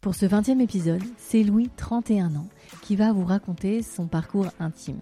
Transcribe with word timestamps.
Pour 0.00 0.14
ce 0.14 0.24
20e 0.24 0.62
épisode, 0.62 1.02
c'est 1.18 1.42
Louis, 1.42 1.68
31 1.76 2.34
ans, 2.34 2.48
qui 2.80 2.96
va 2.96 3.12
vous 3.12 3.26
raconter 3.26 3.82
son 3.82 4.06
parcours 4.06 4.46
intime. 4.58 4.98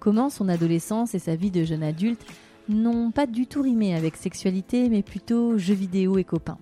Comment 0.00 0.30
son 0.30 0.48
adolescence 0.48 1.14
et 1.14 1.20
sa 1.20 1.36
vie 1.36 1.52
de 1.52 1.62
jeune 1.62 1.84
adulte 1.84 2.26
n'ont 2.68 3.12
pas 3.12 3.26
du 3.26 3.46
tout 3.46 3.62
rimé 3.62 3.94
avec 3.94 4.16
sexualité, 4.16 4.88
mais 4.88 5.04
plutôt 5.04 5.58
jeux 5.58 5.74
vidéo 5.74 6.18
et 6.18 6.24
copains. 6.24 6.58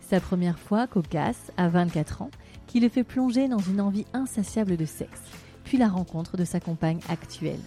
Sa 0.00 0.20
première 0.20 0.60
fois 0.60 0.86
cocasse, 0.86 1.50
à 1.56 1.68
24 1.68 2.22
ans, 2.22 2.30
qui 2.68 2.78
le 2.78 2.88
fait 2.88 3.02
plonger 3.02 3.48
dans 3.48 3.58
une 3.58 3.80
envie 3.80 4.06
insatiable 4.12 4.76
de 4.76 4.84
sexe, 4.84 5.22
puis 5.64 5.76
la 5.76 5.88
rencontre 5.88 6.36
de 6.36 6.44
sa 6.44 6.60
compagne 6.60 7.00
actuelle. 7.08 7.58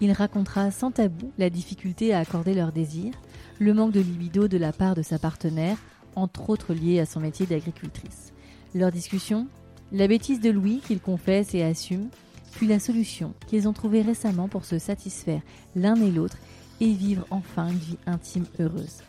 Il 0.00 0.10
racontera 0.10 0.72
sans 0.72 0.90
tabou 0.90 1.30
la 1.38 1.50
difficulté 1.50 2.14
à 2.14 2.18
accorder 2.18 2.52
leur 2.52 2.72
désir, 2.72 3.14
le 3.60 3.74
manque 3.74 3.92
de 3.92 4.00
libido 4.00 4.48
de 4.48 4.58
la 4.58 4.72
part 4.72 4.96
de 4.96 5.02
sa 5.02 5.20
partenaire, 5.20 5.78
entre 6.16 6.50
autres 6.50 6.74
lié 6.74 6.98
à 6.98 7.06
son 7.06 7.20
métier 7.20 7.46
d'agricultrice. 7.46 8.32
Leur 8.74 8.92
discussion 8.92 9.46
La 9.92 10.08
bêtise 10.08 10.40
de 10.40 10.50
Louis 10.50 10.80
qu'il 10.86 11.00
confesse 11.00 11.54
et 11.54 11.62
assume, 11.62 12.08
puis 12.52 12.66
la 12.66 12.78
solution 12.78 13.34
qu'ils 13.46 13.68
ont 13.68 13.72
trouvée 13.72 14.02
récemment 14.02 14.48
pour 14.48 14.64
se 14.64 14.78
satisfaire 14.78 15.42
l'un 15.74 15.96
et 15.96 16.10
l'autre 16.10 16.36
et 16.80 16.92
vivre 16.92 17.26
enfin 17.30 17.68
une 17.68 17.78
vie 17.78 17.98
intime 18.06 18.46
heureuse. 18.60 19.02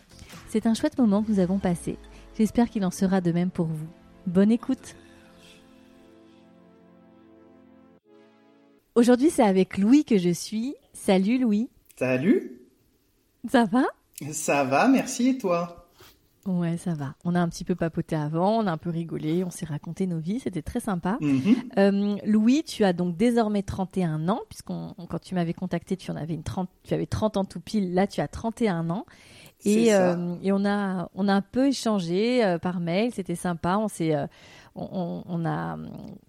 C'est 0.50 0.66
un 0.66 0.74
chouette 0.74 0.98
moment 0.98 1.24
que 1.24 1.32
nous 1.32 1.40
avons 1.40 1.60
passé. 1.60 1.98
J'espère 2.38 2.70
qu'il 2.70 2.86
en 2.86 2.92
sera 2.92 3.22
de 3.22 3.32
même 3.32 3.52
pour 3.52 3.68
vous. 3.68 3.88
Bonne 4.26 4.52
écoute 4.52 4.96
Aujourd'hui, 8.96 9.30
c'est 9.30 9.44
avec 9.44 9.78
Louis 9.78 10.04
que 10.04 10.18
je 10.18 10.30
suis. 10.30 10.76
Salut 10.94 11.38
Louis. 11.38 11.70
Salut. 11.98 12.60
Ça 13.50 13.66
va? 13.66 13.84
Ça 14.34 14.64
va, 14.66 14.88
merci 14.88 15.30
et 15.30 15.38
toi? 15.38 15.79
Ouais, 16.46 16.78
ça 16.78 16.94
va. 16.94 17.16
On 17.26 17.36
a 17.36 17.40
un 17.42 17.50
petit 17.50 17.64
peu 17.66 17.76
papoté 17.76 18.16
avant, 18.16 18.58
on 18.60 18.68
a 18.68 18.72
un 18.72 18.78
peu 18.78 18.90
rigolé, 18.90 19.44
on 19.44 19.50
s'est 19.50 19.66
raconté 19.66 20.08
nos 20.08 20.20
vies, 20.20 20.40
c'était 20.40 20.62
très 20.62 20.80
sympa. 20.80 21.18
Mhm. 21.22 21.56
Euh, 21.78 22.16
Louis, 22.26 22.64
tu 22.64 22.84
as 22.86 22.94
donc 22.94 23.18
désormais 23.18 23.62
31 23.62 24.30
ans, 24.30 24.40
puisqu'on 24.50 24.96
quand 25.10 25.20
tu 25.20 25.36
m'avais 25.36 25.54
contacté, 25.54 25.98
tu 25.98 26.10
en 26.12 26.16
avais 26.16 26.34
une 26.34 26.44
30, 26.44 26.70
tu 26.84 26.94
avais 26.94 27.06
30 27.06 27.38
ans 27.38 27.46
tout 27.46 27.60
pile. 27.60 27.94
Là, 27.94 28.08
tu 28.08 28.22
as 28.22 28.28
31 28.28 28.90
ans. 28.90 29.06
Et, 29.66 29.94
euh, 29.94 30.36
et 30.42 30.52
on 30.54 30.64
a 30.66 31.10
on 31.14 31.28
a 31.28 31.34
un 31.34 31.42
peu 31.42 31.68
échangé 31.68 32.44
euh, 32.46 32.58
par 32.58 32.80
mail, 32.80 33.12
c'était 33.14 33.36
sympa. 33.36 33.78
On 33.78 33.90
s'est 33.90 34.16
on, 34.76 34.88
on- 34.94 35.24
on 35.28 35.46
a 35.46 35.78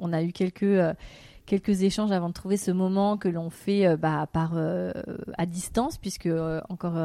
on 0.00 0.12
a 0.12 0.22
eu 0.24 0.32
quelques 0.32 0.76
quelques 1.50 1.82
échanges 1.82 2.12
avant 2.12 2.28
de 2.28 2.32
trouver 2.32 2.56
ce 2.56 2.70
moment 2.70 3.16
que 3.16 3.26
l'on 3.28 3.50
fait 3.50 3.84
euh, 3.84 3.96
bah, 3.96 4.28
par 4.32 4.52
euh, 4.54 4.92
à 5.36 5.46
distance, 5.46 5.98
puisque 5.98 6.26
euh, 6.26 6.60
encore 6.68 6.96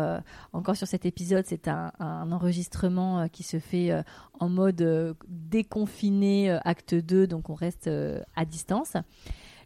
encore 0.53 0.75
sur 0.75 0.87
cet 0.87 1.07
épisode, 1.07 1.45
c'est 1.47 1.67
un, 1.67 1.91
enregistrement 1.99 3.27
qui 3.27 3.41
se 3.41 3.57
fait 3.57 3.91
en 4.39 4.49
mode 4.49 5.15
déconfiné, 5.27 6.51
acte 6.63 6.93
2, 6.93 7.25
donc 7.25 7.49
on 7.49 7.55
reste 7.55 7.89
à 8.35 8.45
distance. 8.45 8.93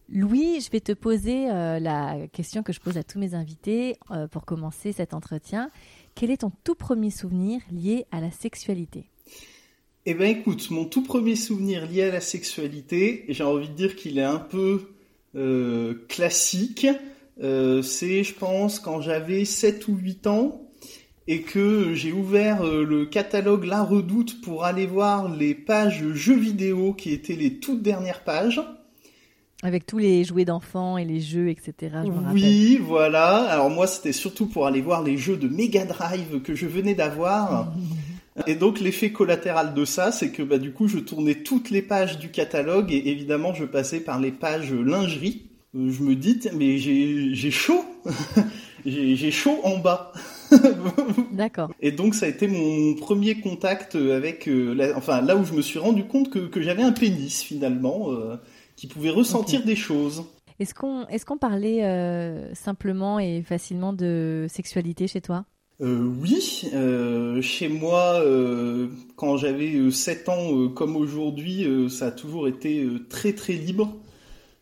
Louis, 0.07 0.61
je 0.61 0.71
vais 0.71 0.79
te 0.79 0.93
poser 0.93 1.47
la 1.47 2.27
question 2.31 2.63
que 2.63 2.73
je 2.73 2.79
pose 2.79 2.97
à 2.97 3.03
tous 3.03 3.19
mes 3.19 3.33
invités 3.33 3.97
pour 4.31 4.45
commencer 4.45 4.91
cet 4.91 5.13
entretien. 5.13 5.71
Quel 6.15 6.31
est 6.31 6.37
ton 6.37 6.51
tout 6.63 6.75
premier 6.75 7.11
souvenir 7.11 7.61
lié 7.71 8.05
à 8.11 8.21
la 8.21 8.31
sexualité? 8.31 9.09
Eh 10.05 10.13
ben 10.13 10.29
écoute, 10.29 10.71
mon 10.71 10.85
tout 10.85 11.03
premier 11.03 11.35
souvenir 11.35 11.85
lié 11.85 12.03
à 12.03 12.11
la 12.11 12.21
sexualité, 12.21 13.25
j'ai 13.27 13.43
envie 13.43 13.67
de 13.67 13.73
dire 13.73 13.95
qu'il 13.95 14.17
est 14.17 14.23
un 14.23 14.39
peu 14.39 14.89
euh, 15.35 15.93
classique. 16.07 16.87
Euh, 17.41 17.81
c'est, 17.81 18.23
je 18.23 18.33
pense, 18.33 18.79
quand 18.79 19.01
j'avais 19.01 19.45
7 19.45 19.87
ou 19.87 19.95
8 19.95 20.27
ans 20.27 20.61
et 21.27 21.41
que 21.41 21.93
j'ai 21.93 22.13
ouvert 22.13 22.63
euh, 22.63 22.83
le 22.83 23.05
catalogue 23.05 23.65
La 23.65 23.83
Redoute 23.83 24.41
pour 24.41 24.63
aller 24.63 24.85
voir 24.85 25.33
les 25.33 25.53
pages 25.53 26.03
jeux 26.13 26.39
vidéo 26.39 26.93
qui 26.93 27.11
étaient 27.11 27.35
les 27.35 27.59
toutes 27.59 27.83
dernières 27.83 28.23
pages. 28.23 28.61
Avec 29.61 29.85
tous 29.85 29.97
les 29.97 30.23
jouets 30.23 30.45
d'enfants 30.45 30.97
et 30.97 31.03
les 31.03 31.19
jeux, 31.19 31.49
etc. 31.49 31.73
Je 32.05 32.09
me 32.09 32.15
rappelle. 32.15 32.33
Oui, 32.33 32.79
voilà. 32.81 33.43
Alors 33.49 33.69
moi, 33.69 33.85
c'était 33.85 34.13
surtout 34.13 34.47
pour 34.47 34.65
aller 34.65 34.81
voir 34.81 35.03
les 35.03 35.17
jeux 35.17 35.35
de 35.35 35.49
Mega 35.49 35.83
Drive 35.83 36.41
que 36.41 36.55
je 36.55 36.65
venais 36.65 36.95
d'avoir. 36.95 37.73
Et 38.47 38.55
donc 38.55 38.79
l'effet 38.79 39.11
collatéral 39.11 39.73
de 39.73 39.85
ça, 39.85 40.11
c'est 40.11 40.31
que 40.31 40.41
bah, 40.43 40.57
du 40.57 40.71
coup, 40.71 40.87
je 40.87 40.99
tournais 40.99 41.35
toutes 41.35 41.69
les 41.69 41.81
pages 41.81 42.17
du 42.19 42.29
catalogue 42.29 42.91
et 42.91 43.09
évidemment, 43.09 43.53
je 43.53 43.65
passais 43.65 43.99
par 43.99 44.19
les 44.19 44.31
pages 44.31 44.73
lingerie. 44.73 45.43
Euh, 45.75 45.91
Je 45.91 46.01
me 46.03 46.15
dis, 46.15 46.39
mais 46.55 46.77
j'ai 46.77 47.51
chaud, 47.51 47.83
j'ai 48.85 49.31
chaud 49.31 49.59
en 49.63 49.77
bas. 49.77 50.11
D'accord. 51.31 51.71
Et 51.79 51.91
donc 51.91 52.15
ça 52.15 52.25
a 52.25 52.29
été 52.29 52.47
mon 52.47 52.95
premier 52.95 53.39
contact 53.39 53.95
avec, 53.95 54.47
euh, 54.47 54.73
la- 54.73 54.97
enfin 54.97 55.21
là 55.21 55.35
où 55.35 55.43
je 55.45 55.53
me 55.53 55.61
suis 55.61 55.77
rendu 55.79 56.05
compte 56.05 56.31
que, 56.31 56.39
que 56.39 56.61
j'avais 56.61 56.81
un 56.83 56.91
pénis 56.91 57.43
finalement, 57.43 58.11
euh, 58.11 58.35
qui 58.75 58.87
pouvait 58.87 59.09
ressentir 59.11 59.63
des 59.63 59.75
choses. 59.75 60.23
Est-ce 60.59 60.73
qu'on 60.73 61.05
est 61.07 61.23
qu'on 61.23 61.37
parlait 61.37 61.85
euh, 61.85 62.53
simplement 62.55 63.19
et 63.19 63.43
facilement 63.43 63.93
de 63.93 64.47
sexualité 64.49 65.07
chez 65.07 65.21
toi? 65.21 65.45
Euh, 65.81 66.11
oui, 66.21 66.69
euh, 66.73 67.41
chez 67.41 67.69
moi, 67.69 68.21
euh, 68.21 68.89
quand 69.15 69.37
j'avais 69.37 69.75
euh, 69.75 69.91
7 69.91 70.27
ans 70.27 70.67
comme 70.69 70.97
aujourd'hui, 70.97 71.65
ça 71.89 72.07
a 72.07 72.11
toujours 72.11 72.47
été 72.47 72.85
très 73.09 73.33
très 73.33 73.53
libre. 73.53 73.95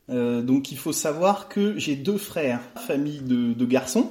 Donc 0.10 0.72
il 0.72 0.78
faut 0.78 0.94
savoir 0.94 1.50
que 1.50 1.78
j'ai 1.78 1.98
deux 1.98 2.18
frères, 2.18 2.62
famille 2.76 3.20
de, 3.22 3.54
de 3.54 3.66
garçons. 3.66 4.10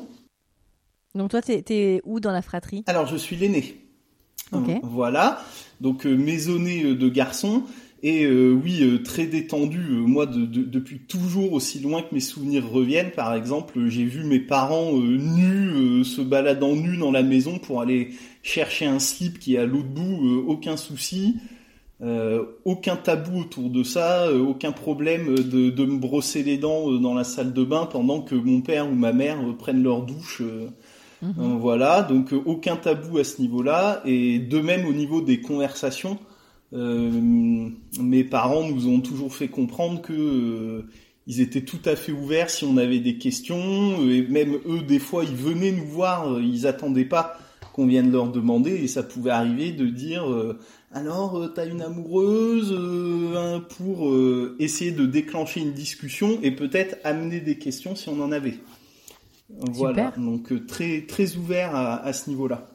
Donc 1.15 1.31
toi, 1.31 1.41
t'es 1.41 1.63
es 1.71 2.03
où 2.05 2.21
dans 2.21 2.33
la 2.33 2.43
fratrie? 2.43 2.85
Alors 2.87 3.07
je 3.07 3.17
suis 3.17 3.37
l'aîné. 3.37 3.83
Ok. 4.53 4.71
Voilà, 4.83 5.43
donc 5.81 6.05
maisonné 6.05 6.95
de 6.95 7.09
garçons. 7.09 7.63
Et 8.03 8.25
euh, 8.25 8.53
oui, 8.53 8.83
euh, 8.83 9.03
très 9.03 9.27
détendu. 9.27 9.81
Euh, 9.91 10.01
moi, 10.07 10.27
de- 10.27 10.45
de- 10.47 10.63
depuis 10.63 10.99
toujours, 10.99 11.53
aussi 11.53 11.81
loin 11.81 12.03
que 12.03 12.15
mes 12.15 12.21
souvenirs 12.21 12.69
reviennent, 12.71 13.11
par 13.11 13.35
exemple, 13.35 13.89
j'ai 13.89 14.05
vu 14.05 14.23
mes 14.25 14.39
parents 14.41 14.93
euh, 14.95 15.17
nus, 15.17 16.05
se 16.05 16.21
baladant 16.21 16.77
nus 16.77 16.99
dans 16.99 17.11
la 17.11 17.23
maison 17.23 17.59
pour 17.59 17.81
aller 17.81 18.11
chercher 18.43 18.87
un 18.87 18.99
slip 18.99 19.39
qui 19.39 19.55
est 19.55 19.59
à 19.59 19.67
l'autre 19.67 19.89
bout, 19.89 20.45
aucun 20.47 20.77
souci. 20.77 21.37
Aucun 22.67 22.97
tabou 22.97 23.41
autour 23.41 23.71
de 23.71 23.83
ça, 23.83 24.31
aucun 24.31 24.71
problème 24.71 25.35
de, 25.35 25.71
de 25.71 25.85
me 25.87 25.97
brosser 25.97 26.43
les 26.43 26.59
dents 26.59 26.91
dans 26.93 27.15
la 27.15 27.25
salle 27.25 27.55
de 27.55 27.65
bain 27.65 27.87
pendant 27.91 28.21
que 28.21 28.35
mon 28.35 28.61
père 28.61 28.87
ou 28.87 28.95
ma 28.95 29.13
mère 29.15 29.39
prennent 29.59 29.83
leur 29.83 30.03
douche. 30.03 30.43
euh, 30.43 30.69
voilà, 31.23 32.03
donc 32.03 32.35
aucun 32.45 32.77
tabou 32.77 33.17
à 33.17 33.25
ce 33.25 33.41
niveau-là. 33.41 34.03
Et 34.05 34.39
de 34.39 34.61
même 34.61 34.85
au 34.87 34.93
niveau 34.93 35.23
des 35.23 35.41
conversations, 35.41 36.19
mes 36.73 38.25
parents 38.25 38.69
nous 38.69 38.89
ont 38.89 39.01
toujours 39.01 39.35
fait 39.35 39.49
comprendre 39.49 40.03
que 40.03 40.13
euh, 40.13 40.83
ils 41.27 41.41
étaient 41.41 41.65
tout 41.65 41.81
à 41.85 41.97
fait 41.97 42.13
ouverts 42.13 42.51
si 42.51 42.65
on 42.65 42.77
avait 42.77 43.01
des 43.01 43.19
questions. 43.19 44.09
Et 44.09 44.23
même 44.23 44.59
eux, 44.67 44.83
des 44.83 44.99
fois, 44.99 45.25
ils 45.25 45.37
venaient 45.37 45.73
nous 45.73 45.87
voir, 45.87 46.33
euh, 46.33 46.43
ils 46.43 46.67
attendaient 46.67 47.05
pas 47.05 47.39
qu'on 47.73 47.87
vienne 47.87 48.11
leur 48.11 48.31
demander. 48.31 48.73
Et 48.73 48.89
ça 48.89 49.03
pouvait 49.03 49.31
arriver 49.31 49.73
de 49.73 49.87
dire 49.87 50.31
euh, 50.31 50.59
alors 50.93 51.37
euh, 51.37 51.49
t'as 51.49 51.67
une 51.67 51.83
amoureuse 51.83 52.73
euh, 52.73 53.35
hein, 53.37 53.65
pour 53.77 54.09
euh, 54.09 54.57
essayer 54.59 54.93
de 54.93 55.05
déclencher 55.05 55.61
une 55.61 55.73
discussion 55.73 56.39
et 56.43 56.53
peut-être 56.53 56.97
amener 57.05 57.41
des 57.41 57.59
questions 57.59 57.95
si 57.95 58.09
on 58.09 58.21
en 58.23 58.33
avait. 58.33 58.59
Voilà, 59.49 60.13
donc 60.17 60.53
euh, 60.53 60.65
très 60.67 61.03
très 61.03 61.37
ouvert 61.37 61.75
à, 61.75 62.03
à 62.03 62.13
ce 62.13 62.31
niveau-là. 62.31 62.67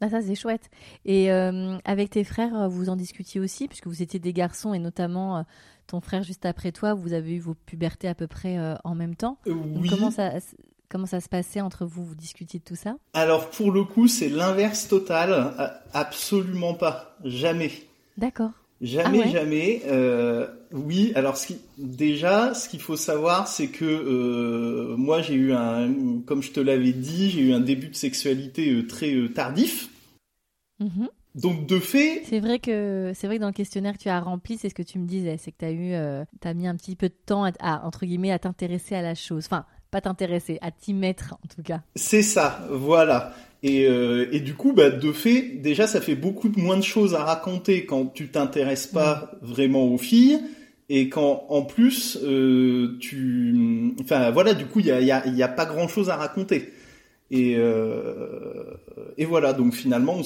Ah 0.00 0.08
ça 0.08 0.22
c'est 0.22 0.34
chouette. 0.34 0.70
Et 1.04 1.30
euh, 1.30 1.78
avec 1.84 2.10
tes 2.10 2.24
frères, 2.24 2.54
euh, 2.56 2.68
vous 2.68 2.88
en 2.88 2.96
discutiez 2.96 3.40
aussi, 3.40 3.68
puisque 3.68 3.86
vous 3.86 4.02
étiez 4.02 4.18
des 4.18 4.32
garçons 4.32 4.72
et 4.72 4.78
notamment 4.78 5.38
euh, 5.38 5.42
ton 5.86 6.00
frère 6.00 6.22
juste 6.22 6.46
après 6.46 6.72
toi, 6.72 6.94
vous 6.94 7.12
avez 7.12 7.34
eu 7.34 7.38
vos 7.38 7.54
pubertés 7.54 8.08
à 8.08 8.14
peu 8.14 8.26
près 8.26 8.58
euh, 8.58 8.74
en 8.84 8.94
même 8.94 9.14
temps. 9.14 9.38
Oui. 9.46 9.88
Comment 9.90 10.10
ça 10.10 10.32
comment 10.88 11.06
ça 11.06 11.20
se 11.20 11.28
passait 11.28 11.60
entre 11.60 11.84
vous? 11.86 12.04
Vous 12.04 12.14
discutiez 12.14 12.60
de 12.60 12.64
tout 12.64 12.76
ça? 12.76 12.96
Alors 13.12 13.50
pour 13.50 13.72
le 13.72 13.84
coup, 13.84 14.08
c'est 14.08 14.28
l'inverse 14.28 14.88
total. 14.88 15.54
Absolument 15.92 16.74
pas. 16.74 17.16
Jamais. 17.24 17.70
D'accord. 18.16 18.52
Jamais, 18.80 19.20
Ah 19.22 19.26
ouais 19.26 19.30
jamais. 19.30 19.82
Euh, 19.86 20.46
oui, 20.72 21.12
alors 21.14 21.36
ce 21.36 21.48
qui, 21.48 21.58
déjà, 21.76 22.54
ce 22.54 22.68
qu'il 22.68 22.80
faut 22.80 22.96
savoir, 22.96 23.46
c'est 23.46 23.68
que 23.68 23.84
euh, 23.84 24.96
moi, 24.96 25.20
j'ai 25.20 25.34
eu 25.34 25.52
un, 25.52 25.92
comme 26.24 26.42
je 26.42 26.50
te 26.50 26.60
l'avais 26.60 26.92
dit, 26.92 27.30
j'ai 27.30 27.40
eu 27.42 27.52
un 27.52 27.60
début 27.60 27.88
de 27.88 27.94
sexualité 27.94 28.70
euh, 28.70 28.86
très 28.86 29.14
tardif. 29.34 29.90
Mhm. 30.78 31.08
Donc 31.36 31.66
de 31.66 31.78
fait, 31.78 32.22
c'est 32.28 32.40
vrai 32.40 32.58
que 32.58 33.12
c'est 33.14 33.28
vrai 33.28 33.36
que 33.36 33.42
dans 33.42 33.46
le 33.46 33.52
questionnaire 33.52 33.92
que 33.92 34.02
tu 34.02 34.08
as 34.08 34.18
rempli, 34.18 34.58
c'est 34.58 34.68
ce 34.68 34.74
que 34.74 34.82
tu 34.82 34.98
me 34.98 35.06
disais, 35.06 35.36
c'est 35.38 35.52
que 35.52 35.58
tu 35.58 35.64
as 35.64 35.70
eu, 35.70 35.94
as 35.94 36.54
mis 36.54 36.66
un 36.66 36.74
petit 36.74 36.96
peu 36.96 37.08
de 37.08 37.14
temps 37.24 37.44
à, 37.60 37.86
entre 37.86 38.04
guillemets 38.04 38.32
à 38.32 38.40
t'intéresser 38.40 38.96
à 38.96 39.02
la 39.02 39.14
chose, 39.14 39.44
enfin 39.46 39.64
pas 39.92 40.00
t'intéresser, 40.00 40.58
à 40.60 40.72
t'y 40.72 40.92
mettre 40.92 41.34
en 41.34 41.48
tout 41.54 41.62
cas. 41.62 41.82
C'est 41.94 42.22
ça, 42.22 42.66
voilà. 42.68 43.32
Et, 43.62 43.86
euh, 43.86 44.26
et, 44.32 44.40
du 44.40 44.54
coup, 44.54 44.72
bah, 44.72 44.90
de 44.90 45.12
fait, 45.12 45.60
déjà, 45.60 45.86
ça 45.86 46.00
fait 46.00 46.14
beaucoup 46.14 46.50
moins 46.56 46.78
de 46.78 46.82
choses 46.82 47.14
à 47.14 47.24
raconter 47.24 47.84
quand 47.84 48.06
tu 48.06 48.28
t'intéresses 48.28 48.86
pas 48.86 49.32
vraiment 49.42 49.86
aux 49.86 49.98
filles 49.98 50.40
et 50.88 51.08
quand 51.08 51.44
en 51.50 51.62
plus 51.62 52.18
euh, 52.24 52.96
tu, 53.00 53.94
enfin 54.00 54.30
voilà, 54.30 54.54
du 54.54 54.66
coup, 54.66 54.80
il 54.80 54.86
y 54.86 54.90
a, 54.90 55.00
y, 55.00 55.12
a, 55.12 55.26
y 55.26 55.42
a, 55.42 55.48
pas 55.48 55.64
grand 55.66 55.88
chose 55.88 56.10
à 56.10 56.16
raconter. 56.16 56.72
Et, 57.30 57.54
euh, 57.56 58.64
et 59.16 59.24
voilà, 59.24 59.52
donc 59.52 59.72
finalement, 59.72 60.16
on 60.18 60.24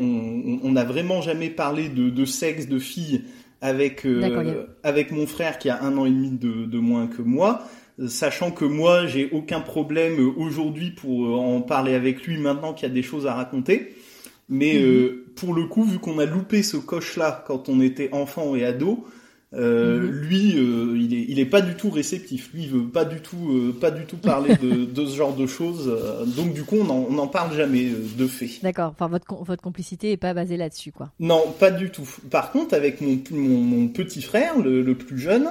on, 0.00 0.60
on 0.62 0.72
n'a 0.72 0.84
vraiment 0.84 1.20
jamais 1.20 1.50
parlé 1.50 1.90
de, 1.90 2.08
de, 2.08 2.24
sexe 2.24 2.66
de 2.66 2.78
filles 2.78 3.24
avec 3.60 4.06
euh, 4.06 4.66
avec 4.82 5.10
mon 5.10 5.26
frère 5.26 5.58
qui 5.58 5.68
a 5.68 5.82
un 5.82 5.98
an 5.98 6.06
et 6.06 6.10
demi 6.10 6.30
de, 6.30 6.64
de 6.64 6.78
moins 6.78 7.08
que 7.08 7.20
moi 7.20 7.62
sachant 8.08 8.50
que 8.50 8.64
moi 8.64 9.06
j'ai 9.06 9.30
aucun 9.30 9.60
problème 9.60 10.32
aujourd'hui 10.36 10.90
pour 10.90 11.40
en 11.40 11.62
parler 11.62 11.94
avec 11.94 12.26
lui 12.26 12.38
maintenant 12.38 12.74
qu'il 12.74 12.88
y 12.88 12.90
a 12.90 12.94
des 12.94 13.02
choses 13.02 13.26
à 13.26 13.34
raconter. 13.34 13.94
Mais 14.48 14.74
mhm. 14.74 14.82
euh, 14.82 15.26
pour 15.34 15.54
le 15.54 15.64
coup, 15.64 15.84
vu 15.84 15.98
qu'on 15.98 16.18
a 16.18 16.26
loupé 16.26 16.62
ce 16.62 16.76
coche-là 16.76 17.44
quand 17.46 17.68
on 17.68 17.80
était 17.80 18.10
enfant 18.12 18.54
et 18.54 18.64
ado, 18.64 19.06
euh, 19.54 20.00
mhm. 20.00 20.10
lui, 20.10 20.58
euh, 20.58 20.98
il 20.98 21.14
est, 21.14 21.24
il 21.28 21.38
est 21.38 21.46
pas 21.46 21.60
du 21.60 21.74
tout 21.74 21.90
réceptif. 21.90 22.50
Lui, 22.52 22.64
il 22.64 22.68
veut 22.68 22.88
pas 22.88 23.04
du 23.04 23.20
tout, 23.20 23.52
euh, 23.52 23.76
pas 23.78 23.90
du 23.90 24.04
tout 24.04 24.16
parler 24.16 24.56
de, 24.56 24.84
de, 24.92 25.06
ce 25.06 25.16
genre 25.16 25.34
de 25.34 25.46
choses. 25.46 25.90
donc 26.36 26.52
du 26.52 26.62
coup, 26.62 26.76
on 26.76 27.10
n'en 27.12 27.26
parle 27.28 27.56
jamais 27.56 27.88
de 28.18 28.26
fait. 28.26 28.60
D'accord. 28.62 28.92
Enfin, 28.94 29.08
votre 29.08 29.26
votre 29.44 29.62
complicité 29.62 30.12
est 30.12 30.16
pas 30.16 30.34
basée 30.34 30.56
là-dessus, 30.56 30.92
quoi. 30.92 31.10
Non, 31.20 31.42
pas 31.58 31.70
du 31.70 31.90
tout. 31.90 32.08
Par 32.30 32.52
contre, 32.52 32.74
avec 32.74 33.00
mon 33.00 33.18
mon, 33.30 33.60
mon 33.60 33.88
petit 33.88 34.22
frère, 34.22 34.58
le, 34.58 34.82
le 34.82 34.94
plus 34.94 35.18
jeune, 35.18 35.48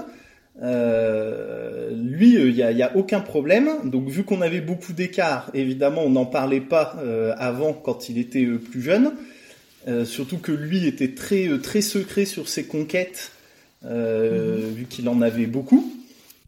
euh, 0.62 1.92
lui, 1.92 2.36
il 2.36 2.54
n'y 2.54 2.64
a, 2.64 2.72
y 2.72 2.84
a, 2.84 2.96
aucun 2.96 3.20
problème. 3.20 3.70
Donc, 3.84 4.08
vu 4.08 4.24
qu'on 4.24 4.42
avait 4.42 4.62
beaucoup 4.62 4.94
d'écart, 4.94 5.50
évidemment, 5.54 6.04
on 6.04 6.10
n'en 6.10 6.26
parlait 6.26 6.62
pas 6.62 6.96
euh, 7.00 7.34
avant 7.38 7.74
quand 7.74 8.10
il 8.10 8.18
était 8.18 8.46
euh, 8.46 8.58
plus 8.58 8.82
jeune. 8.82 9.12
surtout 10.06 10.38
que 10.38 10.52
lui 10.52 10.88
était 10.88 11.14
très 11.14 11.48
très 11.62 11.82
secret 11.82 12.26
sur 12.26 12.48
ses 12.48 12.66
conquêtes, 12.66 13.32
mhm. 13.84 14.74
vu 14.74 14.86
qu'il 14.86 15.08
en 15.10 15.22
avait 15.22 15.46
beaucoup. 15.46 15.92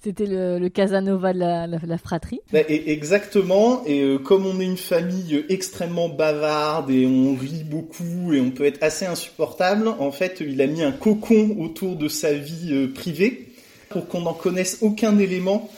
C'était 0.04 0.26
le, 0.26 0.58
le, 0.58 0.70
Casanova 0.70 1.34
de 1.34 1.40
la, 1.40 1.68
la, 1.68 1.98
fratrie. 1.98 2.40
Bah, 2.54 2.62
et 2.70 2.92
exactement. 2.94 3.84
Et 3.86 4.16
comme 4.24 4.46
on 4.46 4.60
est 4.60 4.66
une 4.66 4.78
famille 4.78 5.44
extrêmement 5.50 6.08
bavarde 6.08 6.90
et 6.90 7.06
on 7.06 7.36
rit 7.36 7.66
beaucoup 7.66 8.32
et 8.32 8.40
on 8.40 8.52
peut 8.52 8.66
être 8.66 8.82
assez 8.82 9.06
insupportable, 9.06 9.88
en 9.88 10.12
fait, 10.12 10.38
il 10.40 10.62
a 10.62 10.68
mis 10.68 10.82
un 10.82 10.94
cocon 10.94 11.58
autour 11.60 11.96
de 11.98 12.08
sa 12.08 12.34
vie 12.34 12.88
privée 12.96 13.47
pour 13.90 14.08
qu'on 14.08 14.22
n'en 14.22 14.34
connaisse 14.34 14.80
aucun 14.82 15.18
élément 15.20 15.70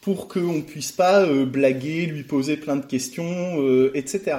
pour 0.00 0.28
qu'on 0.28 0.62
puisse 0.62 0.92
pas 0.92 1.22
euh, 1.22 1.44
blaguer, 1.44 2.06
lui 2.06 2.22
poser 2.22 2.56
plein 2.56 2.76
de 2.76 2.84
questions, 2.84 3.60
euh, 3.60 3.90
etc. 3.94 4.36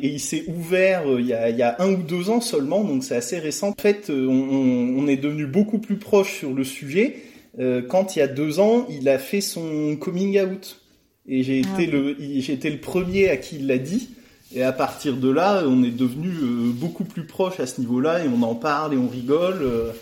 Et 0.00 0.08
il 0.08 0.20
s'est 0.20 0.44
ouvert 0.48 1.06
euh, 1.06 1.20
il, 1.20 1.26
y 1.26 1.32
a, 1.34 1.76
un 1.80 1.92
ou 1.92 2.02
deux 2.02 2.30
ans 2.30 2.40
seulement, 2.40 2.82
donc 2.82 3.04
c'est 3.04 3.16
assez 3.16 3.38
récent. 3.38 3.68
En 3.68 3.80
fait, 3.82 4.10
on, 4.10 5.06
est 5.06 5.16
devenu 5.16 5.46
beaucoup 5.46 5.78
plus 5.78 5.96
proche 5.96 6.38
sur 6.38 6.54
le 6.54 6.64
sujet 6.64 7.16
quand 7.90 8.16
il 8.16 8.20
y 8.20 8.22
a 8.22 8.28
deux 8.28 8.60
ans, 8.60 8.86
il 8.88 9.06
a 9.10 9.18
fait 9.18 9.42
son 9.42 9.96
coming 10.00 10.40
out. 10.40 10.80
Et 11.28 11.42
j'ai 11.42 11.60
ah 11.62 11.74
été 11.74 11.90
le, 11.90 12.16
j'ai 12.18 12.54
été 12.54 12.70
le 12.70 12.78
premier 12.78 13.28
à 13.28 13.36
qui 13.36 13.56
il 13.56 13.66
l'a 13.66 13.76
dit. 13.76 14.08
Et 14.54 14.62
à 14.62 14.72
partir 14.72 15.18
de 15.18 15.28
là, 15.28 15.62
on 15.66 15.82
est 15.82 15.90
devenu 15.90 16.30
beaucoup 16.72 17.04
plus 17.04 17.24
proche 17.24 17.60
à 17.60 17.66
ce 17.66 17.78
niveau-là 17.82 18.24
et 18.24 18.28
on 18.28 18.42
en 18.42 18.54
parle 18.54 18.94
et 18.94 18.96
on 18.96 19.06
rigole. 19.06 19.92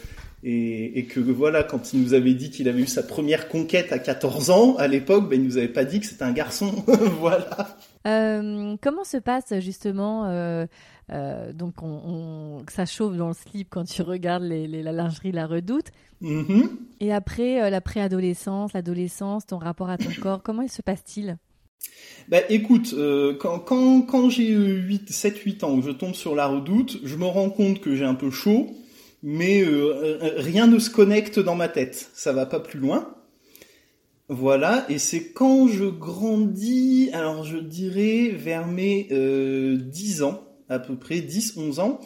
Et, 0.42 0.98
et, 0.98 1.04
que 1.04 1.20
voilà, 1.20 1.62
quand 1.62 1.92
il 1.92 2.00
nous 2.00 2.14
avait 2.14 2.32
dit 2.32 2.50
qu'il 2.50 2.68
avait 2.68 2.80
eu 2.80 2.86
sa 2.86 3.02
première 3.02 3.48
conquête 3.48 3.92
à 3.92 3.98
14 3.98 4.48
ans, 4.48 4.74
à 4.76 4.88
l'époque, 4.88 5.28
ben, 5.28 5.38
il 5.38 5.44
nous 5.46 5.58
avait 5.58 5.68
pas 5.68 5.84
dit 5.84 6.00
que 6.00 6.06
c'était 6.06 6.24
un 6.24 6.32
garçon. 6.32 6.82
voilà. 7.20 7.76
Euh, 8.06 8.74
comment 8.80 9.04
se 9.04 9.18
passe 9.18 9.52
justement 9.60 10.24
euh, 10.26 10.64
euh, 11.12 11.52
donc 11.52 11.82
on, 11.82 12.62
ça 12.70 12.86
chauffe 12.86 13.16
dans 13.16 13.28
le 13.28 13.34
slip 13.34 13.68
quand 13.70 13.84
tu 13.84 14.02
regardes 14.02 14.44
les, 14.44 14.66
les, 14.66 14.82
la 14.82 14.92
lingerie 14.92 15.32
La 15.32 15.46
Redoute. 15.46 15.86
Mm-hmm. 16.22 16.68
Et 17.00 17.12
après 17.12 17.62
euh, 17.62 17.70
la 17.70 17.80
préadolescence, 17.80 18.72
l'adolescence, 18.74 19.46
ton 19.46 19.58
rapport 19.58 19.90
à 19.90 19.98
ton 19.98 20.10
corps, 20.22 20.42
comment 20.42 20.62
il 20.62 20.70
se 20.70 20.82
passe-t-il? 20.82 21.36
Bah 22.28 22.38
écoute, 22.48 22.94
euh, 22.96 23.36
quand, 23.40 23.58
quand, 23.58 24.02
quand 24.02 24.28
j'ai 24.28 24.54
7-8 24.54 25.64
ans, 25.64 25.80
je 25.80 25.90
tombe 25.90 26.14
sur 26.14 26.34
la 26.34 26.46
redoute, 26.46 26.98
je 27.02 27.16
me 27.16 27.24
rends 27.24 27.50
compte 27.50 27.80
que 27.80 27.96
j'ai 27.96 28.04
un 28.04 28.14
peu 28.14 28.30
chaud, 28.30 28.68
mais 29.22 29.62
euh, 29.62 30.18
euh, 30.22 30.32
rien 30.36 30.66
ne 30.66 30.78
se 30.78 30.90
connecte 30.90 31.38
dans 31.38 31.54
ma 31.54 31.68
tête. 31.68 32.10
Ça 32.14 32.32
va 32.32 32.46
pas 32.46 32.60
plus 32.60 32.78
loin. 32.78 33.14
Voilà, 34.32 34.86
et 34.88 34.98
c'est 34.98 35.32
quand 35.32 35.66
je 35.66 35.86
grandis, 35.86 37.10
alors 37.12 37.42
je 37.42 37.58
dirais 37.58 38.28
vers 38.28 38.64
mes 38.64 39.08
euh, 39.10 39.76
10 39.76 40.22
ans, 40.22 40.40
à 40.68 40.78
peu 40.78 40.94
près 40.94 41.16
10-11 41.16 41.80
ans, 41.80 42.00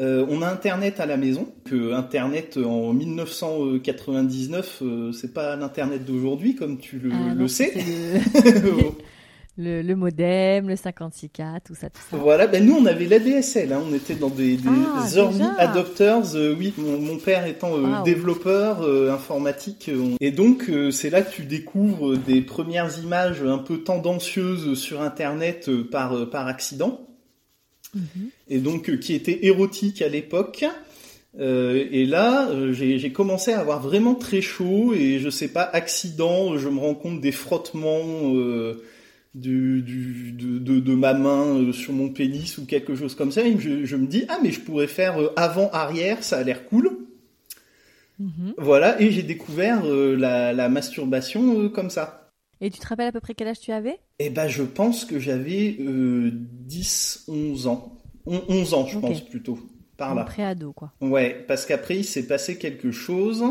euh, 0.00 0.26
on 0.28 0.42
a 0.42 0.48
Internet 0.48 0.98
à 0.98 1.06
la 1.06 1.16
maison. 1.16 1.52
Que 1.64 1.92
Internet 1.92 2.56
en 2.56 2.92
1999, 2.92 4.82
euh, 4.82 5.12
c'est 5.12 5.32
pas 5.32 5.54
l'Internet 5.54 6.04
d'aujourd'hui, 6.04 6.56
comme 6.56 6.78
tu 6.78 6.98
le, 6.98 7.10
ah 7.12 7.34
le 7.34 7.46
sais. 7.46 7.72
le, 9.58 9.82
le, 9.82 9.96
modem, 9.96 10.68
le 10.68 10.74
56K, 10.74 11.60
tout 11.64 11.74
ça, 11.74 11.90
tout 11.90 12.00
ça. 12.10 12.16
Voilà, 12.16 12.46
ben 12.46 12.64
nous 12.64 12.76
on 12.76 12.86
avait 12.86 13.06
l'ADSL, 13.06 13.72
hein, 13.72 13.82
on 13.84 13.92
était 13.92 14.14
dans 14.14 14.30
des, 14.30 14.56
des 14.56 14.68
ah, 14.68 15.04
early 15.16 15.42
adopters, 15.58 16.36
euh, 16.36 16.54
oui, 16.56 16.72
mon, 16.78 17.16
père 17.16 17.46
étant 17.46 17.76
euh, 17.76 18.02
développeur 18.04 18.82
euh, 18.82 19.12
informatique, 19.12 19.90
et 20.20 20.30
donc 20.30 20.70
c'est 20.92 21.10
là 21.10 21.22
que 21.22 21.34
tu 21.34 21.42
découvres 21.42 22.16
des 22.16 22.40
premières 22.40 22.98
images 23.02 23.42
un 23.42 23.58
peu 23.58 23.78
tendancieuses 23.78 24.78
sur 24.78 25.02
Internet 25.02 25.68
par, 25.90 26.30
par 26.30 26.46
accident, 26.46 27.00
mhm. 27.94 28.30
et 28.48 28.58
donc 28.58 28.96
qui 29.00 29.12
étaient 29.12 29.44
érotiques 29.46 30.02
à 30.02 30.08
l'époque. 30.08 30.64
et 31.36 32.06
là, 32.06 32.48
j'ai 32.70 33.12
commencé 33.12 33.52
à 33.52 33.58
avoir 33.58 33.80
vraiment 33.80 34.14
très 34.14 34.40
chaud 34.40 34.94
et 34.94 35.18
je 35.18 35.30
sais 35.30 35.48
pas, 35.48 35.62
accident, 35.62 36.56
je 36.56 36.68
me 36.68 36.78
rends 36.78 36.94
compte 36.94 37.20
des 37.20 37.32
frottements 37.32 38.32
du, 39.34 39.82
du 39.82 40.32
de, 40.32 40.80
de, 40.80 40.94
ma 40.94 41.14
main 41.14 41.44
euh, 41.46 41.72
sur 41.72 41.92
mon 41.92 42.08
pénis 42.08 42.58
ou 42.58 42.66
quelque 42.66 42.94
chose 42.94 43.14
comme 43.14 43.32
ça. 43.32 43.42
Et 43.42 43.58
je, 43.58 43.84
je 43.84 43.96
me 43.96 44.06
dis, 44.06 44.24
ah 44.28 44.38
mais 44.42 44.50
je 44.50 44.60
pourrais 44.60 44.86
faire 44.86 45.20
euh, 45.20 45.32
avant-arrière, 45.36 46.22
ça 46.24 46.38
a 46.38 46.42
l'air 46.42 46.64
cool. 46.66 46.90
Mhm. 48.18 48.54
Voilà, 48.58 49.00
et 49.00 49.10
j'ai 49.10 49.22
découvert 49.22 49.84
euh, 49.84 50.16
la, 50.16 50.52
la, 50.52 50.68
masturbation 50.68 51.68
comme 51.68 51.90
ça. 51.90 52.32
Et 52.60 52.70
tu 52.70 52.80
te 52.80 52.86
rappelles 52.86 53.06
à 53.06 53.12
peu 53.12 53.20
près 53.20 53.34
quel 53.34 53.46
âge 53.46 53.60
tu 53.60 53.70
avais? 53.70 54.00
Eh 54.18 54.30
ben, 54.30 54.48
je 54.48 54.64
pense 54.64 55.04
que 55.04 55.20
j'avais 55.20 55.76
10, 55.78 57.26
11 57.28 57.66
ans. 57.68 57.96
11 58.26 58.74
ans, 58.74 58.86
je 58.86 58.98
pense 58.98 59.20
plutôt. 59.20 59.60
Par 59.96 60.16
là. 60.16 60.24
Pré-ado, 60.24 60.72
quoi. 60.72 60.92
Ouais, 61.00 61.44
parce 61.46 61.66
qu'après, 61.66 61.98
il 61.98 62.04
s'est 62.04 62.26
passé 62.26 62.58
quelque 62.58 62.90
chose. 62.90 63.44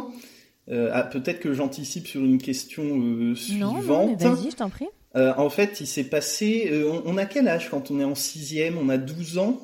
ah, 0.69 1.03
peut-être 1.03 1.39
que 1.39 1.53
j'anticipe 1.53 2.05
sur 2.05 2.19
une 2.19 2.38
question 2.38 3.34
suivante. 3.36 3.86
Non, 3.86 4.07
non 4.07 4.07
mais 4.07 4.15
vas-y, 4.15 4.51
je 4.51 4.55
t'en 4.57 4.69
prie. 4.69 4.88
Euh, 5.15 5.33
en 5.37 5.49
fait, 5.49 5.79
il 5.79 5.87
s'est 5.87 6.03
passé. 6.03 6.69
Euh, 6.71 7.01
on, 7.05 7.17
a 7.17 7.25
quel 7.25 7.47
âge 7.47 7.69
quand 7.69 7.91
on 7.91 7.99
est 7.99 8.03
en 8.03 8.15
sixième? 8.15 8.77
On 8.77 8.89
a 8.89 8.97
12 8.97 9.37
ans? 9.37 9.59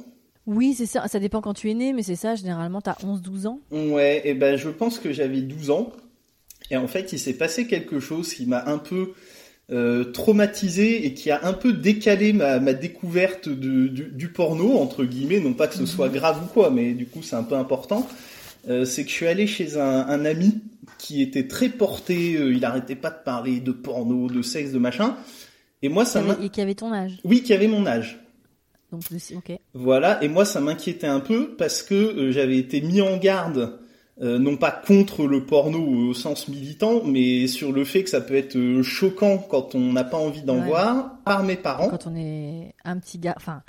Oui, 0.46 0.74
c'est 0.74 0.86
ça. 0.86 1.08
Ça 1.08 1.20
dépend 1.20 1.42
quand 1.42 1.54
tu 1.54 1.70
es 1.70 1.74
né, 1.74 1.94
mais 1.94 2.04
c'est 2.04 2.16
ça. 2.16 2.36
Généralement, 2.36 2.82
tu 2.82 2.90
as 2.90 2.98
11-12 3.04 3.48
ans. 3.48 3.60
Ouais, 3.72 4.22
et 4.26 4.34
ben 4.34 4.58
je 4.58 4.70
pense 4.70 5.00
que 5.00 5.12
j'avais 5.14 5.42
12 5.42 5.70
ans. 5.70 5.92
Et 6.72 6.78
en 6.78 6.88
fait, 6.88 7.14
il 7.14 7.20
s'est 7.20 7.34
passé 7.34 7.68
quelque 7.68 8.00
chose 8.00 8.34
qui 8.34 8.46
m'a 8.46 8.66
un 8.68 8.78
peu 8.78 9.14
euh, 9.72 10.06
traumatisé 10.06 11.06
et 11.06 11.14
qui 11.14 11.30
a 11.30 11.46
un 11.46 11.54
peu 11.54 11.74
décalé 11.74 12.34
ma, 12.34 12.60
découverte 12.74 13.50
du, 13.50 14.30
porno, 14.30 14.78
entre 14.78 15.04
guillemets. 15.04 15.40
Non 15.40 15.54
pas 15.54 15.68
que 15.68 15.76
ce 15.76 15.86
soit 15.86 16.08
mhm. 16.08 16.14
grave 16.14 16.44
ou 16.44 16.48
quoi, 16.48 16.72
mais 16.72 16.94
du 16.94 17.06
coup, 17.06 17.22
c'est 17.22 17.36
un 17.36 17.44
peu 17.44 17.56
important. 17.56 18.08
c'est 18.68 19.04
que 19.04 19.10
je 19.10 19.16
suis 19.16 19.28
allé 19.28 19.46
chez 19.46 19.78
un 19.78 20.26
ami 20.26 20.62
qui 21.04 21.22
était 21.22 21.48
très 21.50 21.68
porté, 21.68 22.32
il 22.32 22.64
arrêtait 22.64 22.96
pas 22.96 23.10
de 23.10 23.22
parler 23.26 23.60
de 23.60 23.74
porno, 23.74 24.30
de 24.30 24.42
sexe, 24.42 24.72
de 24.72 24.80
machin. 24.80 25.18
Et 25.82 25.90
moi, 25.90 26.06
ça 26.06 26.24
Et 26.42 26.48
qui 26.48 26.62
avait 26.62 26.76
ton 26.76 26.94
âge. 26.94 27.20
Oui, 27.26 27.44
qui 27.44 27.54
avait 27.54 27.68
mon 27.68 27.86
âge. 27.86 28.24
Donc, 28.90 29.04
ok. 29.36 29.60
Voilà. 29.74 30.24
Et 30.24 30.30
moi, 30.30 30.46
ça 30.46 30.62
m'inquiétait 30.62 31.08
un 31.08 31.20
peu 31.20 31.56
parce 31.58 31.84
que 31.84 31.94
euh, 31.94 32.32
j'avais 32.32 32.58
été 32.58 32.80
mis 32.80 33.02
en 33.02 33.18
garde, 33.18 33.80
euh, 34.22 34.40
non 34.40 34.56
pas 34.56 34.72
contre 34.72 35.28
le 35.28 35.46
porno 35.46 35.80
au 35.80 36.14
sens 36.14 36.48
militant, 36.48 37.04
mais 37.04 37.48
sur 37.48 37.74
le 37.74 37.84
fait 37.84 38.04
que 38.04 38.10
ça 38.10 38.22
peut 38.22 38.36
être 38.36 38.56
euh, 38.56 38.82
choquant 38.82 39.40
quand 39.40 39.76
on 39.76 39.92
n'a 39.92 40.06
pas 40.06 40.18
envie 40.18 40.44
d'en 40.44 40.62
voir 40.62 41.18
par 41.26 41.44
mes 41.44 41.58
parents. 41.58 41.90
Quand 41.90 42.08
on 42.08 42.16
est 42.16 42.76
un 42.86 42.98
petit 42.98 43.20
gars, 43.20 43.34
enfin, 43.36 43.64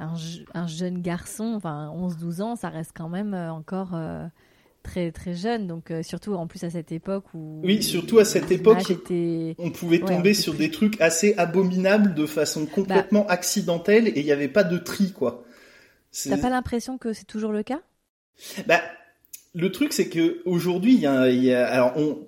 un, 0.00 0.14
un, 0.54 0.66
jeune 0.66 1.02
garçon, 1.02 1.52
enfin, 1.54 1.94
11-12 1.94 2.42
ans, 2.42 2.56
ça 2.56 2.68
reste 2.68 2.90
quand 2.96 3.08
même 3.08 3.34
encore 3.34 3.94
très 4.82 5.12
très 5.12 5.34
jeune, 5.34 5.66
donc 5.66 5.90
euh, 5.90 6.02
surtout 6.02 6.34
en 6.34 6.46
plus 6.46 6.64
à 6.64 6.70
cette 6.70 6.92
époque 6.92 7.24
où 7.34 7.60
oui, 7.62 7.82
surtout 7.82 8.18
à 8.18 8.24
cette 8.24 8.50
époque, 8.50 8.92
on 9.58 9.70
pouvait 9.70 10.00
tomber 10.00 10.34
sur 10.34 10.54
des 10.54 10.70
trucs 10.70 11.00
assez 11.00 11.34
abominables 11.36 12.14
de 12.14 12.26
façon 12.26 12.66
complètement 12.66 13.24
bah. 13.24 13.32
accidentelle 13.32 14.08
et 14.08 14.20
il 14.20 14.24
n'y 14.24 14.32
avait 14.32 14.48
pas 14.48 14.64
de 14.64 14.78
tri 14.78 15.12
quoi. 15.12 15.44
T'as 16.24 16.38
pas 16.38 16.50
l'impression 16.50 16.98
que 16.98 17.12
c'est 17.12 17.26
toujours 17.26 17.52
le 17.52 17.62
cas? 17.62 17.80
Bah, 18.66 18.80
le 19.54 19.70
truc, 19.70 19.92
c'est 19.92 20.08
que 20.08 20.42
aujourd'hui, 20.44 20.94
il 20.94 21.00
y 21.00 21.06
a, 21.06 21.30
il 21.30 21.44
y 21.44 21.52
a- 21.52 21.66
alors 21.66 21.92
on, 21.96 22.18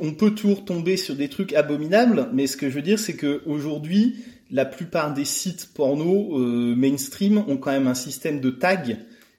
on 0.00 0.14
peut 0.14 0.34
toujours 0.34 0.64
tomber 0.64 0.96
sur 0.96 1.16
des 1.16 1.28
trucs 1.28 1.52
abominables, 1.52 2.28
mais 2.32 2.46
ce 2.46 2.56
que 2.56 2.70
je 2.70 2.74
veux 2.74 2.82
dire, 2.82 2.98
c'est 2.98 3.16
que 3.16 3.42
aujourd'hui, 3.46 4.24
la 4.50 4.64
plupart 4.64 5.12
des 5.12 5.24
sites 5.24 5.70
porno 5.74 6.38
euh, 6.38 6.74
mainstream 6.76 7.38
ont 7.48 7.56
quand 7.56 7.72
même 7.72 7.88
un 7.88 7.94
système 7.94 8.40
de 8.40 8.50
tag 8.50 8.98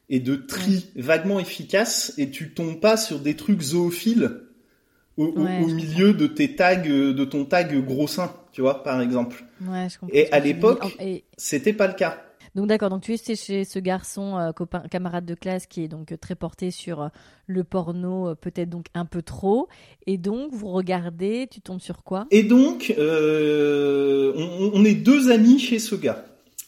et 0.10 0.20
de 0.20 0.36
tri 0.36 0.88
vaguement 0.96 1.40
efficace, 1.40 2.14
et 2.18 2.30
tu 2.32 2.54
tombes 2.54 2.80
pas 2.80 2.98
sur 2.98 3.20
des 3.20 3.36
trucs 3.36 3.62
zoophiles 3.62 4.42
au, 5.18 5.34
Ouais, 5.36 5.66
milieu 5.66 6.14
de 6.14 6.28
tes 6.28 6.56
tags, 6.56 6.84
euh, 6.88 7.14
de 7.14 7.26
ton 7.26 7.44
tag 7.46 7.76
gros 7.86 8.08
sein, 8.08 8.32
tu 8.52 8.62
vois, 8.62 8.84
par 8.84 9.02
exemple. 9.02 9.44
Ouais, 9.62 9.88
je 9.90 9.98
comprends. 10.00 10.16
Et 10.16 10.32
à 10.32 10.40
l'époque-. 10.40 10.96
Et- 11.00 11.24
C'était 11.38 11.74
pas 11.74 11.88
le 11.88 11.94
cas. 11.94 12.24
Donc 12.56 12.68
d'accord, 12.68 12.90
donc 12.90 13.02
tu 13.04 13.14
es 13.14 13.36
chez 13.36 13.66
ce 13.66 13.78
garçon, 13.78 14.36
euh, 14.38 14.52
copain, 14.52 14.82
camarade 14.90 15.26
de 15.26 15.36
classe 15.36 15.68
qui 15.68 15.84
est 15.84 15.88
donc 15.88 16.12
euh, 16.12 16.18
très 16.18 16.34
porté 16.34 16.72
sur 16.72 17.02
euh, 17.04 17.08
le 17.46 17.64
porno, 17.64 18.30
euh, 18.30 18.36
peut-être 18.36 18.70
donc 18.70 18.88
un 18.96 19.06
peu 19.06 19.22
trop. 19.22 19.68
Et 20.08 20.18
donc 20.18 20.54
vous 20.54 20.70
regardez, 20.70 21.48
tu 21.52 21.62
tombes 21.62 21.82
sur 21.82 22.04
quoi? 22.04 22.26
Et 22.32 22.42
donc, 22.44 22.96
on, 22.98 24.72
on 24.74 24.86
est 24.86 24.96
deux 24.96 25.30
amis 25.32 25.60
chez 25.60 25.78
ce 25.80 25.94
gars. 25.96 26.26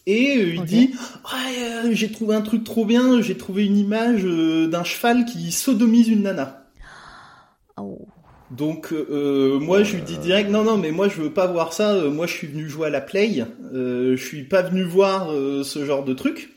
Et 0.09 0.37
euh, 0.37 0.55
il 0.55 0.63
dit, 0.63 0.91
ouais, 1.31 1.61
euh, 1.61 1.89
j'ai 1.91 2.11
trouvé 2.11 2.35
un 2.35 2.41
truc 2.41 2.63
trop 2.63 2.83
bien, 2.83 3.21
j'ai 3.21 3.37
trouvé 3.37 3.65
une 3.65 3.77
image 3.77 4.21
euh, 4.25 4.67
d'un 4.67 4.83
cheval 4.83 5.25
qui 5.25 5.51
sodomise 5.51 6.07
une 6.07 6.23
nana. 6.23 6.65
Oh. 7.77 8.07
Donc 8.49 8.91
euh, 8.91 9.59
moi 9.59 9.83
je 9.83 9.95
lui 9.95 10.01
dis 10.01 10.17
direct, 10.17 10.49
non 10.49 10.63
non 10.63 10.77
mais 10.77 10.89
moi 10.89 11.07
je 11.07 11.21
veux 11.21 11.31
pas 11.31 11.45
voir 11.45 11.71
ça, 11.73 12.03
moi 12.05 12.25
je 12.25 12.33
suis 12.33 12.47
venu 12.47 12.67
jouer 12.67 12.87
à 12.87 12.89
la 12.89 13.01
play, 13.01 13.45
euh, 13.75 14.17
je 14.17 14.25
suis 14.25 14.43
pas 14.43 14.63
venu 14.63 14.81
voir 14.81 15.31
euh, 15.31 15.61
ce 15.63 15.85
genre 15.85 16.03
de 16.03 16.13
truc. 16.13 16.49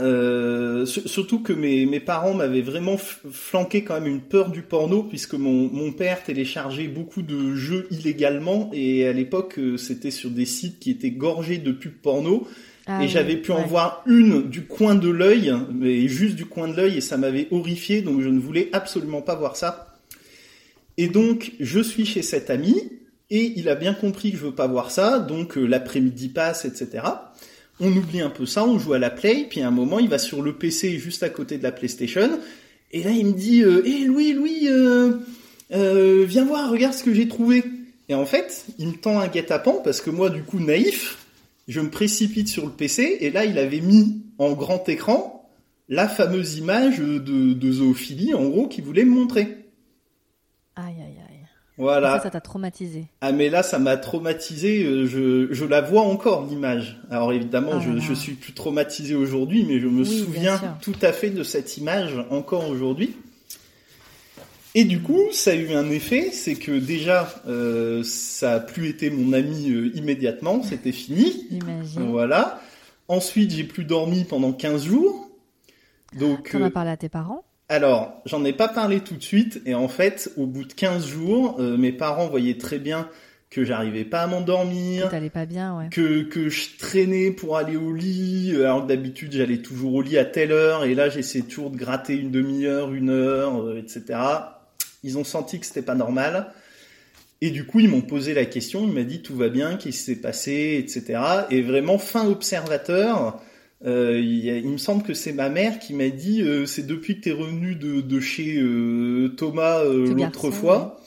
Euh, 0.00 0.86
sur- 0.86 1.08
surtout 1.08 1.40
que 1.40 1.52
mes, 1.52 1.84
mes 1.86 1.98
parents 2.00 2.34
m'avaient 2.34 2.60
vraiment 2.62 2.96
flanqué 2.96 3.82
quand 3.82 3.94
même 3.94 4.06
une 4.06 4.20
peur 4.20 4.50
du 4.50 4.62
porno 4.62 5.02
puisque 5.02 5.34
mon, 5.34 5.68
mon 5.72 5.92
père 5.92 6.22
téléchargeait 6.22 6.86
beaucoup 6.88 7.22
de 7.22 7.54
jeux 7.54 7.88
illégalement 7.90 8.70
et 8.72 9.06
à 9.08 9.12
l'époque 9.12 9.58
euh, 9.58 9.76
c'était 9.76 10.10
sur 10.12 10.30
des 10.30 10.44
sites 10.46 10.78
qui 10.78 10.90
étaient 10.92 11.10
gorgés 11.10 11.58
de 11.58 11.72
pubs 11.72 11.92
porno 12.00 12.46
Ah 12.86 12.98
et 13.00 13.06
oui, 13.06 13.08
j'avais 13.08 13.36
pu 13.36 13.50
en 13.50 13.66
voir 13.66 14.02
une 14.06 14.48
du 14.48 14.62
coin 14.66 14.94
de 14.94 15.08
l'œil, 15.10 15.52
mais 15.74 16.06
juste 16.06 16.36
du 16.36 16.46
coin 16.46 16.68
de 16.68 16.76
l'œil 16.76 16.98
et 16.98 17.00
ça 17.00 17.16
m'avait 17.16 17.48
horrifié 17.50 18.00
donc 18.00 18.20
je 18.20 18.28
ne 18.28 18.38
voulais 18.38 18.68
absolument 18.72 19.20
pas 19.22 19.34
voir 19.34 19.56
ça. 19.56 19.98
Et 20.96 21.08
donc 21.08 21.52
je 21.60 21.80
suis 21.80 22.06
chez 22.06 22.22
cet 22.22 22.50
ami 22.50 22.74
et 23.30 23.52
il 23.56 23.68
a 23.68 23.74
bien 23.74 23.94
compris 23.94 24.30
que 24.32 24.38
je 24.38 24.44
veux 24.44 24.54
pas 24.54 24.68
voir 24.68 24.90
ça 24.92 25.18
donc 25.18 25.58
euh, 25.58 25.64
l'après-midi 25.66 26.28
passe 26.28 26.64
etc. 26.64 27.02
On 27.80 27.92
oublie 27.92 28.20
un 28.20 28.30
peu 28.30 28.46
ça, 28.46 28.64
on 28.64 28.78
joue 28.78 28.94
à 28.94 28.98
la 28.98 29.10
play, 29.10 29.46
puis 29.48 29.60
à 29.60 29.68
un 29.68 29.70
moment 29.70 29.98
il 29.98 30.08
va 30.08 30.18
sur 30.18 30.42
le 30.42 30.54
PC 30.54 30.98
juste 30.98 31.22
à 31.22 31.28
côté 31.28 31.58
de 31.58 31.62
la 31.62 31.72
PlayStation, 31.72 32.40
et 32.90 33.02
là 33.02 33.10
il 33.10 33.26
me 33.26 33.32
dit 33.32 33.62
euh, 33.62 33.86
Hé 33.86 34.04
Louis, 34.04 34.32
Louis, 34.32 34.68
euh, 34.68 35.18
euh, 35.72 36.24
viens 36.26 36.44
voir, 36.44 36.70
regarde 36.70 36.94
ce 36.94 37.04
que 37.04 37.14
j'ai 37.14 37.28
trouvé. 37.28 37.64
Et 38.08 38.14
en 38.14 38.24
fait, 38.24 38.64
il 38.78 38.88
me 38.88 38.94
tend 38.94 39.20
un 39.20 39.28
guet-apens 39.28 39.82
parce 39.84 40.00
que 40.00 40.08
moi, 40.08 40.30
du 40.30 40.42
coup, 40.42 40.60
naïf, 40.60 41.18
je 41.68 41.80
me 41.80 41.90
précipite 41.90 42.48
sur 42.48 42.64
le 42.64 42.72
PC, 42.72 43.18
et 43.20 43.30
là 43.30 43.44
il 43.44 43.58
avait 43.58 43.80
mis 43.80 44.22
en 44.38 44.52
grand 44.52 44.88
écran 44.88 45.34
la 45.88 46.08
fameuse 46.08 46.56
image 46.56 46.98
de, 46.98 47.18
de 47.18 47.72
zoophilie, 47.72 48.34
en 48.34 48.46
gros, 48.46 48.68
qu'il 48.68 48.84
voulait 48.84 49.04
me 49.04 49.14
montrer. 49.14 49.56
Aïe 50.76 50.94
aïe. 51.00 51.07
Voilà. 51.78 52.16
Ça, 52.16 52.24
ça 52.24 52.30
t'a 52.30 52.40
traumatisé. 52.40 53.06
Ah 53.20 53.30
mais 53.30 53.48
là 53.48 53.62
ça 53.62 53.78
m'a 53.78 53.96
traumatisé, 53.96 54.84
euh, 54.84 55.06
je, 55.06 55.46
je 55.52 55.64
la 55.64 55.80
vois 55.80 56.02
encore 56.02 56.44
l'image. 56.44 57.00
Alors 57.08 57.32
évidemment 57.32 57.70
Ah 57.74 57.98
je, 57.98 58.14
suis 58.14 58.32
plus 58.32 58.52
traumatisé 58.52 59.14
aujourd'hui 59.14 59.64
mais 59.66 59.78
je 59.78 59.86
me 59.86 60.02
Oui, 60.02 60.18
souviens 60.18 60.60
tout 60.82 60.96
à 61.02 61.12
fait 61.12 61.30
de 61.30 61.44
cette 61.44 61.76
image 61.78 62.14
encore 62.30 62.68
aujourd'hui. 62.68 63.16
Et 64.74 64.84
du 64.84 65.00
coup 65.00 65.20
ça 65.30 65.52
a 65.52 65.54
eu 65.54 65.72
un 65.72 65.88
effet, 65.90 66.30
c'est 66.32 66.56
que 66.56 66.72
déjà 66.72 67.28
euh, 67.46 68.02
ça 68.02 68.54
a 68.54 68.60
plus 68.60 68.88
été 68.88 69.10
mon 69.10 69.32
ami 69.32 69.70
euh, 69.70 69.96
immédiatement, 69.96 70.62
c'était 70.64 70.92
fini. 70.92 71.46
J'imagine. 71.50 72.10
Voilà. 72.10 72.60
Ensuite 73.06 73.52
j'ai 73.52 73.64
plus 73.64 73.84
dormi 73.84 74.24
pendant 74.24 74.52
15 74.52 74.84
jours. 74.84 75.28
Donc 76.18 76.50
T'en 76.50 76.60
euh, 76.60 76.66
as 76.66 76.70
parlé 76.70 76.90
à 76.90 76.96
tes 76.96 77.08
parents 77.08 77.44
alors, 77.68 78.22
j'en 78.24 78.44
ai 78.44 78.52
pas 78.52 78.68
parlé 78.68 79.00
tout 79.00 79.14
de 79.14 79.22
suite, 79.22 79.60
et 79.66 79.74
en 79.74 79.88
fait, 79.88 80.32
au 80.36 80.46
bout 80.46 80.64
de 80.64 80.72
15 80.72 81.06
jours, 81.06 81.56
euh, 81.58 81.76
mes 81.76 81.92
parents 81.92 82.26
voyaient 82.26 82.56
très 82.56 82.78
bien 82.78 83.08
que 83.50 83.64
j'arrivais 83.64 84.04
pas 84.04 84.22
à 84.22 84.26
m'endormir, 84.26 85.08
T'allais 85.08 85.30
pas 85.30 85.46
bien, 85.46 85.76
ouais. 85.76 85.88
que, 85.90 86.22
que 86.22 86.48
je 86.48 86.76
traînais 86.78 87.30
pour 87.30 87.56
aller 87.56 87.76
au 87.76 87.92
lit, 87.92 88.52
euh, 88.54 88.64
alors 88.64 88.82
que 88.82 88.88
d'habitude 88.88 89.32
j'allais 89.32 89.58
toujours 89.58 89.94
au 89.94 90.02
lit 90.02 90.18
à 90.18 90.24
telle 90.24 90.52
heure, 90.52 90.84
et 90.84 90.94
là 90.94 91.08
j'essayais 91.08 91.44
toujours 91.44 91.70
de 91.70 91.76
gratter 91.76 92.14
une 92.14 92.30
demi-heure, 92.30 92.92
une 92.92 93.10
heure, 93.10 93.62
euh, 93.62 93.78
etc. 93.78 94.18
Ils 95.02 95.16
ont 95.16 95.24
senti 95.24 95.60
que 95.60 95.66
c'était 95.66 95.82
pas 95.82 95.94
normal. 95.94 96.52
Et 97.40 97.50
du 97.50 97.64
coup, 97.64 97.78
ils 97.78 97.88
m'ont 97.88 98.00
posé 98.00 98.34
la 98.34 98.44
question, 98.44 98.84
ils 98.84 98.92
m'ont 98.92 99.04
dit 99.04 99.22
tout 99.22 99.36
va 99.36 99.48
bien, 99.48 99.76
qu'est-ce 99.76 99.98
qui 99.98 100.02
s'est 100.02 100.16
passé, 100.16 100.76
etc. 100.82 101.20
Et 101.50 101.62
vraiment, 101.62 101.96
fin 101.96 102.26
observateur, 102.26 103.40
euh, 103.84 104.18
il, 104.20 104.44
y 104.44 104.50
a- 104.50 104.56
il 104.58 104.68
me 104.68 104.76
semble 104.78 105.02
que 105.04 105.14
c'est 105.14 105.32
ma 105.32 105.48
mère 105.48 105.78
qui 105.78 105.94
m'a 105.94 106.08
dit 106.08 106.42
euh, 106.42 106.66
c'est 106.66 106.86
depuis 106.86 107.16
que 107.16 107.20
t'es 107.22 107.32
revenu 107.32 107.74
de, 107.76 108.00
de 108.00 108.20
chez 108.20 108.58
euh, 108.60 109.28
Thomas 109.36 109.82
l'autre 109.84 110.50
fois, 110.50 111.00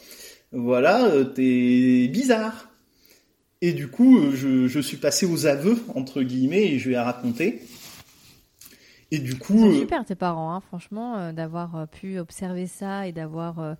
voilà, 0.52 1.10
t'es 1.36 2.08
bizarre. 2.08 2.70
Et 3.62 3.74
du 3.74 3.88
coup, 3.90 4.32
je, 4.34 4.68
je 4.68 4.80
suis 4.80 4.98
passé 4.98 5.26
aux 5.26 5.46
aveux 5.46 5.78
entre 5.96 6.24
guillemets 6.24 6.66
et 6.68 6.80
je 6.80 6.88
lui 6.90 6.96
ai 6.96 7.00
raconté. 7.00 7.62
Et 9.12 9.20
du 9.20 9.36
coup, 9.38 9.68
euh, 9.70 9.80
super 9.80 10.06
tes 10.06 10.16
parents, 10.16 10.54
hein, 10.54 10.62
franchement, 10.62 11.34
d'avoir 11.34 11.88
pu 11.90 12.18
observer 12.18 12.66
ça 12.68 13.08
et 13.08 13.12
d'avoir 13.12 13.76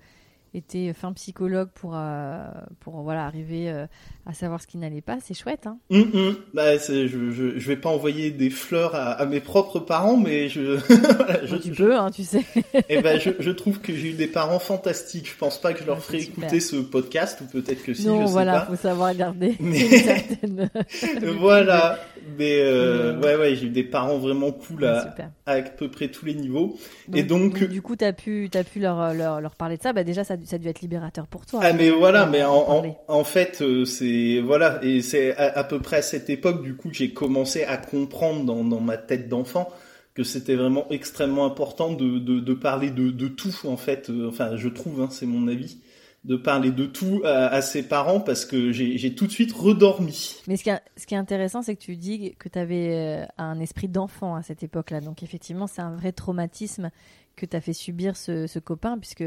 été 0.54 0.92
fin 0.94 1.14
psychologue 1.14 1.70
pour, 1.74 1.94
euh, 1.96 2.40
pour 2.82 3.02
voilà, 3.04 3.26
arriver 3.26 3.70
euh, 3.70 3.86
à 4.26 4.34
savoir 4.34 4.62
ce 4.62 4.68
qui 4.68 4.78
n'allait 4.78 5.02
pas, 5.02 5.18
c'est 5.22 5.34
chouette. 5.34 5.66
Hein. 5.68 5.78
hum, 5.90 6.12
hum, 6.14 6.36
bah, 6.54 6.78
je, 6.78 7.08
je, 7.08 7.58
je 7.58 7.68
vais 7.68 7.78
pas 7.78 7.90
envoyer 7.90 8.32
des 8.32 8.50
fleurs 8.50 8.94
à, 8.96 9.12
à 9.14 9.26
mes 9.26 9.40
propres 9.40 9.80
parents, 9.80 10.18
mais 10.18 10.50
je, 10.50 10.62
voilà, 11.16 11.46
je, 11.46 11.56
tu 11.56 11.72
peux, 11.72 11.96
hein, 11.98 12.12
tu 12.12 12.24
sais. 12.24 12.44
eh 12.90 13.02
ben, 13.02 13.20
je, 13.20 13.52
trouve 13.52 13.80
que 13.80 13.94
j'ai 13.96 14.10
eu 14.10 14.14
des 14.14 14.28
parents 14.28 14.60
fantastiques. 14.60 15.30
Je 15.30 15.38
pense 15.38 15.60
pas 15.60 15.74
que 15.74 15.80
je 15.80 15.86
leur 15.86 15.96
Ouais, 15.98 16.02
ferai 16.04 16.22
écouter 16.24 16.60
ce 16.60 16.76
podcast, 16.78 17.40
ou 17.42 17.46
peut-être 17.46 17.84
que 17.84 17.94
si, 17.94 18.08
non, 18.08 18.22
je 18.22 18.26
sais 18.28 18.32
voilà, 18.34 18.60
pas. 18.62 18.66
faut 18.66 18.76
savoir 18.76 19.16
garder 19.16 19.56
Mais- 19.60 19.80
certaine. 20.00 20.70
voilà. 21.40 21.98
Mais 22.38 22.60
euh, 22.62 23.14
Euh, 23.14 23.20
ouais, 23.22 23.36
ouais, 23.36 23.56
j'ai 23.56 23.68
eu 23.68 23.70
des 23.70 23.84
parents 23.84 24.18
vraiment 24.18 24.52
cool 24.52 24.86
à, 24.86 25.16
à 25.46 25.54
à 25.54 25.62
peu 25.62 25.90
près 25.90 26.08
tous 26.10 26.26
les 26.26 26.34
niveaux. 26.34 26.78
Et 27.14 27.24
donc- 27.24 27.64
du 27.64 27.82
coup, 27.82 27.96
t'as 27.96 28.14
pu, 28.14 28.48
t'as 28.52 28.64
pu 28.64 28.80
leur, 28.80 29.14
leur, 29.14 29.42
leur 29.42 29.56
parler 29.56 29.78
de 29.78 29.82
ça. 29.82 29.94
Bah 29.94 30.04
déjà, 30.04 30.24
ça, 30.24 30.36
ça 30.46 30.56
a 30.56 30.60
dû 30.60 30.68
être 30.68 30.82
libérateur 30.82 31.28
pour 31.28 31.46
toi. 31.46 31.60
Ah 31.64 31.74
mais 31.74 31.90
voilà, 31.90 32.26
mais 32.26 32.44
en, 32.44 32.54
en, 32.56 32.98
en 33.08 33.24
fait 33.24 33.62
euh, 33.62 33.86
c'est 33.86 34.40
voilà 34.40 34.80
et 34.84 35.02
c'est 35.02 35.36
à, 35.36 35.58
à 35.60 35.64
peu 35.64 35.80
près 35.80 35.98
à 35.98 36.02
cette 36.02 36.30
époque 36.30 36.62
du 36.64 36.76
coup 36.76 36.90
que 36.90 36.96
j'ai 36.96 37.12
commencé 37.14 37.64
à 37.64 37.78
comprendre 37.78 38.46
dans, 38.46 38.64
dans 38.64 38.80
ma 38.82 38.98
tête 38.98 39.28
d'enfant 39.30 39.70
que 40.14 40.24
c'était 40.24 40.56
vraiment 40.56 40.88
extrêmement 40.90 41.46
important 41.46 41.94
de, 41.94 42.20
de, 42.20 42.40
de 42.40 42.54
parler 42.54 42.90
de, 42.92 43.12
de 43.12 43.28
tout 43.28 43.54
en 43.66 43.78
fait. 43.78 44.10
Euh, 44.10 44.28
enfin 44.30 44.56
je 44.58 44.68
trouve, 44.70 45.02
hein, 45.02 45.08
c'est 45.10 45.26
mon 45.26 45.48
avis, 45.48 45.78
de 46.24 46.36
parler 46.36 46.72
de 46.72 46.86
tout 46.86 47.22
à, 47.26 47.62
ses 47.62 47.84
parents 47.84 48.20
parce 48.20 48.46
que 48.46 48.72
j'ai 48.72 49.16
tout 49.16 49.26
de 49.26 49.32
suite 49.32 49.52
redormi. 49.52 50.36
Mais 50.48 50.56
ce 50.56 50.64
qui, 50.64 50.70
est, 50.70 51.18
intéressant, 51.18 51.62
c'est 51.62 51.76
que 51.76 51.82
tu 51.82 51.96
dis 51.96 52.36
que 52.38 52.48
tu 52.48 52.60
avais 52.60 53.26
un 53.38 53.60
esprit 53.60 53.88
d'enfant 53.88 54.36
à 54.36 54.44
cette 54.44 54.62
époque-là. 54.62 55.02
Donc 55.02 55.24
effectivement, 55.24 55.66
c'est 55.66 55.82
un 55.82 55.96
vrai 55.96 56.12
traumatisme 56.12 56.92
que 57.36 57.46
t'as 57.46 57.62
fait 57.62 57.74
subir 57.74 58.16
ce, 58.16 58.60
copain, 58.60 58.98
puisque 59.00 59.24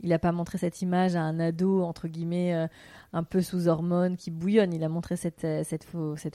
il 0.00 0.10
n'a 0.10 0.18
pas 0.18 0.32
montré 0.32 0.58
cette 0.58 0.82
image 0.82 1.16
à 1.16 1.22
un 1.22 1.40
ado, 1.40 1.82
entre 1.82 2.08
guillemets, 2.08 2.54
euh, 2.54 2.66
un 3.12 3.24
peu 3.24 3.40
sous 3.40 3.68
hormones, 3.68 4.16
qui 4.16 4.30
bouillonne. 4.30 4.72
Il 4.72 4.84
a 4.84 4.88
montré 4.88 5.16
cette, 5.16 5.44
euh, 5.44 5.64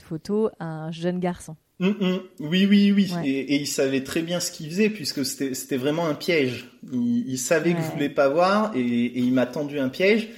photo 0.02 0.50
à 0.58 0.66
un 0.66 0.90
jeune 0.90 1.18
garçon. 1.20 1.56
Hum, 1.80 1.96
hum. 2.00 2.20
Oui, 2.40 2.66
oui, 2.66 2.92
oui. 2.92 3.10
Ouais. 3.16 3.28
Et, 3.28 3.54
et 3.54 3.56
il 3.56 3.66
savait 3.66 4.04
très 4.04 4.22
bien 4.22 4.38
ce 4.40 4.50
qu'il 4.52 4.68
faisait 4.70 4.90
puisque 4.90 5.24
c'était 5.24 5.76
vraiment 5.76 6.06
un 6.06 6.14
piège. 6.14 6.70
Il, 6.92 7.24
il 7.28 7.38
savait 7.38 7.72
que 7.72 7.80
je 7.80 7.90
voulais 7.92 8.08
pas 8.08 8.28
voir 8.28 8.72
et, 8.76 8.80
et 8.80 9.18
il 9.18 9.32
m'a 9.32 9.46
tendu 9.46 9.78
un 9.78 9.88
piège. 9.88 10.28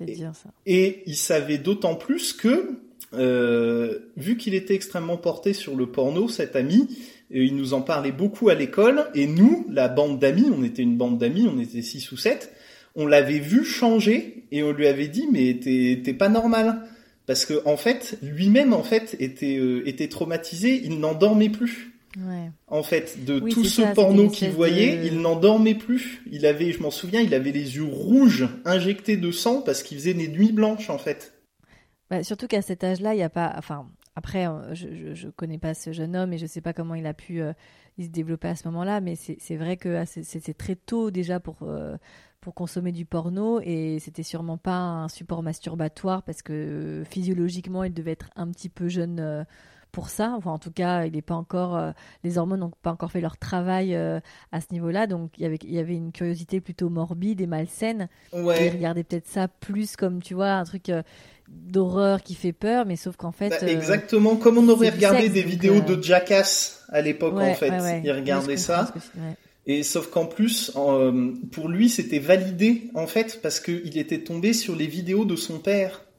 Et- 0.00 0.04
dire 0.12 0.32
ça. 0.34 0.50
Et 0.66 1.02
il 1.06 1.16
savait 1.16 1.58
d'autant 1.58 1.94
plus 1.94 2.32
que, 2.32 2.70
euh, 3.14 3.98
vu 4.16 4.36
qu'il 4.36 4.54
était 4.54 4.74
extrêmement 4.74 5.16
porté 5.16 5.52
sur 5.52 5.76
le 5.76 5.86
porno, 5.86 6.28
cet 6.28 6.56
ami, 6.56 6.88
euh, 7.32 7.44
il 7.44 7.54
nous 7.56 7.74
en 7.74 7.80
parlait 7.80 8.12
beaucoup 8.12 8.48
à 8.48 8.54
l'école, 8.54 9.06
et 9.14 9.26
nous, 9.26 9.66
la 9.70 9.88
bande 9.88 10.18
d'amis, 10.18 10.46
on 10.52 10.64
était 10.64 10.82
une 10.82 10.96
bande 10.96 11.18
d'amis, 11.18 11.46
on 11.48 11.60
était 11.60 11.80
six 11.82 12.10
ou 12.12 12.16
sept, 12.16 12.52
on 12.96 13.06
l'avait 13.06 13.38
vu 13.38 13.64
changer, 13.64 14.44
et 14.50 14.62
on 14.64 14.72
lui 14.72 14.86
avait 14.88 15.08
dit, 15.08 15.26
mais 15.32 15.58
t'es 15.62 16.14
pas 16.14 16.28
normal. 16.28 16.82
Parce 17.26 17.46
que, 17.46 17.62
en 17.66 17.76
fait, 17.76 18.18
lui-même, 18.22 18.74
en 18.74 18.82
fait, 18.82 19.16
était, 19.18 19.56
euh, 19.56 19.82
était 19.88 20.08
traumatisé, 20.08 20.80
il 20.84 21.00
n'en 21.00 21.14
dormait 21.14 21.48
plus. 21.48 21.90
Ouais. 22.18 22.50
En 22.68 22.82
fait, 22.82 23.24
de 23.24 23.40
Oui, 23.40 23.50
tout 23.52 23.64
ce 23.64 23.82
ça, 23.82 23.88
porno 23.88 24.28
qu'il 24.28 24.50
voyait, 24.50 24.98
de- 24.98 25.06
il 25.06 25.20
n'en 25.20 25.34
dormait 25.36 25.74
plus. 25.74 26.22
Il 26.30 26.46
avait, 26.46 26.70
je 26.72 26.80
m'en 26.82 26.90
souviens, 26.90 27.20
il 27.20 27.34
avait 27.34 27.50
les 27.50 27.76
yeux 27.76 27.82
rouges, 27.90 28.46
injectés 28.64 29.16
de 29.16 29.30
sang, 29.32 29.62
parce 29.62 29.82
qu'il 29.82 29.96
faisait 29.98 30.14
des 30.14 30.28
nuits 30.28 30.52
blanches, 30.52 30.90
en 30.90 30.98
fait. 30.98 31.32
Bah, 32.10 32.22
surtout 32.22 32.46
qu'à 32.46 32.62
cet 32.62 32.84
âge-là, 32.84 33.14
il 33.14 33.18
y 33.18 33.22
a 33.22 33.30
pas, 33.30 33.54
enfin, 33.58 33.86
après, 34.16 34.46
je, 34.72 35.14
je, 35.14 35.28
connais 35.28 35.58
pas 35.58 35.74
ce 35.74 35.92
jeune 35.92 36.14
homme 36.14 36.32
et 36.32 36.38
je 36.38 36.46
sais 36.46 36.60
pas 36.60 36.72
comment 36.72 36.94
il 36.94 37.06
a 37.06 37.14
pu 37.14 37.42
il 37.98 38.04
se 38.04 38.10
développait 38.10 38.48
à 38.48 38.56
ce 38.56 38.66
moment-là, 38.68 39.00
mais 39.00 39.14
c'est 39.16 39.56
vrai 39.56 39.76
que 39.76 39.96
ah, 39.96 40.06
c'était 40.06 40.54
très 40.54 40.74
tôt 40.74 41.10
déjà 41.10 41.38
pour, 41.40 41.58
euh, 41.62 41.96
pour 42.40 42.54
consommer 42.54 42.92
du 42.92 43.04
porno 43.04 43.60
et 43.60 43.98
c'était 44.00 44.22
sûrement 44.22 44.58
pas 44.58 44.76
un 44.76 45.08
support 45.08 45.42
masturbatoire 45.42 46.22
parce 46.22 46.42
que 46.42 46.52
euh, 46.52 47.04
physiologiquement 47.04 47.84
il 47.84 47.94
devait 47.94 48.12
être 48.12 48.30
un 48.36 48.48
petit 48.48 48.68
peu 48.68 48.88
jeune 48.88 49.20
euh, 49.20 49.44
pour 49.92 50.08
ça. 50.08 50.34
Enfin, 50.36 50.50
en 50.50 50.58
tout 50.58 50.72
cas, 50.72 51.06
il 51.06 51.22
pas 51.22 51.36
encore, 51.36 51.80
les 52.24 52.36
hormones 52.36 52.58
n'ont 52.58 52.72
pas 52.82 52.90
encore 52.90 53.12
fait 53.12 53.20
leur 53.20 53.36
travail 53.36 53.94
à 53.94 54.60
ce 54.60 54.66
niveau-là, 54.72 55.06
donc 55.06 55.38
il 55.38 55.44
y 55.44 55.46
avait, 55.46 55.58
il 55.62 55.70
y 55.70 55.78
avait 55.78 55.94
une 55.94 56.10
curiosité 56.10 56.60
plutôt 56.60 56.90
morbide 56.90 57.40
et 57.40 57.46
malsaine. 57.46 58.08
Ouais. 58.32 58.66
il 58.66 58.72
regardait 58.72 59.04
peut-être 59.04 59.28
ça 59.28 59.46
plus 59.46 59.94
comme 59.94 60.20
tu 60.20 60.34
vois 60.34 60.54
un 60.54 60.64
truc 60.64 60.90
d'horreur 61.48 62.22
qui 62.22 62.34
fait 62.34 62.52
peur, 62.52 62.86
mais 62.86 62.96
sauf 62.96 63.16
qu'en 63.16 63.32
fait. 63.32 63.50
Bah, 63.50 63.66
exactement, 63.66 64.36
comme 64.36 64.58
on 64.58 64.68
aurait 64.68 64.90
regardé 64.90 65.28
des 65.28 65.42
vidéos 65.42 65.80
de 65.80 66.02
Jackass 66.02 66.84
à 66.88 67.00
l'époque, 67.00 67.34
en 67.36 67.54
fait. 67.54 67.72
il 68.04 68.12
regardait 68.12 68.56
ça. 68.56 68.92
Et 69.66 69.82
sauf 69.82 70.10
qu'en 70.10 70.26
plus, 70.26 70.72
euh, 70.76 71.32
pour 71.50 71.68
lui, 71.68 71.88
c'était 71.88 72.18
validé, 72.18 72.90
en 72.94 73.06
fait, 73.06 73.40
parce 73.40 73.60
qu'il 73.60 73.96
était 73.96 74.18
tombé 74.18 74.52
sur 74.52 74.76
les 74.76 74.86
vidéos 74.86 75.24
de 75.24 75.36
son 75.36 75.58
père. 75.58 76.02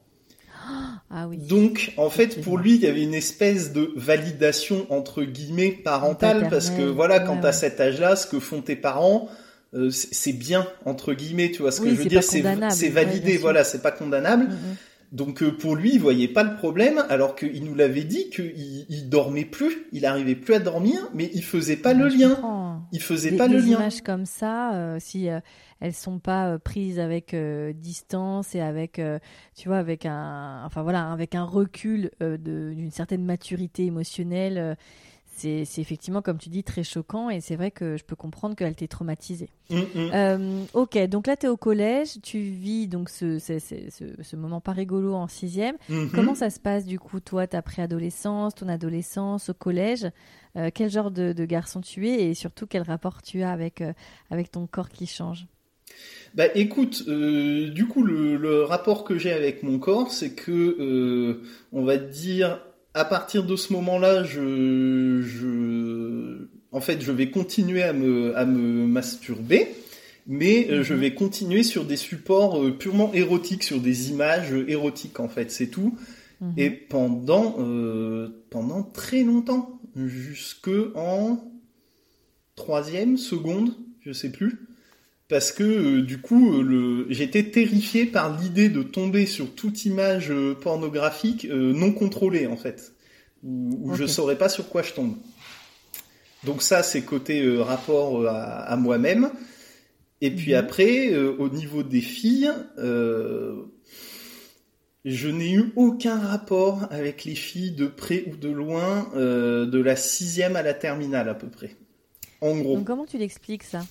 Ah 1.08 1.28
oui. 1.28 1.36
Donc, 1.36 1.92
en 1.98 2.10
fait, 2.10 2.40
pour 2.42 2.58
lui, 2.58 2.74
il 2.74 2.80
y 2.80 2.88
avait 2.88 3.04
une 3.04 3.14
espèce 3.14 3.72
de 3.72 3.92
validation 3.94 4.88
entre 4.90 5.22
guillemets 5.22 5.70
parentale, 5.70 6.48
parce 6.50 6.70
que 6.70 6.82
voilà, 6.82 7.20
quand 7.20 7.44
à 7.44 7.52
cet 7.52 7.80
âge-là, 7.80 8.16
ce 8.16 8.26
que 8.26 8.40
font 8.40 8.60
tes 8.60 8.74
parents, 8.74 9.28
euh, 9.74 9.90
c'est 9.92 10.32
bien 10.32 10.66
entre 10.84 11.14
guillemets, 11.14 11.52
tu 11.52 11.62
vois. 11.62 11.70
Ce 11.70 11.80
que 11.80 11.90
je 11.90 11.94
veux 11.94 12.06
dire, 12.06 12.24
c'est 12.24 12.88
validé, 12.88 13.36
voilà, 13.36 13.62
c'est 13.62 13.82
pas 13.82 13.92
condamnable. 13.92 14.48
Donc 15.16 15.42
euh, 15.42 15.50
pour 15.50 15.76
lui, 15.76 15.94
il 15.94 15.98
voyait 16.00 16.28
pas 16.28 16.42
le 16.44 16.56
problème, 16.56 17.02
alors 17.08 17.36
qu'il 17.36 17.64
nous 17.64 17.74
l'avait 17.74 18.04
dit 18.04 18.28
qu'il 18.28 18.84
il 18.90 19.08
dormait 19.08 19.46
plus, 19.46 19.86
il 19.92 20.04
arrivait 20.04 20.34
plus 20.34 20.52
à 20.52 20.58
dormir, 20.58 21.08
mais 21.14 21.30
il 21.32 21.42
faisait 21.42 21.78
pas 21.78 21.94
le 21.94 22.08
lien. 22.08 22.82
Il 22.92 23.00
faisait 23.00 23.32
pas 23.32 23.48
le 23.48 23.56
lien. 23.56 23.64
Des 23.64 23.70
images 23.70 24.02
comme 24.02 24.26
ça, 24.26 24.74
euh, 24.74 24.98
si 25.00 25.30
euh, 25.30 25.40
elles 25.80 25.94
sont 25.94 26.18
pas 26.18 26.58
prises 26.58 26.98
avec 26.98 27.34
distance 27.34 28.54
et 28.54 28.60
avec, 28.60 29.00
tu 29.56 29.68
vois, 29.68 29.78
avec 29.78 30.04
un, 30.04 30.62
enfin 30.66 30.82
voilà, 30.82 31.10
avec 31.10 31.34
un 31.34 31.44
recul 31.44 32.10
d'une 32.20 32.90
certaine 32.90 33.24
maturité 33.24 33.84
émotionnelle 33.84 34.76
c'est 35.36 35.78
effectivement, 35.78 36.22
comme 36.22 36.38
tu 36.38 36.48
dis, 36.48 36.64
très 36.64 36.82
choquant 36.82 37.28
et 37.28 37.40
c'est 37.40 37.56
vrai 37.56 37.70
que 37.70 37.96
je 37.96 38.04
peux 38.04 38.16
comprendre 38.16 38.56
qu'elle 38.56 38.74
t'ait 38.74 38.88
traumatisée. 38.88 39.50
Mm, 39.70 39.76
mm. 39.76 40.10
Euh, 40.14 40.64
ok, 40.72 40.98
donc 41.08 41.26
là, 41.26 41.36
tu 41.36 41.46
es 41.46 41.48
au 41.48 41.56
collège, 41.56 42.20
tu 42.22 42.38
vis 42.38 42.88
donc 42.88 43.10
ce, 43.10 43.38
ce, 43.38 44.36
moment 44.36 44.60
pas 44.60 44.72
rigolo 44.72 45.14
en 45.14 45.28
sixième. 45.28 45.76
Mm-hmm. 45.90 46.10
Comment 46.12 46.34
ça 46.34 46.48
se 46.50 46.58
passe 46.58 46.86
du 46.86 46.98
coup, 46.98 47.20
toi, 47.20 47.46
ta 47.46 47.60
préadolescence, 47.60 48.54
ton 48.54 48.68
adolescence 48.68 49.50
au 49.50 49.54
collège? 49.54 50.06
Euh, 50.56 50.70
Quel 50.72 50.90
genre 50.90 51.10
de, 51.10 51.44
garçon 51.44 51.82
tu 51.82 52.08
es 52.08 52.30
et 52.30 52.34
surtout 52.34 52.66
quel 52.66 52.82
rapport 52.82 53.20
tu 53.20 53.42
as 53.42 53.52
avec, 53.52 53.82
euh, 53.82 53.92
avec 54.30 54.50
ton 54.50 54.66
corps 54.66 54.88
qui 54.88 55.06
change? 55.06 55.46
Bah 56.34 56.46
écoute, 56.54 57.08
du 57.08 57.86
coup 57.86 58.02
le, 58.02 58.36
le 58.36 58.64
rapport 58.64 59.04
que 59.04 59.16
j'ai 59.18 59.32
avec 59.32 59.62
mon 59.62 59.78
corps, 59.78 60.10
c'est 60.10 60.34
que 60.34 61.40
on 61.72 61.84
va 61.84 61.96
dire 61.96 62.60
à 62.96 63.04
partir 63.04 63.44
de 63.44 63.56
ce 63.56 63.74
moment-là, 63.74 64.24
je, 64.24 65.20
je, 65.20 66.48
en 66.72 66.80
fait, 66.80 67.02
je 67.02 67.12
vais 67.12 67.30
continuer 67.30 67.82
à 67.82 67.92
me, 67.92 68.34
à 68.36 68.46
me 68.46 68.86
masturber, 68.86 69.68
mais 70.26 70.70
euh, 70.70 70.82
je 70.82 70.94
mhm. 70.94 71.00
vais 71.00 71.14
continuer 71.14 71.62
sur 71.62 71.84
des 71.84 71.96
supports 71.96 72.62
euh, 72.62 72.70
purement 72.70 73.12
érotiques, 73.12 73.64
sur 73.64 73.80
des 73.80 74.10
images 74.10 74.52
érotiques, 74.66 75.20
en 75.20 75.28
fait, 75.28 75.50
c'est 75.50 75.66
tout. 75.66 75.98
Mhm. 76.40 76.54
Et 76.56 76.70
pendant, 76.70 77.56
euh, 77.58 78.46
pendant 78.48 78.82
très 78.82 79.24
longtemps, 79.24 79.78
jusque 79.94 80.70
en 80.94 81.52
troisième, 82.54 83.18
seconde, 83.18 83.74
je 84.00 84.12
sais 84.12 84.32
plus 84.32 84.65
parce 85.28 85.50
que 85.50 85.64
euh, 85.64 86.02
du 86.02 86.18
coup, 86.18 86.62
le... 86.62 87.06
j'étais 87.10 87.50
terrifié 87.50 88.06
par 88.06 88.40
l'idée 88.40 88.68
de 88.68 88.82
tomber 88.82 89.26
sur 89.26 89.54
toute 89.54 89.84
image 89.84 90.30
euh, 90.30 90.54
pornographique 90.54 91.46
euh, 91.46 91.72
non 91.72 91.92
contrôlée 91.92 92.46
en 92.46 92.56
fait, 92.56 92.92
où, 93.42 93.94
je 93.94 94.06
saurais 94.06 94.38
pas 94.38 94.48
sur 94.48 94.68
quoi 94.68 94.82
je 94.82 94.92
tombe. 94.92 95.16
Donc 96.44 96.62
ça, 96.62 96.84
c'est 96.84 97.02
côté 97.02 97.58
rapport 97.58 98.24
à, 98.28 98.76
moi-même. 98.76 99.30
Et 100.20 100.30
puis 100.30 100.52
mhm. 100.52 100.58
après, 100.58 101.16
au 101.16 101.48
niveau 101.48 101.82
des 101.82 102.02
filles, 102.02 102.52
je 105.04 105.28
n'ai 105.28 105.50
eu 105.50 105.72
aucun 105.74 106.20
rapport 106.20 106.86
avec 106.90 107.24
les 107.24 107.34
filles 107.34 107.72
de 107.72 107.86
près 107.86 108.26
ou 108.30 108.36
de 108.36 108.48
loin, 108.48 109.10
de 109.16 109.80
la 109.80 109.96
sixième 109.96 110.54
à 110.54 110.62
la 110.62 110.74
terminale 110.74 111.28
à 111.28 111.34
peu 111.34 111.48
près. 111.48 111.74
En 112.40 112.56
gros. 112.58 112.76
Donc 112.76 112.86
comment 112.86 113.06
tu 113.06 113.18
l'expliques 113.18 113.64
ça? 113.64 113.84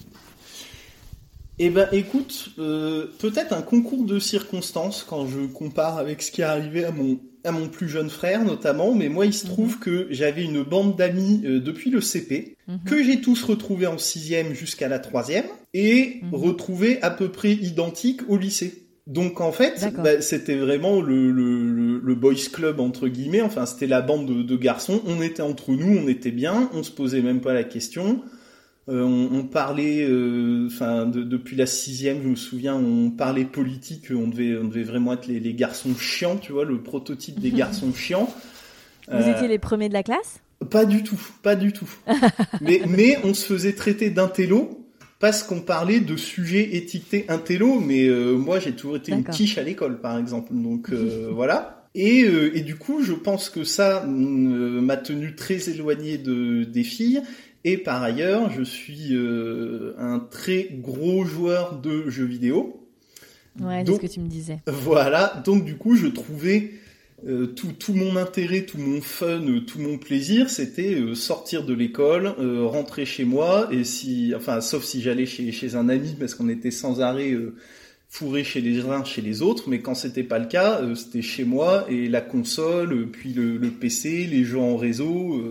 Eh 1.57 1.69
ben, 1.69 1.87
écoute, 1.91 2.49
euh, 2.59 3.07
peut-être 3.19 3.53
un 3.53 3.61
concours 3.61 4.03
de 4.03 4.19
circonstances 4.19 5.05
quand 5.07 5.27
je 5.27 5.45
compare 5.45 5.97
avec 5.97 6.21
ce 6.21 6.31
qui 6.31 6.41
est 6.41 6.45
arrivé 6.45 6.83
à 6.85 6.91
mon 6.91 7.19
à 7.45 7.51
mon 7.51 7.67
plus 7.67 7.87
jeune 7.87 8.09
frère 8.09 8.43
notamment, 8.43 8.95
mais 8.95 9.07
moi 9.07 9.27
il 9.27 9.33
se 9.33 9.45
trouve 9.45 9.73
mhm. 9.73 9.79
que 9.79 10.07
j'avais 10.09 10.43
une 10.43 10.63
bande 10.63 10.95
d'amis 10.95 11.43
euh, 11.45 11.59
depuis 11.59 11.91
le 11.91 12.01
CP 12.01 12.57
mhm. 12.67 12.79
que 12.85 13.03
j'ai 13.03 13.21
tous 13.21 13.43
retrouvés 13.43 13.85
en 13.85 13.99
sixième 13.99 14.55
jusqu'à 14.55 14.87
la 14.87 14.97
troisième 14.97 15.45
et 15.73 16.21
mhm. 16.23 16.33
retrouvés 16.33 16.99
à 17.03 17.11
peu 17.11 17.29
près 17.29 17.53
identiques 17.53 18.21
au 18.27 18.37
lycée. 18.37 18.81
Donc 19.05 19.39
en 19.39 19.51
fait, 19.51 19.87
bah, 20.03 20.19
c'était 20.21 20.55
vraiment 20.55 20.99
le, 20.99 21.31
le, 21.31 21.99
le, 21.99 22.15
boys 22.15 22.33
club 22.51 22.79
entre 22.79 23.07
guillemets. 23.07 23.41
Enfin, 23.41 23.67
c'était 23.67 23.85
la 23.85 24.01
bande 24.01 24.25
de, 24.25 24.41
de 24.41 24.55
garçons. 24.55 24.99
On 25.05 25.21
était 25.21 25.43
entre 25.43 25.73
nous, 25.73 25.99
on 25.99 26.07
était 26.07 26.31
bien, 26.31 26.71
on 26.73 26.81
se 26.81 26.89
posait 26.89 27.21
même 27.21 27.39
pas 27.39 27.53
la 27.53 27.63
question. 27.63 28.23
Euh, 28.87 29.01
on, 29.01 29.43
parlait, 29.45 30.05
euh, 30.07 30.67
enfin 30.67 31.07
depuis 31.07 31.55
la 31.55 31.65
sixième, 31.65 32.21
je 32.21 32.27
me 32.27 32.35
souviens, 32.35 32.75
on 32.75 33.09
parlait 33.09 33.43
politique, 33.43 34.11
on 34.11 34.27
devait, 34.27 34.55
on 34.57 34.65
devait 34.65 34.83
vraiment 34.83 35.13
être 35.13 35.25
les, 35.25 35.53
garçons 35.55 35.95
chiants, 35.95 36.37
tu 36.37 36.51
vois, 36.51 36.65
le 36.65 36.79
prototype 36.79 37.39
des 37.39 37.49
garçons 37.51 37.91
chiants. 37.93 38.31
Vous 39.11 39.27
étiez 39.27 39.47
les 39.47 39.57
premiers 39.57 39.89
de 39.89 39.93
la 39.93 40.03
classe? 40.03 40.39
Pas 40.69 40.85
du 40.85 41.01
tout, 41.01 41.19
pas 41.41 41.55
du 41.55 41.73
tout. 41.73 41.89
mais, 42.61 42.81
mais 42.87 43.17
on 43.23 43.33
se 43.33 43.45
faisait 43.45 43.73
traiter 43.73 44.11
d'intello 44.11 44.85
parce 45.19 45.41
qu'on 45.41 45.61
parlait 45.61 45.99
de 45.99 46.15
sujets 46.15 46.75
étiquetés 46.75 47.25
intello, 47.27 47.79
mais 47.79 48.07
euh, 48.07 48.35
moi 48.35 48.59
j'ai 48.59 48.73
toujours 48.73 48.97
été 48.97 49.11
une 49.13 49.23
quiche 49.23 49.57
à 49.57 49.63
l'école, 49.63 49.99
par 49.99 50.19
exemple. 50.19 50.53
Donc 50.53 50.91
voilà. 51.31 51.81
Et, 51.97 52.19
et, 52.53 52.59
du 52.59 52.75
coup, 52.75 53.03
je 53.03 53.13
pense 53.13 53.49
que 53.49 53.63
ça 53.63 54.03
m'a 54.05 54.97
tenu 54.97 55.33
très 55.33 55.69
éloigné 55.69 56.17
de, 56.17 56.65
des 56.65 56.83
filles. 56.83 57.21
Et 57.67 57.77
par 57.77 58.03
ailleurs, 58.03 58.51
je 58.51 58.61
suis 58.61 59.15
euh, 59.15 59.95
un 59.97 60.19
très 60.19 60.69
gros 60.71 61.25
joueur 61.25 61.81
de 61.81 62.11
jeux 62.11 62.25
vidéo. 62.25 62.87
Ouais, 63.59 63.83
c'est 63.83 63.95
ce 63.95 63.99
que 63.99 64.05
tu 64.05 64.19
me 64.19 64.27
disais. 64.27 64.59
Voilà, 64.67 65.41
donc 65.43 65.65
du 65.65 65.75
coup, 65.75 65.95
je 65.95 66.05
trouvais 66.05 66.73
euh, 67.27 67.47
tout, 67.47 67.71
tout, 67.71 67.93
mon 67.95 68.17
intérêt, 68.17 68.67
tout 68.67 68.77
mon 68.77 69.01
fun, 69.01 69.41
tout 69.65 69.79
mon 69.79 69.97
plaisir, 69.97 70.51
c'était 70.51 70.93
euh, 70.93 71.15
sortir 71.15 71.65
de 71.65 71.73
l'école, 71.73 72.27
rentrer 72.67 73.03
chez 73.03 73.25
moi, 73.25 73.67
et 73.71 73.83
si, 73.83 74.33
enfin, 74.35 74.61
sauf 74.61 74.83
si 74.83 75.01
j'allais 75.01 75.25
chez, 75.25 75.51
chez 75.51 75.73
un 75.73 75.89
ami, 75.89 76.15
parce 76.19 76.35
qu'on 76.35 76.49
était 76.49 76.71
sans 76.71 77.01
arrêt 77.01 77.35
fourré 78.09 78.43
chez 78.43 78.61
les 78.61 78.81
uns, 78.81 79.03
chez 79.03 79.23
les 79.23 79.41
autres, 79.41 79.69
mais 79.69 79.79
quand 79.79 79.95
c'était 79.95 80.23
pas 80.23 80.37
le 80.37 80.45
cas, 80.45 80.81
c'était 80.93 81.23
chez 81.23 81.45
moi, 81.45 81.87
et 81.89 82.09
la 82.09 82.21
console, 82.21 83.09
puis 83.09 83.33
le, 83.33 83.57
le 83.57 83.71
PC, 83.71 84.27
les 84.27 84.43
jeux 84.43 84.59
en 84.59 84.77
réseau 84.77 85.41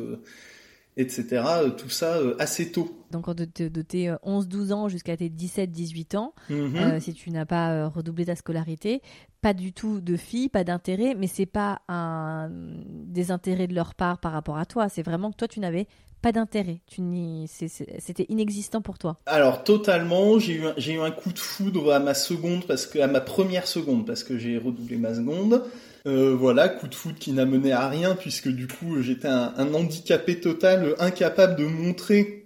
etc. 0.96 1.42
Euh, 1.46 1.70
tout 1.70 1.88
ça 1.88 2.16
euh, 2.16 2.34
assez 2.38 2.70
tôt. 2.70 3.00
Donc 3.10 3.32
de, 3.32 3.44
tes 3.44 4.10
11-12 4.10 4.72
ans 4.72 4.88
jusqu'à 4.88 5.16
tes 5.16 5.28
17-18 5.28 6.16
ans, 6.16 6.34
mhm. 6.50 6.76
euh, 6.76 7.00
si 7.00 7.14
tu 7.14 7.30
n'as 7.30 7.46
pas 7.46 7.88
redoublé 7.88 8.26
ta 8.26 8.34
scolarité, 8.34 9.02
pas 9.40 9.54
du 9.54 9.72
tout 9.72 10.00
de 10.00 10.16
filles, 10.16 10.48
pas 10.48 10.64
d'intérêt, 10.64 11.14
mais 11.14 11.28
c'est 11.28 11.46
pas 11.46 11.80
un 11.88 12.50
désintérêt 12.50 13.66
de 13.66 13.74
leur 13.74 13.94
part 13.94 14.18
par 14.18 14.32
rapport 14.32 14.58
à 14.58 14.66
toi, 14.66 14.88
c'est 14.88 15.02
vraiment 15.02 15.30
que 15.30 15.36
toi 15.36 15.48
tu 15.48 15.60
n'avais 15.60 15.86
pas 16.22 16.32
d'intérêt, 16.32 16.80
c'était 16.88 18.24
inexistant 18.30 18.80
pour 18.80 18.96
toi. 18.96 19.20
Alors 19.26 19.62
totalement, 19.62 20.38
j'ai 20.38 20.54
eu, 20.54 20.94
eu 20.94 21.00
un 21.00 21.10
coup 21.10 21.32
de 21.32 21.38
foudre 21.38 21.92
à 21.92 21.98
ma 21.98 22.14
seconde 22.14 22.66
parce 22.66 22.86
que 22.86 22.98
à 22.98 23.06
ma 23.06 23.20
première 23.20 23.66
seconde 23.66 24.06
parce 24.06 24.24
que 24.24 24.38
j'ai 24.38 24.56
redoublé 24.56 24.96
ma 24.96 25.14
seconde. 25.14 25.62
Euh, 26.06 26.36
voilà, 26.38 26.68
coup 26.68 26.86
de 26.86 26.94
foot 26.94 27.14
qui 27.18 27.32
n'a 27.32 27.46
mené 27.46 27.72
à 27.72 27.88
rien 27.88 28.14
puisque 28.14 28.48
du 28.48 28.66
coup 28.66 29.00
j'étais 29.00 29.28
un, 29.28 29.72
handicapé 29.72 30.38
total, 30.38 30.94
incapable 30.98 31.56
de 31.56 31.64
montrer 31.64 32.44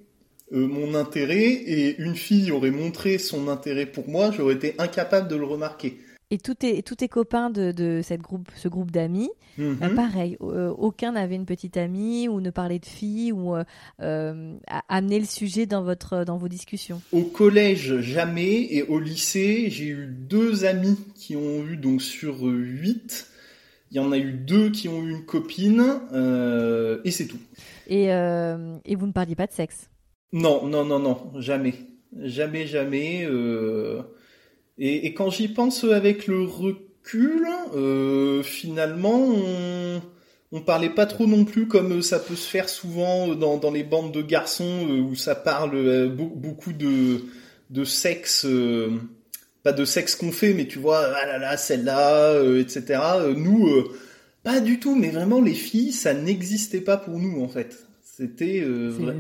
euh, 0.53 0.69
mon 0.69 0.95
intérêt 0.95 1.49
et 1.49 2.01
une 2.01 2.15
fille 2.15 2.53
aurait 2.53 2.71
montré 2.71 3.19
son 3.19 3.49
intérêt 3.49 3.87
pour 3.87 4.09
moi, 4.09 4.31
j'aurais 4.31 4.55
été 4.55 4.77
incapable 4.79 5.27
de 5.27 5.35
le 5.35 5.45
remarquer. 5.45 5.99
Et 6.31 6.39
tous 6.39 6.55
tes, 6.55 6.83
tous 6.83 6.95
tes 6.95 7.09
copains 7.09 7.51
de, 7.51 8.01
cette 8.05 8.21
groupe, 8.21 8.49
ce 8.55 8.69
groupe 8.69 8.93
d'amis, 8.93 9.31
euh, 9.59 9.75
mhm. 9.81 9.95
pareil, 9.97 10.37
aucun 10.41 11.13
n'avait 11.13 11.35
une 11.35 11.47
petite 11.47 11.77
amie 11.77 12.29
ou 12.29 12.41
ne 12.41 12.51
parlait 12.51 12.79
de 12.79 12.87
filles 12.87 13.33
ou 13.33 13.57
amener 13.99 15.19
le 15.19 15.27
sujet 15.27 15.67
dans, 15.67 15.83
votre, 15.83 16.25
dans 16.25 16.37
vos 16.37 16.49
discussions 16.49 17.03
Au 17.11 17.23
collège, 17.23 18.03
jamais. 18.03 18.69
Et 18.71 18.85
au 18.85 19.01
lycée, 19.01 19.69
j'ai 19.69 19.89
eu 19.89 20.07
deux 20.07 20.65
amis 20.65 20.97
qui 21.17 21.35
ont 21.35 21.67
eu, 21.67 21.77
donc 21.77 22.03
sur 22.03 22.43
huit, 22.43 23.27
Il 23.91 23.97
y 23.97 24.01
en 24.01 24.13
a 24.13 24.19
eu 24.19 24.33
deux 24.33 24.71
qui 24.71 24.89
ont 24.89 25.03
eu 25.03 25.11
une 25.11 25.25
copine, 25.25 26.01
euh, 26.13 27.01
et 27.05 27.11
c'est 27.11 27.27
tout. 27.27 27.39
Et, 27.87 28.13
euh, 28.13 28.77
et 28.85 28.97
vous 28.97 29.07
ne 29.07 29.13
parliez 29.13 29.35
pas 29.35 29.47
de 29.47 29.53
sexe? 29.53 29.89
Non, 30.33 30.67
non, 30.67 30.85
non, 30.85 30.99
non, 30.99 31.33
jamais. 31.39 31.75
Jamais, 32.21 32.67
jamais. 32.67 33.25
Euh, 33.25 34.03
et, 34.77 35.07
et, 35.07 35.15
quand 35.15 35.31
j'y 35.31 35.49
pense 35.49 35.85
avec 35.85 36.27
le 36.27 36.43
recul, 36.43 37.47
finalement, 38.43 39.19
on, 39.19 40.03
on 40.53 40.61
parlait 40.61 40.91
pas 40.91 41.07
trop 41.07 41.27
non 41.27 41.45
plus 41.45 41.67
comme 41.67 42.03
ça 42.03 42.19
peut 42.19 42.37
se 42.37 42.49
faire 42.49 42.69
souvent 42.69 43.29
dans, 43.29 43.57
dans 43.57 43.71
les 43.71 43.85
bandes 43.85 44.13
de 44.13 44.23
garçons 44.23 44.87
où 44.89 45.15
ça 45.15 45.35
parle 45.35 46.09
beaucoup 46.09 46.75
de, 46.75 47.25
de 47.71 47.85
sexe 47.85 48.47
pas 49.69 49.75
de 49.75 49.85
sexe 49.85 50.17
qu'on 50.17 50.33
fait, 50.33 50.55
mais 50.55 50.67
tu 50.67 50.79
vois, 50.79 51.13
ah 51.15 51.27
là 51.27 51.39
là, 51.39 51.57
celle-là, 51.59 52.33
euh, 52.33 52.59
etc. 52.59 53.03
Euh, 53.17 53.35
nous, 53.35 53.67
euh, 53.67 53.93
pas 54.43 54.61
du 54.61 54.81
tout, 54.81 54.97
mais 54.97 55.11
vraiment, 55.11 55.43
les 55.43 55.53
filles, 55.53 55.93
ça 55.93 56.15
n'existait 56.15 56.81
pas 56.81 56.97
pour 56.97 57.19
nous, 57.19 57.43
en 57.43 57.49
fait. 57.49 57.87
C'était. 58.03 58.67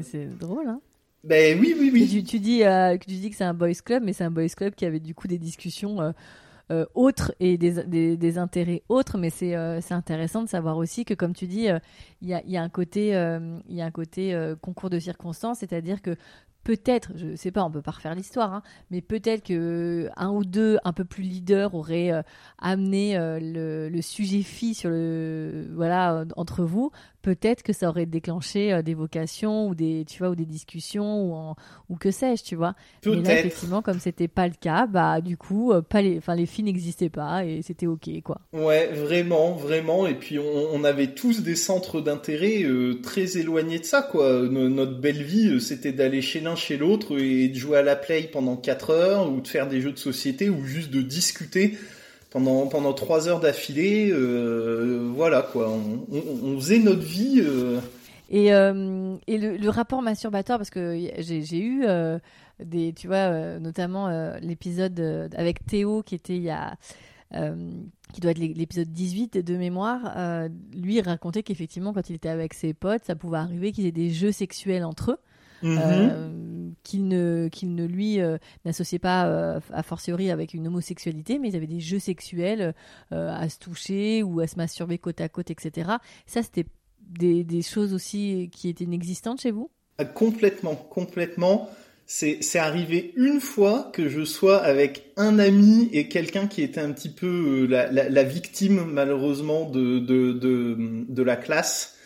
c'est 0.05 0.39
drôle, 0.39 0.67
hein 0.67 0.81
Ben 1.23 1.61
oui, 1.61 1.77
oui, 1.79 1.91
oui. 1.93 2.09
Tu, 2.09 2.25
tu, 2.25 2.39
dis, 2.39 2.63
tu 3.07 3.15
dis 3.15 3.29
que 3.29 3.37
c'est 3.37 3.45
un 3.45 3.53
boys 3.53 3.75
club, 3.85 4.03
mais 4.05 4.15
c'est 4.15 4.25
un 4.25 4.31
boys 4.31 4.49
club 4.49 4.75
qui 4.75 4.87
avait 4.87 5.01
du 5.01 5.15
coup 5.15 5.29
des 5.29 5.37
discussions. 5.39 6.15
autres 6.95 7.35
et 7.41 7.59
des, 7.59 7.85
des, 7.85 8.17
des, 8.17 8.39
intérêts 8.39 8.83
autres, 8.89 9.19
mais 9.19 9.31
c'est 9.31 9.55
c'est 9.83 9.95
intéressant 9.95 10.43
de 10.43 10.49
savoir 10.49 10.79
aussi 10.79 11.05
que, 11.05 11.13
comme 11.13 11.35
tu 11.35 11.47
dis, 11.47 11.69
il 12.23 12.29
y, 12.29 12.33
a, 12.33 12.43
y, 12.47 12.57
a, 12.57 12.63
un 12.63 12.71
côté, 12.71 13.09
y 13.69 13.81
a 13.83 13.85
un 13.85 13.91
côté 13.91 14.55
concours 14.63 14.89
de 14.89 14.99
circonstances, 14.99 15.59
c'est-à-dire 15.59 16.01
que 16.01 16.17
peut-être, 16.69 17.13
je 17.17 17.35
sais 17.35 17.51
pas, 17.51 17.65
on 17.65 17.71
peut 17.71 17.81
pas 17.81 17.93
refaire 17.93 18.15
l'histoire, 18.15 18.53
hein, 18.53 18.63
mais 18.91 19.01
peut-être 19.01 19.43
que 19.43 20.11
un 20.19 20.29
ou 20.29 20.45
deux 20.45 20.77
un 20.85 20.93
peu 20.93 21.07
plus 21.07 21.23
leaders 21.23 21.75
auraient 21.75 22.13
euh, 22.13 22.21
amené 22.59 23.17
euh, 23.17 23.41
le, 23.41 23.89
le, 23.89 24.03
sujet 24.03 24.43
fille 24.43 24.75
sur 24.75 24.91
le 24.91 25.67
voilà 25.73 26.27
entre 26.37 26.65
vous 26.65 26.91
peut-être 27.29 27.63
que 27.63 27.75
ça 27.75 27.91
aurait 27.91 28.07
déclenché 28.07 28.73
euh, 28.73 28.81
des 28.81 28.95
vocations 28.95 29.69
ou 29.69 29.75
des 29.75 30.07
tu 30.09 30.21
vois 30.21 30.31
ou 30.31 30.35
des 30.35 30.47
discussions 30.47 31.25
ou, 31.25 31.55
ou 31.91 31.97
que 31.97 32.11
sais-je 32.11 32.43
tu 32.43 32.57
vois. 32.57 32.75
Mais 33.05 33.17
là 33.17 33.41
effectivement 33.41 33.83
comme 33.83 34.01
c'était 34.01 34.29
pas 34.29 34.49
le 34.49 34.55
cas 34.59 34.87
bah 34.87 35.21
du 35.21 35.37
coup 35.37 35.73
euh, 35.73 35.83
pas 35.83 36.01
les 36.01 36.17
enfin 36.17 36.35
les 36.35 36.47
filles 36.47 36.65
n'existaient 36.65 37.11
pas 37.11 37.45
et 37.45 37.61
c'était 37.61 37.87
ok 37.87 38.09
quoi. 38.25 38.41
Ouais 38.55 38.87
vraiment 38.95 39.53
vraiment. 39.53 40.07
Et 40.07 40.15
puis 40.15 40.39
on, 40.39 40.85
avait 40.85 41.09
tous 41.09 41.43
des 41.43 41.57
centres 41.57 42.01
d'intérêt 42.01 42.63
euh, 42.63 42.99
très 43.03 43.37
éloignés 43.37 43.81
de 43.81 43.85
ça 43.85 44.01
quoi. 44.01 44.49
Notre 44.49 44.99
belle 44.99 45.23
vie 45.23 45.61
c'était 45.61 45.93
d'aller 45.93 46.23
chez 46.23 46.41
l'un 46.41 46.57
chez 46.57 46.79
l'autre 46.79 47.21
et 47.21 47.49
de 47.49 47.55
jouer 47.55 47.77
à 47.77 47.83
la 47.83 47.97
play 47.97 48.23
pendant 48.33 48.57
4 48.57 48.91
heures 48.91 49.31
ou 49.31 49.43
de 49.43 49.49
faire 49.49 49.69
des 49.69 49.83
jeux 49.83 49.93
de 49.93 49.99
société 49.99 50.49
ou 50.49 50.65
juste 50.65 50.91
de 50.91 51.03
discuter 51.03 51.77
pendant 52.31 52.67
pendant 52.67 52.93
trois 52.93 53.29
heures 53.29 53.41
d'affilée. 53.41 54.11
Euh, 54.11 55.11
voilà 55.15 55.43
quoi, 55.43 55.71
on, 55.71 56.57
faisait 56.59 56.79
notre 56.79 57.03
vie. 57.03 57.41
Euh. 57.45 57.81
Et, 58.31 58.53
euh, 58.53 59.17
et 59.27 59.39
le, 59.39 59.71
rapport 59.71 60.03
masturbatoire, 60.03 60.59
parce 60.59 60.71
que 60.71 60.99
j'ai 61.19 61.59
eu 61.59 61.85
euh, 61.85 62.19
des, 62.63 62.93
tu 62.93 63.07
vois, 63.07 63.17
euh, 63.17 63.59
notamment 63.59 64.09
l'épisode 64.41 65.31
avec 65.35 65.65
Théo 65.65 66.03
qui 66.03 66.15
était 66.15 66.37
il 66.37 66.43
y 66.43 66.51
a. 66.51 66.77
qui 67.33 68.21
doit 68.21 68.31
être 68.33 68.39
l'épisode 68.39 68.93
18 68.93 69.39
de 69.39 69.57
mémoire, 69.57 70.49
lui 70.75 71.01
racontait 71.01 71.43
qu'effectivement 71.43 71.93
quand 71.93 72.11
il 72.11 72.17
était 72.17 72.29
avec 72.29 72.55
ses 72.55 72.75
potes, 72.75 73.05
ça 73.05 73.17
pouvait 73.17 73.39
arriver 73.39 73.73
qu'ils 73.73 73.87
aient 73.87 73.93
des 73.93 74.11
jeux 74.11 74.33
sexuels 74.33 74.85
entre 74.85 75.13
eux. 75.13 75.19
Mhm. 75.63 75.79
Euh, 75.81 76.71
qu'il 76.85 77.09
ne, 77.09 77.49
qu'il 77.51 77.75
ne 77.75 77.85
lui 77.85 78.21
euh, 78.21 78.39
n'associait 78.65 78.99
pas 78.99 79.27
euh, 79.27 79.61
a 79.73 79.83
fortiori 79.83 80.31
avec 80.31 80.55
une 80.55 80.67
homosexualité, 80.67 81.39
mais 81.39 81.49
ils 81.49 81.57
avaient 81.57 81.67
des 81.67 81.81
jeux 81.81 81.99
sexuels 81.99 82.75
à 83.11 83.49
se 83.49 83.59
toucher 83.59 84.23
ou 84.23 84.41
à 84.41 84.47
se 84.47 84.57
masturber 84.57 84.99
côte 84.99 85.21
à 85.21 85.29
côte, 85.29 85.51
etc. 85.51 85.91
Ça, 86.27 86.43
c'était 86.43 86.67
des, 87.01 87.45
des 87.45 87.63
choses 87.63 87.95
aussi 87.95 88.51
qui 88.53 88.69
étaient 88.69 88.85
inexistantes 88.85 89.41
chez 89.41 89.51
vous? 89.51 89.71
Complètement, 90.15 90.77
complètement. 90.77 91.69
C'est, 92.07 92.39
c'est 92.41 92.59
arrivé 92.59 93.13
une 93.17 93.41
fois 93.41 93.91
que 93.93 94.09
je 94.09 94.25
sois 94.25 94.59
avec 94.59 95.13
un 95.17 95.39
ami 95.39 95.91
et 95.93 96.09
quelqu'un 96.09 96.47
qui 96.47 96.63
était 96.63 96.81
un 96.81 96.93
petit 96.93 97.11
peu 97.11 97.67
la, 97.67 97.91
la, 97.93 98.09
la 98.09 98.23
victime 98.23 98.85
malheureusement 98.91 99.69
de, 99.69 99.99
de, 99.99 100.33
de, 100.33 101.05
de 101.07 101.23
la 101.23 101.37
classe 101.37 101.98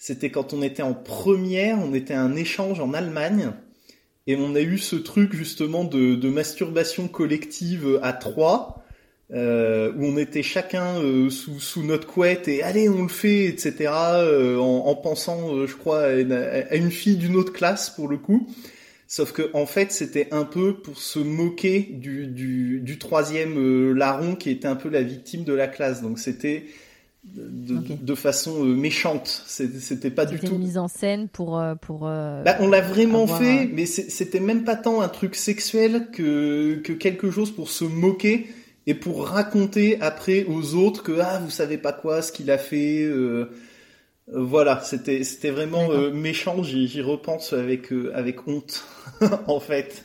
c'était 0.00 0.30
quand 0.30 0.54
on 0.54 0.62
était 0.62 0.82
en 0.82 0.94
première, 0.94 1.78
on 1.78 1.92
était 1.92 2.14
à 2.14 2.22
un 2.22 2.34
échange 2.34 2.80
en 2.80 2.94
Allemagne, 2.94 3.52
et 4.26 4.34
on 4.34 4.54
a 4.54 4.60
eu 4.60 4.78
ce 4.78 4.96
truc 4.96 5.34
justement 5.34 5.84
de, 5.84 6.14
de 6.14 6.28
masturbation 6.30 7.06
collective 7.06 8.00
à 8.02 8.14
trois, 8.14 8.82
euh, 9.30 9.92
où 9.96 10.06
on 10.06 10.16
était 10.16 10.42
chacun 10.42 10.98
euh, 11.02 11.28
sous, 11.28 11.60
sous, 11.60 11.84
notre 11.84 12.06
couette 12.06 12.48
et 12.48 12.62
allez 12.62 12.88
on 12.88 13.02
le 13.02 13.08
fait, 13.08 13.44
etc. 13.44 13.92
Euh, 14.14 14.56
en, 14.56 14.86
en, 14.86 14.94
pensant, 14.96 15.54
euh, 15.54 15.66
je 15.66 15.76
crois, 15.76 16.00
à 16.00 16.14
une, 16.14 16.32
à 16.32 16.74
une 16.74 16.90
fille 16.90 17.16
d'une 17.16 17.36
autre 17.36 17.52
classe 17.52 17.90
pour 17.90 18.08
le 18.08 18.16
coup. 18.16 18.48
Sauf 19.06 19.32
que 19.32 19.50
en 19.52 19.66
fait, 19.66 19.92
c'était 19.92 20.28
un 20.30 20.44
peu 20.44 20.78
pour 20.80 20.96
se 20.96 21.18
moquer 21.18 21.80
du, 21.80 22.26
du, 22.26 22.80
du 22.80 22.98
troisième 22.98 23.58
euh, 23.58 23.92
larron 23.92 24.34
qui 24.34 24.50
était 24.50 24.68
un 24.68 24.76
peu 24.76 24.88
la 24.88 25.02
victime 25.02 25.44
de 25.44 25.52
la 25.52 25.68
classe. 25.68 26.00
Donc 26.00 26.18
c'était 26.18 26.64
de, 27.24 27.96
de, 28.00 28.14
façon 28.14 28.64
euh, 28.64 28.74
méchante. 28.74 29.44
C'était 29.46 30.10
pas 30.10 30.24
du 30.24 30.38
tout. 30.38 30.46
une 30.46 30.58
mise 30.58 30.78
en 30.78 30.88
scène 30.88 31.28
pour 31.28 31.58
euh, 31.58 31.74
pour. 31.74 32.06
Euh, 32.06 32.42
bah, 32.42 32.56
on 32.60 32.68
l'a 32.68 32.80
vraiment 32.80 33.26
fait, 33.26 33.66
mais 33.66 33.86
c'était 33.86 34.40
même 34.40 34.64
pas 34.64 34.76
tant 34.76 35.02
un 35.02 35.08
truc 35.08 35.34
sexuel 35.34 36.08
que 36.12 36.76
que 36.76 36.92
quelque 36.92 37.30
chose 37.30 37.50
pour 37.50 37.68
se 37.68 37.84
moquer 37.84 38.48
et 38.86 38.94
pour 38.94 39.26
raconter 39.26 40.00
après 40.00 40.44
aux 40.44 40.74
autres 40.74 41.02
que 41.02 41.20
ah 41.20 41.40
vous 41.40 41.50
savez 41.50 41.76
pas 41.76 41.92
quoi 41.92 42.22
ce 42.22 42.32
qu'il 42.32 42.50
a 42.50 42.58
fait. 42.58 43.06
voilà, 44.32 44.80
c'était 44.82 45.22
c'était 45.22 45.50
vraiment 45.50 45.88
méchant. 46.12 46.62
J'y 46.62 47.02
repense 47.02 47.52
avec 47.52 47.92
avec 48.14 48.48
honte 48.48 48.86
en 49.46 49.60
fait. 49.60 50.04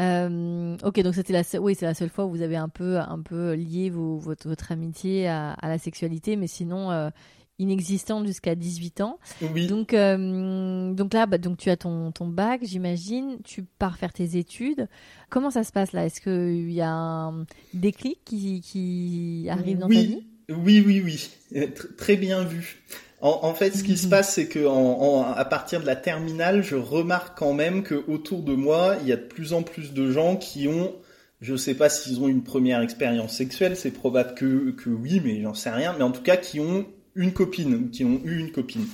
Euh, 0.00 0.76
ok, 0.82 1.00
donc 1.02 1.14
c'était 1.14 1.32
la, 1.32 1.42
oui, 1.60 1.74
c'est 1.74 1.86
la 1.86 1.94
seule 1.94 2.08
fois 2.08 2.26
où 2.26 2.30
vous 2.30 2.42
avez 2.42 2.56
un 2.56 2.68
peu, 2.68 2.98
un 2.98 3.20
peu 3.20 3.54
lié 3.54 3.90
votre, 3.90 4.48
votre, 4.48 4.72
amitié 4.72 5.28
à, 5.28 5.52
à, 5.52 5.68
la 5.68 5.78
sexualité, 5.78 6.36
mais 6.36 6.46
sinon 6.46 6.90
euh, 6.92 7.10
inexistante 7.58 8.26
jusqu'à 8.26 8.54
18 8.54 9.00
ans. 9.00 9.18
Oui. 9.52 9.66
Donc, 9.66 9.94
euh, 9.94 10.92
donc 10.92 11.12
là, 11.14 11.26
bah, 11.26 11.38
donc 11.38 11.58
tu 11.58 11.70
as 11.70 11.76
ton, 11.76 12.12
ton 12.12 12.28
bac, 12.28 12.60
j'imagine. 12.62 13.38
Tu 13.44 13.64
pars 13.64 13.98
faire 13.98 14.12
tes 14.12 14.36
études. 14.36 14.88
Comment 15.30 15.50
ça 15.50 15.64
se 15.64 15.72
passe 15.72 15.92
là? 15.92 16.06
Est-ce 16.06 16.20
qu'il 16.20 16.72
y 16.72 16.80
a 16.80 16.90
un 16.90 17.44
déclic 17.74 18.20
qui, 18.24 18.60
qui 18.60 19.46
arrive 19.50 19.78
dans 19.78 19.88
ta 19.88 19.94
vie? 19.94 20.26
Oui, 20.48 20.82
oui, 20.86 21.02
oui. 21.04 21.68
Très 21.98 22.16
bien 22.16 22.44
vu. 22.44 22.82
En, 23.20 23.40
en, 23.42 23.54
fait, 23.54 23.72
ce 23.72 23.82
qui 23.82 23.96
se 23.96 24.04
mhm. 24.04 24.10
passe, 24.10 24.34
c'est 24.34 24.46
que 24.46 24.64
en, 24.64 24.72
en, 24.74 25.22
à 25.32 25.44
partir 25.44 25.80
de 25.80 25.86
la 25.86 25.96
terminale, 25.96 26.62
je 26.62 26.76
remarque 26.76 27.36
quand 27.36 27.52
même 27.52 27.82
que 27.82 28.04
autour 28.06 28.42
de 28.42 28.54
moi, 28.54 28.96
il 29.02 29.08
y 29.08 29.12
a 29.12 29.16
de 29.16 29.22
plus 29.22 29.52
en 29.52 29.62
plus 29.62 29.92
de 29.92 30.10
gens 30.10 30.36
qui 30.36 30.68
ont, 30.68 30.94
je 31.40 31.56
sais 31.56 31.74
pas 31.74 31.88
s'ils 31.88 32.20
ont 32.20 32.28
une 32.28 32.44
première 32.44 32.80
expérience 32.80 33.34
sexuelle, 33.34 33.76
c'est 33.76 33.90
probable 33.90 34.34
que, 34.34 34.70
que 34.70 34.90
oui, 34.90 35.20
mais 35.24 35.42
j'en 35.42 35.54
sais 35.54 35.70
rien, 35.70 35.94
mais 35.96 36.04
en 36.04 36.12
tout 36.12 36.22
cas 36.22 36.36
qui 36.36 36.60
ont 36.60 36.86
une 37.16 37.32
copine, 37.32 37.90
qui 37.90 38.04
ont 38.04 38.20
eu 38.24 38.38
une 38.38 38.52
copine. 38.52 38.86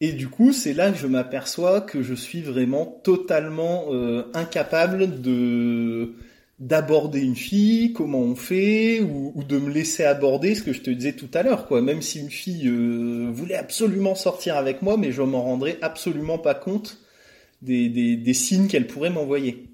Et 0.00 0.12
du 0.12 0.28
coup, 0.28 0.52
c'est 0.52 0.74
là 0.74 0.90
que 0.90 0.98
je 0.98 1.06
m'aperçois 1.06 1.80
que 1.80 2.02
je 2.02 2.14
suis 2.14 2.42
vraiment 2.42 3.00
totalement 3.02 3.86
euh, 3.90 4.24
incapable 4.34 5.20
de 5.22 6.14
d'aborder 6.58 7.20
une 7.20 7.36
fille, 7.36 7.92
comment 7.92 8.20
on 8.20 8.34
fait, 8.34 9.00
ou, 9.00 9.32
ou, 9.34 9.44
de 9.44 9.58
me 9.58 9.70
laisser 9.70 10.04
aborder, 10.04 10.54
ce 10.54 10.62
que 10.62 10.72
je 10.72 10.80
te 10.80 10.90
disais 10.90 11.12
tout 11.12 11.28
à 11.34 11.42
l'heure, 11.42 11.66
quoi. 11.66 11.82
Même 11.82 12.00
si 12.00 12.18
une 12.18 12.30
fille 12.30 12.68
euh, 12.68 13.28
voulait 13.30 13.56
absolument 13.56 14.14
sortir 14.14 14.56
avec 14.56 14.80
moi, 14.80 14.96
mais 14.96 15.12
je 15.12 15.22
m'en 15.22 15.42
rendrais 15.42 15.78
absolument 15.82 16.38
pas 16.38 16.54
compte 16.54 16.98
des, 17.60 17.88
des, 17.88 18.16
des 18.16 18.34
signes 18.34 18.68
qu'elle 18.68 18.86
pourrait 18.86 19.10
m'envoyer. 19.10 19.66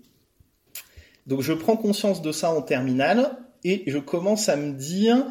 Donc 1.27 1.40
je 1.40 1.53
prends 1.53 1.77
conscience 1.77 2.21
de 2.21 2.33
ça 2.33 2.51
en 2.51 2.62
terminale 2.62 3.37
et 3.64 3.85
je 3.87 3.99
commence 3.99 4.49
à 4.49 4.57
me 4.57 4.73
dire, 4.73 5.25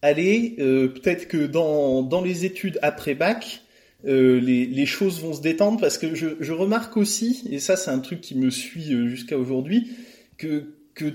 allez, 0.00 0.56
euh, 0.58 0.88
peut-être 0.88 1.28
que 1.28 1.46
dans, 1.46 2.02
dans 2.02 2.22
les 2.22 2.46
études 2.46 2.78
après 2.80 3.14
bac, 3.14 3.62
euh, 4.06 4.40
les, 4.40 4.66
les, 4.66 4.86
choses 4.86 5.20
vont 5.20 5.34
se 5.34 5.42
détendre 5.42 5.80
parce 5.80 5.98
que 5.98 6.14
je, 6.14 6.28
je 6.40 6.52
remarque 6.52 6.96
aussi, 6.96 7.42
et 7.50 7.58
ça 7.58 7.76
c'est 7.76 7.90
un 7.90 7.98
truc 7.98 8.20
qui 8.20 8.36
me 8.36 8.50
suit 8.50 8.94
euh, 8.94 9.08
jusqu'à 9.08 9.36
aujourd'hui, 9.36 9.90
que 10.38 10.75
que 10.96 11.14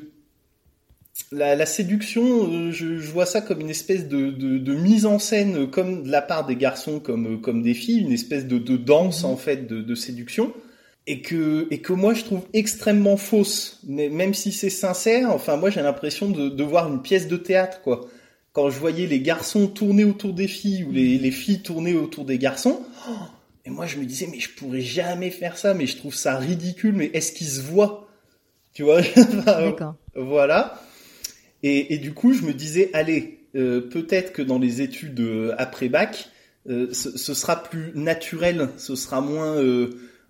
la, 1.32 1.66
séduction, 1.66 2.50
euh, 2.50 2.72
je, 2.72 3.12
vois 3.12 3.26
ça 3.26 3.42
comme 3.42 3.60
une 3.60 3.70
espèce 3.70 4.08
de, 4.08 4.74
mise 4.74 5.06
en 5.06 5.20
scène, 5.20 5.70
comme 5.70 6.04
de 6.04 6.12
la 6.12 6.22
part 6.22 6.46
des 6.46 6.56
garçons 6.56 7.00
comme, 7.00 7.42
comme 7.42 7.62
des 7.62 7.74
filles, 7.74 8.00
une 8.00 8.14
espèce 8.14 8.46
de, 8.46 8.78
danse 8.78 9.26
en 9.26 9.36
fait 9.36 9.68
de, 9.68 9.96
séduction, 9.96 10.54
et 11.08 11.22
que, 11.22 11.68
et 11.72 11.80
que 11.80 11.94
moi 11.94 12.14
je 12.14 12.24
trouve 12.24 12.42
extrêmement 12.54 13.18
fausse, 13.18 13.82
même 13.88 14.34
si 14.34 14.52
c'est 14.52 14.70
sincère, 14.70 15.32
enfin 15.32 15.58
moi 15.58 15.70
j'ai 15.70 15.82
l'impression 15.82 16.30
de, 16.30 16.48
de 16.50 16.64
voir 16.64 16.92
une 16.92 17.02
pièce 17.02 17.28
de 17.28 17.38
théâtre 17.38 17.82
quoi. 17.82 18.08
Quand 18.54 18.70
je 18.70 18.78
voyais 18.80 19.08
les 19.08 19.22
garçons 19.22 19.68
tourner 19.68 20.04
autour 20.04 20.34
des 20.34 20.48
filles 20.48 20.84
ou 20.84 20.92
les, 20.92 21.18
les 21.18 21.32
filles 21.32 21.62
tourner 21.62 21.94
autour 21.94 22.26
des 22.26 22.38
garçons, 22.38 22.82
oh, 23.10 23.14
et 23.66 23.70
moi 23.70 23.86
je 23.86 23.98
me 23.98 24.06
disais 24.06 24.28
mais 24.30 24.40
je 24.40 24.50
pourrais 24.50 24.82
jamais 24.82 25.32
faire 25.32 25.58
ça, 25.58 25.74
mais 25.74 25.88
je 25.88 25.98
trouve 25.98 26.14
ça 26.14 26.38
ridicule, 26.38 26.94
mais 26.94 27.10
est-ce 27.14 27.32
qu'ils 27.32 27.48
se 27.48 27.62
voient 27.62 28.01
tu 28.74 28.84
vois 28.84 29.02
D'accord. 29.46 29.96
Voilà. 30.16 30.82
Et, 31.64 31.94
et, 31.94 31.98
du 31.98 32.14
coup, 32.14 32.34
je 32.34 32.44
me 32.44 32.54
disais, 32.54 32.90
allez, 32.94 33.40
peut-être 33.54 34.34
que 34.34 34.42
dans 34.42 34.58
les 34.58 34.82
études 34.82 35.22
après 35.58 35.90
bac, 35.90 36.30
ce, 36.68 36.92
ce, 36.94 37.34
sera 37.34 37.62
plus 37.62 37.92
naturel, 37.96 38.70
ce 38.78 38.96
sera 38.96 39.22
moins 39.22 39.62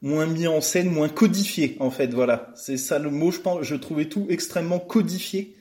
moins 0.02 0.26
mis 0.26 0.48
en 0.48 0.62
scène, 0.62 0.90
moins 0.90 1.10
codifié 1.10 1.78
en 1.80 1.92
fait. 1.92 2.14
Voilà, 2.14 2.52
c'est 2.56 2.78
ça 2.78 3.00
le 3.00 3.10
mot. 3.10 3.32
Je 3.32 3.40
pense, 3.40 3.64
je 3.64 3.76
trouvais 3.76 4.06
tout 4.06 4.26
extrêmement 4.30 4.80
codifié 4.80 5.54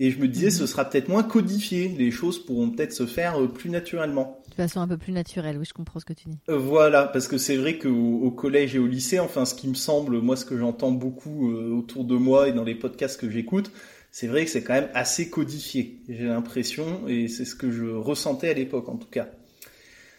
et 0.00 0.10
je 0.10 0.18
me 0.18 0.26
disais, 0.26 0.50
ce 0.50 0.62
mhm. 0.62 0.66
sera 0.66 0.84
peut-être 0.84 1.08
moins 1.08 1.22
codifié. 1.22 1.88
Les 1.88 2.10
choses 2.10 2.44
pourront 2.44 2.70
peut-être 2.70 2.92
se 2.92 3.06
faire 3.06 3.40
euh, 3.40 3.46
plus 3.46 3.70
naturellement. 3.70 4.42
De 4.50 4.54
façon 4.54 4.80
un 4.80 4.88
peu 4.88 4.98
plus 4.98 5.12
naturelle, 5.12 5.56
oui, 5.56 5.64
je 5.64 5.72
comprends 5.72 6.00
ce 6.00 6.04
que 6.04 6.12
tu 6.12 6.28
dis. 6.28 6.38
Euh, 6.48 6.58
voilà, 6.58 7.04
parce 7.06 7.28
que 7.28 7.38
c'est 7.38 7.56
vrai 7.56 7.78
qu'au 7.78 8.20
au 8.22 8.30
collège 8.32 8.74
et 8.74 8.80
au 8.80 8.86
lycée, 8.86 9.20
enfin, 9.20 9.44
ce 9.44 9.54
qui 9.54 9.68
me 9.68 9.74
semble, 9.74 10.20
moi, 10.20 10.36
ce 10.36 10.44
que 10.44 10.58
j'entends 10.58 10.90
beaucoup 10.90 11.52
euh, 11.52 11.70
autour 11.70 12.04
de 12.04 12.16
moi 12.16 12.48
et 12.48 12.52
dans 12.52 12.64
les 12.64 12.74
podcasts 12.74 13.20
que 13.20 13.30
j'écoute, 13.30 13.70
c'est 14.10 14.26
vrai 14.26 14.44
que 14.44 14.50
c'est 14.50 14.64
quand 14.64 14.74
même 14.74 14.90
assez 14.94 15.30
codifié. 15.30 16.00
J'ai 16.08 16.26
l'impression, 16.26 17.06
et 17.06 17.28
c'est 17.28 17.44
ce 17.44 17.54
que 17.54 17.70
je 17.70 17.84
ressentais 17.84 18.48
à 18.48 18.54
l'époque, 18.54 18.88
en 18.88 18.96
tout 18.96 19.08
cas. 19.08 19.28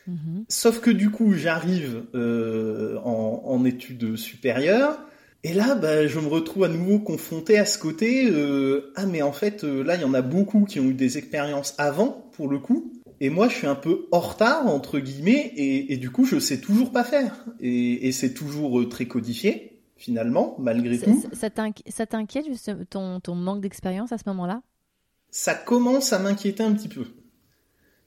Mhm. 0.08 0.46
Sauf 0.48 0.80
que 0.80 0.92
du 0.92 1.10
coup, 1.10 1.34
j'arrive 1.34 2.04
en, 2.14 3.42
en 3.46 3.66
études 3.66 4.16
supérieures 4.16 5.00
et 5.46 5.54
là, 5.54 5.76
bah, 5.76 6.08
je 6.08 6.20
me 6.20 6.28
retrouve 6.28 6.64
à 6.64 6.70
nouveau 6.70 6.98
confronté 6.98 7.60
à 7.60 7.68
ce 7.68 7.78
côté. 7.78 8.32
Euh, 8.32 8.92
ah, 8.96 9.06
mais 9.06 9.22
en 9.22 9.32
fait, 9.32 9.64
euh, 9.64 9.84
là, 9.84 9.94
il 9.94 10.02
y 10.02 10.04
en 10.04 10.16
a 10.16 10.24
beaucoup 10.24 10.66
qui 10.66 10.80
ont 10.80 10.86
eu 10.86 10.96
des 10.96 11.20
expériences 11.20 11.76
avant, 11.78 12.32
pour 12.32 12.50
le 12.50 12.58
coup. 12.58 12.92
Et 13.20 13.30
moi, 13.30 13.48
je 13.48 13.54
suis 13.54 13.68
un 13.68 13.76
peu 13.76 14.08
en 14.12 14.22
retard, 14.22 14.66
entre 14.66 14.98
guillemets, 14.98 15.54
et, 15.56 15.98
du 15.98 16.10
coup, 16.10 16.26
je 16.26 16.40
sais 16.40 16.60
toujours 16.60 16.92
pas 16.92 17.04
faire. 17.04 17.46
Et, 17.60 18.12
c'est 18.12 18.34
toujours 18.34 18.80
euh, 18.80 18.90
très 18.90 19.06
codifié, 19.06 19.84
finalement, 19.98 20.56
malgré 20.58 20.98
tout. 20.98 21.24
Ça 21.32 21.52
t'inquiète, 21.52 22.48
ton, 22.90 23.20
ton 23.20 23.36
manque 23.36 23.62
d'expérience 23.62 24.12
à 24.12 24.18
ce 24.18 24.24
moment-là? 24.26 24.64
Ça 25.30 25.54
commence 25.54 26.12
à 26.12 26.18
m'inquiéter 26.18 26.64
un 26.64 26.74
petit 26.74 26.90
peu. 26.90 27.06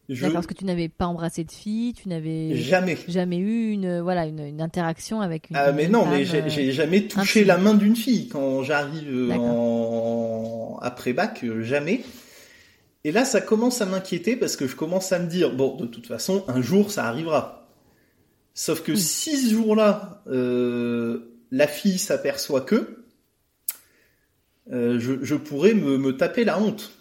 D'accord, 0.09 0.33
parce 0.33 0.47
que 0.47 0.55
tu 0.55 0.65
n'avais 0.65 0.89
pas 0.89 1.07
embrassé 1.07 1.45
de 1.45 1.53
fille, 1.53 1.93
tu 1.93 2.09
n'avais 2.09 2.57
jamais 2.57 2.97
jamais 3.09 3.37
eu 3.37 3.73
une 3.73 4.01
voilà 4.01 4.25
une, 4.25 4.61
interaction 4.63 5.21
avec 5.21 5.51
une. 5.51 5.57
Ah 5.57 5.71
mais 5.73 5.87
non, 5.87 6.07
mais 6.07 6.25
j'ai 6.25 6.41
euh, 6.41 6.73
jamais 6.73 7.03
touché 7.03 7.45
la 7.45 7.59
main 7.59 7.75
d'une 7.75 7.95
fille 7.95 8.29
quand 8.29 8.63
j'arrive 8.63 9.33
en 9.39 10.79
après 10.81 11.13
bac, 11.13 11.45
euh, 11.45 11.63
jamais. 11.63 12.05
Et 13.05 13.13
là, 13.13 13.27
ça 13.27 13.43
commence 13.43 13.83
à 13.83 13.87
m'inquiéter 13.87 14.37
parce 14.37 14.57
que 14.57 14.67
je 14.67 14.77
commence 14.77 15.13
à 15.13 15.19
me 15.19 15.29
dire 15.29 15.55
bon, 15.55 15.77
de 15.77 15.85
toute 15.85 16.07
façon, 16.07 16.43
un 16.49 16.63
jour, 16.63 16.91
ça 16.91 17.05
arrivera. 17.05 17.69
Sauf 18.55 18.83
que 18.83 18.95
si 18.95 19.37
ce 19.37 19.53
jour-là, 19.53 20.23
euh, 20.27 21.39
la 21.51 21.67
fille 21.67 21.99
s'aperçoit 21.99 22.63
que, 22.63 23.05
je, 24.71 25.23
je, 25.23 25.35
pourrais 25.35 25.75
me, 25.75 25.99
me 25.99 26.17
taper 26.17 26.45
la 26.45 26.59
honte. 26.59 26.98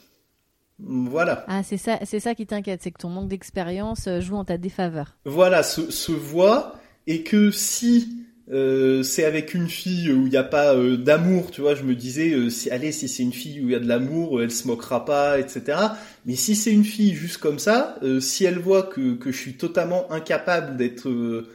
Voilà. 0.79 1.43
Ah, 1.47 1.63
c'est 1.63 1.77
ça, 1.77 1.99
c'est 2.03 2.19
ça 2.19 2.35
qui 2.35 2.45
t'inquiète, 2.45 2.81
c'est 2.83 2.91
que 2.91 2.99
ton 2.99 3.09
manque 3.09 3.29
d'expérience 3.29 4.07
euh, 4.07 4.21
joue 4.21 4.35
en 4.35 4.45
ta 4.45 4.57
défaveur. 4.57 5.17
Voilà, 5.25 5.63
se, 5.63 6.11
voit 6.11 6.79
et 7.07 7.23
que 7.23 7.49
si 7.49 8.25
euh, 8.51 9.01
c'est 9.01 9.25
avec 9.25 9.53
une 9.53 9.67
fille 9.67 10.11
où 10.11 10.27
il 10.27 10.29
n'y 10.29 10.37
a 10.37 10.43
pas 10.43 10.75
euh, 10.75 10.95
d'amour, 10.95 11.49
tu 11.49 11.61
vois, 11.61 11.73
je 11.73 11.83
me 11.83 11.95
disais, 11.95 12.49
si, 12.51 12.69
allez, 12.69 12.91
si 12.91 13.07
c'est 13.07 13.23
une 13.23 13.33
fille 13.33 13.61
où 13.61 13.69
il 13.69 13.71
y 13.71 13.75
a 13.75 13.79
de 13.79 13.87
l'amour, 13.87 14.41
elle 14.41 14.51
se 14.51 14.67
moquera 14.67 15.03
pas, 15.03 15.39
etc. 15.39 15.79
Mais 16.25 16.35
si 16.35 16.55
c'est 16.55 16.71
une 16.71 16.85
fille 16.85 17.15
juste 17.15 17.37
comme 17.39 17.59
ça, 17.59 17.97
si 18.19 18.45
elle 18.45 18.59
voit 18.59 18.83
que, 18.83 19.15
que 19.15 19.31
je 19.31 19.37
suis 19.37 19.53
totalement 19.57 20.11
incapable 20.11 20.77
d'être, 20.77 21.09
de, 21.09 21.47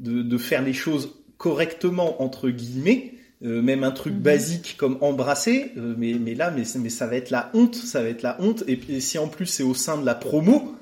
de 0.00 0.38
faire 0.38 0.62
les 0.62 0.72
choses 0.72 1.14
correctement 1.36 2.22
entre 2.22 2.48
guillemets, 2.48 3.14
euh, 3.44 3.60
même 3.60 3.82
un 3.82 3.90
truc 3.90 4.14
mhm. 4.14 4.20
basique 4.20 4.76
comme 4.78 4.98
embrasser, 5.00 5.72
euh, 5.76 5.94
mais, 5.98 6.14
mais 6.14 6.34
là, 6.34 6.52
mais, 6.52 6.62
mais 6.78 6.90
ça 6.90 7.08
va 7.08 7.16
être 7.16 7.30
la 7.30 7.50
honte, 7.54 7.74
ça 7.74 8.00
va 8.00 8.08
être 8.08 8.22
la 8.22 8.40
honte. 8.40 8.62
Et, 8.68 8.76
puis 8.76 9.00
si 9.00 9.18
en 9.18 9.26
plus 9.26 9.46
c'est 9.46 9.64
au 9.64 9.74
sein 9.74 9.98
de 9.98 10.06
la 10.06 10.14
promo, 10.14 10.76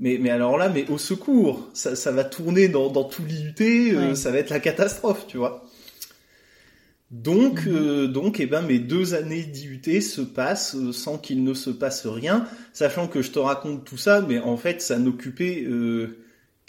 mais, 0.00 0.16
mais 0.18 0.30
alors 0.30 0.56
là, 0.56 0.70
mais 0.70 0.88
au 0.88 0.96
secours, 0.96 1.68
ça, 1.74 1.96
ça 1.96 2.10
va 2.10 2.24
tourner 2.24 2.68
dans, 2.68 2.90
dans 2.90 3.04
tout 3.04 3.24
l'IUT, 3.26 3.94
euh, 3.94 4.14
ça 4.14 4.30
va 4.30 4.38
être 4.38 4.48
la 4.48 4.60
catastrophe, 4.60 5.26
tu 5.26 5.36
vois. 5.36 5.64
Donc, 7.10 7.66
mhm. 7.66 8.06
donc, 8.06 8.40
eh 8.40 8.46
ben, 8.46 8.62
mes 8.62 8.78
deux 8.78 9.14
années 9.14 9.42
d'IUT 9.42 10.00
se 10.00 10.22
passent 10.22 10.76
sans 10.92 11.18
qu'il 11.18 11.44
ne 11.44 11.52
se 11.52 11.70
passe 11.70 12.06
rien, 12.06 12.46
sachant 12.72 13.06
que 13.06 13.20
je 13.20 13.32
te 13.32 13.38
raconte 13.38 13.84
tout 13.84 13.98
ça, 13.98 14.22
mais 14.26 14.38
en 14.38 14.56
fait, 14.56 14.80
ça 14.80 14.98
n'occupait 14.98 15.66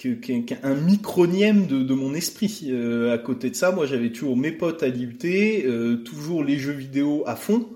qu'un 0.02 0.76
micronième 0.76 1.68
de, 1.68 1.82
de, 1.84 1.94
mon 1.94 2.14
esprit. 2.14 2.68
Euh, 2.68 3.14
à 3.14 3.18
côté 3.18 3.50
de 3.50 3.56
ça, 3.56 3.72
moi 3.72 3.86
j'avais 3.86 4.12
toujours 4.12 4.38
mes 4.38 4.52
potes 4.52 4.84
à 4.84 4.88
l'IUT, 4.88 5.18
euh, 5.26 5.98
toujours 5.98 6.44
les 6.44 6.58
jeux 6.58 6.74
vidéo 6.74 7.24
à 7.26 7.36
fond, 7.36 7.68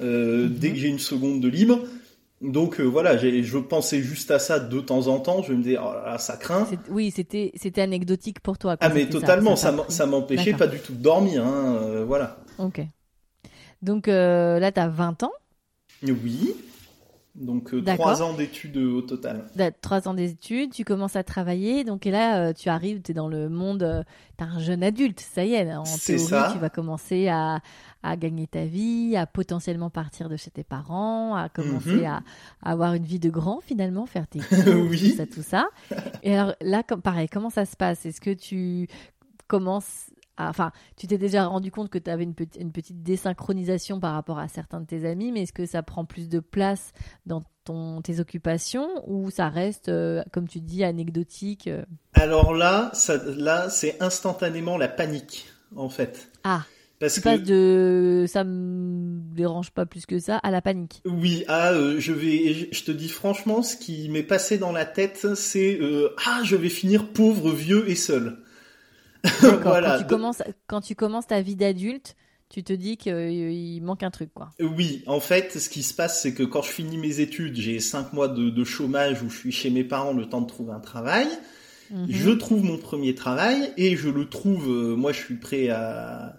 euh, 0.00 0.44
mhm. 0.44 0.54
dès 0.54 0.70
que 0.70 0.76
j'ai 0.76 0.88
une 0.88 0.98
seconde 0.98 1.40
de 1.40 1.48
libre. 1.48 1.80
Donc 2.42 2.80
voilà, 2.80 3.16
je 3.16 3.58
pensais 3.58 4.02
juste 4.02 4.30
à 4.30 4.38
ça 4.38 4.60
de 4.60 4.80
temps 4.80 5.06
en 5.06 5.20
temps. 5.20 5.42
Je 5.42 5.54
me 5.54 5.62
disais, 5.62 5.78
oh 5.78 5.92
là, 6.04 6.18
ça 6.18 6.36
craint. 6.36 6.68
Oui, 6.90 7.10
c'était 7.10 7.50
c'était 7.56 7.80
anecdotique 7.80 8.40
pour 8.40 8.58
toi. 8.58 8.76
Ah 8.80 8.90
mais 8.90 9.08
totalement, 9.08 9.56
ça, 9.56 9.74
ça 9.88 10.04
m'empêchait 10.04 10.52
pas 10.52 10.66
du 10.66 10.78
tout 10.78 10.92
de 10.92 11.02
dormir. 11.02 11.44
Hein, 11.44 12.04
voilà. 12.06 12.38
Ok. 12.58 12.82
Donc 13.80 14.06
là, 14.06 14.70
tu 14.70 14.80
as 14.80 14.88
20 14.88 15.22
ans. 15.22 15.32
Oui. 16.02 16.54
Donc 17.36 17.74
euh, 17.74 17.82
trois 17.82 18.22
ans 18.22 18.32
d'études 18.32 18.78
au 18.78 19.02
total. 19.02 19.44
Trois 19.82 20.08
ans 20.08 20.14
d'études, 20.14 20.72
tu 20.72 20.84
commences 20.84 21.16
à 21.16 21.22
travailler, 21.22 21.84
donc 21.84 22.06
et 22.06 22.10
là 22.10 22.38
euh, 22.38 22.52
tu 22.54 22.70
arrives, 22.70 23.02
tu 23.02 23.10
es 23.10 23.14
dans 23.14 23.28
le 23.28 23.50
monde, 23.50 23.82
euh, 23.82 24.02
tu 24.38 24.44
es 24.44 24.46
un 24.46 24.58
jeune 24.58 24.82
adulte, 24.82 25.20
ça 25.20 25.44
y 25.44 25.52
est, 25.52 25.74
en 25.74 25.84
théorie 25.84 26.52
tu 26.52 26.58
vas 26.58 26.70
commencer 26.70 27.28
à, 27.28 27.60
à, 28.02 28.16
gagner 28.16 28.46
ta 28.46 28.64
vie, 28.64 29.16
à 29.16 29.26
potentiellement 29.26 29.90
partir 29.90 30.30
de 30.30 30.36
chez 30.36 30.50
tes 30.50 30.64
parents, 30.64 31.34
à 31.34 31.50
commencer 31.50 31.96
mhm. 31.96 32.06
à, 32.06 32.22
avoir 32.62 32.94
une 32.94 33.04
vie 33.04 33.18
de 33.18 33.28
grand 33.28 33.60
finalement, 33.60 34.06
faire 34.06 34.26
tes 34.26 34.38
cours, 34.40 34.86
oui. 34.90 35.10
tout 35.10 35.16
ça, 35.16 35.26
tout 35.26 35.42
ça. 35.42 35.68
Et 36.22 36.36
alors 36.36 36.54
là, 36.62 36.82
comme, 36.82 37.02
pareil, 37.02 37.28
comment 37.28 37.50
ça 37.50 37.66
se 37.66 37.76
passe? 37.76 38.06
Est-ce 38.06 38.20
que 38.20 38.32
tu 38.32 38.88
commences 39.46 40.06
Enfin, 40.38 40.70
tu 40.96 41.06
t'es 41.06 41.18
déjà 41.18 41.46
rendu 41.46 41.70
compte 41.70 41.88
que 41.88 41.98
tu 41.98 42.10
avais 42.10 42.24
une, 42.24 42.34
petite 42.34 43.02
désynchronisation 43.02 44.00
par 44.00 44.14
rapport 44.14 44.38
à 44.38 44.48
certains 44.48 44.80
de 44.80 44.86
tes 44.86 45.06
amis, 45.08 45.32
mais 45.32 45.42
est-ce 45.42 45.52
que 45.52 45.66
ça 45.66 45.82
prend 45.82 46.04
plus 46.04 46.28
de 46.28 46.40
place 46.40 46.92
dans 47.24 47.42
ton, 47.64 48.02
tes 48.02 48.20
occupations 48.20 48.88
ou 49.06 49.30
ça 49.30 49.48
reste, 49.48 49.88
euh, 49.88 50.22
comme 50.32 50.46
tu 50.46 50.60
dis, 50.60 50.84
anecdotique 50.84 51.68
euh? 51.68 51.84
Alors 52.12 52.54
là, 52.54 52.90
ça, 52.92 53.16
là, 53.24 53.70
c'est 53.70 54.00
instantanément 54.02 54.76
la 54.76 54.88
panique, 54.88 55.46
en 55.74 55.88
fait. 55.88 56.30
Ah. 56.44 56.62
Parce 56.98 57.20
que 57.20 57.36
de 57.36 58.24
ça 58.26 58.42
me 58.42 59.20
dérange 59.34 59.70
pas 59.70 59.84
plus 59.84 60.06
que 60.06 60.18
ça 60.18 60.38
à 60.38 60.50
la 60.50 60.62
panique. 60.62 61.02
Oui, 61.04 61.44
ah, 61.46 61.72
euh, 61.72 61.96
je 61.98 62.14
vais, 62.14 62.70
je 62.72 62.84
te 62.84 62.90
dis 62.90 63.10
franchement, 63.10 63.62
ce 63.62 63.76
qui 63.76 64.08
m'est 64.08 64.22
passé 64.22 64.56
dans 64.56 64.72
la 64.72 64.86
tête, 64.86 65.34
c'est 65.34 65.78
ah, 66.24 66.40
je 66.42 66.56
vais 66.56 66.70
finir 66.70 67.12
pauvre, 67.12 67.52
vieux 67.52 67.86
et 67.90 67.96
seul. 67.96 68.38
Quand, 69.62 69.98
tu 69.98 70.06
commences, 70.06 70.42
quand 70.66 70.80
tu 70.80 70.94
commences 70.94 71.26
ta 71.26 71.40
vie 71.40 71.56
d'adulte, 71.56 72.16
tu 72.48 72.62
te 72.62 72.72
dis 72.72 72.96
qu'il 72.96 73.12
euh, 73.12 73.80
manque 73.80 74.02
un 74.02 74.10
truc, 74.10 74.30
quoi. 74.32 74.50
Oui, 74.60 75.02
en 75.06 75.20
fait, 75.20 75.58
ce 75.58 75.68
qui 75.68 75.82
se 75.82 75.94
passe, 75.94 76.22
c'est 76.22 76.32
que 76.32 76.42
quand 76.42 76.62
je 76.62 76.70
finis 76.70 76.98
mes 76.98 77.20
études, 77.20 77.56
j'ai 77.56 77.80
cinq 77.80 78.12
mois 78.12 78.28
de, 78.28 78.64
chômage 78.64 79.22
où 79.22 79.30
je 79.30 79.36
suis 79.36 79.52
chez 79.52 79.70
mes 79.70 79.84
parents 79.84 80.12
le 80.12 80.28
temps 80.28 80.40
de 80.40 80.46
trouver 80.46 80.72
un 80.72 80.80
travail. 80.80 81.26
Mhm. 81.90 82.06
Je 82.08 82.30
trouve 82.30 82.64
mon 82.64 82.78
premier 82.78 83.14
travail 83.14 83.72
et 83.76 83.96
je 83.96 84.08
le 84.08 84.28
trouve. 84.28 84.68
Euh, 84.68 84.96
moi, 84.96 85.12
je 85.12 85.18
suis 85.18 85.36
prêt 85.36 85.68
à, 85.70 86.36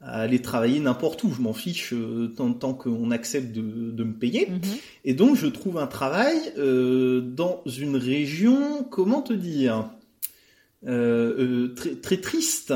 aller 0.00 0.40
travailler 0.40 0.78
n'importe 0.78 1.24
où. 1.24 1.32
Je 1.32 1.40
m'en 1.40 1.54
fiche 1.54 1.92
euh, 1.94 2.28
tant, 2.28 2.74
qu'on 2.74 3.10
accepte 3.10 3.52
de, 3.52 4.04
me 4.04 4.12
payer. 4.12 4.48
Mhm. 4.50 4.60
Et 5.04 5.14
donc, 5.14 5.36
je 5.36 5.46
trouve 5.46 5.78
un 5.78 5.86
travail 5.86 6.36
dans 6.56 7.62
une 7.66 7.96
région. 7.96 8.84
Comment 8.90 9.22
te 9.22 9.32
dire? 9.32 9.90
Euh, 10.84 11.72
euh, 11.74 12.00
très, 12.02 12.18
triste, 12.18 12.74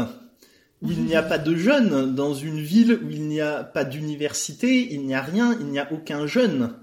il 0.82 1.04
n'y 1.04 1.14
a 1.14 1.22
pas 1.22 1.38
de 1.38 1.54
jeunes, 1.54 2.14
dans 2.14 2.34
une 2.34 2.60
ville 2.60 2.98
où 3.04 3.10
il 3.10 3.28
n'y 3.28 3.40
a 3.40 3.62
pas 3.62 3.84
d'université, 3.84 4.92
il 4.92 5.06
n'y 5.06 5.14
a 5.14 5.22
rien, 5.22 5.56
il 5.60 5.66
n'y 5.66 5.78
a 5.78 5.92
aucun 5.92 6.26
jeune. 6.26 6.74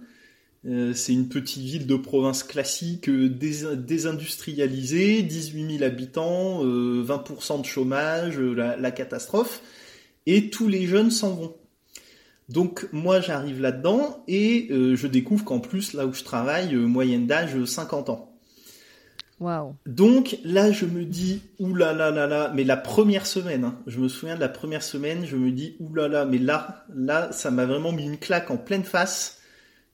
Euh, 0.65 0.93
c'est 0.93 1.13
une 1.13 1.27
petite 1.27 1.63
ville 1.63 1.87
de 1.87 1.95
province 1.95 2.43
classique 2.43 3.09
désindustrialisée, 3.09 5.23
18 5.23 5.79
000 5.79 5.83
habitants, 5.83 6.63
20% 6.63 7.61
de 7.61 7.65
chômage, 7.65 8.39
la, 8.39 8.91
catastrophe, 8.91 9.61
et 10.25 10.49
tous 10.49 10.67
les 10.67 10.87
jeunes 10.87 11.11
s'en 11.11 11.35
vont. 11.35 11.55
Donc 12.49 12.87
moi 12.93 13.19
j'arrive 13.19 13.59
là-dedans 13.59 14.23
et 14.27 14.67
je 14.69 15.07
découvre 15.07 15.43
qu'en 15.43 15.59
plus 15.59 15.93
là 15.93 16.05
où 16.05 16.13
je 16.13 16.23
travaille, 16.23 16.75
moyenne 16.75 17.27
d'âge 17.27 17.61
50 17.65 18.09
ans. 18.09 18.36
Donc 19.85 20.37
là, 20.43 20.71
je 20.71 20.85
me 20.85 21.05
dis, 21.05 21.43
oulala, 21.59 22.11
là, 22.11 22.11
là, 22.11 22.27
là, 22.27 22.51
mais 22.55 22.63
la 22.63 22.77
première 22.77 23.27
semaine, 23.27 23.65
hein, 23.65 23.79
je 23.85 23.99
me 23.99 24.07
souviens 24.07 24.35
de 24.35 24.39
la 24.39 24.49
première 24.49 24.81
semaine, 24.81 25.25
je 25.25 25.35
me 25.35 25.51
dis, 25.51 25.75
oulala, 25.79 26.19
là, 26.19 26.25
mais 26.25 26.39
là, 26.39 26.85
là, 26.95 27.31
ça 27.31 27.51
m'a 27.51 27.65
vraiment 27.65 27.91
mis 27.91 28.05
une 28.05 28.17
claque 28.17 28.49
en 28.49 28.57
pleine 28.57 28.83
face. 28.83 29.41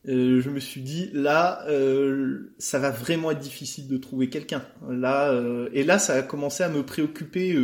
Euh, 0.07 0.41
je 0.41 0.49
me 0.49 0.59
suis 0.59 0.81
dit, 0.81 1.09
là, 1.13 1.65
euh, 1.67 2.53
ça 2.57 2.79
va 2.79 2.89
vraiment 2.89 3.31
être 3.31 3.39
difficile 3.39 3.87
de 3.87 3.97
trouver 3.97 4.29
quelqu'un. 4.29 4.63
Là, 4.89 5.31
euh, 5.31 5.69
et 5.73 5.83
là, 5.83 5.99
ça 5.99 6.13
a 6.13 6.21
commencé 6.21 6.63
à 6.63 6.69
me 6.69 6.83
préoccuper. 6.83 7.57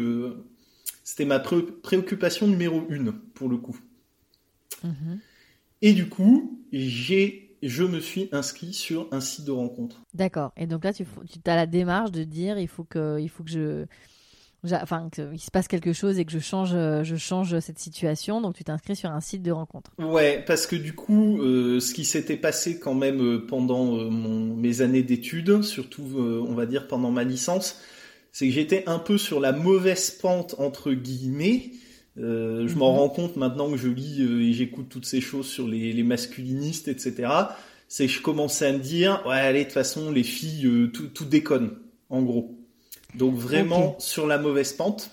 C'était 1.04 1.26
ma 1.26 1.40
préoccupation 1.40 2.48
numéro 2.48 2.86
une 2.90 3.14
pour 3.14 3.48
le 3.48 3.58
coup. 3.58 3.80
Mm-hmm. 4.86 5.18
Et 5.82 5.94
du 5.94 6.10
coup, 6.10 6.62
j'ai 6.74 7.49
je 7.64 7.84
me 7.84 8.00
suis 8.00 8.30
inscrit 8.32 8.74
sur 8.74 9.08
un 9.12 9.22
site 9.22 9.46
de 9.46 9.52
rencontre. 9.52 10.02
D'accord. 10.14 10.52
Et 10.58 10.68
donc 10.68 10.84
là, 10.84 10.94
tu, 10.94 11.06
tu 11.06 11.50
as 11.50 11.56
la 11.56 11.66
démarche 11.66 12.12
de 12.12 12.24
dire 12.24 12.58
il 12.58 12.68
faut 12.68 12.84
que, 12.84 13.20
il 13.20 13.30
faut 13.30 13.44
que 13.44 13.52
je. 13.52 13.86
Enfin, 14.74 15.10
qu'il 15.10 15.40
se 15.40 15.52
passe 15.52 15.70
quelque 15.70 15.94
chose 15.94 16.20
et 16.20 16.26
que 16.26 16.34
je 16.34 16.40
change, 16.40 16.72
je 16.72 17.16
change 17.16 17.58
cette 17.62 17.80
situation. 17.80 18.42
Donc, 18.42 18.56
tu 18.56 18.66
t'inscris 18.66 18.98
sur 18.98 19.10
un 19.10 19.22
site 19.22 19.42
de 19.42 19.52
rencontre. 19.52 19.92
Ouais, 19.98 20.44
parce 20.46 20.68
que 20.68 20.76
du 20.76 20.94
coup, 20.94 21.42
euh, 21.42 21.80
ce 21.80 21.94
qui 21.94 22.04
s'était 22.04 22.36
passé 22.36 22.78
quand 22.78 22.94
même 22.94 23.22
euh, 23.22 23.46
pendant 23.48 23.96
euh, 23.96 24.10
mon, 24.10 24.54
mes 24.54 24.82
années 24.82 25.02
d'études, 25.04 25.62
surtout, 25.62 26.04
on 26.18 26.56
va 26.56 26.66
dire 26.66 26.90
pendant 26.90 27.10
ma 27.10 27.24
licence, 27.24 27.80
c'est 28.34 28.48
que 28.48 28.54
j'étais 28.54 28.84
un 28.88 29.00
peu 29.00 29.18
sur 29.18 29.40
la 29.40 29.54
mauvaise 29.54 30.12
pente 30.12 30.56
entre 30.58 30.92
guillemets. 30.92 31.72
Euh, 32.20 32.68
je 32.68 32.76
m'en 32.76 32.92
mhm. 32.92 33.00
rends 33.00 33.10
compte 33.10 33.36
maintenant 33.38 33.72
que 33.72 33.78
je 33.78 33.88
lis 33.88 34.22
et 34.22 34.54
j'écoute 34.54 34.88
toutes 34.90 35.06
ces 35.06 35.22
choses 35.22 35.48
sur 35.48 35.68
les, 35.68 35.94
les 35.94 36.04
masculinistes, 36.04 36.88
etc 36.88 37.28
c'est 37.90 38.06
que 38.06 38.14
je 38.14 38.22
commençais 38.22 38.68
à 38.68 38.72
me 38.72 38.78
dire, 38.78 39.22
ouais, 39.26 39.36
allez, 39.36 39.62
de 39.62 39.64
toute 39.66 39.74
façon, 39.74 40.12
les 40.12 40.24
filles, 40.24 40.68
euh, 40.68 40.88
tout, 40.88 41.08
tout, 41.08 41.26
déconne, 41.26 41.72
en 42.10 42.22
gros. 42.22 42.56
Donc 43.16 43.34
vraiment 43.36 43.96
sur 43.98 44.28
la 44.28 44.38
mauvaise 44.38 44.74
pente. 44.74 45.10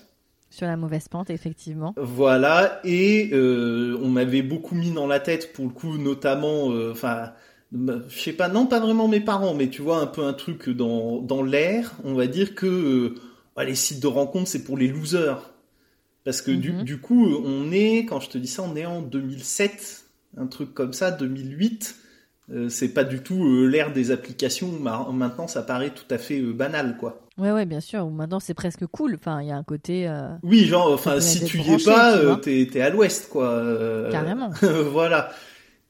Sur 0.51 0.67
la 0.67 0.77
mauvaise 0.77 1.07
pente, 1.07 1.31
effectivement. 1.31 1.95
Voilà, 1.97 2.79
et 2.83 3.31
euh, 3.33 3.99
on 4.01 4.09
m'avait 4.09 4.43
beaucoup 4.43 4.75
mis 4.75 4.91
dans 4.91 5.07
la 5.07 5.19
tête, 5.19 5.53
pour 5.53 5.65
le 5.65 5.71
coup, 5.71 5.97
notamment, 5.97 6.71
euh, 6.71 6.91
enfin, 6.91 7.31
je 7.73 8.19
sais 8.19 8.33
pas, 8.33 8.47
non 8.47 8.67
pas 8.67 8.79
vraiment 8.79 9.07
mes 9.07 9.21
parents, 9.21 9.55
mais 9.55 9.69
tu 9.69 9.81
vois, 9.81 9.97
un 9.97 10.07
peu 10.07 10.23
un 10.23 10.33
truc 10.33 10.69
dans, 10.69 11.19
dans 11.19 11.41
l'air, 11.41 11.93
on 12.03 12.13
va 12.13 12.27
dire 12.27 12.53
que 12.53 13.15
les 13.57 13.75
sites 13.75 13.99
de 13.99 14.07
rencontres, 14.07 14.49
c'est 14.49 14.63
pour 14.63 14.77
les 14.77 14.87
losers. 14.87 15.51
Parce 16.27 16.41
que 16.41 16.51
du, 16.51 16.73
mhm. 16.73 16.83
du 16.83 16.97
coup, 16.97 17.25
on 17.25 17.71
est, 17.71 17.99
quand 17.99 18.19
je 18.19 18.29
te 18.29 18.37
dis 18.37 18.49
ça, 18.49 18.61
on 18.61 18.75
est 18.75 18.85
en 18.85 19.01
2007, 19.01 20.03
un 20.35 20.47
truc 20.47 20.73
comme 20.73 20.91
ça, 20.91 21.09
2008. 21.09 21.95
Euh, 22.51 22.67
c'est 22.67 22.89
pas 22.89 23.05
du 23.05 23.19
tout 23.21 23.41
euh, 23.41 23.65
l'ère 23.65 23.93
des 23.93 24.11
applications. 24.11 24.67
Maintenant, 24.67 25.47
ça 25.47 25.61
paraît 25.61 25.91
tout 25.91 26.13
à 26.13 26.17
fait 26.17 26.41
euh, 26.41 26.51
banal, 26.51 26.97
quoi. 26.99 27.21
Ouais, 27.37 27.53
ouais, 27.53 27.65
bien 27.65 27.79
sûr. 27.79 28.09
Maintenant, 28.09 28.41
c'est 28.41 28.53
presque 28.53 28.85
cool. 28.87 29.15
Enfin, 29.15 29.41
il 29.41 29.47
y 29.47 29.51
a 29.51 29.55
un 29.55 29.63
côté. 29.63 30.13
oui, 30.43 30.65
genre, 30.65 30.91
enfin, 30.91 31.21
si 31.21 31.45
tu 31.45 31.59
y 31.59 31.71
es 31.71 31.77
pas, 31.77 32.35
t'es 32.35 32.67
es 32.73 32.81
à 32.81 32.89
l'ouest, 32.89 33.29
quoi. 33.29 33.63
Carrément. 34.11 34.49
voilà. 34.91 35.29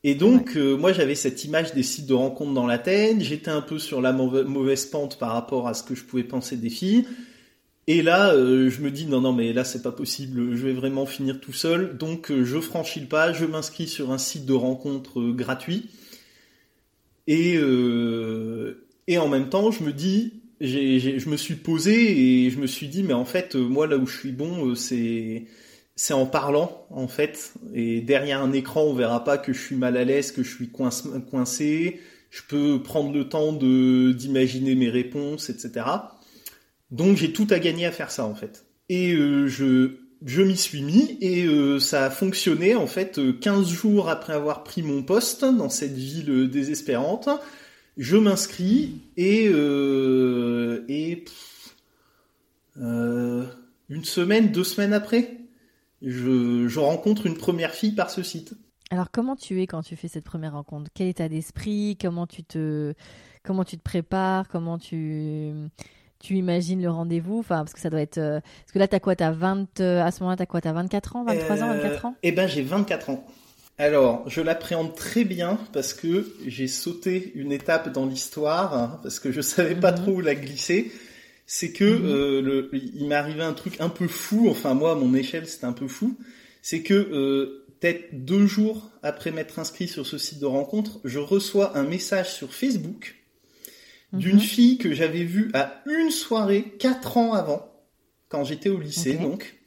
Et 0.03 0.13
donc, 0.13 0.55
moi, 0.55 0.93
j'avais 0.93 1.15
cette 1.15 1.45
image 1.45 1.73
des 1.73 1.81
sites 1.81 2.05
de 2.05 2.13
rencontres 2.13 2.53
dans 2.53 2.67
la 2.67 2.77
tête. 2.77 3.21
J'étais 3.21 3.49
un 3.49 3.61
peu 3.61 3.79
sur 3.79 4.01
la 4.01 4.13
mauvaise 4.13 4.85
pente 4.85 5.17
par 5.17 5.31
rapport 5.31 5.67
à 5.67 5.73
ce 5.73 5.81
que 5.81 5.95
je 5.95 6.03
pouvais 6.03 6.23
penser 6.23 6.57
des 6.57 6.69
filles. 6.69 7.07
Et 7.87 8.01
là, 8.01 8.33
je 8.33 8.81
me 8.81 8.91
dis 8.91 9.05
non, 9.05 9.21
non, 9.21 9.31
mais 9.31 9.53
là, 9.53 9.63
c'est 9.63 9.81
pas 9.81 9.93
possible. 9.93 10.55
Je 10.55 10.67
vais 10.67 10.73
vraiment 10.73 11.05
finir 11.05 11.39
tout 11.39 11.53
seul. 11.53 11.97
Donc, 11.97 12.31
je 12.31 12.59
franchis 12.59 12.99
le 12.99 13.07
pas. 13.07 13.31
Je 13.31 13.45
m'inscris 13.45 13.87
sur 13.87 14.11
un 14.11 14.17
site 14.17 14.45
de 14.45 14.53
rencontre 14.53 15.21
gratuit 15.31 15.89
et, 17.27 17.57
euh, 17.57 18.87
et 19.07 19.17
en 19.17 19.27
même 19.27 19.49
temps, 19.49 19.71
je 19.71 19.83
me 19.83 19.91
dis, 19.93 20.41
je 20.61 21.29
me 21.29 21.37
suis 21.37 21.55
posé 21.55 22.45
et 22.45 22.49
je 22.49 22.59
me 22.59 22.67
suis 22.67 22.87
dit, 22.87 23.03
mais 23.03 23.13
en 23.13 23.25
fait, 23.25 23.55
euh, 23.55 23.59
moi, 23.59 23.85
là 23.85 23.97
où 23.97 24.07
je 24.07 24.17
suis 24.17 24.31
bon, 24.31 24.69
euh, 24.69 24.75
c'est 24.75 25.45
c'est 25.95 26.13
en 26.13 26.27
parlant, 26.27 26.85
en 26.91 27.07
fait. 27.07 27.53
Et 27.73 28.01
derrière 28.01 28.41
un 28.43 28.53
écran, 28.53 28.83
on 28.83 28.93
verra 28.93 29.23
pas 29.23 29.37
que 29.39 29.51
je 29.51 29.59
suis 29.59 29.75
mal 29.75 29.97
à 29.97 30.03
l'aise, 30.03 30.31
que 30.31 30.43
je 30.43 30.55
suis 30.55 30.69
coincé. 30.69 31.99
Je 32.29 32.41
peux 32.47 32.81
prendre 32.83 33.11
le 33.13 33.27
temps 33.27 33.51
d'imaginer 33.51 34.75
mes 34.75 34.89
réponses, 34.89 35.49
etc. 35.49 35.85
Donc 36.91 37.17
j'ai 37.17 37.33
tout 37.33 37.47
à 37.49 37.59
gagner 37.59 37.85
à 37.85 37.91
faire 37.91 38.11
ça, 38.11 38.25
en 38.25 38.35
fait. 38.35 38.65
Et 38.89 39.13
je 39.15 39.97
je 40.25 40.41
m'y 40.41 40.57
suis 40.57 40.81
mis 40.81 41.17
et 41.21 41.45
euh, 41.45 41.79
ça 41.79 42.05
a 42.05 42.09
fonctionné 42.09 42.75
en 42.75 42.87
fait 42.87 43.19
15 43.39 43.69
jours 43.69 44.09
après 44.09 44.33
avoir 44.33 44.63
pris 44.63 44.81
mon 44.81 45.03
poste 45.03 45.45
dans 45.45 45.69
cette 45.69 45.93
ville 45.93 46.49
désespérante. 46.49 47.29
Je 47.97 48.17
m'inscris 48.17 49.01
et 49.15 49.47
euh, 49.47 50.85
et 50.87 51.25
euh, 52.79 53.45
une 53.89 54.03
semaine, 54.05 54.51
deux 54.51 54.63
semaines 54.63 54.93
après, 54.93 55.37
je, 56.01 56.79
rencontre 56.79 57.25
une 57.25 57.37
première 57.37 57.73
fille 57.73 57.93
par 57.93 58.11
ce 58.11 58.21
site. 58.21 58.53
Alors 58.91 59.11
comment 59.11 59.35
tu 59.35 59.61
es 59.61 59.67
quand 59.67 59.81
tu 59.81 59.95
fais 59.95 60.07
cette 60.07 60.23
première 60.23 60.53
rencontre? 60.53 60.89
Quel 60.93 61.07
état 61.07 61.27
d'esprit? 61.27 61.97
Comment 61.99 62.27
comment 63.43 63.63
tu 63.63 63.77
te 63.77 63.83
prépares? 63.83 64.47
Comment 64.47 64.77
tu 64.77 65.53
tu 66.19 66.35
imagines 66.35 66.81
le 66.81 66.89
rendez-vous 66.89 67.39
Enfin, 67.39 67.59
parce 67.59 67.73
que 67.73 67.79
ça 67.79 67.89
doit 67.89 68.01
être. 68.01 68.17
Euh, 68.17 68.39
parce 68.39 68.71
que 68.73 68.79
là, 68.79 68.87
t'as 68.87 68.99
quoi 68.99 69.15
T'as 69.15 69.31
20. 69.31 69.79
Euh, 69.79 70.01
à 70.01 70.11
ce 70.11 70.21
moment-là, 70.21 70.37
t'as 70.37 70.45
quoi 70.45 70.61
T'as 70.61 70.73
24 70.73 71.15
ans 71.15 71.23
23 71.25 71.63
ans 71.63 71.67
24 71.67 72.05
ans? 72.05 72.15
Eh 72.23 72.31
ben, 72.31 72.47
j'ai 72.47 72.61
24 72.61 73.09
ans. 73.11 73.25
Alors, 73.77 74.27
je 74.27 74.41
l'appréhende 74.41 74.95
très 74.95 75.23
bien 75.23 75.59
parce 75.71 75.93
que 75.93 76.27
j'ai 76.47 76.67
sauté 76.67 77.31
une 77.35 77.51
étape 77.51 77.93
dans 77.93 78.07
l'histoire, 78.07 78.73
hein, 78.73 78.99
parce 79.03 79.19
que 79.19 79.31
je 79.31 79.41
savais 79.41 79.75
pas 79.75 79.91
mhm. 79.91 79.97
trop 79.97 80.11
où 80.13 80.21
la 80.21 80.35
glisser. 80.35 80.91
C'est 81.45 81.71
que 81.71 81.85
mhm. 81.85 82.05
euh, 82.05 82.41
le, 82.41 82.69
il 82.73 83.07
m'est 83.07 83.15
arrivé 83.15 83.43
un 83.43 83.53
truc 83.53 83.79
un 83.79 83.89
peu 83.89 84.07
fou, 84.07 84.47
enfin 84.49 84.73
moi, 84.73 84.93
à 84.93 84.95
mon 84.95 85.13
échelle, 85.13 85.47
c'était 85.47 85.65
un 85.65 85.73
peu 85.73 85.87
fou. 85.87 86.17
C'est 86.61 86.81
que 86.81 87.63
peut-être 87.79 88.25
deux 88.25 88.47
jours 88.47 88.89
après 89.03 89.31
m'être 89.31 89.59
inscrit 89.59 89.87
sur 89.87 90.05
ce 90.05 90.17
site 90.17 90.39
de 90.39 90.45
rencontre, 90.45 90.99
je 91.05 91.19
reçois 91.19 91.77
un 91.77 91.83
message 91.83 92.33
sur 92.33 92.53
Facebook 92.53 93.16
d'une 94.13 94.35
mhm. 94.35 94.41
fille 94.41 94.77
que 94.77 94.93
j'avais 94.93 95.23
vue 95.23 95.51
à 95.53 95.81
une 95.85 96.11
soirée 96.11 96.63
quatre 96.79 97.17
ans 97.17 97.33
avant, 97.33 97.71
quand 98.29 98.43
j'étais 98.43 98.69
au 98.69 98.79
lycée 98.79 99.13
donc, 99.13 99.57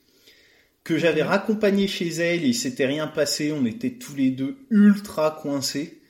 que 0.84 0.98
j'avais 0.98 1.22
raccompagnée 1.22 1.88
chez 1.88 2.08
elle 2.08 2.44
et 2.44 2.48
il 2.48 2.54
s'était 2.54 2.86
rien 2.86 3.06
passé, 3.06 3.52
on 3.52 3.64
était 3.64 3.92
tous 3.92 4.14
les 4.14 4.30
deux 4.30 4.56
ultra 4.70 5.38
coincés. 5.42 6.00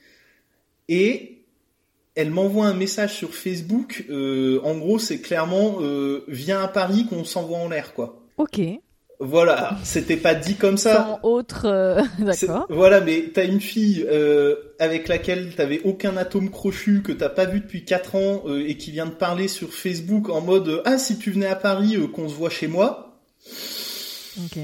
Et 0.87 1.43
elle 2.15 2.31
m'envoie 2.31 2.67
un 2.67 2.73
message 2.73 3.15
sur 3.15 3.33
Facebook, 3.33 4.05
euh, 4.09 4.59
en 4.63 4.77
gros 4.77 4.99
c'est 4.99 5.21
clairement 5.21 5.77
euh, 5.81 6.25
viens 6.27 6.61
à 6.61 6.67
Paris 6.67 7.05
qu'on 7.09 7.23
s'envoie 7.23 7.59
en 7.59 7.69
l'air 7.69 7.93
quoi. 7.93 8.25
Ok. 8.37 8.59
Voilà, 9.23 9.77
c'était 9.83 10.17
pas 10.17 10.33
dit 10.33 10.55
comme 10.55 10.77
ça. 10.77 11.19
Sans 11.21 11.29
autre, 11.29 11.67
euh, 11.67 12.01
d'accord. 12.19 12.65
Voilà, 12.69 13.01
mais 13.01 13.29
t'as 13.31 13.45
une 13.45 13.61
fille 13.61 14.03
euh, 14.09 14.55
avec 14.79 15.07
laquelle 15.07 15.53
t'avais 15.55 15.79
aucun 15.83 16.17
atome 16.17 16.49
crochu, 16.49 17.03
que 17.03 17.11
t'as 17.11 17.29
pas 17.29 17.45
vu 17.45 17.59
depuis 17.59 17.85
4 17.85 18.15
ans 18.15 18.43
euh, 18.47 18.67
et 18.67 18.77
qui 18.77 18.89
vient 18.89 19.05
de 19.05 19.11
parler 19.11 19.47
sur 19.47 19.75
Facebook 19.75 20.29
en 20.29 20.41
mode 20.41 20.81
ah 20.85 20.97
si 20.97 21.19
tu 21.19 21.29
venais 21.29 21.45
à 21.45 21.55
Paris 21.55 21.97
qu'on 22.11 22.27
se 22.27 22.33
voit 22.33 22.49
chez 22.49 22.67
moi. 22.67 23.21
Ok. 24.43 24.57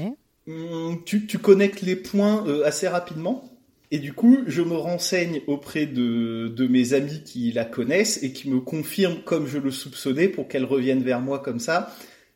Hum, 0.48 1.02
tu, 1.06 1.26
tu 1.26 1.38
connectes 1.38 1.82
les 1.82 1.94
points 1.94 2.44
assez 2.64 2.88
rapidement. 2.88 3.44
Et 3.92 4.00
du 4.00 4.12
coup, 4.12 4.38
je 4.48 4.60
me 4.60 4.74
renseigne 4.74 5.40
auprès 5.46 5.86
de, 5.86 6.48
de 6.48 6.66
mes 6.66 6.94
amis 6.94 7.22
qui 7.24 7.52
la 7.52 7.64
connaissent 7.64 8.24
et 8.24 8.32
qui 8.32 8.50
me 8.50 8.58
confirment 8.58 9.22
comme 9.24 9.46
je 9.46 9.58
le 9.58 9.70
soupçonnais 9.70 10.26
pour 10.26 10.48
qu'elle 10.48 10.64
revienne 10.64 11.04
vers 11.04 11.20
moi 11.20 11.38
comme 11.38 11.60
ça 11.60 11.94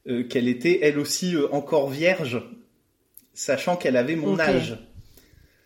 euh, 0.08 0.24
qu'elle 0.24 0.48
était 0.48 0.80
elle 0.82 0.98
aussi 0.98 1.36
euh, 1.36 1.46
encore 1.52 1.88
vierge, 1.88 2.42
sachant 3.34 3.76
qu'elle 3.76 3.96
avait 3.96 4.16
mon 4.16 4.38
âge. 4.40 4.76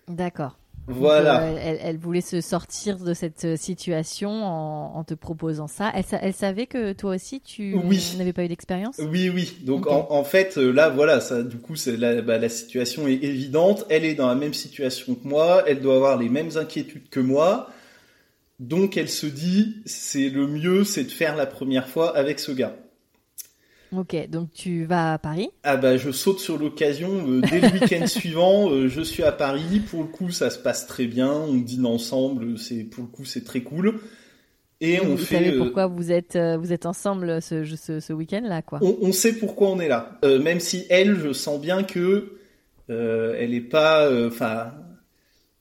D'accord. 0.09 0.59
Voilà. 0.89 1.43
Euh, 1.43 1.77
elle, 1.81 1.97
voulait 1.97 2.21
se 2.21 2.41
sortir 2.41 2.99
de 2.99 3.15
cette 3.15 3.57
situation 3.57 4.31
en, 4.45 5.03
te 5.05 5.15
proposant 5.15 5.67
ça. 5.67 5.91
Elle, 5.95 6.05
elle, 6.21 6.33
savait 6.33 6.67
que 6.67 6.93
toi 6.93 7.15
aussi 7.17 7.41
tu 7.41 7.75
n'avais 8.19 8.33
pas 8.33 8.45
eu 8.45 8.49
d'expérience? 8.49 9.01
Oui, 9.01 9.31
oui. 9.31 9.57
Donc 9.63 9.87
en, 9.89 10.23
fait, 10.23 10.57
là, 10.57 10.91
voilà, 10.91 11.21
ça, 11.21 11.43
du 11.43 11.57
coup, 11.57 11.75
la, 11.87 12.21
bah, 12.23 12.39
la 12.39 12.49
situation 12.49 13.09
est 13.09 13.15
évidente. 13.15 13.85
Elle 13.89 14.05
est 14.05 14.15
dans 14.15 14.29
la 14.29 14.37
même 14.37 14.55
situation 14.55 15.15
que 15.17 15.27
moi. 15.27 15.65
Elle 15.67 15.81
doit 15.81 15.97
avoir 15.97 16.19
les 16.19 16.29
mêmes 16.29 16.51
inquiétudes 16.57 17.09
que 17.09 17.21
moi. 17.21 17.69
Donc 18.61 18.97
elle 18.97 19.09
se 19.09 19.27
dit, 19.27 19.83
c'est 19.85 20.29
le 20.29 20.47
mieux, 20.47 20.85
c'est 20.85 21.05
de 21.05 21.11
faire 21.11 21.37
la 21.37 21.47
première 21.47 21.89
fois 21.89 22.17
avec 22.17 22.39
ce 22.39 22.53
gars. 22.53 22.77
Ok, 23.97 24.29
donc 24.29 24.51
tu 24.53 24.85
vas 24.85 25.15
à 25.15 25.19
Paris? 25.19 25.49
Ah 25.63 25.77
bah 25.77 25.97
je 25.97 26.11
saute 26.11 26.39
sur 26.39 26.59
l'occasion 26.59 27.27
euh, 27.29 27.41
dès 27.41 27.61
le 27.61 27.69
week-end 27.69 28.07
suivant. 28.07 28.71
Euh, 28.71 28.89
je 28.89 29.01
suis 29.01 29.23
à 29.23 29.33
Paris. 29.33 29.81
Pour 29.81 30.03
le 30.03 30.09
coup, 30.09 30.31
ça 30.31 30.51
se 30.51 30.59
passe 30.59 30.87
très 30.87 31.07
bien. 31.07 31.33
On 31.33 31.55
dîne 31.55 31.87
ensemble. 31.87 32.59
C'est 32.59 32.85
pour 32.85 33.05
le 33.05 33.09
coup, 33.09 33.25
c'est 33.25 33.45
très 33.45 33.61
cool. 33.61 34.01
Et, 34.83 35.01
on 35.01 35.11
vous 35.11 35.17
fait. 35.17 35.37
Savez 35.37 35.55
euh, 35.55 35.59
pourquoi 35.59 35.87
vous 35.87 36.13
êtes 36.13 36.37
vous 36.37 36.73
êtes 36.73 36.85
ensemble 36.85 37.41
ce, 37.41 37.65
ce, 37.65 38.01
ce 38.01 38.13
week-end 38.13 38.43
là 38.45 38.61
quoi? 38.61 38.81
On, 38.83 38.97
on, 39.01 39.13
sait 39.13 39.33
pourquoi 39.33 39.71
on 39.71 39.81
est 39.81 39.89
là. 39.89 40.19
même 40.23 40.61
si 40.61 40.85
elle, 40.91 41.19
je 41.19 41.33
sens 41.33 41.59
bien 41.59 41.83
que 41.83 42.39
elle 42.89 43.55
est 43.55 43.61
pas, 43.61 44.11
enfin. 44.27 44.75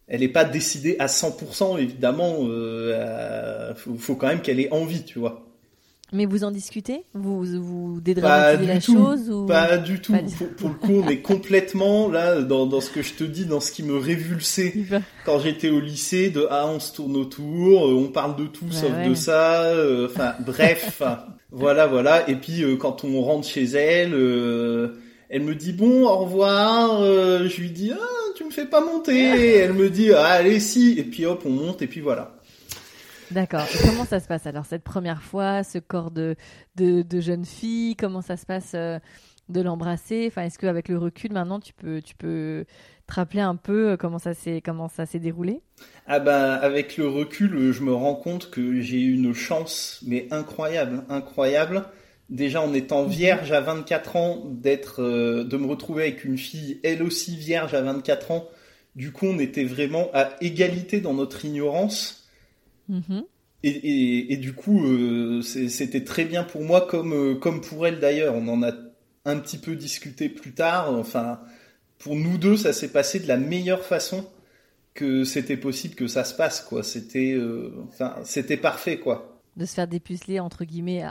elle 0.07 0.19
n'est 0.19 0.27
pas 0.27 0.43
décidée 0.43 0.97
à 0.99 1.05
100%, 1.05 1.79
évidemment. 1.79 2.39
Il 2.41 3.75
faut, 3.77 3.95
faut, 3.95 4.15
quand 4.15 4.27
même 4.27 4.41
qu'elle 4.41 4.59
ait 4.59 4.73
envie, 4.73 5.03
tu 5.03 5.19
vois. 5.19 5.44
Mais 6.15 6.25
vous 6.25 6.45
en 6.45 6.51
discutez 6.51 7.03
Vous 7.13 7.43
vous 7.43 7.99
dédramatisez 7.99 8.65
la 8.65 8.79
chose 8.79 9.29
ou... 9.29 9.45
Pas 9.45 9.77
du 9.77 9.99
tout. 9.99 10.15
Pour, 10.57 10.69
le 10.69 10.75
coup, 10.75 11.01
on 11.03 11.09
est 11.09 11.19
complètement 11.19 12.09
là 12.09 12.41
dans, 12.41 12.65
dans 12.65 12.79
ce 12.79 12.89
que 12.89 13.01
je 13.01 13.13
te 13.13 13.25
dis, 13.25 13.45
dans 13.45 13.59
ce 13.59 13.71
qui 13.73 13.83
me 13.83 13.97
révulsait 13.97 14.73
quand 15.25 15.39
j'étais 15.39 15.69
au 15.69 15.81
lycée. 15.81 16.29
De 16.29 16.47
ah, 16.49 16.67
on 16.67 16.79
se 16.79 16.93
tourne 16.93 17.17
autour, 17.17 17.87
euh, 17.87 17.93
on 17.93 18.07
parle 18.07 18.37
de 18.37 18.45
tout 18.45 18.71
sauf 18.71 18.91
de 19.05 19.13
ça. 19.13 19.65
Euh, 19.65 20.07
enfin, 20.09 20.35
bref, 20.45 21.01
voilà, 21.51 21.85
voilà. 21.85 22.29
Et 22.29 22.35
puis 22.35 22.63
euh, 22.63 22.77
quand 22.77 23.03
on 23.03 23.21
rentre 23.21 23.45
chez 23.45 23.65
elle, 23.65 24.13
elle 25.29 25.41
me 25.41 25.53
dit 25.53 25.73
bon, 25.73 26.05
au 26.05 26.15
revoir. 26.19 27.03
je 27.03 27.59
lui 27.59 27.71
dis 27.71 27.91
ah, 27.93 28.31
tu 28.37 28.45
me 28.45 28.51
fais 28.51 28.65
pas 28.65 28.79
monter. 28.79 29.57
elle 29.57 29.73
me 29.73 29.89
dit 29.89 30.13
ah, 30.13 30.27
allez 30.27 30.61
si. 30.61 30.97
Et 30.97 31.03
puis 31.03 31.25
hop, 31.25 31.43
on 31.45 31.49
monte 31.49 31.81
et 31.81 31.87
puis 31.87 31.99
voilà. 31.99 32.34
D'accord. 33.31 33.65
Et 33.73 33.87
comment 33.87 34.05
ça 34.05 34.19
se 34.19 34.27
passe 34.27 34.45
alors 34.45 34.65
cette 34.65 34.83
première 34.83 35.21
fois, 35.21 35.63
ce 35.63 35.79
corps 35.79 36.11
de, 36.11 36.35
de, 36.75 37.01
de 37.01 37.19
jeune 37.19 37.45
fille 37.45 37.95
Comment 37.95 38.21
ça 38.21 38.37
se 38.37 38.45
passe 38.45 38.71
euh, 38.75 38.99
de 39.49 39.61
l'embrasser? 39.61 40.25
Enfin, 40.27 40.43
est-ce 40.43 40.59
qu'avec 40.59 40.89
le 40.89 40.97
recul 40.97 41.33
maintenant, 41.33 41.59
tu 41.59 41.73
peux, 41.73 42.01
tu 42.01 42.15
peux 42.15 42.65
te 43.07 43.13
rappeler 43.13 43.41
un 43.41 43.55
peu 43.55 43.91
euh, 43.91 43.97
comment 43.97 44.19
ça 44.19 44.33
s'est 44.33 44.61
comment 44.63 44.87
ça 44.87 45.05
s'est 45.05 45.19
déroulé? 45.19 45.61
Ah 46.07 46.19
ben 46.19 46.51
avec 46.53 46.97
le 46.97 47.07
recul, 47.07 47.71
je 47.71 47.81
me 47.83 47.93
rends 47.93 48.15
compte 48.15 48.49
que 48.49 48.79
j'ai 48.81 48.99
eu 48.99 49.13
une 49.13 49.33
chance 49.33 50.03
mais 50.05 50.27
incroyable, 50.31 51.03
incroyable. 51.09 51.85
Déjà 52.29 52.61
en 52.61 52.73
étant 52.73 53.03
mhm. 53.03 53.09
vierge 53.09 53.51
à 53.51 53.61
24 53.61 54.15
ans, 54.15 54.43
d'être 54.47 55.01
euh, 55.01 55.43
de 55.43 55.57
me 55.57 55.67
retrouver 55.67 56.03
avec 56.03 56.23
une 56.23 56.37
fille 56.37 56.79
elle 56.83 57.03
aussi 57.03 57.37
vierge 57.37 57.73
à 57.73 57.81
24 57.81 58.31
ans. 58.31 58.49
Du 58.95 59.11
coup, 59.11 59.25
on 59.25 59.39
était 59.39 59.65
vraiment 59.65 60.09
à 60.13 60.29
égalité 60.39 61.01
dans 61.01 61.13
notre 61.13 61.43
ignorance. 61.43 62.24
Mhm. 62.89 63.23
Et, 63.63 64.31
et, 64.33 64.37
du 64.37 64.53
coup, 64.53 64.85
euh, 64.85 65.41
c'était 65.41 66.03
très 66.03 66.25
bien 66.25 66.43
pour 66.43 66.61
moi 66.61 66.81
comme 66.81 67.39
comme 67.39 67.61
pour 67.61 67.87
elle 67.87 67.99
d'ailleurs. 67.99 68.35
On 68.35 68.47
en 68.47 68.61
a 68.61 68.71
un 69.25 69.39
petit 69.39 69.57
peu 69.57 69.75
discuté 69.75 70.29
plus 70.29 70.53
tard. 70.53 70.93
Enfin, 70.93 71.39
pour 71.97 72.15
nous 72.15 72.37
deux, 72.37 72.57
ça 72.57 72.73
s'est 72.73 72.91
passé 72.91 73.19
de 73.19 73.27
la 73.27 73.37
meilleure 73.37 73.83
façon 73.83 74.25
que 74.93 75.23
c'était 75.23 75.57
possible 75.57 75.95
que 75.95 76.07
ça 76.07 76.23
se 76.23 76.33
passe, 76.33 76.61
quoi. 76.61 76.81
C'était, 76.81 77.33
euh, 77.33 77.73
enfin, 77.89 78.15
c'était 78.23 78.57
parfait, 78.57 78.97
quoi. 78.97 79.41
De 79.57 79.65
se 79.65 79.73
faire 79.73 79.87
dépuceler 79.87 80.39
entre 80.39 80.65
guillemets. 80.65 81.03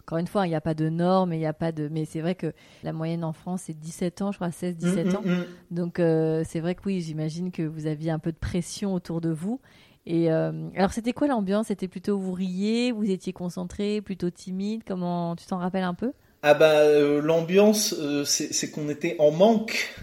encore 0.00 0.18
une 0.18 0.26
fois, 0.26 0.46
il 0.46 0.50
n'y 0.50 0.56
a 0.56 0.60
pas 0.60 0.74
de 0.74 0.88
normes, 0.88 1.32
il 1.32 1.38
n'y 1.38 1.46
a 1.46 1.52
pas 1.52 1.72
de. 1.72 1.88
Mais 1.88 2.04
c'est 2.04 2.20
vrai 2.20 2.34
que 2.34 2.52
la 2.82 2.92
moyenne 2.92 3.24
en 3.24 3.32
France, 3.32 3.62
c'est 3.66 3.78
17 3.78 4.22
ans, 4.22 4.32
je 4.32 4.38
crois, 4.38 4.50
16, 4.50 4.76
17 4.76 5.06
mm, 5.06 5.10
mm, 5.10 5.16
ans. 5.16 5.22
Mm. 5.24 5.44
Donc, 5.74 5.98
euh, 6.00 6.44
c'est 6.46 6.60
vrai 6.60 6.74
que 6.74 6.82
oui, 6.86 7.00
j'imagine 7.00 7.50
que 7.50 7.62
vous 7.62 7.86
aviez 7.86 8.10
un 8.10 8.18
peu 8.18 8.32
de 8.32 8.38
pression 8.38 8.94
autour 8.94 9.20
de 9.20 9.30
vous. 9.30 9.60
Et 10.06 10.32
euh, 10.32 10.52
alors, 10.76 10.92
c'était 10.92 11.12
quoi 11.12 11.28
l'ambiance? 11.28 11.68
C'était 11.68 11.88
plutôt 11.88 12.18
vous 12.18 12.32
riez, 12.32 12.92
vous 12.92 13.10
étiez 13.10 13.32
concentré, 13.32 14.00
plutôt 14.00 14.30
timide? 14.30 14.82
Comment 14.86 15.36
tu 15.36 15.46
t'en 15.46 15.58
rappelles 15.58 15.84
un 15.84 15.94
peu? 15.94 16.12
Ah 16.42 16.54
bah, 16.54 16.82
l'ambiance, 17.20 17.94
c'est 18.24 18.70
qu'on 18.70 18.88
était 18.88 19.16
en 19.18 19.30
manque. 19.30 19.94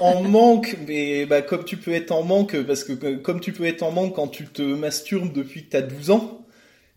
En, 0.00 0.22
manque, 0.22 0.78
mais 0.88 1.26
bah, 1.26 1.42
comme 1.42 1.64
tu 1.64 1.76
peux 1.76 1.92
être 1.92 2.12
en 2.12 2.22
manque, 2.22 2.56
parce 2.62 2.82
que 2.82 3.16
comme 3.16 3.40
tu 3.40 3.52
peux 3.52 3.66
être 3.66 3.82
en 3.82 3.90
manque 3.90 4.16
quand 4.16 4.28
tu 4.28 4.46
te 4.46 4.62
masturbes 4.62 5.34
depuis 5.34 5.66
que 5.66 5.70
tu 5.72 5.76
as 5.76 5.82
12 5.82 6.10
ans, 6.10 6.44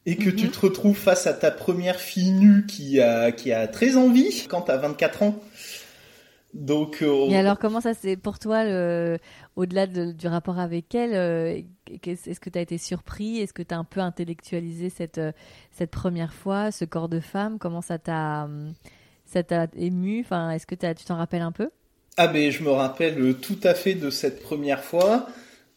et 0.08 0.16
que 0.16 0.30
tu 0.30 0.46
mhm. 0.46 0.52
te 0.52 0.60
retrouves 0.62 0.98
face 0.98 1.28
à 1.28 1.34
ta 1.34 1.52
première 1.52 2.00
fille 2.00 2.32
nue 2.32 2.66
qui 2.66 3.02
a, 3.02 3.34
qui 3.34 3.52
a 3.52 3.68
très 3.68 3.98
envie 3.98 4.48
quand 4.48 4.62
tu 4.62 4.72
as 4.72 4.78
24 4.78 5.24
ans. 5.24 5.36
Donc, 6.54 7.00
euh, 7.02 7.28
Et 7.28 7.38
alors, 7.38 7.60
comment 7.60 7.82
ça 7.82 7.94
c'est 7.94 8.16
pour 8.16 8.40
toi, 8.40 8.64
au-delà 9.58 9.88
du 9.88 10.28
rapport 10.28 10.60
avec 10.60 10.96
elle 10.96 11.14
euh, 11.14 11.62
Est-ce 12.06 12.40
que 12.40 12.50
tu 12.50 12.58
as 12.58 12.62
été 12.62 12.78
surpris? 12.78 13.40
Est-ce 13.40 13.54
que 13.54 13.64
tu 13.64 13.74
as 13.74 13.78
un 13.78 13.84
peu 13.84 14.00
intellectualisé 14.00 14.90
cette, 14.90 15.18
euh, 15.18 15.34
cette 15.72 15.92
première 15.92 16.34
fois, 16.34 16.72
ce 16.72 16.86
corps 16.86 17.10
de 17.10 17.20
femme? 17.20 17.58
Comment 17.60 17.82
ça 17.82 17.98
t'a 17.98 18.48
t'a 19.34 19.68
ému? 19.76 20.22
Enfin, 20.22 20.52
Est-ce 20.52 20.66
que 20.66 20.76
tu 20.76 21.04
t'en 21.06 21.18
rappelles 21.18 21.42
un 21.42 21.52
peu? 21.52 21.70
Ah 22.16 22.32
mais 22.32 22.52
je 22.52 22.64
me 22.64 22.72
rappelle 22.72 23.36
tout 23.36 23.60
à 23.64 23.74
fait 23.74 23.94
de 23.94 24.10
cette 24.10 24.42
première 24.42 24.84
fois. 24.84 25.28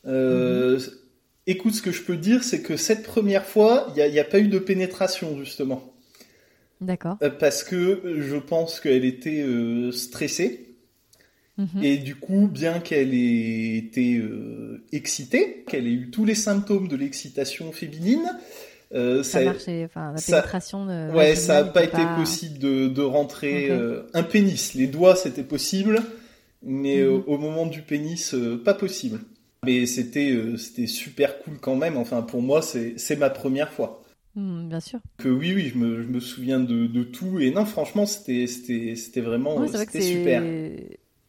Euh, 0.07 0.79
mhm. 0.79 0.85
Écoute, 1.47 1.75
ce 1.75 1.83
que 1.83 1.91
je 1.91 2.03
peux 2.03 2.17
dire, 2.17 2.45
c'est 2.45 2.63
que 2.63 2.77
cette 2.77 3.03
première 3.03 3.45
fois, 3.45 3.93
il 3.97 4.13
n'y 4.13 4.19
a, 4.19 4.25
pas 4.25 4.39
eu 4.39 4.49
de 4.49 4.59
pénétration 4.59 5.39
justement. 5.39 5.93
D'accord. 6.81 7.17
Euh, 7.23 7.31
parce 7.31 7.65
que 7.65 8.21
je 8.21 8.37
pense 8.37 8.79
qu'elle 8.81 9.05
était 9.05 9.43
euh, 9.43 9.91
stressée. 9.91 10.70
Mhm. 11.59 11.83
Et 11.83 11.99
du 11.99 12.17
coup, 12.17 12.49
bien 12.49 12.81
qu'elle 12.81 13.15
ait 13.15 13.77
été 13.77 14.23
excitée, 14.93 15.65
qu'elle 15.69 15.87
ait 15.87 15.93
eu 15.93 16.11
tous 16.11 16.25
les 16.25 16.35
symptômes 16.35 16.89
de 16.89 16.97
l'excitation 16.97 17.73
féminine, 17.73 18.25
ça, 18.93 19.23
ça 19.23 19.43
marchait, 19.43 19.85
enfin 19.85 20.13
la 20.13 20.21
pénétration. 20.21 20.87
Ça, 20.89 21.15
ouais, 21.15 21.35
ça 21.35 21.63
n'a 21.63 21.69
pas 21.71 21.85
été 21.85 22.03
possible 22.17 22.59
de, 22.59 22.89
de 22.89 23.03
rentrer 23.03 23.71
un 24.15 24.23
pénis. 24.23 24.75
Les 24.75 24.87
doigts, 24.87 25.17
c'était 25.17 25.43
possible 25.43 26.03
mais 26.63 26.99
euh, 26.99 27.19
mhm. 27.19 27.25
au 27.27 27.39
moment 27.39 27.67
du 27.67 27.83
pénis, 27.83 28.35
euh, 28.35 28.63
pas 28.63 28.75
possible. 28.75 29.21
Mais 29.65 29.87
c'était 29.87 30.31
euh, 30.31 30.57
c'était 30.57 30.87
super 30.87 31.39
cool 31.41 31.59
quand 31.61 31.77
même. 31.77 31.97
Enfin, 31.97 32.23
pour 32.23 32.43
moi, 32.43 32.63
c'est 32.63 33.17
ma 33.17 33.31
première 33.31 33.73
fois. 33.73 34.03
Mhm, 34.35 34.69
bien 34.69 34.81
sûr. 34.81 35.01
Que 35.19 35.29
oui, 35.29 35.53
oui, 35.55 35.69
je 35.69 35.79
me, 35.79 36.03
je 36.03 36.09
me 36.09 36.21
souviens 36.21 36.61
de, 36.61 36.87
de, 36.87 37.03
tout. 37.03 37.41
Et 37.41 37.51
non, 37.51 37.65
franchement, 37.67 38.07
c'était 38.07 38.47
vraiment 39.21 39.67
super. 39.67 40.43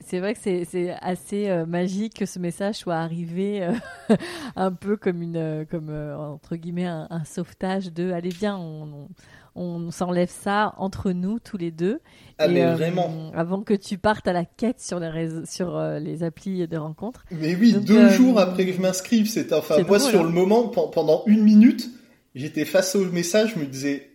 C'est 0.06 0.20
vrai 0.20 0.34
que 0.34 0.40
c'est 0.42 0.96
assez 1.02 1.64
magique 1.68 2.20
que 2.20 2.26
ce 2.26 2.40
message 2.40 2.76
soit 2.76 2.96
arrivé 2.96 3.68
un 4.56 4.72
peu 4.72 4.98
comme 4.98 5.22
une, 5.22 5.66
comme 5.70 5.90
entre 5.90 6.56
guillemets 6.56 6.86
un, 6.86 7.08
un, 7.10 7.24
sauvetage 7.24 7.92
de 7.94 8.12
allez 8.12 8.30
viens, 8.30 8.58
on, 8.58 9.08
on 9.56 9.92
s'enlève 9.92 10.30
ça 10.30 10.74
entre 10.78 11.12
nous 11.12 11.40
tous 11.40 11.58
les 11.58 11.72
deux. 11.72 12.00
Ah, 12.38 12.48
mais 12.48 12.64
euh, 12.64 12.76
vraiment. 12.76 13.32
Avant 13.36 13.62
que 13.62 13.74
tu 13.74 13.98
partes 13.98 14.28
à 14.28 14.34
la 14.34 14.46
quête 14.46 14.80
sur 14.80 15.00
les, 15.00 15.46
sur, 15.46 15.76
euh, 15.76 16.00
les 16.00 16.24
applis 16.24 16.68
de 16.68 16.78
rencontres. 16.78 17.26
Mais 17.32 17.56
oui, 17.56 17.74
deux 17.74 17.98
euh, 17.98 18.10
jours 18.10 18.40
après 18.40 18.66
que 18.66 18.74
je 18.74 18.82
m'inscrive, 18.82 19.30
c'est 19.30 19.52
enfin 19.54 19.82
moi 19.84 20.00
sur 20.00 20.22
hein. 20.22 20.24
le 20.24 20.30
moment 20.30 20.68
pendant 20.68 21.24
une 21.28 21.44
minute, 21.44 21.90
j'étais 22.36 22.66
face 22.66 22.96
au 22.96 23.06
message, 23.06 23.54
je 23.56 23.60
me 23.60 23.66
disais 23.66 24.10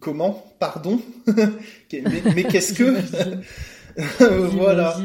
comment, 0.00 0.42
pardon, 0.58 1.00
mais, 2.34 2.44
qu'est-ce 2.44 2.74
que? 2.74 2.96
Voilà. 4.56 4.96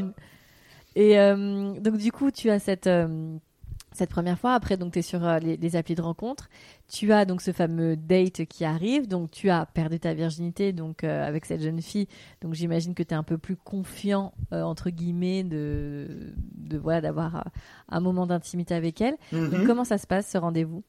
Et 0.95 1.15
donc 1.15 1.97
du 1.97 2.11
coup, 2.11 2.31
tu 2.31 2.49
as 2.49 2.59
cette 2.59 2.89
cette 3.91 4.09
première 4.09 4.39
fois. 4.39 4.53
Après, 4.53 4.75
donc, 4.75 4.93
tu 4.93 4.99
es 4.99 5.01
sur 5.03 5.19
les, 5.39 5.55
les, 5.55 5.75
applis 5.75 5.93
de 5.93 6.01
rencontre 6.01 6.49
tu 6.93 7.11
as 7.11 7.25
donc 7.25 7.41
ce 7.41 7.51
fameux 7.51 7.95
date 7.95 8.45
qui 8.45 8.65
arrive, 8.65 9.07
donc 9.07 9.31
tu 9.31 9.49
as 9.49 9.65
perdu 9.65 9.99
ta 9.99 10.13
virginité 10.13 10.73
donc 10.73 11.03
euh, 11.03 11.27
avec 11.27 11.45
cette 11.45 11.61
jeune 11.61 11.81
fille, 11.81 12.07
donc 12.41 12.53
j'imagine 12.53 12.93
que 12.93 13.01
tu 13.01 13.09
es 13.09 13.17
un 13.17 13.23
peu 13.23 13.39
plus 13.39 13.55
confiant 13.55 14.33
euh, 14.53 14.61
entre 14.61 14.91
guillemets 14.91 15.43
de, 15.43 16.33
de 16.55 16.77
voilà 16.77 17.01
d'avoir 17.01 17.35
euh, 17.37 17.41
un 17.89 17.99
moment 17.99 18.27
d'intimité 18.27 18.75
avec 18.75 19.01
elle. 19.01 19.17
Mhm. 19.31 19.65
comment 19.65 19.85
ça 19.85 19.97
se 19.97 20.05
passe 20.05 20.29
ce 20.29 20.37
rendez-vous? 20.37 20.83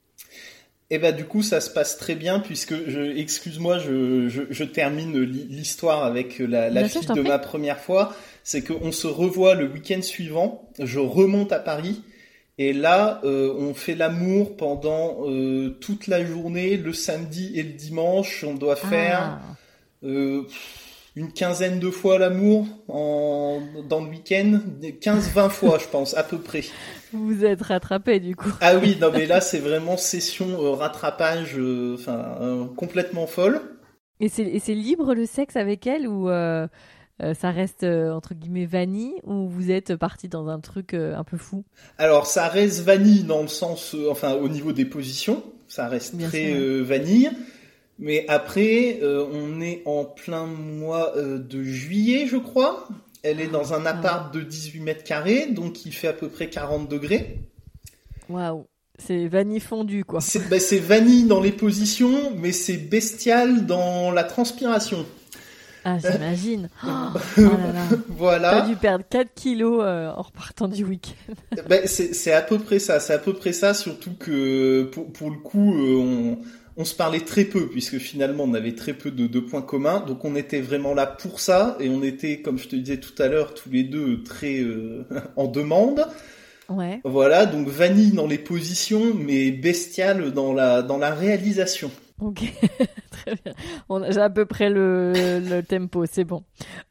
Eh 0.91 0.99
ben 0.99 1.15
du 1.15 1.25
coup 1.25 1.43
ça 1.43 1.61
se 1.61 1.71
passe 1.71 1.97
très 1.97 2.15
bien 2.15 2.41
puisque 2.41 2.75
je 2.89 3.17
excuse-moi 3.17 3.79
je, 3.79 4.29
je, 4.29 4.65
termine 4.65 5.19
l'histoire 5.19 6.05
avec 6.05 6.39
la, 6.39 6.71
la 6.71 6.89
fille 6.89 7.07
de 7.07 7.23
ma 7.23 7.39
première 7.39 7.79
fois, 7.81 8.15
c'est 8.43 8.63
qu'on 8.63 8.93
se 8.93 9.07
revoit 9.07 9.55
le 9.55 9.67
week-end 9.67 10.03
suivant, 10.03 10.71
je 10.79 10.99
remonte 10.99 11.53
à 11.53 11.59
Paris 11.59 12.03
et 12.57 12.73
là, 12.73 13.21
euh, 13.25 13.53
on 13.59 13.75
fait 13.75 13.97
l'amour 13.97 14.57
pendant 14.57 15.29
euh, 15.29 15.71
toute 15.81 16.07
la 16.07 16.25
journée, 16.25 16.77
le 16.77 16.93
samedi 16.93 17.59
et 17.59 17.65
le 17.65 17.73
dimanche. 17.73 18.45
On 18.45 18.55
doit 18.55 18.77
faire 18.77 19.41
ah. 19.43 19.57
euh, 20.05 20.43
une 21.17 21.33
quinzaine 21.33 21.81
de 21.81 21.91
fois 21.91 22.19
l'amour 22.19 22.67
en, 22.87 23.61
dans 23.89 24.01
le 24.05 24.11
week-end. 24.11 24.61
15-20 24.83 25.49
fois, 25.49 25.79
je 25.81 25.89
pense, 25.89 26.17
à 26.17 26.23
peu 26.23 26.39
près. 26.39 26.63
Vous 27.15 27.45
êtes 27.45 27.63
rattrapé 27.63 28.21
du 28.21 28.37
coup. 28.37 28.53
Ah 28.61 28.77
oui, 28.77 28.99
non 29.01 29.11
mais 29.13 29.27
là, 29.27 29.41
c'est 29.41 29.61
vraiment 29.61 29.97
session 29.97 30.75
rattrapage, 30.75 31.59
enfin 31.95 32.69
complètement 32.77 33.27
folle. 33.27 33.61
Et 34.21 34.29
c'est 34.29 34.75
libre 34.75 35.15
le 35.15 35.27
sexe 35.27 35.57
avec 35.57 35.87
elle 35.87 36.07
ou 36.09 36.29
euh, 37.23 37.33
ça 37.33 37.53
reste 37.53 37.85
euh, 37.85 38.11
entre 38.11 38.35
guillemets 38.35 38.67
vanille 38.67 39.15
ou 39.23 39.49
vous 39.49 39.71
êtes 39.71 39.95
parti 39.95 40.29
dans 40.29 40.49
un 40.49 40.59
truc 40.59 40.95
euh, 40.95 41.17
un 41.17 41.23
peu 41.23 41.37
fou? 41.37 41.65
Alors 41.97 42.27
ça 42.27 42.49
reste 42.49 42.81
vanille 42.81 43.23
dans 43.23 43.43
le 43.43 43.49
sens, 43.49 43.95
enfin 44.11 44.35
au 44.35 44.49
niveau 44.49 44.73
des 44.73 44.85
positions, 44.85 45.43
ça 45.69 45.87
reste 45.87 46.21
très 46.21 46.53
vanille. 46.83 47.31
Mais 48.01 48.25
après, 48.27 48.99
on 49.05 49.61
est 49.61 49.83
en 49.85 50.05
plein 50.05 50.47
mois 50.47 51.15
de 51.17 51.63
juillet, 51.63 52.27
je 52.27 52.39
crois. 52.39 52.89
Elle 53.25 53.41
est 53.41 53.49
dans 53.49 53.75
un 53.75 53.85
ah. 53.87 53.91
appart 53.91 54.33
de 54.33 54.43
18 54.43 54.81
mètres 54.81 55.05
carrés, 55.05 55.47
donc 55.51 55.85
il 55.87 55.93
fait 55.93 56.09
à 56.09 56.13
peu 56.13 56.29
près 56.29 56.49
40 56.49 56.89
degrés. 56.89 57.41
Waouh 58.29 58.67
c'est 58.99 59.27
vanille 59.27 59.61
fondue, 59.61 60.05
quoi. 60.05 60.21
Bah, 60.49 60.61
c'est 60.61 60.79
vanille 60.79 61.25
dans 61.25 61.41
les 61.41 61.53
positions, 61.53 62.33
mais 62.37 62.53
c'est 62.53 62.77
bestial 62.77 63.67
dans 63.67 64.13
la 64.13 64.25
transpiration. 64.25 65.05
Ah, 65.85 65.99
j'imagine. 65.99 66.69
Oh, 67.37 67.41
là 67.41 67.73
là. 67.73 67.97
voilà. 68.09 68.51
T'as 68.51 68.67
dû 68.69 68.77
perdre 68.77 69.05
4 69.09 69.35
kilos 69.35 69.81
euh, 69.83 70.11
en 70.11 70.23
repartant 70.23 70.69
du 70.69 70.85
week-end. 70.85 71.35
ben, 71.69 71.87
c'est 71.87 72.33
à 72.33 72.41
peu 72.41 72.59
près 72.59 72.79
ça. 72.79 73.01
C'est 73.01 73.13
à 73.13 73.19
peu 73.19 73.35
près 73.35 73.53
ça, 73.53 73.75
surtout 73.75 74.15
que 74.15 74.85
pour, 74.93 75.13
pour 75.13 75.31
le 75.31 75.39
coup, 75.39 75.75
euh, 75.75 75.97
on, 75.97 76.39
on, 76.77 76.85
se 76.85 76.95
parlait 76.95 77.21
très 77.21 77.45
peu, 77.45 77.69
puisque 77.69 77.99
finalement, 77.99 78.45
on 78.45 78.55
avait 78.55 78.75
très 78.75 78.95
peu 78.95 79.11
de, 79.11 79.27
de, 79.27 79.41
points 79.41 79.63
communs. 79.63 80.01
Donc, 80.01 80.25
on 80.25 80.37
était 80.37 80.61
vraiment 80.61 80.95
là 80.95 81.07
pour 81.07 81.41
ça. 81.41 81.77
Et 81.81 81.89
on 81.89 82.03
était, 82.03 82.41
comme 82.41 82.59
je 82.59 82.69
te 82.69 82.77
disais 82.77 82.99
tout 82.99 83.21
à 83.23 83.29
l'heure, 83.29 83.55
tous 83.55 83.71
les 83.71 83.85
deux 83.85 84.23
très 84.23 84.61
euh, 84.61 85.05
en 85.37 85.47
demande. 85.47 86.07
Ouais. 86.69 87.01
Voilà, 87.05 87.47
donc 87.47 87.69
vanille 87.69 88.13
dans 88.13 88.27
les 88.27 88.39
positions, 88.39 89.13
mais 89.15 89.51
bestial 89.51 90.33
dans 90.33 90.53
la, 90.53 90.83
dans 90.83 90.99
la 90.99 91.15
réalisation. 91.15 91.91
Ok, 92.21 92.43
Très 93.27 93.37
bien. 93.45 94.11
J'ai 94.11 94.21
à 94.21 94.31
peu 94.31 94.45
près 94.45 94.71
le, 94.71 95.13
le 95.15 95.63
tempo, 95.63 96.05
c'est 96.07 96.25
bon. 96.25 96.43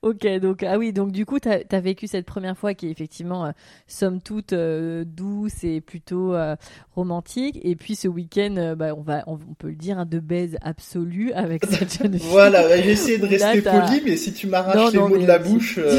Ok, 0.02 0.28
donc 0.40 0.64
ah 0.64 0.78
oui, 0.78 0.94
donc 0.94 1.12
du 1.12 1.26
coup, 1.26 1.40
tu 1.40 1.50
as, 1.50 1.80
vécu 1.80 2.08
cette 2.08 2.26
première 2.26 2.58
fois 2.58 2.74
qui 2.74 2.88
est 2.88 2.92
effectivement, 2.92 3.46
euh, 3.46 3.52
somme 3.88 4.22
toute, 4.22 4.54
euh, 4.54 5.04
douce 5.06 5.64
et 5.64 5.82
plutôt 5.82 6.34
euh, 6.34 6.56
romantique. 6.96 7.60
Et 7.64 7.76
puis 7.76 7.96
ce 7.96 8.08
week-end, 8.08 8.76
bah, 8.78 8.94
on, 8.98 9.02
va, 9.02 9.24
on, 9.28 9.38
peut 9.38 9.70
le 9.70 9.76
dire, 9.76 10.00
hein, 10.00 10.06
de 10.06 10.20
baise 10.20 10.58
absolue 10.62 11.32
avec 11.34 11.66
cette 11.66 11.98
jeune 12.00 12.18
fille. 12.20 12.30
Voilà, 12.30 12.64
bah, 12.64 12.82
j'ai 12.82 12.92
essayé 12.92 13.18
de 13.18 13.26
rester 13.26 13.62
poli, 13.62 14.02
mais 14.06 14.18
si 14.18 14.34
tu 14.34 14.48
m'arraches 14.48 14.94
les 14.94 15.00
mots 15.00 15.18
de 15.18 15.26
la 15.26 15.40
bouche... 15.40 15.80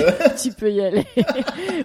Tu, 0.42 0.52
peux 0.52 0.70
y 0.70 0.80
aller. 0.80 1.04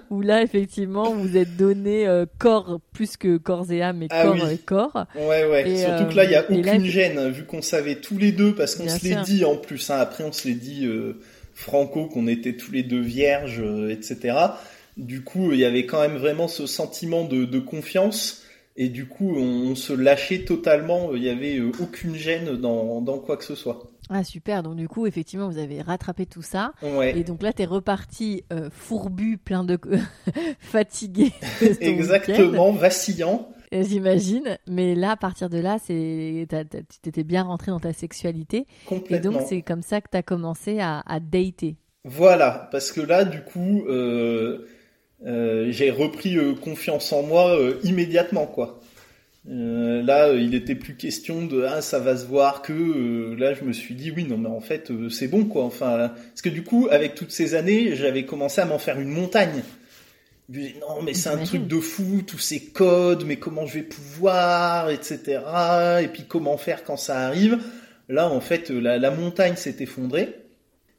Où 0.09 0.21
là, 0.21 0.41
effectivement, 0.41 1.13
vous 1.13 1.37
êtes 1.37 1.55
donné 1.55 2.07
corps 2.37 2.79
plus 2.93 3.15
que 3.15 3.37
corps 3.37 3.71
et 3.71 3.81
âme, 3.81 3.97
mais 3.97 4.07
ah 4.09 4.23
corps 4.23 4.49
et 4.49 4.57
corps. 4.57 5.05
Ouais, 5.15 5.45
ouais. 5.45 5.77
Surtout 5.77 6.09
que 6.09 6.15
là, 6.15 6.23
il 6.25 6.29
n'y 6.29 6.35
a 6.35 6.43
aucune 6.49 6.85
gêne, 6.85 7.29
vu 7.29 7.45
qu'on 7.45 7.61
savait 7.61 7.95
tous 7.95 8.17
les 8.17 8.31
deux, 8.39 8.55
parce 8.55 8.75
qu'on 8.75 8.87
se 8.87 9.03
l'est 9.03 9.21
dit 9.23 9.45
en 9.45 9.55
plus. 9.55 9.89
Hein, 9.89 9.97
après, 9.99 10.23
on 10.23 10.31
se 10.31 10.47
l'est 10.47 10.55
dit 10.55 10.85
euh, 10.85 11.19
franco 11.53 12.07
qu'on 12.07 12.27
était 12.27 12.55
tous 12.55 12.71
les 12.71 12.83
deux 12.83 13.01
vierges, 13.01 13.61
euh, 13.61 13.89
etc. 13.89 14.37
Du 14.97 15.23
coup, 15.23 15.51
il 15.51 15.59
y 15.59 15.65
avait 15.65 15.85
quand 15.85 16.01
même 16.01 16.17
vraiment 16.17 16.47
ce 16.47 16.65
sentiment 16.65 17.25
de, 17.25 17.59
confiance. 17.59 18.43
Et 18.77 18.87
du 18.87 19.07
coup, 19.07 19.35
on, 19.35 19.75
se 19.75 19.91
lâchait 19.91 20.45
totalement. 20.45 21.13
Il 21.13 21.21
n'y 21.21 21.29
avait 21.29 21.57
euh, 21.57 21.71
aucune 21.79 22.15
gêne 22.15 22.55
dans, 22.55 23.19
quoi 23.19 23.35
que 23.35 23.43
ce 23.43 23.55
soit. 23.55 23.83
Ah 24.11 24.23
super, 24.23 24.63
donc 24.63 24.75
du 24.75 24.87
coup 24.87 25.05
effectivement 25.05 25.47
vous 25.47 25.59
avez 25.59 25.83
rattrapé 25.83 26.25
tout 26.25 26.41
ça 26.41 26.73
et 26.81 27.23
donc 27.23 27.43
là 27.43 27.53
tu 27.53 27.61
es 27.61 27.65
reparti 27.65 28.43
fourbu, 28.71 29.37
plein 29.37 29.63
de 29.63 29.77
fatigué. 30.59 31.31
Exactement, 31.79 32.71
vacillant. 32.71 33.47
J'imagine. 33.71 34.57
Mais 34.67 34.95
là, 34.95 35.11
à 35.11 35.17
partir 35.17 35.49
de 35.49 35.59
là, 35.59 35.77
c'est, 35.83 36.47
tu 36.49 36.99
t'étais 37.01 37.23
bien 37.23 37.43
rentré 37.43 37.71
dans 37.71 37.79
ta 37.79 37.93
sexualité. 37.93 38.65
Complètement. 38.85 39.17
Et 39.17 39.33
donc, 39.33 39.47
c'est 39.47 39.61
comme 39.61 39.81
ça 39.81 40.01
que 40.01 40.07
tu 40.11 40.17
as 40.17 40.23
commencé 40.23 40.79
à, 40.79 41.03
à 41.05 41.19
dater. 41.19 41.75
Voilà, 42.05 42.69
parce 42.71 42.91
que 42.91 43.01
là, 43.01 43.25
du 43.25 43.41
coup, 43.41 43.83
euh, 43.87 44.65
euh, 45.25 45.67
j'ai 45.69 45.91
repris 45.91 46.37
euh, 46.37 46.53
confiance 46.53 47.11
en 47.11 47.23
moi 47.23 47.57
immédiatement, 47.83 48.47
quoi. 48.47 48.79
là, 49.45 50.33
il 50.33 50.51
n'était 50.51 50.75
plus 50.75 50.95
question 50.95 51.45
de 51.45 51.63
ah 51.63 51.81
ça 51.81 51.99
va 51.99 52.15
se 52.15 52.25
voir 52.25 52.61
que 52.61 53.35
là 53.37 53.53
je 53.53 53.63
me 53.63 53.73
suis 53.73 53.95
dit 53.95 54.11
oui 54.11 54.25
non 54.25 54.37
mais 54.37 54.49
en 54.49 54.59
fait 54.59 54.91
c'est 55.09 55.27
bon 55.27 55.45
quoi 55.45 55.63
enfin 55.63 56.11
parce 56.29 56.41
que 56.41 56.49
du 56.49 56.61
coup 56.61 56.87
avec 56.91 57.15
toutes 57.15 57.31
ces 57.31 57.55
années 57.55 57.95
j'avais 57.95 58.25
commencé 58.25 58.61
à 58.61 58.65
m'en 58.65 58.77
faire 58.77 58.99
une 58.99 59.09
montagne 59.09 59.63
non 60.49 61.03
mais 61.03 61.13
c'est 61.13 61.29
un 61.29 61.43
truc 61.43 61.67
de 61.67 61.79
fou, 61.79 62.23
tous 62.25 62.39
ces 62.39 62.59
codes, 62.59 63.23
mais 63.25 63.37
comment 63.37 63.67
je 63.67 63.75
vais 63.75 63.83
pouvoir, 63.83 64.89
etc. 64.89 65.41
Et 66.01 66.07
puis 66.07 66.23
comment 66.27 66.57
faire 66.57 66.83
quand 66.83 66.97
ça 66.97 67.19
arrive. 67.19 67.59
Là 68.07 68.27
en 68.29 68.41
fait 68.41 68.71
la, 68.71 69.11
montagne 69.11 69.55
s'est 69.55 69.75
effondrée. 69.79 70.35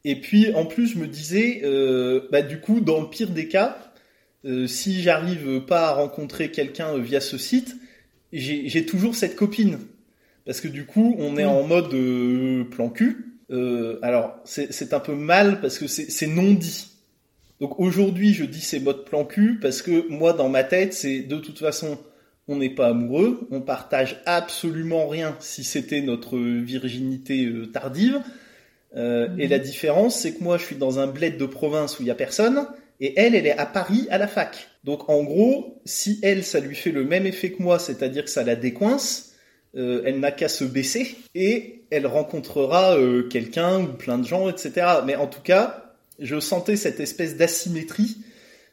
Et 0.04 0.20
puis 0.20 0.54
en 0.54 0.66
plus 0.66 0.86
je 0.86 0.98
me 0.98 1.08
disais, 1.08 1.62
euh, 1.64 2.28
bah 2.30 2.42
du 2.42 2.60
coup 2.60 2.80
dans 2.80 3.00
le 3.00 3.08
pire 3.08 3.30
des 3.30 3.48
cas, 3.48 3.76
euh, 4.44 4.68
si 4.68 5.02
j'arrive 5.02 5.60
pas 5.62 5.88
à 5.88 5.92
rencontrer 5.94 6.52
quelqu'un 6.52 6.96
via 6.98 7.20
ce 7.20 7.36
site, 7.36 7.76
j'ai 8.32 8.86
toujours 8.86 9.16
cette 9.16 9.34
copine. 9.34 9.80
Parce 10.46 10.60
que 10.60 10.68
du 10.68 10.86
coup 10.86 11.16
on 11.18 11.36
est 11.36 11.44
en 11.44 11.64
mode 11.64 11.92
euh, 11.92 12.64
plan 12.64 12.88
cul. 12.88 13.34
alors 14.02 14.38
c'est 14.44 14.94
un 14.94 15.00
peu 15.00 15.16
mal 15.16 15.60
parce 15.60 15.76
que 15.76 15.88
c'est 15.88 16.26
non 16.28 16.52
dit. 16.52 16.89
Donc 17.60 17.78
aujourd'hui, 17.78 18.32
je 18.32 18.44
dis 18.44 18.60
c'est 18.60 18.80
mode 18.80 19.04
plan 19.04 19.24
cul 19.24 19.58
parce 19.60 19.82
que 19.82 20.08
moi, 20.08 20.32
dans 20.32 20.48
ma 20.48 20.64
tête, 20.64 20.94
c'est 20.94 21.20
de 21.20 21.36
toute 21.36 21.58
façon, 21.58 21.98
on 22.48 22.56
n'est 22.56 22.70
pas 22.70 22.88
amoureux, 22.88 23.46
on 23.50 23.60
partage 23.60 24.22
absolument 24.24 25.06
rien 25.06 25.36
si 25.40 25.62
c'était 25.62 26.00
notre 26.00 26.38
virginité 26.38 27.44
euh, 27.44 27.66
tardive. 27.66 28.20
Euh, 28.96 29.28
et 29.38 29.46
la 29.46 29.58
différence, 29.58 30.18
c'est 30.18 30.34
que 30.34 30.42
moi, 30.42 30.56
je 30.56 30.64
suis 30.64 30.76
dans 30.76 30.98
un 30.98 31.06
bled 31.06 31.36
de 31.36 31.46
province 31.46 31.98
où 31.98 32.02
il 32.02 32.08
y 32.08 32.10
a 32.10 32.16
personne, 32.16 32.66
et 32.98 33.12
elle, 33.20 33.34
elle 33.34 33.46
est 33.46 33.56
à 33.56 33.66
Paris 33.66 34.08
à 34.10 34.18
la 34.18 34.26
fac. 34.26 34.68
Donc 34.82 35.08
en 35.10 35.22
gros, 35.22 35.80
si 35.84 36.18
elle, 36.22 36.42
ça 36.42 36.60
lui 36.60 36.74
fait 36.74 36.90
le 36.90 37.04
même 37.04 37.26
effet 37.26 37.52
que 37.52 37.62
moi, 37.62 37.78
c'est-à-dire 37.78 38.24
que 38.24 38.30
ça 38.30 38.42
la 38.42 38.56
décoince, 38.56 39.34
euh, 39.76 40.02
elle 40.04 40.18
n'a 40.18 40.32
qu'à 40.32 40.48
se 40.48 40.64
baisser 40.64 41.16
et 41.34 41.84
elle 41.90 42.06
rencontrera 42.06 42.96
quelqu'un 43.30 43.80
ou 43.80 43.86
plein 43.92 44.18
de 44.18 44.26
gens, 44.26 44.48
etc. 44.48 44.86
Mais 45.06 45.16
en 45.16 45.26
tout 45.26 45.42
cas, 45.42 45.79
je 46.20 46.40
sentais 46.40 46.76
cette 46.76 47.00
espèce 47.00 47.36
d'asymétrie. 47.36 48.18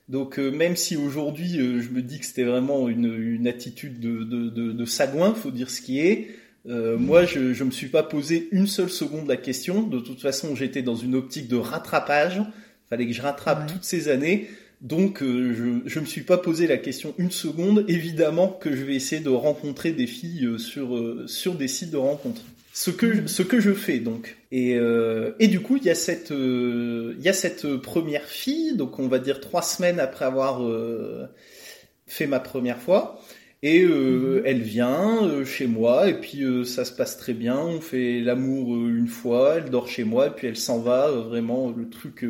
Donc 0.09 0.39
euh, 0.39 0.51
même 0.51 0.75
si 0.75 0.95
aujourd'hui 0.95 1.59
euh, 1.59 1.81
je 1.81 1.89
me 1.89 2.01
dis 2.01 2.19
que 2.19 2.25
c'était 2.25 2.43
vraiment 2.43 2.87
une, 2.87 3.47
attitude 3.47 3.99
de, 3.99 4.23
de, 4.23 4.71
de, 4.71 4.85
sagouin, 4.85 5.33
faut 5.33 5.51
dire 5.51 5.69
ce 5.69 5.81
qui 5.81 5.99
est, 5.99 6.29
euh, 6.67 6.97
moi 6.97 7.25
je 7.25 7.39
ne 7.39 7.63
me 7.63 7.71
suis 7.71 7.87
pas 7.87 8.03
posé 8.03 8.47
une 8.51 8.67
seule 8.67 8.89
seconde 8.89 9.27
la 9.27 9.37
question. 9.37 9.83
De 9.83 9.99
toute 9.99 10.21
façon 10.21 10.55
j'étais 10.55 10.81
dans 10.81 10.95
une 10.95 11.15
optique 11.15 11.49
de 11.49 11.57
rattrapage, 11.57 12.41
fallait 12.89 13.05
que 13.05 13.13
je 13.13 13.21
rattrape 13.21 13.67
toutes 13.71 13.83
ces 13.83 14.07
années. 14.07 14.47
Donc 14.79 15.21
je 15.21 15.63
ne 15.63 15.99
me 15.99 16.05
suis 16.05 16.21
pas 16.21 16.37
posé 16.37 16.67
la 16.67 16.77
question 16.77 17.13
une 17.17 17.31
seconde. 17.31 17.83
Évidemment 17.87 18.47
que 18.47 18.75
je 18.75 18.83
vais 18.83 18.95
essayer 18.95 19.21
de 19.21 19.29
rencontrer 19.29 19.91
des 19.91 20.07
filles 20.07 20.47
sur, 20.57 21.25
sur 21.27 21.55
des 21.55 21.67
sites 21.67 21.91
de 21.91 21.97
rencontres 21.97 22.43
ce 22.77 22.91
que 22.91 23.25
ce 23.25 23.41
que 23.41 23.59
je 23.59 23.73
fais 23.73 23.97
donc 23.97 24.36
et 24.51 24.75
euh, 24.75 25.35
et 25.39 25.47
du 25.47 25.59
coup 25.59 25.75
il 25.77 25.83
y 25.83 25.89
a 25.89 25.95
cette 25.95 26.31
euh, 26.31 27.15
il 27.17 27.23
y 27.23 27.29
a 27.29 27.33
cette 27.33 27.75
première 27.77 28.23
fille. 28.23 28.75
Donc 28.75 28.99
on 28.99 29.07
va 29.07 29.19
dire 29.19 29.41
trois 29.41 29.61
semaines 29.61 29.99
après 29.99 30.25
avoir 30.25 30.63
euh, 30.63 31.27
fait 32.05 32.27
ma 32.27 32.39
première 32.39 32.79
fois. 32.79 33.19
Et 33.63 33.83
mhm. 33.83 34.43
elle 34.45 34.61
vient 34.61 35.43
chez 35.43 35.67
moi. 35.67 36.07
Et 36.07 36.19
puis 36.19 36.43
ça 36.65 36.85
se 36.85 36.93
passe 36.93 37.17
très 37.17 37.33
bien. 37.33 37.57
On 37.57 37.81
fait 37.81 38.21
l'amour 38.21 38.75
une 38.75 39.07
fois. 39.07 39.55
Elle 39.57 39.69
dort 39.69 39.87
chez 39.87 40.03
moi. 40.03 40.27
Et 40.27 40.29
puis 40.29 40.47
elle 40.47 40.57
s'en 40.57 40.79
va 40.79 41.11
vraiment 41.11 41.73
le 41.75 41.89
truc 41.89 42.25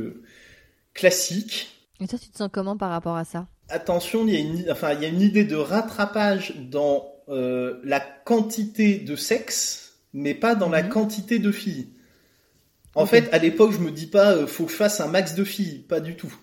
classique. 0.94 1.86
Et 2.00 2.08
toi 2.08 2.18
tu 2.18 2.30
te 2.30 2.38
sens 2.38 2.50
comment 2.52 2.78
par 2.78 2.90
rapport 2.90 3.16
à 3.16 3.26
ça? 3.26 3.48
Attention 3.70 4.26
il 4.26 4.34
y 4.34 4.38
a 4.38 4.40
une 4.40 4.72
enfin 4.72 4.94
il 4.94 5.04
y 5.04 5.06
a 5.06 5.10
une 5.10 5.22
idée 5.22 5.44
de 5.44 5.56
rattrapage 5.56 6.56
dans 6.72 7.14
la 7.28 8.00
quantité 8.00 8.98
de 8.98 9.16
sexe 9.16 9.84
mais 10.14 10.34
pas 10.34 10.56
dans 10.56 10.70
la 10.70 10.82
mhm. 10.82 10.90
quantité 10.90 11.38
de 11.38 11.52
filles. 11.52 11.90
En 12.98 13.06
fait, 13.06 13.30
à 13.32 13.38
l'époque, 13.38 13.72
je 13.72 13.80
me 13.80 13.92
dis 13.92 14.08
pas, 14.08 14.34
euh, 14.34 14.48
faut 14.48 14.66
que 14.66 14.72
je 14.72 14.76
fasse 14.76 15.00
un 15.00 15.08
max 15.08 15.36
de 15.36 15.44
filles, 15.44 15.86
pas 15.88 16.00
du 16.00 16.16
tout. 16.16 16.34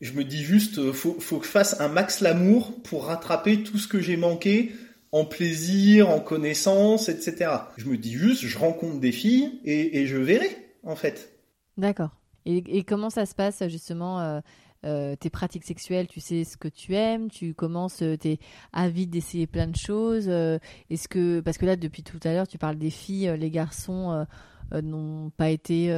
Je 0.00 0.12
me 0.12 0.22
dis 0.22 0.42
juste, 0.42 0.78
euh, 0.78 0.92
faut, 0.92 1.16
faut 1.18 1.38
que 1.38 1.46
je 1.46 1.50
fasse 1.50 1.80
un 1.80 1.88
max 1.88 2.20
l'amour 2.20 2.82
pour 2.82 3.06
rattraper 3.06 3.62
tout 3.62 3.78
ce 3.78 3.88
que 3.88 4.00
j'ai 4.00 4.16
manqué 4.16 4.72
en 5.12 5.24
plaisir, 5.24 6.10
en 6.10 6.20
connaissance, 6.20 7.08
etc. 7.08 7.50
Je 7.76 7.86
me 7.86 7.96
dis 7.96 8.12
juste, 8.12 8.44
je 8.44 8.58
rencontre 8.58 9.00
des 9.00 9.12
filles 9.12 9.60
et, 9.64 10.06
je 10.06 10.16
verrai, 10.16 10.50
en 10.82 10.96
fait. 10.96 11.38
D'accord. 11.78 12.10
Et, 12.44 12.82
comment 12.82 13.10
ça 13.10 13.24
se 13.24 13.34
passe 13.34 13.66
justement 13.68 14.20
euh, 14.20 14.40
euh, 14.84 15.16
tes 15.16 15.30
pratiques 15.30 15.64
sexuelles, 15.64 16.08
tu 16.08 16.20
sais 16.20 16.44
ce 16.44 16.58
que 16.58 16.68
tu 16.68 16.94
aimes, 16.94 17.30
tu 17.30 17.54
commences, 17.54 18.02
euh, 18.02 18.18
tu 18.20 18.32
es 18.32 18.38
avide 18.74 19.08
d'essayer 19.08 19.46
plein 19.46 19.66
de 19.66 19.76
choses. 19.76 20.26
Euh, 20.28 20.58
est-ce 20.90 21.08
que, 21.08 21.40
parce 21.40 21.56
que 21.56 21.64
là, 21.64 21.76
depuis 21.76 22.02
tout 22.02 22.20
à 22.22 22.32
l'heure, 22.34 22.46
tu 22.46 22.58
parles 22.58 22.76
des 22.76 22.90
filles, 22.90 23.34
les 23.38 23.50
garçons 23.50 24.26
n'ont 24.72 25.30
pas 25.30 25.50
été 25.50 25.90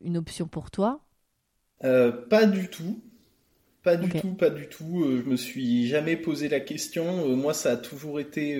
une 0.00 0.16
option 0.16 0.46
pour 0.46 0.70
toi 0.70 1.00
Pas 1.80 2.46
du 2.46 2.68
tout. 2.68 3.00
Pas 3.82 3.96
du 3.96 4.08
tout, 4.08 4.32
pas 4.32 4.48
du 4.48 4.66
tout. 4.66 5.04
je 5.04 5.28
me 5.28 5.36
suis 5.36 5.86
jamais 5.88 6.16
posé 6.16 6.48
la 6.48 6.60
question. 6.60 7.28
moi, 7.36 7.52
ça 7.52 7.72
a 7.72 7.76
toujours 7.76 8.18
été, 8.18 8.58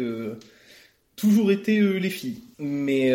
toujours 1.17 1.51
été 1.51 1.81
les 1.81 2.11
filles. 2.11 2.43
Mais 2.59 3.13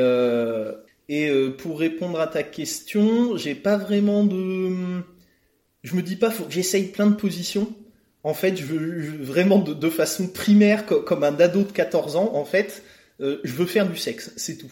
et 1.07 1.31
pour 1.57 1.79
répondre 1.79 2.19
à 2.19 2.27
ta 2.27 2.43
question, 2.43 3.37
j'ai 3.37 3.55
pas 3.55 3.77
vraiment 3.77 4.23
de 4.23 5.03
je 5.83 5.95
me 5.95 6.01
dis 6.01 6.15
pas, 6.15 6.29
faut 6.29 6.45
que 6.45 6.51
j'essaye 6.51 6.87
plein 6.87 7.07
de 7.07 7.15
positions. 7.15 7.73
En 8.23 8.33
fait, 8.33 8.57
je 8.57 8.65
veux, 8.65 9.23
vraiment 9.23 9.59
de, 9.59 9.89
façon 9.89 10.27
primaire, 10.27 10.85
comme 10.85 11.23
un 11.23 11.39
ado 11.39 11.63
de 11.63 11.71
14 11.71 12.15
ans, 12.17 12.31
en 12.35 12.45
fait, 12.45 12.83
euh, 13.21 13.39
je 13.43 13.53
veux 13.53 13.65
faire 13.65 13.89
du 13.89 13.97
sexe, 13.97 14.33
c'est 14.35 14.57
tout. 14.57 14.71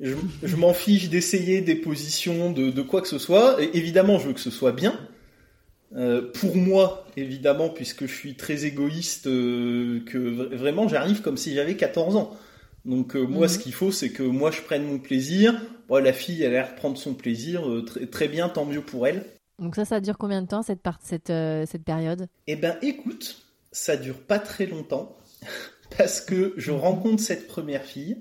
Je, 0.00 0.56
m'en 0.56 0.72
fiche 0.72 1.10
d'essayer 1.10 1.60
des 1.60 1.74
positions, 1.74 2.50
de, 2.52 2.82
quoi 2.82 3.02
que 3.02 3.08
ce 3.08 3.18
soit. 3.18 3.62
Et 3.62 3.76
évidemment, 3.76 4.18
je 4.18 4.28
veux 4.28 4.32
que 4.32 4.40
ce 4.40 4.50
soit 4.50 4.72
bien. 4.72 4.98
Euh, 5.96 6.30
pour 6.32 6.56
moi, 6.56 7.06
évidemment, 7.16 7.68
puisque 7.68 8.06
je 8.06 8.14
suis 8.14 8.34
très 8.34 8.64
égoïste, 8.64 9.26
euh, 9.26 10.00
que 10.06 10.18
vraiment 10.56 10.88
j'arrive 10.88 11.20
comme 11.20 11.36
si 11.36 11.54
j'avais 11.54 11.76
14 11.76 12.16
ans. 12.16 12.36
Donc 12.84 13.14
moi, 13.14 13.42
mhm. 13.42 13.48
ce 13.48 13.58
qu'il 13.58 13.74
faut, 13.74 13.92
c'est 13.92 14.10
que 14.10 14.22
moi 14.22 14.50
je 14.50 14.62
prenne 14.62 14.84
mon 14.84 14.98
plaisir. 14.98 15.60
la 15.90 16.12
fille, 16.12 16.42
elle 16.42 16.54
a 16.54 16.62
l'air 16.62 16.70
de 16.70 16.76
prendre 16.76 16.96
son 16.96 17.14
plaisir, 17.14 17.62
très, 17.84 18.06
très 18.06 18.28
bien, 18.28 18.48
tant 18.48 18.64
mieux 18.64 18.80
pour 18.80 19.06
elle. 19.06 19.24
Donc 19.60 19.76
ça, 19.76 19.84
ça 19.84 20.00
dure 20.00 20.16
combien 20.16 20.40
de 20.40 20.46
temps 20.46 20.62
cette, 20.62 20.80
cette, 21.02 21.30
euh, 21.30 21.66
cette 21.66 21.84
période? 21.84 22.28
Eh 22.46 22.56
ben 22.56 22.76
écoute, 22.80 23.44
ça 23.72 23.96
dure 23.96 24.18
pas 24.18 24.38
très 24.38 24.66
longtemps 24.66 25.18
parce 25.98 26.22
que 26.22 26.54
je 26.56 26.72
rencontre 26.72 27.22
cette 27.22 27.46
première 27.46 27.84
fille. 27.84 28.16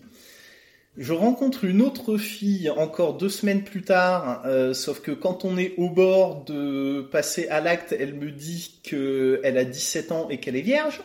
Je 0.99 1.13
rencontre 1.13 1.63
une 1.63 1.81
autre 1.81 2.17
fille 2.17 2.69
encore 2.69 3.15
deux 3.15 3.29
semaines 3.29 3.63
plus 3.63 3.83
tard, 3.83 4.41
euh, 4.45 4.73
sauf 4.73 4.99
que 4.99 5.11
quand 5.11 5.45
on 5.45 5.57
est 5.57 5.73
au 5.77 5.89
bord 5.89 6.43
de 6.43 7.07
passer 7.09 7.47
à 7.47 7.61
l'acte, 7.61 7.95
elle 7.97 8.15
me 8.15 8.31
dit 8.31 8.81
qu'elle 8.83 9.57
a 9.57 9.63
17 9.63 10.11
ans 10.11 10.27
et 10.29 10.41
qu'elle 10.41 10.57
est 10.57 10.61
vierge. 10.61 11.01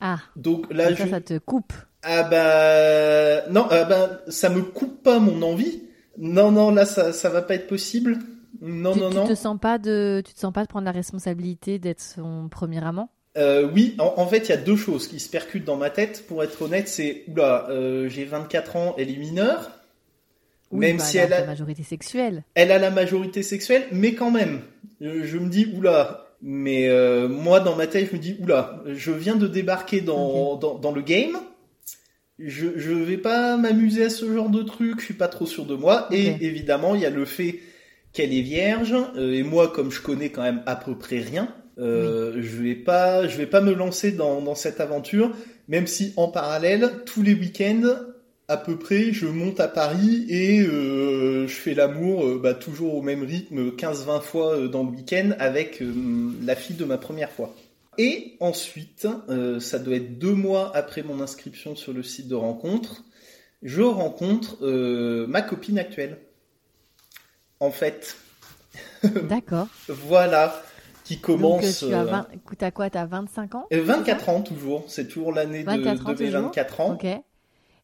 Ah. 0.00 0.16
Donc 0.34 0.72
là, 0.72 0.96
ça, 0.96 1.06
ça 1.06 1.20
te 1.20 1.36
coupe. 1.36 1.74
Ah 2.02 2.22
bah 2.22 3.46
non, 3.50 3.66
ah 3.70 3.84
bah, 3.84 4.22
ça 4.28 4.48
me 4.48 4.62
coupe 4.62 5.02
pas 5.02 5.18
mon 5.18 5.42
envie. 5.42 5.82
Non 6.16 6.50
non 6.50 6.70
là 6.70 6.86
ça 6.86 7.12
ça 7.12 7.28
va 7.28 7.42
pas 7.42 7.56
être 7.56 7.66
possible. 7.66 8.18
Non 8.62 8.94
tu, 8.94 9.00
non 9.00 9.10
tu 9.10 9.16
non. 9.16 9.26
te 9.26 9.34
sens 9.34 9.58
pas 9.60 9.78
de, 9.78 10.22
tu 10.24 10.32
te 10.32 10.38
sens 10.38 10.54
pas 10.54 10.62
de 10.62 10.68
prendre 10.68 10.86
la 10.86 10.92
responsabilité 10.92 11.78
d'être 11.78 12.00
son 12.00 12.48
premier 12.48 12.82
amant? 12.82 13.10
Euh, 13.36 13.68
oui, 13.72 13.96
en, 13.98 14.14
en 14.16 14.26
fait, 14.28 14.38
il 14.40 14.48
y 14.50 14.52
a 14.52 14.56
deux 14.56 14.76
choses 14.76 15.08
qui 15.08 15.18
se 15.20 15.28
percutent 15.28 15.64
dans 15.64 15.76
ma 15.76 15.90
tête. 15.90 16.24
Pour 16.26 16.42
être 16.44 16.62
honnête, 16.62 16.88
c'est 16.88 17.24
oula, 17.28 17.66
euh, 17.70 18.08
j'ai 18.08 18.24
24 18.24 18.76
ans, 18.76 18.94
elle 18.98 19.10
est 19.10 19.16
mineure. 19.16 19.72
Oui, 20.70 20.92
même 20.92 20.98
bah, 20.98 21.02
si 21.02 21.18
elle 21.18 21.32
elle 21.32 21.32
a 21.32 21.40
la 21.40 21.46
majorité 21.46 21.82
sexuelle. 21.82 22.44
elle 22.54 22.72
a 22.72 22.78
la 22.78 22.90
majorité 22.90 23.42
sexuelle, 23.42 23.86
mais 23.92 24.14
quand 24.14 24.30
même, 24.30 24.62
euh, 25.02 25.22
je 25.24 25.38
me 25.38 25.48
dis 25.48 25.66
oula. 25.76 26.20
Mais 26.42 26.88
euh, 26.88 27.28
moi, 27.28 27.60
dans 27.60 27.74
ma 27.76 27.86
tête, 27.86 28.08
je 28.10 28.16
me 28.16 28.20
dis 28.20 28.36
oula, 28.40 28.82
je 28.86 29.12
viens 29.12 29.36
de 29.36 29.46
débarquer 29.46 30.00
dans, 30.02 30.56
dans, 30.56 30.74
dans 30.78 30.92
le 30.92 31.00
game. 31.02 31.38
Je 32.38 32.66
je 32.78 32.92
vais 32.92 33.16
pas 33.18 33.56
m'amuser 33.56 34.04
à 34.06 34.10
ce 34.10 34.32
genre 34.32 34.50
de 34.50 34.62
truc. 34.62 34.98
Je 35.00 35.04
suis 35.04 35.14
pas 35.14 35.28
trop 35.28 35.46
sûr 35.46 35.66
de 35.66 35.74
moi. 35.76 36.08
Et 36.10 36.36
évidemment, 36.44 36.94
il 36.94 37.02
y 37.02 37.06
a 37.06 37.10
le 37.10 37.24
fait 37.24 37.60
qu'elle 38.12 38.32
est 38.34 38.42
vierge. 38.42 38.94
euh, 39.16 39.32
et 39.34 39.42
moi, 39.44 39.68
comme 39.72 39.90
je 39.92 40.02
connais 40.02 40.30
quand 40.30 40.42
même 40.42 40.62
à 40.66 40.76
peu 40.76 40.98
près 40.98 41.18
rien, 41.20 41.54
euh, 41.78 42.34
je 42.40 42.62
vais 42.62 42.74
pas 42.74 43.26
je 43.26 43.36
vais 43.36 43.46
pas 43.46 43.60
me 43.60 43.72
lancer 43.72 44.12
dans 44.12 44.40
dans 44.40 44.54
cette 44.54 44.80
aventure. 44.80 45.30
Même 45.68 45.86
si 45.86 46.12
en 46.16 46.28
parallèle, 46.28 46.90
tous 47.06 47.22
les 47.22 47.34
week-ends, 47.34 47.96
à 48.48 48.56
peu 48.58 48.78
près, 48.78 49.12
je 49.12 49.26
monte 49.26 49.60
à 49.60 49.68
Paris 49.68 50.26
et 50.28 50.60
euh, 50.60 51.46
je 51.46 51.54
fais 51.54 51.74
l'amour 51.74 52.26
euh, 52.26 52.38
bah, 52.42 52.52
toujours 52.52 52.94
au 52.94 53.02
même 53.02 53.22
rythme, 53.22 53.70
15-20 53.70 54.20
fois 54.20 54.68
dans 54.68 54.82
le 54.82 54.90
week-end 54.90 55.30
avec 55.38 55.82
la 56.44 56.54
fille 56.54 56.76
de 56.76 56.84
ma 56.84 56.98
première 56.98 57.30
fois. 57.30 57.54
Et 57.96 58.36
ensuite, 58.40 59.06
ça 59.60 59.78
doit 59.78 59.94
être 59.94 60.18
deux 60.18 60.34
mois 60.34 60.76
après 60.76 61.04
mon 61.04 61.20
inscription 61.20 61.76
sur 61.76 61.92
le 61.92 62.02
site 62.02 62.26
de 62.26 62.34
rencontre, 62.34 63.04
je 63.62 63.82
rencontre 63.82 64.66
ma 65.28 65.42
copine 65.42 65.78
actuelle. 65.78 66.18
En 67.60 67.70
fait, 67.70 68.16
D'accord. 69.04 69.68
voilà, 69.88 70.62
qui 71.04 71.16
Donc 71.16 71.22
commence... 71.24 71.82
euh, 71.84 71.88
tu 71.88 71.94
as 71.94 72.00
euh, 72.00 72.04
20, 72.04 72.26
t'as 72.58 72.70
quoi 72.70 72.90
T'as 72.90 73.06
25 73.06 73.54
ans 73.54 73.66
euh, 73.72 73.82
24 73.82 74.28
ans 74.30 74.40
toujours, 74.42 74.84
c'est 74.88 75.06
toujours 75.08 75.32
l'année 75.32 75.60
de, 75.60 75.66
24 75.66 76.06
ans 76.08 76.12
de 76.14 76.18
mes 76.18 76.26
toujours 76.26 76.42
24 76.46 76.80
ans. 76.80 76.94
Ok. 76.94 77.06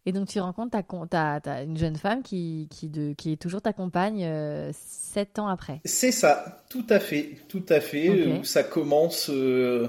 Et 0.06 0.12
donc 0.12 0.28
tu 0.28 0.40
rencontres 0.40 0.70
ta, 0.70 0.82
ta, 1.06 1.40
ta- 1.40 1.62
une 1.62 1.76
jeune 1.76 1.96
femme 1.96 2.22
qui, 2.22 2.68
qui, 2.70 2.88
de, 2.88 3.12
qui 3.12 3.32
est 3.32 3.36
toujours 3.36 3.60
ta 3.60 3.74
compagne 3.74 4.24
euh, 4.24 4.70
7 4.72 5.38
ans 5.38 5.46
après. 5.48 5.80
C'est 5.84 6.10
ça, 6.12 6.64
tout 6.70 6.86
à 6.88 6.98
fait, 6.98 7.36
tout 7.48 7.64
à 7.68 7.80
fait. 7.80 8.08
Euh, 8.08 8.42
ça 8.42 8.62
commence, 8.62 9.28
euh, 9.28 9.88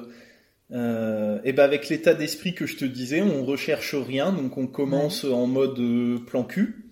euh, 0.74 1.40
et 1.46 1.54
ben 1.54 1.64
avec 1.64 1.88
l'état 1.90 2.14
d'esprit 2.14 2.54
que 2.54 2.66
je 2.66 2.76
te 2.78 2.86
disais, 2.86 3.22
on 3.22 3.46
recherche 3.46 3.96
rien, 3.96 4.34
donc 4.34 4.58
on 4.58 4.68
commence 4.68 5.24
en 5.24 5.48
mode 5.48 5.80
euh, 5.80 6.20
plan 6.20 6.44
cul. 6.44 6.91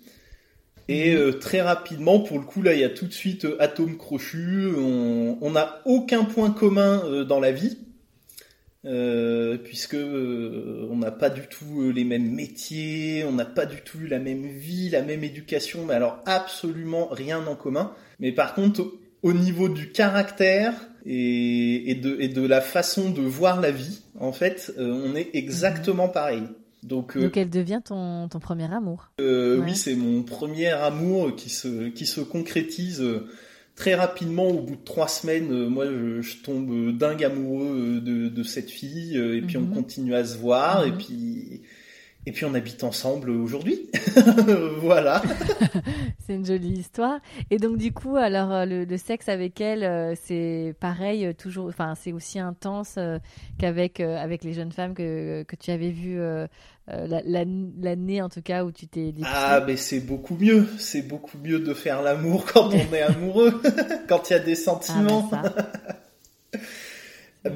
Et 0.91 1.13
Mhm. 1.13 1.17
euh, 1.21 1.31
très 1.33 1.61
rapidement, 1.61 2.19
pour 2.19 2.39
le 2.39 2.43
coup, 2.45 2.61
là, 2.63 2.73
il 2.73 2.79
y 2.79 2.83
a 2.83 2.89
tout 2.89 3.05
de 3.05 3.13
suite 3.13 3.45
euh, 3.45 3.55
atome 3.59 3.95
crochu. 3.97 4.71
On 4.75 5.51
n'a 5.51 5.81
aucun 5.85 6.23
point 6.25 6.49
commun 6.51 7.03
euh, 7.05 7.23
dans 7.23 7.39
la 7.39 7.51
vie, 7.51 7.77
euh, 8.85 9.57
puisque 9.57 9.93
euh, 9.95 10.87
on 10.89 10.97
n'a 10.97 11.11
pas 11.11 11.29
du 11.29 11.41
tout 11.47 11.91
les 11.91 12.03
mêmes 12.05 12.31
métiers, 12.33 13.23
on 13.27 13.33
n'a 13.33 13.45
pas 13.45 13.65
du 13.65 13.81
tout 13.81 13.99
eu 13.99 14.07
la 14.07 14.19
même 14.19 14.47
vie, 14.47 14.89
la 14.89 15.01
même 15.01 15.23
éducation, 15.23 15.85
mais 15.85 15.93
alors 15.93 16.19
absolument 16.25 17.07
rien 17.11 17.45
en 17.45 17.55
commun. 17.55 17.91
Mais 18.19 18.31
par 18.31 18.55
contre, 18.55 18.81
au- 18.81 18.99
au 19.21 19.33
niveau 19.33 19.67
du 19.69 19.91
caractère 19.91 20.73
et, 21.05 21.91
et 21.91 21.95
de, 21.95 22.17
et 22.21 22.29
de 22.29 22.41
la 22.47 22.61
façon 22.61 23.09
de 23.09 23.21
voir 23.21 23.59
la 23.59 23.71
vie, 23.71 24.01
en 24.19 24.31
fait, 24.31 24.73
euh, 24.77 24.91
on 25.05 25.13
est 25.15 25.29
exactement 25.33 26.07
pareil. 26.07 26.43
Donc, 26.83 27.17
euh, 27.17 27.21
Donc 27.23 27.35
elle 27.37 27.49
devient 27.49 27.81
ton, 27.83 28.27
ton 28.29 28.39
premier 28.39 28.71
amour. 28.73 29.11
euh, 29.19 29.59
Ouais. 29.59 29.65
oui, 29.71 29.75
c'est 29.75 29.95
mon 29.95 30.23
premier 30.23 30.67
amour 30.69 31.35
qui 31.35 31.49
se, 31.49 31.89
qui 31.89 32.05
se 32.05 32.21
concrétise 32.21 33.01
euh, 33.01 33.27
très 33.75 33.95
rapidement 33.95 34.47
au 34.47 34.61
bout 34.61 34.75
de 34.75 34.83
trois 34.85 35.07
semaines. 35.07 35.67
Moi, 35.67 35.85
je, 35.87 36.21
je 36.21 36.37
tombe 36.43 36.97
dingue 36.97 37.23
amoureux 37.23 37.99
de, 38.01 38.29
de 38.29 38.43
cette 38.43 38.69
fille 38.69 39.17
et 39.17 39.41
puis 39.41 39.57
on 39.57 39.61
Mhm. 39.61 39.73
continue 39.73 40.13
à 40.15 40.23
se 40.25 40.37
voir 40.37 40.85
et 40.85 40.91
Mhm. 40.91 40.97
puis 40.97 41.61
et 42.29 42.31
puis 42.31 42.45
on 42.45 42.53
habite 42.53 42.83
ensemble 42.83 43.31
aujourd'hui. 43.31 43.89
voilà. 44.81 45.21
C'est 46.27 46.35
une 46.35 46.45
jolie 46.45 46.73
histoire. 46.73 47.19
Et 47.49 47.57
donc 47.57 47.77
du 47.77 47.91
coup, 47.91 48.17
alors 48.17 48.51
euh, 48.53 48.65
le, 48.65 48.83
le 48.85 48.97
sexe 48.97 49.29
avec 49.29 49.59
elle, 49.61 49.83
euh, 49.83 50.13
c'est 50.21 50.75
pareil, 50.79 51.25
euh, 51.25 51.33
toujours. 51.33 51.65
Enfin, 51.69 51.95
c'est 51.99 52.13
aussi 52.13 52.37
intense 52.37 52.95
euh, 52.99 53.17
qu'avec 53.57 53.99
euh, 53.99 54.15
avec 54.17 54.43
les 54.43 54.53
jeunes 54.53 54.71
femmes 54.71 54.93
que, 54.93 55.41
que 55.41 55.55
tu 55.55 55.71
avais 55.71 55.89
vues 55.89 56.19
euh, 56.19 56.45
la- 56.87 57.23
la- 57.25 57.45
l'année 57.81 58.21
en 58.21 58.29
tout 58.29 58.43
cas 58.43 58.63
où 58.63 58.71
tu 58.71 58.87
t'es. 58.87 59.11
Ah, 59.23 59.63
mais 59.65 59.75
c'est 59.75 59.99
beaucoup 60.01 60.35
mieux. 60.39 60.67
C'est 60.77 61.01
beaucoup 61.01 61.37
mieux 61.43 61.59
de 61.59 61.73
faire 61.73 62.03
l'amour 62.03 62.45
quand 62.45 62.69
on 62.71 62.93
est 62.93 63.01
amoureux, 63.01 63.59
quand 64.07 64.29
il 64.29 64.33
y 64.33 64.35
a 64.35 64.39
des 64.39 64.53
Ah, 64.53 64.55
sentiments. 64.55 65.27
bah, 65.31 65.41
ça. 65.43 66.59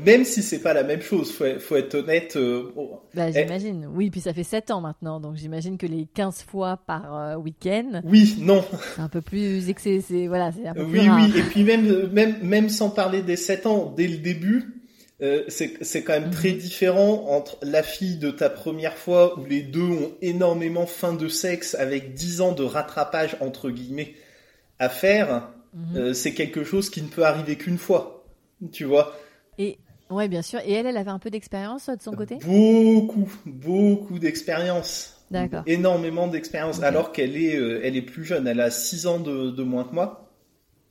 Même 0.05 0.23
si 0.23 0.41
c'est 0.43 0.59
pas 0.59 0.73
la 0.73 0.83
même 0.83 1.01
chose, 1.01 1.31
faut, 1.33 1.43
faut 1.59 1.75
être 1.75 1.95
honnête. 1.95 2.37
euh, 2.37 2.71
bon, 2.73 2.99
Bah, 3.13 3.27
Eh. 3.29 3.33
j'imagine. 3.33 3.85
Oui, 3.93 4.09
puis 4.09 4.21
ça 4.21 4.33
fait 4.33 4.43
7 4.45 4.71
ans 4.71 4.79
maintenant, 4.79 5.19
donc 5.19 5.35
j'imagine 5.35 5.77
que 5.77 5.85
les 5.85 6.07
15 6.13 6.43
fois 6.43 6.77
par 6.87 7.13
euh, 7.17 7.35
week-end, 7.35 8.01
oui, 8.05 8.37
non, 8.39 8.63
c'est 8.95 9.01
un 9.01 9.09
peu 9.09 9.19
plus 9.21 9.67
excès. 9.69 9.99
Voilà, 10.27 10.53
c'est 10.53 10.65
un 10.67 10.73
peu 10.73 10.85
plus 10.87 10.99
Oui, 11.01 11.09
rare. 11.09 11.19
oui, 11.21 11.37
et 11.37 11.41
puis 11.43 11.63
même, 11.63 12.07
même, 12.13 12.37
même 12.43 12.69
sans 12.69 12.89
parler 12.91 13.21
des 13.23 13.35
7 13.35 13.65
ans, 13.65 13.93
dès 13.97 14.07
le 14.07 14.17
début, 14.19 14.81
euh, 15.21 15.43
c'est 15.49 15.73
c'est 15.83 16.01
quand 16.03 16.13
même 16.13 16.29
très 16.31 16.51
Mhm. 16.51 16.57
différent 16.59 17.25
entre 17.29 17.57
la 17.61 17.83
fille 17.83 18.15
de 18.17 18.31
ta 18.31 18.49
première 18.49 18.95
fois 18.97 19.37
où 19.37 19.43
les 19.45 19.61
deux 19.63 19.81
ont 19.81 20.11
énormément 20.21 20.85
faim 20.85 21.13
de 21.13 21.27
sexe 21.27 21.75
avec 21.75 22.13
10 22.13 22.39
ans 22.39 22.53
de 22.53 22.63
rattrapage 22.63 23.35
entre 23.41 23.69
guillemets 23.69 24.13
à 24.79 24.87
faire. 24.87 25.49
Mhm. 25.73 25.97
euh, 25.97 26.13
c'est 26.13 26.33
quelque 26.33 26.63
chose 26.63 26.89
qui 26.89 27.01
ne 27.01 27.07
peut 27.07 27.23
arriver 27.25 27.57
qu'une 27.57 27.77
fois, 27.77 28.25
tu 28.71 28.85
vois. 28.85 29.13
Et 29.57 29.77
ouais, 30.09 30.27
bien 30.27 30.41
sûr. 30.41 30.59
Et 30.65 30.73
elle, 30.73 30.85
elle 30.85 30.97
avait 30.97 31.11
un 31.11 31.19
peu 31.19 31.29
d'expérience 31.29 31.89
de 31.89 32.01
son 32.01 32.11
côté? 32.11 32.37
Beaucoup, 32.45 33.31
beaucoup 33.45 34.19
d'expérience. 34.19 35.25
D'accord. 35.31 35.63
Énormément 35.65 36.27
d'expérience, 36.27 36.81
alors 36.83 37.11
qu'elle 37.11 37.35
est, 37.37 37.55
euh, 37.55 37.81
elle 37.83 37.97
est 37.97 38.03
plus 38.03 38.23
jeune. 38.23 38.47
Elle 38.47 38.59
a 38.61 38.69
6 38.69 39.07
ans 39.07 39.19
de, 39.19 39.49
de 39.49 39.63
moins 39.63 39.83
que 39.83 39.95
moi. 39.95 40.29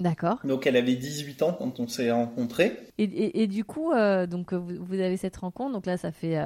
D'accord. 0.03 0.41
Donc 0.45 0.67
elle 0.67 0.77
avait 0.77 0.97
18 0.97 1.43
ans 1.43 1.53
quand 1.57 1.79
on 1.79 1.87
s'est 1.87 2.11
rencontrés. 2.11 2.77
Et, 2.99 3.05
et, 3.05 3.43
et 3.43 3.47
du 3.47 3.65
coup, 3.65 3.93
euh, 3.93 4.27
donc 4.27 4.53
euh, 4.53 4.57
vous, 4.57 4.85
vous 4.85 5.01
avez 5.01 5.17
cette 5.17 5.37
rencontre. 5.37 5.73
Donc 5.73 5.87
là, 5.87 5.97
ça 5.97 6.11
fait 6.11 6.37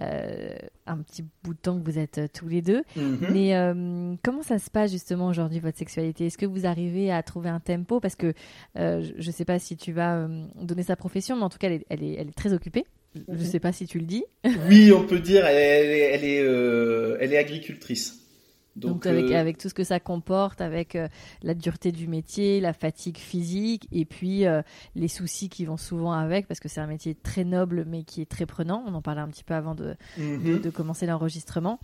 euh, 0.00 0.56
un 0.86 0.98
petit 0.98 1.22
bout 1.42 1.52
de 1.52 1.58
temps 1.58 1.78
que 1.78 1.84
vous 1.84 1.98
êtes 1.98 2.32
tous 2.32 2.48
les 2.48 2.62
deux. 2.62 2.82
Mhm. 2.96 3.18
Mais 3.30 3.56
euh, 3.56 4.14
comment 4.22 4.42
ça 4.42 4.58
se 4.58 4.70
passe 4.70 4.90
justement 4.90 5.26
aujourd'hui 5.26 5.60
votre 5.60 5.76
sexualité? 5.76 6.26
Est-ce 6.26 6.38
que 6.38 6.46
vous 6.46 6.64
arrivez 6.64 7.12
à 7.12 7.22
trouver 7.22 7.50
un 7.50 7.60
tempo? 7.60 8.00
Parce 8.00 8.16
que 8.16 8.32
je 8.74 9.14
ne 9.14 9.32
sais 9.32 9.44
pas 9.44 9.58
si 9.58 9.76
tu 9.76 9.92
vas 9.92 10.26
donner 10.60 10.82
sa 10.82 10.96
profession, 10.96 11.36
mais 11.36 11.42
en 11.42 11.50
tout 11.50 11.58
cas, 11.58 11.68
elle 11.68 11.74
est, 11.74 11.86
elle 11.90 12.02
est, 12.02 12.14
elle 12.14 12.28
est 12.28 12.36
très 12.36 12.54
occupée. 12.54 12.84
Je 13.28 13.34
ne 13.34 13.44
sais 13.44 13.60
pas 13.60 13.72
si 13.72 13.86
tu 13.86 13.98
le 13.98 14.06
dis. 14.06 14.24
Oui, 14.68 14.92
on 14.92 15.06
peut 15.06 15.20
dire, 15.20 15.44
elle, 15.46 15.56
elle 15.56 15.90
est, 15.90 16.00
elle 16.00 16.24
est, 16.24 17.22
elle 17.22 17.32
est 17.32 17.38
agricultrice. 17.38 18.23
Donc, 18.76 18.92
Donc, 18.94 19.06
avec, 19.06 19.26
euh, 19.30 19.38
avec 19.40 19.58
tout 19.58 19.68
ce 19.68 19.74
que 19.74 19.84
ça 19.84 20.00
comporte, 20.00 20.60
avec 20.60 20.96
euh, 20.96 21.08
la 21.42 21.54
dureté 21.54 21.92
du 21.92 22.08
métier, 22.08 22.60
la 22.60 22.72
fatigue 22.72 23.18
physique 23.18 23.86
et 23.92 24.04
puis 24.04 24.46
euh, 24.46 24.62
les 24.96 25.06
soucis 25.08 25.48
qui 25.48 25.64
vont 25.64 25.76
souvent 25.76 26.12
avec, 26.12 26.48
parce 26.48 26.58
que 26.58 26.68
c'est 26.68 26.80
un 26.80 26.86
métier 26.88 27.14
très 27.14 27.44
noble 27.44 27.84
mais 27.86 28.02
qui 28.02 28.20
est 28.20 28.28
très 28.28 28.46
prenant. 28.46 28.82
On 28.86 28.94
en 28.94 29.02
parlait 29.02 29.20
un 29.20 29.28
petit 29.28 29.44
peu 29.44 29.54
avant 29.54 29.74
de, 29.74 29.94
mhm. 30.18 30.60
de 30.60 30.70
commencer 30.70 31.06
l'enregistrement. 31.06 31.78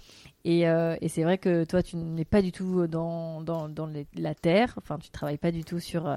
Et, 0.45 0.69
euh, 0.69 0.97
et 1.01 1.09
c'est 1.09 1.23
vrai 1.23 1.39
que 1.39 1.65
toi, 1.65 1.83
tu 1.83 1.97
n'es 1.97 2.25
pas 2.25 2.43
du 2.43 2.51
tout 2.51 2.87
dans, 2.87 3.41
dans, 3.41 3.69
dans 3.69 3.87
les- 3.87 4.07
la 4.17 4.35
terre, 4.35 4.75
enfin, 4.79 4.99
tu 4.99 5.11
travailles 5.11 5.39
pas 5.39 5.53
du 5.53 5.65
tout 5.65 5.79
sur, 5.81 6.07
euh, 6.09 6.17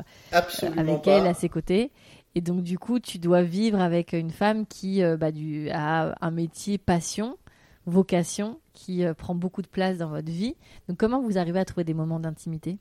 avec 0.77 1.03
pas. 1.03 1.11
elle 1.11 1.27
à 1.27 1.33
ses 1.33 1.49
côtés. 1.49 1.91
Et 2.35 2.41
donc, 2.41 2.63
du 2.63 2.79
coup, 2.79 2.99
tu 2.99 3.19
dois 3.19 3.43
vivre 3.43 3.79
avec 3.79 4.13
une 4.13 4.31
femme 4.31 4.65
qui 4.65 5.03
euh, 5.03 5.17
bah, 5.17 5.31
du, 5.31 5.69
a 5.69 6.15
un 6.19 6.31
métier 6.31 6.77
passion, 6.79 7.37
vocation, 7.85 8.59
qui 8.73 9.05
euh, 9.05 9.13
prend 9.13 9.35
beaucoup 9.35 9.61
de 9.61 9.67
place 9.67 9.97
dans 9.97 10.09
votre 10.09 10.29
vie. 10.31 10.55
Donc, 10.87 10.97
comment 10.97 11.21
vous 11.21 11.37
arrivez 11.37 11.59
à 11.59 11.65
trouver 11.65 11.83
des 11.83 11.93
moments 11.93 12.19
d'intimité? 12.19 12.77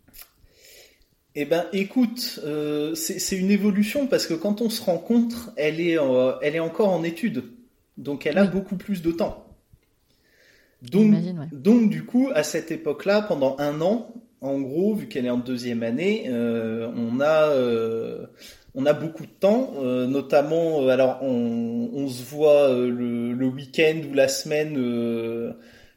Eh 1.34 1.46
ben, 1.46 1.64
écoute, 1.72 2.40
euh, 2.44 2.94
c'est 2.94 3.36
une 3.36 3.50
évolution 3.50 4.06
parce 4.06 4.26
que 4.26 4.34
quand 4.34 4.60
on 4.60 4.68
se 4.68 4.82
rencontre, 4.82 5.50
elle 5.56 5.80
est, 5.80 5.98
euh, 5.98 6.34
elle 6.42 6.54
est 6.56 6.60
encore 6.60 6.90
en 6.90 7.02
études, 7.02 7.44
donc 7.96 8.26
elle 8.26 8.36
a 8.36 8.42
Oui. 8.42 8.50
beaucoup 8.50 8.76
plus 8.76 9.00
de 9.00 9.12
temps. 9.12 9.46
Donc, 10.82 11.12
ouais. 11.12 11.22
donc 11.52 11.88
du 11.88 12.04
coup, 12.04 12.28
à 12.34 12.42
cette 12.42 12.70
époque-là, 12.70 13.22
pendant 13.22 13.56
un 13.58 13.80
an, 13.80 14.12
en 14.42 14.60
gros, 14.60 14.94
vu 14.94 15.06
qu'elle 15.06 15.24
est 15.24 15.30
en 15.30 15.38
deuxième 15.38 15.82
année, 15.82 16.24
euh, 16.26 16.90
on 16.96 17.20
a, 17.20 17.54
on 18.74 18.86
a 18.86 18.92
beaucoup 18.92 19.24
de 19.24 19.30
temps, 19.30 19.74
euh, 19.76 20.06
notamment, 20.06 20.82
euh, 20.82 20.88
alors 20.88 21.18
on, 21.22 21.90
on 21.92 22.08
se 22.08 22.24
voit 22.24 22.70
euh, 22.70 22.88
le, 22.90 23.32
le 23.32 23.46
week-end 23.46 24.00
ou 24.10 24.14
la 24.14 24.28
semaine, 24.28 24.76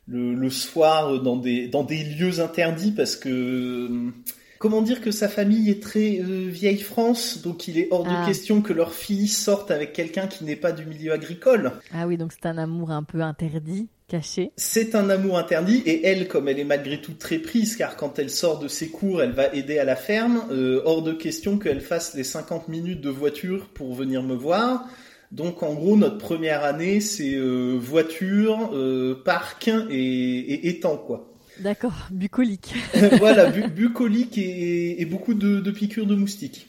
le, 0.07 0.33
le 0.35 0.49
soir 0.49 1.21
dans 1.21 1.35
des, 1.37 1.67
dans 1.67 1.83
des 1.83 2.03
lieux 2.03 2.39
interdits 2.39 2.91
parce 2.91 3.15
que 3.15 3.29
euh, 3.29 4.11
comment 4.59 4.81
dire 4.81 5.01
que 5.01 5.11
sa 5.11 5.27
famille 5.27 5.69
est 5.69 5.81
très 5.81 6.19
euh, 6.19 6.47
vieille 6.47 6.79
France, 6.81 7.41
donc 7.43 7.67
il 7.67 7.77
est 7.77 7.87
hors 7.91 8.05
Ah. 8.07 8.21
de 8.21 8.27
question 8.27 8.61
que 8.61 8.73
leur 8.73 8.93
fille 8.93 9.27
sorte 9.27 9.71
avec 9.71 9.93
quelqu'un 9.93 10.27
qui 10.27 10.43
n'est 10.43 10.55
pas 10.55 10.71
du 10.71 10.85
milieu 10.85 11.11
agricole. 11.13 11.71
Ah 11.93 12.07
oui, 12.07 12.17
donc 12.17 12.31
c'est 12.33 12.47
un 12.47 12.57
amour 12.57 12.91
un 12.91 13.03
peu 13.03 13.21
interdit, 13.21 13.87
caché. 14.07 14.51
C'est 14.57 14.93
un 14.95 15.09
amour 15.09 15.37
interdit 15.39 15.81
et 15.85 16.05
elle, 16.05 16.27
comme 16.27 16.47
elle 16.47 16.59
est 16.59 16.63
malgré 16.65 17.01
tout 17.01 17.13
très 17.13 17.39
prise, 17.39 17.75
car 17.75 17.95
quand 17.95 18.19
elle 18.19 18.29
sort 18.29 18.59
de 18.59 18.67
ses 18.67 18.89
cours, 18.89 19.21
elle 19.23 19.31
va 19.31 19.53
aider 19.53 19.79
à 19.79 19.83
la 19.85 19.95
ferme, 19.95 20.43
euh, 20.51 20.81
hors 20.85 21.01
de 21.01 21.13
question 21.13 21.57
qu'elle 21.57 21.81
fasse 21.81 22.13
les 22.13 22.23
50 22.23 22.67
minutes 22.67 23.01
de 23.01 23.09
voiture 23.09 23.69
pour 23.73 23.93
venir 23.95 24.21
me 24.23 24.35
voir. 24.35 24.87
Donc 25.31 25.63
en 25.63 25.73
gros, 25.73 25.97
notre 25.97 26.17
première 26.17 26.63
année, 26.63 26.99
c'est 27.01 27.35
euh, 27.35 27.77
voiture, 27.79 28.71
euh, 28.73 29.21
parc 29.25 29.67
et, 29.67 29.73
et 29.93 30.67
étang, 30.69 30.97
quoi. 30.97 31.31
D'accord, 31.59 31.93
bucolique. 32.11 32.73
voilà, 33.17 33.47
bu- 33.49 33.67
bucolique 33.69 34.37
et, 34.37 35.01
et 35.01 35.05
beaucoup 35.05 35.33
de, 35.33 35.59
de 35.59 35.71
piqûres 35.71 36.05
de 36.05 36.15
moustiques. 36.15 36.67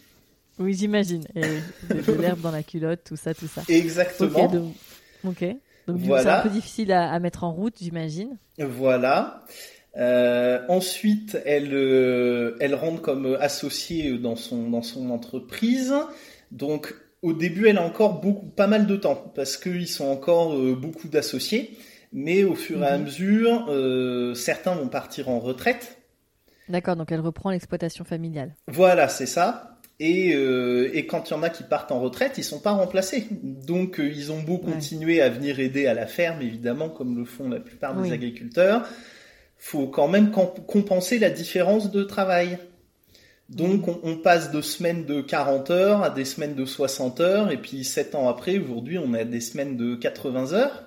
Oui, 0.58 0.72
j'imagine. 0.74 1.24
Et 1.34 1.40
de, 1.94 2.12
l'herbe 2.20 2.40
dans 2.40 2.50
la 2.50 2.62
culotte, 2.62 3.00
tout 3.04 3.16
ça, 3.16 3.34
tout 3.34 3.46
ça. 3.46 3.62
Exactement. 3.68 4.72
Ok, 5.24 5.44
donc, 5.86 5.98
Voilà. 5.98 6.22
c'est 6.22 6.30
un 6.30 6.40
peu 6.42 6.48
difficile 6.48 6.92
à, 6.92 7.10
à 7.12 7.18
mettre 7.18 7.44
en 7.44 7.52
route, 7.52 7.74
j'imagine. 7.80 8.38
Voilà. 8.58 9.44
Euh, 9.98 10.60
ensuite, 10.68 11.38
elle, 11.44 11.74
euh, 11.74 12.56
elle 12.60 12.74
rentre 12.74 13.02
comme 13.02 13.36
associée 13.40 14.18
dans 14.18 14.36
son, 14.36 14.70
dans 14.70 14.82
son 14.82 15.10
entreprise. 15.10 15.94
Donc, 16.52 16.94
au 17.26 17.32
début, 17.32 17.68
elle 17.68 17.78
a 17.78 17.82
encore 17.82 18.20
beaucoup, 18.20 18.46
pas 18.46 18.66
mal 18.66 18.86
de 18.86 18.96
temps 18.96 19.32
parce 19.34 19.56
qu'ils 19.56 19.88
sont 19.88 20.06
encore 20.06 20.54
euh, 20.54 20.74
beaucoup 20.74 21.08
d'associés. 21.08 21.76
Mais 22.12 22.44
au 22.44 22.54
fur 22.54 22.82
et 22.82 22.86
à 22.86 22.96
Mhm. 22.96 23.04
mesure, 23.04 23.66
euh, 23.68 24.34
certains 24.34 24.74
vont 24.74 24.88
partir 24.88 25.28
en 25.28 25.38
retraite. 25.40 25.98
D'accord, 26.68 26.96
donc 26.96 27.12
elle 27.12 27.20
reprend 27.20 27.50
l'exploitation 27.50 28.04
familiale. 28.04 28.54
Voilà, 28.68 29.08
c'est 29.08 29.26
ça. 29.26 29.78
Et, 29.98 30.34
euh, 30.34 30.90
et 30.94 31.06
quand 31.06 31.30
il 31.30 31.34
y 31.34 31.36
en 31.36 31.42
a 31.42 31.48
qui 31.50 31.62
partent 31.62 31.90
en 31.92 32.00
retraite, 32.00 32.34
ils 32.38 32.44
sont 32.44 32.60
pas 32.60 32.72
remplacés. 32.72 33.26
Donc 33.30 33.98
euh, 33.98 34.06
ils 34.08 34.30
ont 34.32 34.40
beau 34.42 34.60
Ouais. 34.64 34.72
continuer 34.72 35.20
à 35.22 35.28
venir 35.30 35.58
aider 35.58 35.86
à 35.86 35.94
la 35.94 36.06
ferme, 36.06 36.42
évidemment, 36.42 36.88
comme 36.90 37.16
le 37.18 37.24
font 37.24 37.48
la 37.48 37.60
plupart 37.60 37.94
des 38.00 38.12
agriculteurs, 38.12 38.86
faut 39.58 39.86
quand 39.88 40.08
même 40.08 40.30
com- 40.30 40.50
compenser 40.66 41.18
la 41.18 41.30
différence 41.30 41.90
de 41.90 42.02
travail. 42.02 42.58
Donc 43.48 43.88
on, 43.88 43.98
on 44.04 44.16
passe 44.18 44.50
de 44.52 44.60
semaines 44.60 45.04
de 45.04 45.20
40 45.20 45.70
heures 45.70 46.02
à 46.02 46.10
des 46.10 46.24
semaines 46.24 46.54
de 46.54 46.64
60 46.64 47.20
heures, 47.20 47.50
et 47.50 47.56
puis 47.60 47.84
7 47.84 48.14
ans 48.14 48.28
après, 48.28 48.58
aujourd'hui, 48.58 48.98
on 48.98 49.12
a 49.14 49.24
des 49.24 49.40
semaines 49.40 49.76
de 49.76 49.94
80 49.96 50.52
heures. 50.52 50.84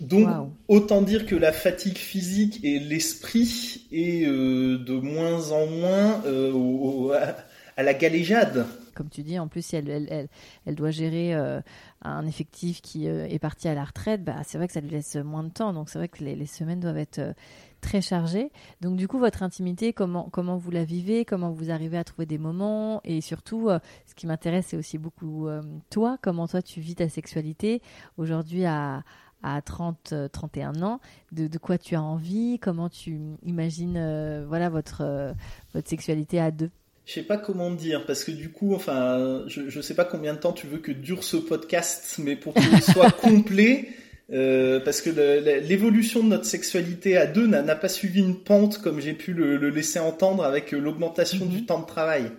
Donc, 0.00 0.28
autant 0.68 1.02
dire 1.02 1.26
que 1.26 1.34
la 1.34 1.52
fatigue 1.52 1.98
physique 1.98 2.60
et 2.62 2.78
l'esprit 2.78 3.86
est 3.90 4.24
euh, 4.26 4.78
de 4.78 4.92
moins 4.94 5.50
en 5.50 5.66
moins 5.66 6.22
euh, 6.24 6.52
au- 6.52 7.06
au- 7.08 7.12
à, 7.12 7.34
à 7.76 7.82
la 7.82 7.94
galéjade. 7.94 8.66
Comme 8.94 9.08
tu 9.08 9.22
dis, 9.22 9.38
en 9.40 9.48
plus, 9.48 9.62
si 9.64 9.74
elle, 9.76 9.88
elle, 9.90 10.06
elle, 10.10 10.28
elle 10.66 10.74
doit 10.76 10.90
gérer 10.92 11.34
euh, 11.34 11.60
un 12.02 12.26
effectif 12.26 12.80
qui 12.80 13.06
est 13.06 13.38
parti 13.40 13.66
à 13.68 13.74
la 13.74 13.84
retraite, 13.84 14.22
bah, 14.24 14.36
c'est 14.44 14.58
vrai 14.58 14.66
que 14.68 14.72
ça 14.72 14.80
lui 14.80 14.90
laisse 14.90 15.16
moins 15.16 15.44
de 15.44 15.50
temps. 15.50 15.72
Donc, 15.72 15.88
c'est 15.88 15.98
vrai 15.98 16.08
que 16.08 16.22
les, 16.24 16.36
les 16.36 16.46
semaines 16.46 16.80
doivent 16.80 16.98
être 16.98 17.20
très 17.80 18.00
chargées. 18.00 18.50
Donc, 18.80 18.96
du 18.96 19.08
coup, 19.08 19.18
votre 19.18 19.42
intimité, 19.42 19.92
comment, 19.92 20.28
comment 20.30 20.56
vous 20.56 20.70
la 20.70 20.84
vivez 20.84 21.24
Comment 21.24 21.50
vous 21.50 21.70
arrivez 21.70 21.98
à 21.98 22.04
trouver 22.04 22.26
des 22.26 22.38
moments 22.38 23.00
Et 23.04 23.20
surtout, 23.20 23.68
euh, 23.68 23.78
ce 24.06 24.14
qui 24.14 24.26
m'intéresse, 24.26 24.66
c'est 24.68 24.76
aussi 24.76 24.98
beaucoup 24.98 25.48
euh, 25.48 25.62
toi. 25.90 26.18
Comment 26.22 26.46
toi, 26.46 26.62
tu 26.62 26.80
vis 26.80 26.96
ta 26.96 27.08
sexualité 27.08 27.82
aujourd'hui 28.16 28.64
à, 28.64 29.02
à 29.42 29.60
30, 29.62 30.10
euh, 30.12 30.28
31 30.28 30.82
ans? 30.82 31.00
De, 31.32 31.46
de 31.46 31.58
quoi 31.58 31.78
tu 31.78 31.94
as 31.94 32.02
envie? 32.02 32.58
Comment 32.60 32.88
tu 32.88 33.18
imagines 33.44 33.96
euh, 33.96 34.44
voilà, 34.46 34.68
votre, 34.68 35.02
euh, 35.02 35.32
votre 35.74 35.88
sexualité 35.88 36.40
à 36.40 36.50
deux? 36.50 36.70
Je 37.06 37.14
sais 37.14 37.22
pas 37.22 37.38
comment 37.38 37.70
dire, 37.70 38.04
parce 38.04 38.22
que 38.22 38.30
du 38.30 38.50
coup, 38.50 38.74
enfin, 38.74 39.42
je, 39.46 39.70
je 39.70 39.80
sais 39.80 39.94
pas 39.94 40.04
combien 40.04 40.34
de 40.34 40.38
temps 40.38 40.52
tu 40.52 40.66
veux 40.66 40.78
que 40.78 40.92
dure 40.92 41.24
ce 41.24 41.38
podcast, 41.38 42.16
mais 42.18 42.36
pour 42.36 42.52
qu'il 42.52 42.82
soit 42.82 43.10
complet, 43.22 43.88
euh, 44.32 44.80
parce 44.80 45.00
que 45.00 45.10
l'évolution 45.60 46.22
de 46.22 46.28
notre 46.28 46.44
sexualité 46.44 47.16
à 47.16 47.26
deux 47.26 47.46
n'a 47.46 47.74
pas 47.76 47.88
suivi 47.88 48.20
une 48.20 48.36
pente 48.36 48.78
comme 48.78 49.00
j'ai 49.00 49.14
pu 49.14 49.32
le, 49.32 49.56
le 49.56 49.70
laisser 49.70 49.98
entendre 49.98 50.44
avec 50.44 50.74
euh, 50.74 50.78
l'augmentation 50.78 51.46
Mhm. 51.46 51.50
du 51.50 51.64
temps 51.66 51.80
de 51.80 51.86
travail. 51.86 52.30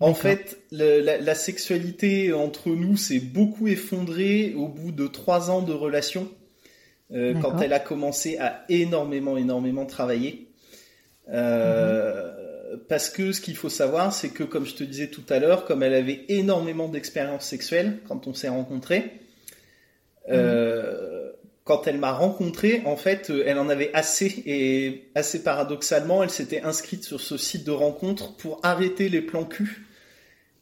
En 0.00 0.12
fait, 0.12 0.58
la, 0.72 1.18
la 1.18 1.34
sexualité 1.34 2.32
entre 2.32 2.70
nous 2.70 2.96
s'est 2.96 3.20
beaucoup 3.20 3.68
effondrée 3.68 4.52
au 4.56 4.66
bout 4.68 4.90
de 4.90 5.06
trois 5.06 5.50
ans 5.50 5.62
de 5.62 5.72
relation, 5.72 6.28
euh, 7.12 7.34
quand 7.40 7.60
elle 7.60 7.72
a 7.72 7.78
commencé 7.78 8.36
à 8.38 8.64
énormément, 8.68 9.36
énormément 9.36 9.86
travailler. 9.86 10.48
Euh, 11.32 12.32
Parce 12.88 13.08
que 13.08 13.30
ce 13.32 13.40
qu'il 13.40 13.56
faut 13.56 13.68
savoir, 13.68 14.12
c'est 14.12 14.30
que, 14.30 14.42
comme 14.42 14.66
je 14.66 14.74
te 14.74 14.84
disais 14.84 15.06
tout 15.08 15.22
à 15.28 15.38
l'heure, 15.38 15.64
comme 15.64 15.82
elle 15.84 15.94
avait 15.94 16.24
énormément 16.28 16.88
d'expérience 16.88 17.44
sexuelle 17.46 17.98
quand 18.08 18.26
on 18.26 18.34
s'est 18.34 18.48
rencontrés, 18.48 19.12
euh, 20.30 21.32
quand 21.64 21.86
elle 21.86 21.98
m'a 21.98 22.12
rencontré, 22.12 22.82
en 22.84 22.96
fait, 22.96 23.30
euh, 23.30 23.44
elle 23.46 23.58
en 23.58 23.68
avait 23.68 23.92
assez 23.94 24.42
et 24.46 25.10
assez 25.14 25.42
paradoxalement, 25.42 26.22
elle 26.22 26.30
s'était 26.30 26.62
inscrite 26.62 27.04
sur 27.04 27.20
ce 27.20 27.36
site 27.36 27.64
de 27.64 27.70
rencontre 27.70 28.36
pour 28.36 28.60
arrêter 28.62 29.08
les 29.08 29.22
plans 29.22 29.44
cul 29.44 29.84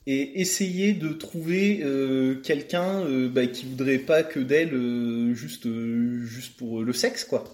et 0.07 0.41
essayer 0.41 0.95
de 0.95 1.09
trouver 1.09 1.81
euh, 1.83 2.37
quelqu'un 2.43 3.05
euh, 3.05 3.29
bah, 3.29 3.47
qui 3.47 3.67
voudrait 3.67 3.99
pas 3.99 4.23
que 4.23 4.41
d'elle 4.41 4.75
euh, 4.75 5.35
juste 5.35 5.69
juste 6.25 6.57
pour 6.57 6.83
le 6.83 6.93
sexe 6.93 7.25
quoi. 7.25 7.45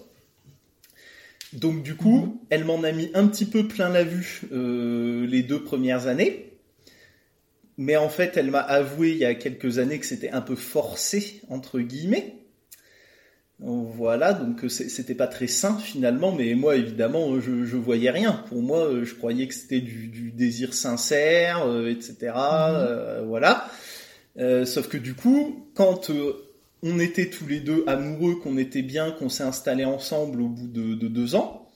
Donc 1.53 1.81
du 1.81 1.95
coup, 1.95 2.43
elle 2.51 2.63
m'en 2.63 2.83
a 2.83 2.91
mis 2.91 3.09
un 3.15 3.27
petit 3.27 3.45
peu 3.45 3.67
plein 3.67 3.89
la 3.89 4.03
vue 4.03 4.41
les 4.51 5.41
deux 5.41 5.63
premières 5.63 6.05
années. 6.05 6.48
Mais 7.81 7.95
en 7.95 8.09
fait, 8.09 8.35
elle 8.35 8.51
m'a 8.51 8.59
avoué 8.59 9.11
il 9.11 9.17
y 9.19 9.23
a 9.23 9.33
quelques 9.35 9.79
années 9.79 9.99
que 9.99 10.05
c'était 10.05 10.31
un 10.31 10.41
peu 10.41 10.57
forcé 10.57 11.39
entre 11.47 11.79
guillemets. 11.79 12.35
Voilà, 13.61 14.33
donc 14.33 14.65
euh, 14.65 14.69
c'était 14.69 15.15
pas 15.15 15.27
très 15.27 15.47
sain 15.47 15.77
finalement, 15.77 16.33
mais 16.33 16.55
moi 16.55 16.75
évidemment 16.75 17.31
euh, 17.31 17.39
je, 17.39 17.65
je 17.65 17.77
voyais 17.77 18.11
rien. 18.11 18.43
Pour 18.49 18.61
moi, 18.61 18.85
euh, 18.85 19.05
je 19.05 19.15
croyais 19.15 19.47
que 19.47 19.53
c'était 19.53 19.79
du, 19.79 20.07
du 20.07 20.31
désir 20.31 20.73
sincère, 20.73 21.65
euh, 21.65 21.89
etc. 21.89 22.33
euh, 22.35 23.23
voilà. 23.25 23.69
Euh, 24.37 24.65
sauf 24.65 24.89
que 24.89 24.97
du 24.97 25.13
coup, 25.13 25.65
quand 25.73 26.11
on 26.83 26.99
était 26.99 27.29
tous 27.29 27.47
les 27.47 27.61
deux 27.61 27.85
amoureux, 27.87 28.35
qu'on 28.35 28.57
était 28.57 28.81
bien, 28.81 29.11
qu'on 29.11 29.29
s'est 29.29 29.43
installés 29.43 29.85
ensemble 29.85 30.41
au 30.41 30.49
bout 30.49 30.67
de, 30.67 30.95
de 30.95 31.07
deux 31.07 31.35
ans, 31.35 31.68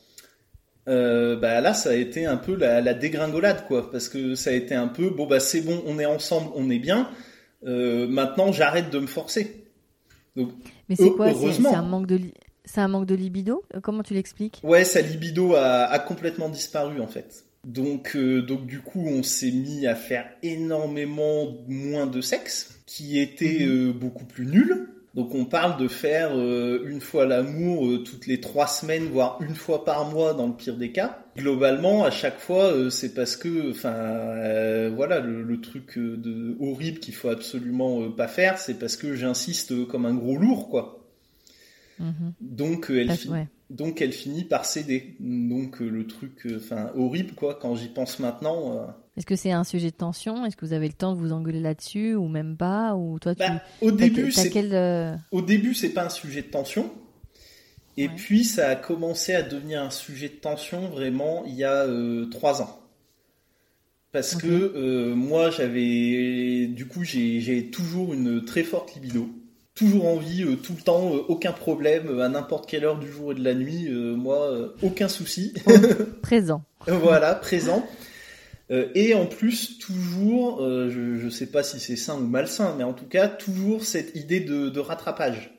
euh, 0.88 1.36
bah 1.38 1.62
là 1.62 1.74
ça 1.74 1.92
a 1.92 1.96
été 1.96 2.26
un 2.26 2.38
peu 2.38 2.56
la, 2.56 2.82
la 2.82 2.94
dégringolade 2.94 3.66
quoi, 3.68 3.90
parce 3.92 4.10
que 4.10 4.36
ça 4.36 4.50
a 4.50 4.54
été 4.54 4.76
un 4.76 4.88
peu 4.88 5.10
bon 5.10 5.26
bah 5.28 5.40
c'est 5.40 5.62
bon, 5.62 5.82
on 5.86 6.00
est 6.00 6.06
ensemble, 6.06 6.52
on 6.56 6.70
est 6.70 6.80
bien. 6.80 7.10
euh, 7.66 8.08
maintenant 8.08 8.52
j'arrête 8.52 8.90
de 8.90 9.00
me 9.00 9.08
forcer. 9.08 9.64
Donc 10.36 10.50
Mais 10.90 10.96
c'est 10.96 11.06
Heu- 11.06 11.12
quoi 11.12 11.34
C'est 11.34 11.68
un 11.76 11.82
manque 11.84 12.08
de 12.08 12.20
c'est 12.66 12.82
un 12.82 12.88
manque 12.88 13.06
de 13.06 13.16
libido? 13.16 13.64
Euh, 13.76 13.82
Comment 13.82 14.04
tu 14.04 14.14
l'expliques? 14.14 14.62
Ouais, 14.64 14.84
sa 14.86 15.02
libido 15.02 15.56
a, 15.56 15.84
a 15.86 16.00
complètement 16.00 16.50
disparu 16.50 17.02
en 17.02 17.08
fait. 17.08 17.46
Donc, 17.66 18.16
euh, 18.16 18.42
donc 18.42 18.66
du 18.66 18.80
coup, 18.80 19.06
on 19.08 19.24
s'est 19.24 19.52
mis 19.52 19.88
à 19.88 19.96
faire 19.96 20.26
énormément 20.44 21.56
moins 21.68 22.08
de 22.08 22.20
sexe, 22.20 22.80
qui 22.86 23.20
était 23.20 23.60
Mhm. 23.62 23.70
euh, 23.90 23.94
beaucoup 23.94 24.26
plus 24.26 24.46
nul. 24.46 24.88
Donc, 25.14 25.36
on 25.36 25.46
parle 25.46 25.80
de 25.80 25.88
faire 25.88 26.32
euh, 26.36 26.84
une 26.88 27.00
fois 27.00 27.26
l'amour 27.28 27.88
euh, 27.88 28.00
toutes 28.00 28.26
les 28.26 28.42
trois 28.42 28.66
semaines, 28.66 29.06
voire 29.06 29.38
une 29.42 29.54
fois 29.54 29.86
par 29.86 30.10
mois 30.10 30.34
dans 30.34 30.48
le 30.48 30.54
pire 30.54 30.76
des 30.76 30.92
cas. 30.92 31.24
Globalement, 31.38 32.04
à 32.04 32.10
chaque 32.10 32.40
fois, 32.40 32.74
euh, 32.74 32.90
c'est 32.90 33.14
parce 33.14 33.36
que, 33.36 33.70
enfin, 33.72 34.90
voilà, 34.96 35.20
le, 35.20 35.44
le 35.44 35.62
truc 35.62 36.00
de 36.00 36.58
horrible 36.60 37.00
qu'il 37.00 37.14
faut 37.14 37.30
absolument 37.30 38.10
pas 38.10 38.28
faire, 38.28 38.58
c'est 38.58 38.80
parce 38.80 38.98
que 38.98 39.14
j'insiste 39.16 39.86
comme 39.88 40.06
un 40.08 40.16
gros 40.16 40.36
lourd, 40.38 40.70
quoi. 40.70 41.08
Mhm. 42.00 42.34
Donc, 42.42 42.90
elle 42.90 43.12
finit. 43.12 43.34
ouais. 43.34 43.48
Donc 43.70 44.02
elle 44.02 44.14
finit 44.14 44.44
par 44.44 44.66
céder. 44.66 45.16
Donc 45.20 45.80
le 45.80 46.06
truc, 46.06 46.48
enfin 46.56 46.92
horrible 46.96 47.34
quoi. 47.34 47.56
Quand 47.60 47.76
j'y 47.76 47.88
pense 47.88 48.20
maintenant. 48.20 48.86
Est-ce 49.16 49.26
que 49.28 49.36
c'est 49.36 49.52
un 49.52 49.64
sujet 49.64 49.92
de 49.92 49.96
tension? 49.96 50.46
Est-ce 50.46 50.56
que 50.58 50.66
vous 50.66 50.74
avez 50.74 50.88
le 50.88 50.94
temps 50.94 51.14
de 51.14 51.20
vous 51.20 51.34
engueuler 51.34 51.60
là-dessus 51.60 52.16
ou 52.16 52.28
même 52.28 52.58
pas? 52.58 52.96
Ou 52.96 53.20
toi, 53.20 53.36
tu 53.36 53.40
Bah, 53.40 53.62
au 53.82 53.92
t'as- 53.92 53.98
début, 53.98 54.32
t'as 54.34 54.42
c'est 54.42 54.50
quel 54.50 54.74
euh, 54.74 55.16
au 55.32 55.42
début 55.44 55.74
c'est 55.76 55.90
pas 55.90 56.06
un 56.06 56.10
sujet 56.10 56.42
de 56.42 56.48
tension. 56.48 56.92
Et 57.96 58.08
Ouais. 58.08 58.14
puis 58.16 58.44
ça 58.44 58.70
a 58.70 58.76
commencé 58.76 59.36
à 59.36 59.44
devenir 59.44 59.84
un 59.84 59.92
sujet 59.92 60.30
de 60.30 60.34
tension 60.34 60.90
vraiment 60.90 61.44
il 61.46 61.54
y 61.54 61.64
a 61.64 61.84
euh, 61.84 62.26
trois 62.26 62.64
ans. 62.64 62.80
Parce 64.12 64.36
que 64.36 64.48
euh, 64.48 65.16
moi 65.16 65.50
j'avais, 65.52 66.68
du 66.68 66.88
coup 66.88 67.04
j'ai 67.04 67.70
toujours 67.72 68.14
une 68.14 68.44
très 68.46 68.64
forte 68.64 68.94
libido. 68.96 69.28
Toujours 69.76 70.06
envie, 70.08 70.44
euh, 70.44 70.56
tout 70.56 70.74
le 70.78 70.82
temps, 70.84 71.10
aucun 71.12 71.52
problème, 71.52 72.20
à 72.20 72.30
n'importe 72.30 72.70
quelle 72.70 72.86
heure 72.86 73.00
du 73.00 73.12
jour 73.12 73.32
et 73.32 73.36
de 73.36 73.44
la 73.44 73.56
nuit, 73.56 73.90
moi, 73.92 74.72
aucun 74.84 75.08
souci. 75.08 75.54
présent 76.22 76.64
voilà, 76.88 77.34
présent. 77.36 77.84
Euh, 78.74 78.90
et 78.96 79.14
en 79.14 79.28
plus, 79.28 79.78
toujours, 79.78 80.62
euh, 80.64 80.90
je 80.90 81.24
ne 81.26 81.30
sais 81.30 81.46
pas 81.46 81.62
si 81.62 81.80
c'est 81.80 81.96
sain 81.96 82.16
ou 82.16 82.26
malsain, 82.26 82.74
mais 82.78 82.84
en 82.84 82.94
tout 82.94 83.06
cas, 83.06 83.28
toujours 83.28 83.84
cette 83.84 84.16
idée 84.16 84.40
de, 84.40 84.70
de 84.70 84.80
rattrapage. 84.80 85.52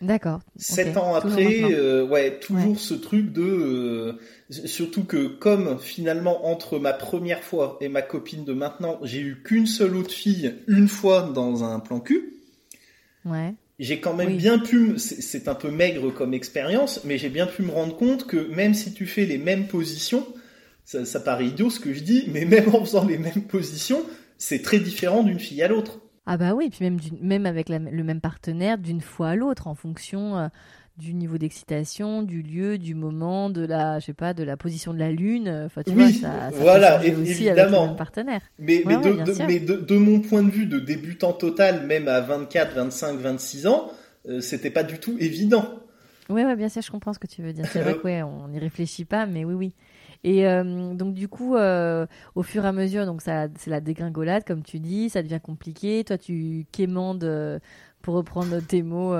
D'accord. 0.00 0.40
Sept 0.56 0.96
ans 0.96 1.14
après, 1.14 1.62
euh, 1.72 2.06
ouais, 2.06 2.38
toujours 2.38 2.78
ce 2.78 2.94
truc 2.94 3.32
de, 3.32 4.14
surtout 4.48 5.02
que 5.02 5.26
comme 5.26 5.78
finalement 5.80 6.46
entre 6.46 6.78
ma 6.78 6.92
première 6.92 7.42
fois 7.42 7.78
et 7.80 7.88
ma 7.88 8.02
copine 8.02 8.44
de 8.44 8.52
maintenant, 8.52 9.00
j'ai 9.02 9.20
eu 9.20 9.42
qu'une 9.42 9.66
seule 9.66 9.96
autre 9.96 10.12
fille 10.12 10.54
une 10.68 10.86
fois 10.86 11.32
dans 11.34 11.64
un 11.64 11.80
plan 11.80 11.98
cul. 11.98 12.34
Ouais. 13.24 13.54
J'ai 13.80 13.98
quand 13.98 14.14
même 14.14 14.36
bien 14.36 14.60
pu, 14.60 14.98
c'est 14.98 15.48
un 15.48 15.54
peu 15.54 15.70
maigre 15.70 16.12
comme 16.12 16.32
expérience, 16.34 17.00
mais 17.04 17.18
j'ai 17.18 17.28
bien 17.28 17.46
pu 17.46 17.62
me 17.62 17.70
rendre 17.70 17.96
compte 17.96 18.26
que 18.26 18.36
même 18.36 18.74
si 18.74 18.92
tu 18.92 19.06
fais 19.06 19.24
les 19.24 19.38
mêmes 19.38 19.66
positions, 19.66 20.26
ça, 20.88 21.04
ça 21.04 21.20
paraît 21.20 21.48
idiot 21.48 21.68
ce 21.68 21.80
que 21.80 21.92
je 21.92 22.00
dis, 22.00 22.24
mais 22.32 22.46
même 22.46 22.74
en 22.74 22.82
faisant 22.82 23.04
les 23.04 23.18
mêmes 23.18 23.42
positions, 23.46 24.00
c'est 24.38 24.62
très 24.62 24.78
différent 24.78 25.22
d'une 25.22 25.38
fille 25.38 25.62
à 25.62 25.68
l'autre. 25.68 26.00
Ah 26.24 26.38
bah 26.38 26.54
oui, 26.54 26.70
puis 26.70 26.82
même, 26.82 26.98
même 27.20 27.44
avec 27.44 27.68
le 27.68 27.78
même 27.78 28.22
partenaire, 28.22 28.78
d'une 28.78 29.02
fois 29.02 29.28
à 29.28 29.36
l'autre, 29.36 29.66
en 29.66 29.74
fonction 29.74 30.38
euh, 30.38 30.48
du 30.96 31.12
niveau 31.12 31.36
d'excitation, 31.36 32.22
du 32.22 32.40
lieu, 32.40 32.78
du 32.78 32.94
moment, 32.94 33.50
de 33.50 33.66
la, 33.66 33.98
je 33.98 34.06
sais 34.06 34.14
pas, 34.14 34.32
de 34.32 34.42
la 34.42 34.56
position 34.56 34.94
de 34.94 34.98
la 34.98 35.12
lune. 35.12 35.64
Enfin, 35.66 35.82
tu 35.82 35.90
oui, 35.90 36.12
vois, 36.12 36.30
ça, 36.30 36.50
ça 36.50 36.56
voilà, 36.56 36.98
aussi 37.00 37.10
évidemment. 37.10 37.80
Avec 37.80 37.90
le 37.90 37.96
partenaire. 37.96 38.40
Mais, 38.58 38.82
mais, 38.86 38.96
de, 38.96 39.46
mais 39.46 39.60
de, 39.60 39.96
mon 39.98 40.20
point 40.20 40.42
de 40.42 40.50
vue 40.50 40.66
de 40.66 40.78
débutant 40.78 41.34
total, 41.34 41.86
même 41.86 42.08
à 42.08 42.22
24, 42.22 42.74
25, 42.74 43.18
26 43.18 43.66
ans, 43.66 43.92
euh, 44.26 44.40
c'était 44.40 44.70
pas 44.70 44.84
du 44.84 44.98
tout 44.98 45.18
évident. 45.20 45.66
Oui, 46.30 46.44
ouais, 46.44 46.56
bien 46.56 46.70
sûr, 46.70 46.80
je 46.80 46.90
comprends 46.90 47.12
ce 47.12 47.18
que 47.18 47.26
tu 47.26 47.42
veux 47.42 47.52
dire. 47.52 47.66
C'est 47.70 47.82
vrai 47.82 47.98
qu'on 48.02 48.48
n'y 48.48 48.58
réfléchit 48.58 49.04
pas, 49.04 49.26
mais 49.26 49.44
oui, 49.44 49.52
oui. 49.52 49.74
Et 50.24 50.46
euh, 50.46 50.94
donc 50.94 51.14
du 51.14 51.28
coup, 51.28 51.56
euh, 51.56 52.06
au 52.34 52.42
fur 52.42 52.64
et 52.64 52.68
à 52.68 52.72
mesure, 52.72 53.06
donc 53.06 53.22
ça, 53.22 53.46
c'est 53.56 53.70
la 53.70 53.80
dégringolade, 53.80 54.44
comme 54.44 54.62
tu 54.62 54.80
dis, 54.80 55.10
ça 55.10 55.22
devient 55.22 55.40
compliqué. 55.42 56.02
Toi, 56.04 56.18
tu 56.18 56.66
quémandes, 56.72 57.24
euh, 57.24 57.58
pour 58.02 58.14
reprendre 58.14 58.60
tes 58.60 58.82
mots, 58.82 59.12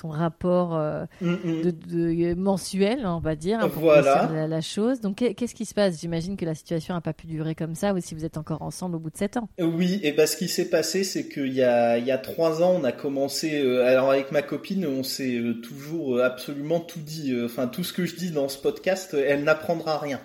ton 0.00 0.08
rapport 0.08 0.78
mm, 1.22 1.30
mm. 1.30 1.72
de, 1.88 2.34
mensuel, 2.34 3.06
on 3.06 3.18
va 3.18 3.34
dire, 3.34 3.60
hein, 3.60 3.68
pour 3.70 3.82
voilà. 3.82 4.46
la, 4.46 4.60
chose. 4.60 5.00
Donc 5.00 5.16
qu'est-ce 5.16 5.54
qui 5.54 5.64
se 5.64 5.72
passe? 5.72 6.00
J'imagine 6.00 6.36
que 6.36 6.44
la 6.44 6.54
situation 6.54 6.94
n'a 6.94 7.00
pas 7.00 7.14
pu 7.14 7.26
durer 7.26 7.54
comme 7.54 7.74
ça, 7.74 7.94
ou 7.94 8.00
si 8.00 8.14
vous 8.14 8.26
êtes 8.26 8.36
encore 8.36 8.60
ensemble 8.60 8.96
au 8.96 8.98
bout 8.98 9.10
de 9.10 9.16
sept 9.16 9.38
ans. 9.38 9.48
Oui, 9.58 10.00
et 10.02 10.12
ben 10.12 10.26
ce 10.26 10.36
qui 10.36 10.48
s'est 10.48 10.68
passé, 10.68 11.02
c'est 11.02 11.28
qu'il 11.28 11.54
y 11.54 11.62
a 11.62 11.96
il 11.96 12.06
y 12.06 12.12
a 12.12 12.18
trois 12.18 12.62
ans, 12.62 12.78
on 12.78 12.84
a 12.84 12.92
commencé. 12.92 13.58
alors 13.80 14.10
avec 14.10 14.30
ma 14.30 14.42
copine, 14.42 14.86
on 14.86 15.02
s'est 15.02 15.40
toujours 15.62 16.20
absolument 16.20 16.78
tout 16.78 17.00
dit. 17.00 17.34
Enfin 17.42 17.66
tout 17.66 17.84
ce 17.84 17.94
que 17.94 18.04
je 18.04 18.16
dis 18.16 18.30
dans 18.30 18.48
ce 18.48 18.58
podcast, 18.58 19.14
elle 19.14 19.44
n'apprendra 19.44 19.98
rien. 19.98 20.20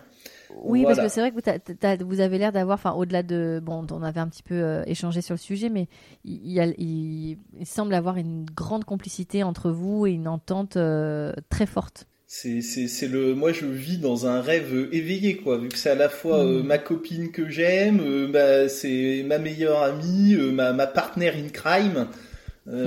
Oui, 0.63 0.83
parce 0.83 0.99
que 0.99 1.07
c'est 1.07 1.19
vrai 1.19 1.31
que 1.31 2.03
vous, 2.03 2.19
avez 2.19 2.37
l'air 2.37 2.51
d'avoir, 2.51 2.75
enfin, 2.75 2.91
au-delà 2.91 3.23
de, 3.23 3.59
bon, 3.63 3.85
on 3.91 4.03
avait 4.03 4.19
un 4.19 4.27
petit 4.27 4.43
peu 4.43 4.55
euh, 4.55 4.83
échangé 4.85 5.21
sur 5.21 5.33
le 5.33 5.39
sujet, 5.39 5.69
mais 5.69 5.87
il, 6.23 6.57
il, 6.77 7.65
semble 7.65 7.93
avoir 7.93 8.17
une 8.17 8.45
grande 8.45 8.85
complicité 8.85 9.43
entre 9.43 9.71
vous 9.71 10.05
et 10.05 10.11
une 10.11 10.27
entente 10.27 10.77
euh, 10.77 11.33
très 11.49 11.65
forte. 11.65 12.07
C'est 12.27 12.61
le, 13.09 13.35
moi 13.35 13.51
je 13.51 13.65
vis 13.65 13.97
dans 13.97 14.25
un 14.25 14.39
rêve 14.39 14.87
éveillé 14.93 15.35
quoi, 15.35 15.57
vu 15.57 15.67
que 15.67 15.77
c'est 15.77 15.89
à 15.89 15.95
la 15.95 16.07
fois 16.07 16.39
euh, 16.39 16.63
mm. 16.63 16.65
ma 16.65 16.77
copine 16.77 17.31
que 17.31 17.49
j'aime, 17.49 18.31
bah, 18.31 18.69
c'est 18.69 19.25
ma 19.27 19.37
meilleure 19.37 19.83
amie, 19.83 20.37
ma, 20.37 20.71
ma 20.71 20.87
partner 20.87 21.33
in 21.35 21.49
crime, 21.49 22.07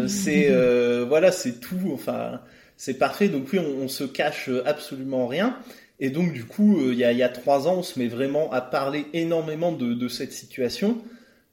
c'est 0.07 0.51
voilà, 1.09 1.31
c'est 1.31 1.61
tout, 1.61 1.91
enfin, 1.93 2.41
c'est 2.79 2.95
parfait. 2.95 3.29
Donc 3.29 3.49
oui, 3.53 3.59
on, 3.59 3.85
on 3.85 3.89
se 3.89 4.05
cache 4.05 4.49
absolument 4.65 5.27
rien. 5.27 5.59
Et 6.01 6.11
donc 6.11 6.33
du 6.33 6.45
coup, 6.45 6.79
euh, 6.79 6.93
il 6.93 6.99
y, 6.99 7.23
a, 7.23 7.29
trois 7.29 7.69
ans, 7.69 7.79
on 7.79 7.83
se 7.83 7.99
met 7.99 8.09
vraiment 8.09 8.51
à 8.53 8.61
parler 8.61 9.07
énormément 9.13 9.73
de, 9.73 10.09
cette 10.09 10.33
situation, 10.33 10.99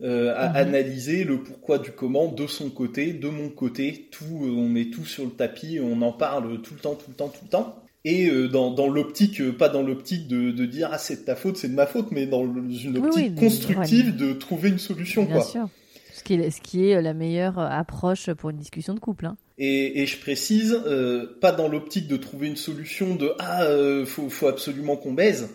euh, 0.01 0.33
à 0.35 0.49
mhm. 0.49 0.55
analyser 0.55 1.23
le 1.23 1.43
pourquoi 1.43 1.77
du 1.77 1.91
comment 1.91 2.27
de 2.27 2.47
son 2.47 2.69
côté, 2.69 3.13
de 3.13 3.29
mon 3.29 3.49
côté, 3.49 4.07
tout, 4.09 4.41
euh, 4.43 4.49
on 4.49 4.67
met 4.67 4.85
tout 4.85 5.05
sur 5.05 5.25
le 5.25 5.31
tapis, 5.31 5.79
on 5.81 6.01
en 6.01 6.11
parle 6.11 6.61
tout 6.61 6.73
le 6.73 6.79
temps, 6.79 6.95
tout 6.95 7.09
le 7.09 7.15
temps, 7.15 7.29
tout 7.29 7.43
le 7.43 7.49
temps. 7.49 7.75
Et 8.03 8.31
dans, 8.51 8.87
l'optique, 8.87 9.51
pas 9.59 9.69
dans 9.69 9.83
l'optique 9.83 10.27
de, 10.27 10.65
dire 10.65 10.89
ah 10.91 10.97
c'est 10.97 11.17
de 11.17 11.25
ta 11.25 11.35
faute, 11.35 11.57
c'est 11.57 11.67
de 11.67 11.75
ma 11.75 11.85
faute, 11.85 12.07
mais 12.09 12.25
dans 12.25 12.41
une 12.41 12.97
optique 12.97 13.35
constructive 13.35 14.15
de 14.15 14.33
trouver 14.33 14.69
une 14.69 14.79
solution. 14.79 15.23
Bien 15.25 15.41
sûr. 15.41 15.69
Ce 16.11 16.23
qui, 16.23 16.33
est, 16.33 16.49
ce 16.49 16.61
qui 16.61 16.89
est 16.89 16.99
la 16.99 17.13
meilleure 17.13 17.59
approche 17.59 18.31
pour 18.33 18.49
une 18.49 18.57
discussion 18.57 18.95
de 18.95 18.99
couple. 18.99 19.27
Hein. 19.27 19.37
Et, 19.63 20.07
je 20.07 20.17
précise, 20.17 20.75
euh, 20.87 21.37
pas 21.39 21.51
dans 21.51 21.67
l'optique 21.67 22.07
de 22.07 22.17
trouver 22.17 22.47
une 22.47 22.55
solution 22.55 23.13
de 23.13 23.33
ah 23.37 23.65
euh, 23.65 24.07
faut, 24.07 24.27
faut 24.27 24.47
absolument 24.47 24.95
qu'on 24.95 25.13
baise, 25.13 25.49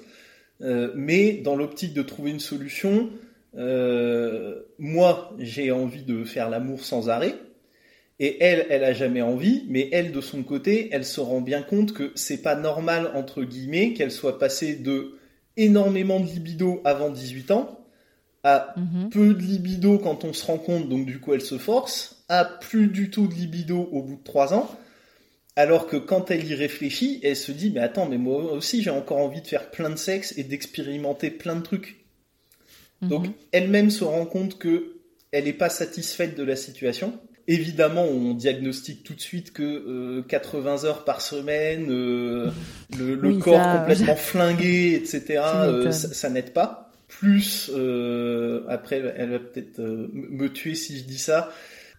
euh, 0.60 0.92
mais 0.94 1.32
dans 1.32 1.56
l'optique 1.56 1.92
de 1.92 2.02
trouver 2.02 2.30
une 2.30 2.38
solution. 2.38 3.10
moi, 4.78 5.34
j'ai 5.40 5.72
envie 5.72 6.04
de 6.04 6.22
faire 6.22 6.48
l'amour 6.48 6.84
sans 6.84 7.08
arrêt, 7.08 7.34
et 8.20 8.36
elle, 8.44 8.66
elle 8.70 8.84
a 8.84 8.92
jamais 8.92 9.22
envie, 9.22 9.64
mais 9.68 9.88
elle 9.90 10.12
de 10.12 10.20
son 10.20 10.44
côté, 10.44 10.88
elle 10.92 11.04
se 11.04 11.20
rend 11.20 11.40
bien 11.40 11.62
compte 11.62 11.92
que 11.92 12.12
c'est 12.14 12.42
pas 12.42 12.54
normal 12.54 13.10
entre 13.14 13.42
guillemets 13.42 13.92
qu'elle 13.92 14.12
soit 14.12 14.38
passée 14.38 14.76
de 14.76 15.18
énormément 15.56 16.20
de 16.20 16.26
libido 16.26 16.80
avant 16.84 17.10
18 17.10 17.50
ans 17.50 17.80
à 18.44 18.72
mhm. 18.76 19.10
peu 19.10 19.34
de 19.34 19.42
libido 19.42 19.98
quand 19.98 20.22
on 20.22 20.32
se 20.32 20.46
rend 20.46 20.58
compte, 20.58 20.88
donc 20.88 21.06
du 21.06 21.18
coup 21.18 21.34
elle 21.34 21.40
se 21.40 21.58
force, 21.58 22.15
à 22.28 22.44
plus 22.44 22.88
du 22.88 23.10
tout 23.10 23.26
de 23.26 23.34
libido 23.34 23.88
au 23.92 24.02
bout 24.02 24.16
de 24.16 24.24
trois 24.24 24.54
ans, 24.54 24.70
alors 25.56 25.86
que 25.86 25.96
quand 25.96 26.30
elle 26.30 26.46
y 26.46 26.54
réfléchit, 26.54 27.20
elle 27.22 27.36
se 27.36 27.50
dit 27.50 27.70
mais 27.70 27.80
attends, 27.80 28.06
mais 28.08 28.18
moi 28.18 28.52
aussi 28.52 28.82
j'ai 28.82 28.90
encore 28.90 29.18
envie 29.18 29.40
de 29.40 29.46
faire 29.46 29.70
plein 29.70 29.90
de 29.90 29.96
sexe 29.96 30.34
et 30.36 30.44
d'expérimenter 30.44 31.30
plein 31.30 31.56
de 31.56 31.62
trucs. 31.62 32.04
Mhm. 33.00 33.08
Donc 33.08 33.26
elle-même 33.52 33.90
se 33.90 34.04
rend 34.04 34.26
compte 34.26 34.58
que 34.58 34.96
elle 35.32 35.44
n'est 35.44 35.52
pas 35.52 35.70
satisfaite 35.70 36.36
de 36.36 36.42
la 36.42 36.56
situation. 36.56 37.18
Évidemment, 37.48 38.02
on 38.02 38.34
diagnostique 38.34 39.04
tout 39.04 39.14
de 39.14 39.20
suite 39.20 39.52
que 39.52 40.20
80 40.22 40.84
euh, 40.84 40.86
heures 40.86 41.04
par 41.04 41.20
semaine, 41.20 41.86
euh, 41.90 42.50
le, 42.98 43.38
corps 43.38 43.78
complètement 43.78 44.16
flingué, 44.16 44.94
etc., 44.94 45.22
euh, 45.54 45.92
ça 45.92 46.28
n'aide 46.28 46.52
pas 46.52 46.82
plus 47.08 47.70
après 48.68 49.00
elle 49.16 49.30
va 49.30 49.38
peut-être 49.38 49.78
me 49.78 50.48
tuer 50.48 50.74
si 50.74 50.98
je 50.98 51.04
dis 51.04 51.18
ça 51.18 51.52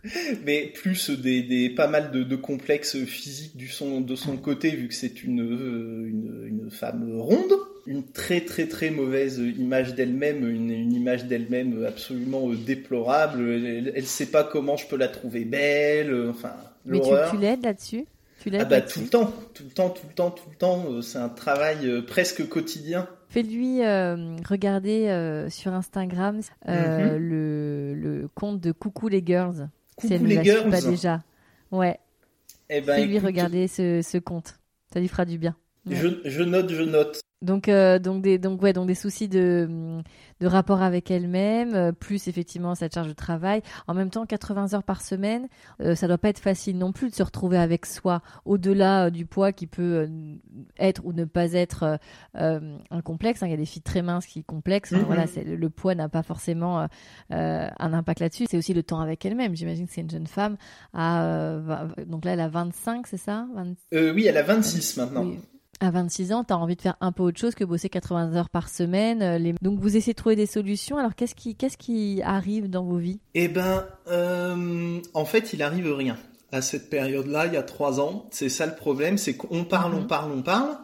mais 0.45 0.71
plus 0.73 1.09
des, 1.09 1.41
des 1.43 1.69
pas 1.69 1.87
mal 1.87 2.11
de, 2.11 2.23
de, 2.23 2.35
complexes 2.35 2.97
physiques 3.05 3.57
du 3.57 3.67
son 3.67 4.01
de 4.01 4.15
son 4.15 4.37
côté 4.37 4.71
vu 4.71 4.87
que 4.87 4.93
c'est 4.93 5.23
une, 5.23 5.41
euh, 5.41 6.07
une, 6.07 6.47
une 6.47 6.71
femme 6.71 7.19
ronde. 7.19 7.53
Une 7.85 8.03
très 8.03 8.41
très 8.41 8.67
très 8.67 8.89
mauvaise 8.89 9.37
image 9.37 9.95
d'elle-même 9.95 10.47
une, 10.47 10.71
une, 10.71 10.91
image 10.91 11.25
d'elle-même 11.25 11.85
absolument 11.85 12.49
déplorable. 12.49 13.49
Elle, 13.49 13.93
elle 13.95 14.05
sait 14.05 14.25
pas 14.25 14.43
comment 14.43 14.75
je 14.75 14.87
peux 14.87 14.97
la 14.97 15.07
trouver 15.07 15.45
belle 15.45 16.13
enfin 16.29 16.53
mais 16.85 16.99
tu, 16.99 17.09
tu 17.31 17.37
l'aides 17.37 17.63
là-dessus? 17.63 18.05
Tu 18.41 18.49
l'aides 18.49 18.61
ah 18.61 18.65
bah 18.65 18.81
tout 18.81 18.99
le 18.99 19.07
temps 19.07 19.33
tout 19.53 19.63
le 19.63 19.69
temps 19.69 19.89
tout 19.89 20.05
le 20.07 20.13
temps 20.13 20.31
tout 20.31 20.49
le 20.49 20.57
temps 20.57 21.01
c'est 21.01 21.17
un 21.17 21.29
travail 21.29 22.03
presque 22.05 22.47
quotidien. 22.49 23.07
Fais-lui 23.29 23.83
euh, 23.83 24.37
regarder 24.47 25.09
euh, 25.09 25.49
sur 25.49 25.73
Instagram 25.73 26.39
euh, 26.67 27.11
mhm. 27.11 27.17
le, 27.17 27.93
le, 27.93 28.27
compte 28.33 28.61
de 28.61 28.71
Coucou 28.71 29.09
les 29.09 29.21
Girls. 29.25 29.69
Coucou 29.97 30.25
les 30.25 30.43
Girls. 30.43 30.69
Pas 30.69 30.81
déjà. 30.81 31.23
Ouais. 31.71 31.99
Eh 32.69 32.81
ben, 32.81 32.95
Fais-lui 32.95 33.19
regarder 33.19 33.67
ce, 33.67 34.01
ce, 34.01 34.17
compte. 34.17 34.59
Ça 34.93 34.99
lui 34.99 35.07
fera 35.07 35.25
du 35.25 35.37
bien. 35.37 35.55
Je, 35.89 36.07
je, 36.25 36.43
note, 36.43 36.71
je 36.71 36.83
note. 36.83 37.21
Donc, 37.41 37.69
donc, 37.69 38.21
des, 38.23 38.37
donc, 38.39 38.61
ouais, 38.61 38.73
donc 38.73 38.87
des 38.87 38.95
soucis 38.95 39.27
de, 39.27 40.01
de 40.39 40.47
rapport 40.47 40.81
avec 40.81 41.09
elle-même, 41.09 41.73
euh, 41.73 41.91
plus 41.91 42.27
effectivement 42.27 42.75
cette 42.75 42.93
charge 42.93 43.07
de 43.07 43.13
travail. 43.13 43.61
En 43.87 43.93
même 43.93 44.09
temps, 44.09 44.25
80 44.25 44.73
heures 44.73 44.83
par 44.83 45.01
semaine, 45.01 45.47
euh, 45.81 45.95
ça 45.95 46.07
doit 46.07 46.17
pas 46.17 46.29
être 46.29 46.39
facile 46.39 46.77
non 46.77 46.91
plus 46.91 47.09
de 47.09 47.15
se 47.15 47.23
retrouver 47.23 47.57
avec 47.57 47.85
soi 47.85 48.21
au-delà 48.45 49.05
euh, 49.05 49.09
du 49.09 49.25
poids 49.25 49.51
qui 49.51 49.67
peut 49.67 50.09
être 50.77 51.01
ou 51.05 51.13
ne 51.13 51.25
pas 51.25 51.53
être 51.53 51.99
un 52.35 53.01
complexe. 53.03 53.41
Hein. 53.41 53.47
Il 53.47 53.51
y 53.51 53.53
a 53.53 53.57
des 53.57 53.65
filles 53.65 53.81
très 53.81 54.01
minces 54.01 54.25
qui 54.25 54.43
complexent. 54.43 54.91
Mhm. 54.91 55.03
Voilà, 55.03 55.27
c'est, 55.27 55.43
le, 55.43 55.69
poids 55.69 55.95
n'a 55.95 56.09
pas 56.09 56.23
forcément 56.23 56.87
un 57.29 57.93
impact 57.93 58.19
là-dessus. 58.19 58.45
C'est 58.49 58.57
aussi 58.57 58.73
le 58.73 58.83
temps 58.83 58.99
avec 58.99 59.25
elle-même. 59.25 59.55
J'imagine 59.55 59.87
que 59.87 59.93
c'est 59.93 60.01
une 60.01 60.09
jeune 60.09 60.27
femme. 60.27 60.57
À, 60.93 61.87
donc 62.05 62.25
là, 62.25 62.33
elle 62.33 62.39
a 62.39 62.47
25, 62.47 63.07
c'est 63.07 63.17
ça? 63.17 63.47
Oui, 63.91 64.25
elle 64.25 64.37
a 64.37 64.43
26 64.43 64.97
maintenant. 64.97 65.25
Oui 65.25 65.39
à 65.79 65.91
26 65.91 66.33
ans, 66.33 66.43
tu 66.43 66.53
as 66.53 66.57
envie 66.57 66.75
de 66.75 66.81
faire 66.81 66.95
un 67.01 67.11
peu 67.11 67.23
autre 67.23 67.39
chose 67.39 67.55
que 67.55 67.63
bosser 67.63 67.89
80 67.89 68.35
heures 68.35 68.49
par 68.49 68.69
semaine. 68.69 69.21
Euh, 69.21 69.53
donc 69.61 69.79
vous 69.79 69.95
essayez 69.95 70.13
de 70.13 70.17
trouver 70.17 70.35
des 70.35 70.45
solutions. 70.45 70.97
Alors 70.97 71.15
qu'est-ce 71.15 71.35
qui, 71.35 71.55
qu'est-ce 71.55 71.77
qui 71.77 72.21
arrive 72.23 72.69
dans 72.69 72.83
vos 72.83 72.97
vies? 72.97 73.19
Eh 73.33 73.47
ben, 73.47 73.85
euh, 74.07 74.99
en 75.13 75.25
fait, 75.25 75.53
il 75.53 75.61
arrive 75.61 75.93
rien. 75.93 76.17
À 76.51 76.61
cette 76.61 76.89
période-là, 76.89 77.47
il 77.47 77.53
y 77.53 77.57
a 77.57 77.63
trois 77.63 77.99
ans, 77.99 78.25
c'est 78.31 78.49
ça 78.49 78.65
le 78.65 78.75
problème, 78.75 79.17
c'est 79.17 79.35
qu'on 79.35 79.65
parle, 79.65 79.93
on 79.93 80.01
mhm. 80.01 80.07
parle, 80.07 80.31
on 80.31 80.41
parle, 80.41 80.77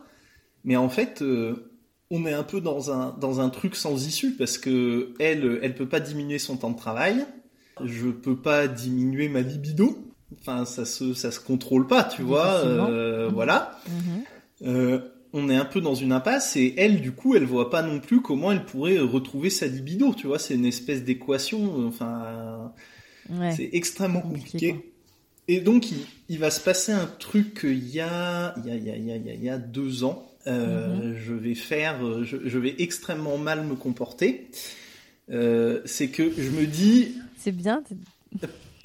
mais 0.65 0.75
en 0.75 0.89
fait, 0.89 1.21
euh, 1.21 1.71
on 2.11 2.25
est 2.25 2.33
un 2.33 2.43
peu 2.43 2.59
dans 2.59 2.91
un 2.91 3.15
dans 3.17 3.39
un 3.39 3.49
truc 3.49 3.75
sans 3.77 4.05
issue 4.05 4.35
parce 4.35 4.57
que 4.57 5.13
elle, 5.19 5.59
elle 5.63 5.73
peut 5.73 5.87
pas 5.87 6.01
diminuer 6.01 6.37
son 6.37 6.57
temps 6.57 6.71
de 6.71 6.77
travail, 6.77 7.25
je 7.81 8.09
peux 8.09 8.35
pas 8.35 8.67
diminuer 8.67 9.29
ma 9.29 9.39
libido. 9.39 9.97
Enfin, 10.41 10.65
ça 10.65 10.83
se 10.83 11.13
ça 11.13 11.31
se 11.31 11.39
contrôle 11.39 11.87
pas, 11.87 12.03
tu 12.03 12.23
vois. 12.23 12.65
Mhm. 12.65 13.27
Voilà. 13.33 13.79
Mhm. 13.87 14.23
Euh, 14.63 14.99
on 15.33 15.49
est 15.49 15.55
un 15.55 15.65
peu 15.65 15.81
dans 15.81 15.95
une 15.95 16.11
impasse 16.11 16.55
et 16.55 16.75
elle, 16.77 17.01
du 17.01 17.11
coup, 17.11 17.35
elle 17.35 17.45
voit 17.45 17.69
pas 17.69 17.81
non 17.81 17.99
plus 17.99 18.21
comment 18.21 18.51
elle 18.51 18.65
pourrait 18.65 18.99
retrouver 18.99 19.49
sa 19.49 19.65
libido. 19.65 20.13
Tu 20.13 20.27
vois, 20.27 20.37
c'est 20.37 20.53
une 20.53 20.65
espèce 20.65 21.03
d'équation. 21.03 21.87
Enfin, 21.87 22.71
c'est 23.55 23.69
extrêmement 23.73 24.21
compliqué. 24.21 24.93
Et 25.47 25.59
donc, 25.59 25.87
il, 26.29 26.39
va 26.39 26.51
se 26.51 26.61
passer 26.61 26.91
un 26.91 27.05
truc 27.05 27.61
il 27.63 27.89
y 27.89 27.99
a, 27.99 28.53
il 28.57 28.65
y 28.65 28.71
a, 28.71 28.75
il 28.75 28.85
y 28.85 28.91
a, 28.91 28.95
il 28.95 29.25
y 29.25 29.29
a, 29.29 29.33
il 29.33 29.43
y 29.43 29.49
a 29.49 29.57
deux 29.57 30.03
ans. 30.03 30.29
Euh, 30.47 31.13
Je 31.17 31.33
vais 31.33 31.55
faire, 31.55 32.23
je, 32.23 32.37
je, 32.45 32.59
vais 32.59 32.75
extrêmement 32.79 33.37
mal 33.37 33.65
me 33.65 33.75
comporter. 33.75 34.49
Euh, 35.31 35.81
c'est 35.85 36.09
que 36.09 36.31
je 36.37 36.49
me 36.49 36.65
dis. 36.65 37.15
C'est 37.37 37.51
bien. 37.51 37.83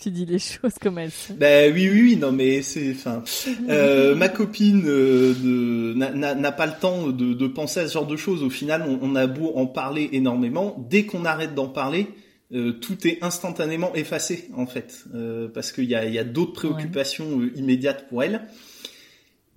Tu 0.01 0.11
dis 0.11 0.25
les 0.25 0.39
choses 0.39 0.75
comme 0.81 0.99
elles 0.99 1.11
sont. 1.11 1.35
Ben 1.35 1.73
oui, 1.75 1.89
oui, 1.91 2.03
oui, 2.03 2.17
non, 2.17 2.33
mais 2.33 2.63
c'est, 2.63 2.93
enfin, 2.93 3.25
euh, 3.69 4.15
ma 4.15 4.29
copine 4.29 4.85
euh, 4.87 5.95
n'a 5.95 6.53
pas 6.53 6.67
le 6.67 6.79
temps 6.81 7.09
de, 7.09 7.35
de, 7.35 7.47
penser 7.49 7.81
à 7.81 7.89
ce 7.89 7.95
genre 7.95 8.07
de 8.07 8.17
choses. 8.17 8.43
Au 8.43 8.51
final, 8.51 8.85
on, 8.89 9.01
on 9.03 9.17
a 9.17 9.27
beau 9.27 9.53
en 9.57 9.67
parler 9.67 10.09
énormément, 10.13 10.77
dès 10.89 11.05
qu'on 11.05 11.25
arrête 11.25 11.55
d'en 11.55 11.69
parler, 11.69 12.07
euh, 12.55 12.73
tout 12.73 13.07
est 13.07 13.19
instantanément 13.23 13.95
effacé 13.95 14.49
en 14.57 14.67
fait, 14.67 15.05
parce 15.53 15.73
qu'il 15.73 15.85
y 15.85 15.95
a, 15.95 16.05
y 16.07 16.19
a 16.19 16.25
d'autres 16.25 16.53
préoccupations 16.53 17.43
immédiates 17.57 18.09
pour 18.09 18.23
elle. 18.23 18.43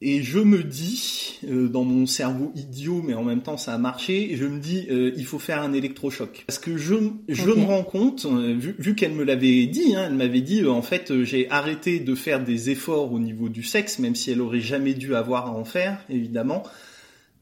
Et 0.01 0.23
je 0.23 0.39
me 0.39 0.63
dis, 0.63 1.39
dans 1.43 1.83
mon 1.83 2.07
cerveau 2.07 2.51
idiot, 2.55 3.03
mais 3.05 3.13
en 3.13 3.23
même 3.23 3.41
temps 3.41 3.57
ça 3.57 3.73
a 3.73 3.77
marché, 3.77 4.35
je 4.35 4.45
me 4.45 4.59
dis, 4.59 4.87
il 4.89 5.25
faut 5.25 5.37
faire 5.39 5.61
un 5.61 5.73
électrochoc. 5.73 6.43
Parce 6.47 6.57
que 6.57 6.75
je, 6.75 6.95
je 7.29 7.45
me 7.45 7.63
rends 7.63 7.83
compte, 7.83 8.25
vu, 8.25 8.75
vu 8.79 8.95
qu'elle 8.95 9.13
me 9.13 9.23
l'avait 9.23 9.67
dit, 9.67 9.95
hein, 9.95 10.05
elle 10.07 10.15
m'avait 10.15 10.41
dit, 10.41 10.65
en 10.65 10.81
fait, 10.81 11.23
j'ai 11.23 11.49
arrêté 11.51 11.99
de 11.99 12.15
faire 12.15 12.43
des 12.43 12.71
efforts 12.71 13.11
au 13.11 13.19
niveau 13.19 13.47
du 13.47 13.61
sexe, 13.61 13.99
même 13.99 14.15
si 14.15 14.31
elle 14.31 14.41
aurait 14.41 14.59
jamais 14.59 14.95
dû 14.95 15.13
avoir 15.13 15.47
à 15.47 15.51
en 15.51 15.65
faire, 15.65 16.03
évidemment 16.09 16.63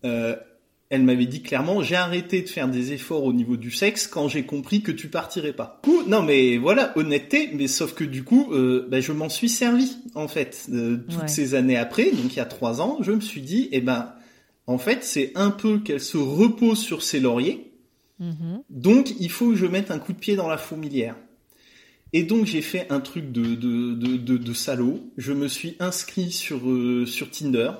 elle 0.01 0.39
m'avait 0.97 1.27
dit 1.27 1.41
clairement 1.41 1.83
j'ai 1.83 1.95
arrêté 1.95 2.41
de 2.41 2.49
faire 2.49 2.67
des 2.67 2.93
efforts 2.93 3.23
au 3.23 3.33
niveau 3.33 3.57
du 3.57 3.71
sexe 3.71 4.07
quand 4.07 4.27
j'ai 4.27 4.43
compris 4.43 4.81
que 4.81 4.91
tu 4.91 5.07
partirais 5.07 5.53
pas. 5.53 5.79
coup, 5.83 6.03
non 6.07 6.23
mais 6.23 6.57
voilà 6.57 6.97
honnêteté, 6.97 7.51
mais 7.53 7.67
sauf 7.67 7.93
que 7.93 8.03
du 8.03 8.23
coup 8.23 8.51
euh, 8.53 8.87
ben, 8.89 9.01
je 9.01 9.11
m'en 9.11 9.29
suis 9.29 9.49
servi 9.49 9.97
en 10.15 10.27
fait 10.27 10.67
euh, 10.71 10.97
toutes 11.09 11.29
ces 11.29 11.53
années 11.53 11.77
après, 11.77 12.11
donc 12.11 12.33
il 12.33 12.37
y 12.37 12.41
a 12.41 12.45
trois 12.45 12.81
ans, 12.81 12.97
je 13.01 13.11
me 13.11 13.21
suis 13.21 13.41
dit 13.41 13.69
eh 13.71 13.81
ben 13.81 14.13
en 14.65 14.79
fait 14.79 15.03
c'est 15.03 15.31
un 15.35 15.51
peu 15.51 15.79
qu'elle 15.79 16.01
se 16.01 16.17
repose 16.17 16.79
sur 16.79 17.03
ses 17.03 17.19
lauriers, 17.19 17.71
mm-hmm. 18.19 18.63
donc 18.69 19.13
il 19.19 19.29
faut 19.29 19.49
que 19.49 19.55
je 19.55 19.67
mette 19.67 19.91
un 19.91 19.99
coup 19.99 20.13
de 20.13 20.19
pied 20.19 20.35
dans 20.35 20.47
la 20.47 20.57
fourmilière. 20.57 21.15
Et 22.11 22.23
donc 22.23 22.45
j'ai 22.45 22.61
fait 22.61 22.87
un 22.89 22.99
truc 22.99 23.31
de 23.31 23.55
de, 23.55 23.93
de, 23.93 24.37
de, 24.37 24.53
salaud. 24.53 25.11
Je 25.17 25.31
me 25.31 25.47
suis 25.47 25.75
inscrit 25.79 26.31
sur 26.31 26.67
euh, 26.67 27.05
sur 27.05 27.29
Tinder. 27.29 27.71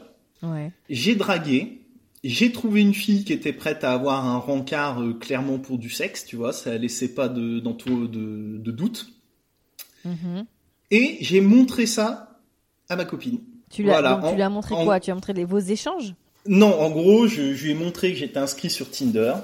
Ouais. 0.43 0.71
J'ai 0.89 1.15
dragué 1.15 1.78
j'ai 2.23 2.51
trouvé 2.51 2.81
une 2.81 2.93
fille 2.93 3.23
qui 3.23 3.33
était 3.33 3.53
prête 3.53 3.83
à 3.83 3.93
avoir 3.93 4.25
un 4.25 4.37
rencard 4.37 5.01
euh, 5.01 5.13
clairement 5.13 5.57
pour 5.57 5.77
du 5.77 5.89
sexe, 5.89 6.25
tu 6.25 6.35
vois, 6.35 6.53
ça 6.53 6.77
laissait 6.77 7.13
pas 7.13 7.29
de, 7.29 7.59
de, 7.59 8.57
de 8.57 8.71
doute. 8.71 9.13
Mm-hmm. 10.05 10.45
Et 10.91 11.17
j'ai 11.21 11.41
montré 11.41 11.85
ça 11.85 12.39
à 12.89 12.95
ma 12.95 13.05
copine. 13.05 13.39
Tu 13.69 13.83
l'as 13.83 14.01
tu 14.31 14.37
l'as 14.37 14.49
montré 14.49 14.75
quoi? 14.83 14.99
Tu 14.99 15.11
as 15.11 15.13
montré 15.13 15.33
les, 15.33 15.45
vos 15.45 15.59
échanges? 15.59 16.15
Non, 16.47 16.73
en 16.79 16.89
gros, 16.89 17.27
je, 17.27 17.53
je, 17.53 17.65
lui 17.65 17.71
ai 17.71 17.75
montré 17.75 18.11
que 18.11 18.17
j'étais 18.17 18.39
inscrit 18.39 18.69
sur 18.69 18.89
Tinder. 18.89 19.35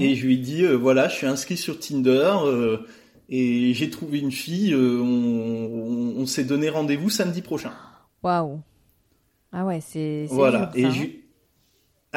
Et 0.00 0.14
je 0.16 0.26
lui 0.26 0.34
ai 0.34 0.38
dit, 0.38 0.64
euh, 0.64 0.74
voilà, 0.74 1.08
je 1.08 1.14
suis 1.14 1.26
inscrit 1.26 1.56
sur 1.56 1.78
Tinder 1.78 2.32
euh, 2.42 2.78
et 3.28 3.74
j'ai 3.74 3.90
trouvé 3.90 4.18
une 4.18 4.32
fille, 4.32 4.74
on, 4.74 6.14
on, 6.16 6.26
s'est 6.26 6.42
donné 6.42 6.68
rendez-vous 6.68 7.10
samedi 7.10 7.42
prochain. 7.42 7.72
Waouh 8.24 8.60
Ah 9.52 9.64
ouais, 9.64 9.80
c'est... 9.80 10.26
Voilà, 10.30 10.72
et 10.74 10.84
hein. 10.84 10.92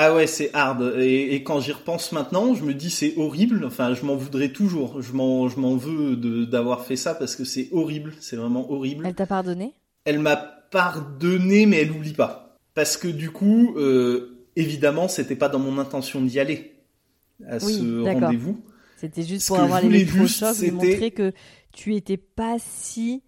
Ah 0.03 0.15
ouais, 0.15 0.25
c'est 0.25 0.49
hard. 0.55 0.95
Et, 0.97 1.43
quand 1.43 1.59
j'y 1.59 1.71
repense 1.71 2.11
maintenant, 2.11 2.55
je 2.55 2.63
me 2.63 2.73
dis 2.73 2.89
c'est 2.89 3.13
horrible. 3.17 3.63
Enfin, 3.63 3.93
je 3.93 4.03
m'en 4.03 4.15
voudrais 4.15 4.49
toujours. 4.49 4.99
Je 4.99 5.13
m'en, 5.13 5.47
je 5.47 5.59
m'en 5.59 5.75
veux 5.75 6.15
d'avoir 6.47 6.85
fait 6.85 6.95
ça 6.95 7.13
parce 7.13 7.35
que 7.35 7.43
c'est 7.43 7.69
horrible. 7.71 8.13
C'est 8.19 8.35
vraiment 8.35 8.71
horrible. 8.71 9.05
Elle 9.05 9.13
t'a 9.13 9.27
pardonné? 9.27 9.75
Elle 10.05 10.17
m'a 10.17 10.37
pardonné, 10.37 11.67
mais 11.67 11.81
elle 11.81 11.91
oublie 11.91 12.13
pas. 12.13 12.57
Parce 12.73 12.97
que 12.97 13.07
du 13.07 13.29
coup, 13.29 13.75
euh, 13.77 14.47
évidemment, 14.55 15.07
c'était 15.07 15.35
pas 15.35 15.49
dans 15.49 15.59
mon 15.59 15.77
intention 15.77 16.19
d'y 16.21 16.39
aller 16.39 16.73
à 17.47 17.59
ce 17.59 18.01
rendez-vous. 18.01 18.59
C'était 18.97 19.23
juste 19.23 19.49
pour 19.49 19.59
avoir 19.59 19.83
les 19.83 20.07
chocs 20.27 20.63
et 20.63 20.71
montrer 20.71 21.11
que 21.11 21.31
tu 21.73 21.95
étais 21.95 22.17
pas 22.17 22.57
si 22.57 23.21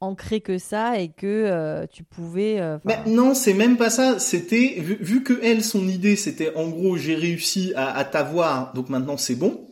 ancré 0.00 0.40
que 0.40 0.58
ça 0.58 1.00
et 1.00 1.08
que 1.08 1.26
euh, 1.26 1.86
tu 1.90 2.04
pouvais. 2.04 2.60
Euh, 2.60 2.78
mais 2.84 2.98
non, 3.06 3.34
c'est 3.34 3.54
même 3.54 3.76
pas 3.76 3.90
ça. 3.90 4.18
C'était 4.18 4.76
vu, 4.78 5.22
que 5.22 5.38
elle, 5.42 5.62
son 5.62 5.88
idée, 5.88 6.16
c'était 6.16 6.54
en 6.54 6.68
gros, 6.68 6.96
j'ai 6.96 7.14
réussi 7.14 7.72
à, 7.76 7.96
à 7.96 8.04
t'avoir, 8.04 8.72
donc 8.74 8.88
maintenant 8.88 9.16
c'est 9.16 9.34
bon. 9.34 9.64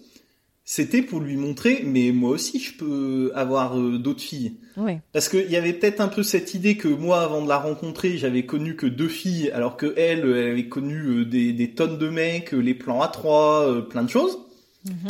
C'était 0.68 1.02
pour 1.02 1.20
lui 1.20 1.36
montrer, 1.36 1.84
mais 1.86 2.10
moi 2.10 2.30
aussi 2.30 2.58
je 2.58 2.76
peux 2.76 3.30
avoir 3.36 3.78
euh, 3.78 3.98
d'autres 3.98 4.22
filles. 4.22 4.56
Oui. 4.76 4.98
Parce 5.12 5.28
qu'il 5.28 5.48
y 5.48 5.56
avait 5.56 5.72
peut-être 5.72 6.00
un 6.00 6.08
peu 6.08 6.24
cette 6.24 6.54
idée 6.54 6.76
que 6.76 6.88
moi, 6.88 7.20
avant 7.20 7.40
de 7.40 7.48
la 7.48 7.56
rencontrer, 7.56 8.18
j'avais 8.18 8.44
connu 8.44 8.74
que 8.74 8.86
deux 8.86 9.08
filles, 9.08 9.50
alors 9.52 9.76
que 9.76 9.94
elle, 9.96 10.20
elle 10.20 10.50
avait 10.50 10.68
connu 10.68 11.24
des, 11.24 11.52
des, 11.52 11.70
tonnes 11.70 11.98
de 11.98 12.08
mecs, 12.08 12.50
les 12.50 12.74
plans 12.74 13.00
à 13.00 13.08
trois, 13.08 13.88
plein 13.88 14.02
de 14.02 14.10
choses. 14.10 14.38
Mm 14.84 15.08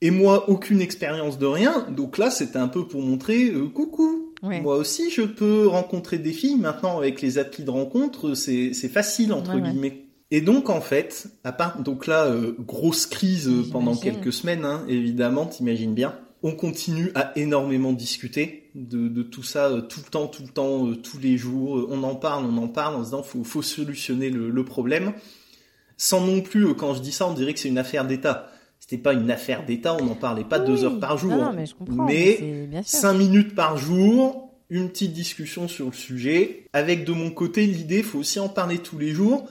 et 0.00 0.10
moi, 0.10 0.48
aucune 0.48 0.80
expérience 0.80 1.38
de 1.38 1.46
rien. 1.46 1.86
Donc 1.90 2.18
là, 2.18 2.30
c'était 2.30 2.58
un 2.58 2.68
peu 2.68 2.86
pour 2.86 3.02
montrer, 3.02 3.50
euh, 3.50 3.68
coucou, 3.68 4.32
moi 4.42 4.76
aussi, 4.76 5.10
je 5.10 5.22
peux 5.22 5.66
rencontrer 5.66 6.18
des 6.18 6.32
filles. 6.32 6.56
Maintenant, 6.56 6.98
avec 6.98 7.20
les 7.22 7.38
applis 7.38 7.64
de 7.64 7.70
rencontre, 7.70 8.34
c'est 8.34 8.72
facile 8.88 9.32
entre 9.32 9.58
guillemets. 9.58 10.04
Et 10.30 10.42
donc 10.42 10.68
en 10.68 10.82
fait, 10.82 11.28
à 11.42 11.52
part 11.52 11.82
donc 11.82 12.06
là, 12.06 12.26
euh, 12.26 12.54
grosse 12.60 13.06
crise 13.06 13.48
euh, 13.48 13.64
pendant 13.72 13.96
quelques 13.96 14.32
semaines, 14.32 14.64
hein, 14.64 14.84
évidemment, 14.86 15.46
t'imagines 15.46 15.94
bien. 15.94 16.14
On 16.42 16.52
continue 16.52 17.10
à 17.14 17.32
énormément 17.36 17.92
discuter 17.92 18.70
de, 18.74 19.08
de 19.08 19.22
tout 19.22 19.42
ça, 19.42 19.70
tout 19.88 20.00
le 20.04 20.10
temps, 20.10 20.26
tout 20.26 20.42
le 20.42 20.50
temps, 20.50 20.92
tous 21.02 21.18
les 21.18 21.38
jours. 21.38 21.88
On 21.90 22.02
en 22.02 22.14
parle, 22.14 22.44
on 22.44 22.58
en 22.58 22.68
parle 22.68 22.96
en 22.96 22.98
se 23.00 23.04
disant 23.06 23.22
faut, 23.22 23.42
faut 23.42 23.62
solutionner 23.62 24.30
le, 24.30 24.50
le 24.50 24.64
problème. 24.64 25.14
Sans 25.96 26.24
non 26.24 26.42
plus, 26.42 26.74
quand 26.74 26.94
je 26.94 27.00
dis 27.00 27.10
ça, 27.10 27.26
on 27.26 27.32
dirait 27.32 27.54
que 27.54 27.58
c'est 27.58 27.68
une 27.68 27.78
affaire 27.78 28.06
d'État 28.06 28.52
c'était 28.88 29.02
pas 29.02 29.12
une 29.12 29.30
affaire 29.30 29.66
d'État, 29.66 29.94
on 30.00 30.06
n'en 30.06 30.14
parlait 30.14 30.44
pas 30.44 30.58
deux 30.58 30.82
heures 30.82 30.98
par 30.98 31.18
jour. 31.18 31.52
mais, 31.90 32.40
cinq 32.84 33.12
minutes 33.12 33.54
par 33.54 33.76
jour, 33.76 34.54
une 34.70 34.88
petite 34.88 35.12
discussion 35.12 35.68
sur 35.68 35.86
le 35.86 35.92
sujet. 35.92 36.64
Avec 36.72 37.04
de 37.04 37.12
mon 37.12 37.30
côté 37.30 37.66
l'idée, 37.66 38.02
faut 38.02 38.18
aussi 38.18 38.40
en 38.40 38.48
parler 38.48 38.78
tous 38.78 38.96
les 38.96 39.10
jours 39.10 39.46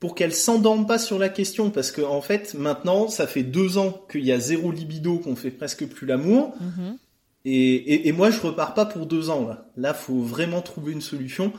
pour 0.00 0.14
qu'elle 0.14 0.32
s'endorme 0.32 0.86
pas 0.86 0.98
sur 0.98 1.18
la 1.18 1.28
question, 1.28 1.70
parce 1.70 1.90
que 1.90 2.00
en 2.00 2.22
fait 2.22 2.54
maintenant 2.54 3.08
ça 3.08 3.26
fait 3.26 3.42
deux 3.42 3.76
ans 3.76 4.06
qu'il 4.10 4.24
y 4.24 4.32
a 4.32 4.38
zéro 4.38 4.70
libido, 4.72 5.18
qu'on 5.18 5.36
fait 5.36 5.50
presque 5.50 5.86
plus 5.86 6.06
l'amour. 6.06 6.54
Mm-hmm. 6.62 6.96
Et, 7.44 8.08
et, 8.08 8.12
moi 8.12 8.30
je 8.30 8.40
repars 8.40 8.74
pas 8.74 8.86
pour 8.86 9.04
deux 9.04 9.28
ans 9.28 9.46
là. 9.46 9.66
Là 9.76 9.92
faut 9.92 10.20
vraiment 10.20 10.62
trouver 10.62 10.92
une 10.92 11.00
solution 11.02 11.52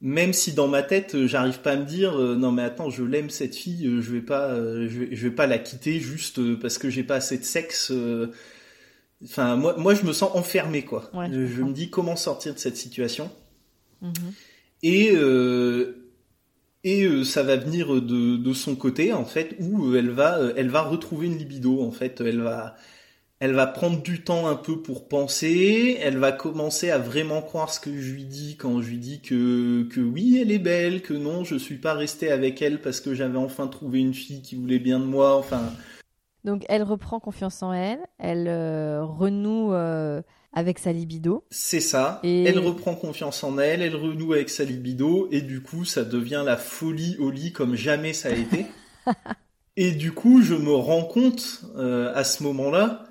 même 0.00 0.32
si 0.32 0.52
dans 0.52 0.68
ma 0.68 0.82
tête 0.82 1.14
euh, 1.14 1.26
j'arrive 1.26 1.60
pas 1.60 1.72
à 1.72 1.76
me 1.76 1.84
dire 1.84 2.20
euh, 2.20 2.36
non 2.36 2.52
mais 2.52 2.62
attends 2.62 2.90
je 2.90 3.02
l'aime 3.02 3.30
cette 3.30 3.56
fille 3.56 3.86
euh, 3.86 4.00
je 4.02 4.12
vais 4.12 4.20
pas 4.20 4.54
je, 4.54 5.04
vais, 5.04 5.30
pas 5.30 5.46
la 5.46 5.58
quitter 5.58 6.00
juste 6.00 6.40
parce 6.58 6.78
que 6.78 6.90
j'ai 6.90 7.02
pas 7.02 7.16
assez 7.16 7.38
de 7.38 7.44
sexe 7.44 7.92
enfin 9.24 9.56
moi 9.56 9.74
moi 9.78 9.94
je 9.94 10.04
me 10.04 10.12
sens 10.12 10.30
enfermé 10.34 10.84
quoi. 10.84 11.10
Je, 11.14 11.62
me 11.62 11.72
dis 11.72 11.90
comment 11.90 12.16
sortir 12.16 12.54
de 12.54 12.58
cette 12.58 12.76
situation. 12.76 13.30
Mhm. 14.02 14.12
et 14.82 15.14
et 16.84 17.24
ça 17.24 17.42
va 17.42 17.56
venir 17.56 18.00
de, 18.00 18.36
de 18.36 18.52
son 18.52 18.76
côté 18.76 19.12
en 19.12 19.24
fait 19.24 19.56
où 19.58 19.96
elle 19.96 20.10
va 20.10 20.38
elle 20.56 20.68
va 20.68 20.82
retrouver 20.82 21.26
une 21.26 21.38
libido 21.38 21.82
en 21.82 21.90
fait. 21.90 22.20
Elle 22.20 22.42
va 22.42 22.76
elle 23.38 23.52
va 23.52 23.66
prendre 23.66 24.02
du 24.02 24.22
temps 24.22 24.46
un 24.46 24.54
peu 24.54 24.80
pour 24.80 25.08
penser, 25.08 25.98
elle 26.00 26.16
va 26.16 26.32
commencer 26.32 26.90
à 26.90 26.98
vraiment 26.98 27.42
croire 27.42 27.72
ce 27.72 27.80
que 27.80 28.00
je 28.00 28.12
lui 28.12 28.24
dis 28.24 28.56
quand 28.56 28.80
je 28.80 28.88
lui 28.88 28.98
dis 28.98 29.20
que, 29.20 29.86
que 29.90 30.00
oui, 30.00 30.38
elle 30.40 30.50
est 30.50 30.58
belle, 30.58 31.02
que 31.02 31.12
non, 31.12 31.44
je 31.44 31.56
suis 31.56 31.76
pas 31.76 31.92
resté 31.92 32.30
avec 32.32 32.62
elle 32.62 32.80
parce 32.80 33.00
que 33.00 33.14
j'avais 33.14 33.38
enfin 33.38 33.66
trouvé 33.66 34.00
une 34.00 34.14
fille 34.14 34.40
qui 34.40 34.56
voulait 34.56 34.78
bien 34.78 34.98
de 34.98 35.04
moi, 35.04 35.36
enfin. 35.36 35.70
Donc 36.44 36.64
elle 36.68 36.82
reprend 36.82 37.20
confiance 37.20 37.62
en 37.62 37.74
elle, 37.74 37.98
elle 38.18 38.48
euh, 38.48 39.04
renoue 39.04 39.74
euh, 39.74 40.22
avec 40.54 40.78
sa 40.78 40.92
libido. 40.92 41.44
C'est 41.50 41.80
ça, 41.80 42.20
et... 42.22 42.44
elle 42.44 42.58
reprend 42.58 42.94
confiance 42.94 43.44
en 43.44 43.58
elle, 43.58 43.82
elle 43.82 43.96
renoue 43.96 44.32
avec 44.32 44.48
sa 44.48 44.64
libido, 44.64 45.28
et 45.30 45.42
du 45.42 45.60
coup 45.60 45.84
ça 45.84 46.04
devient 46.04 46.42
la 46.46 46.56
folie 46.56 47.18
au 47.18 47.30
lit 47.30 47.52
comme 47.52 47.74
jamais 47.74 48.14
ça 48.14 48.30
a 48.30 48.32
été. 48.32 48.64
et 49.76 49.90
du 49.90 50.12
coup 50.12 50.40
je 50.40 50.54
me 50.54 50.72
rends 50.72 51.04
compte 51.04 51.66
euh, 51.76 52.10
à 52.14 52.24
ce 52.24 52.42
moment-là 52.42 53.05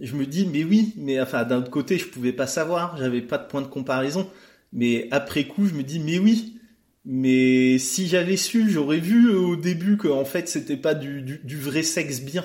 je 0.00 0.14
me 0.14 0.26
dis 0.26 0.46
mais 0.46 0.64
oui, 0.64 0.94
mais 0.96 1.20
enfin 1.20 1.44
d'un 1.44 1.58
autre 1.58 1.70
côté 1.70 1.98
je 1.98 2.06
pouvais 2.06 2.32
pas 2.32 2.46
savoir, 2.46 2.96
j'avais 2.96 3.22
pas 3.22 3.38
de 3.38 3.46
point 3.46 3.62
de 3.62 3.66
comparaison, 3.66 4.28
mais 4.72 5.08
après 5.10 5.44
coup 5.44 5.66
je 5.66 5.74
me 5.74 5.82
dis 5.82 5.98
mais 5.98 6.18
oui, 6.18 6.58
mais 7.04 7.78
si 7.78 8.06
j'avais 8.06 8.36
su, 8.36 8.70
j'aurais 8.70 8.98
vu 8.98 9.30
euh, 9.30 9.38
au 9.38 9.56
début 9.56 9.96
que 9.96 10.08
en 10.08 10.24
fait 10.24 10.48
c'était 10.48 10.76
pas 10.76 10.94
du, 10.94 11.22
du, 11.22 11.56
vrai 11.56 11.82
sexe 11.82 12.20
bien, 12.20 12.44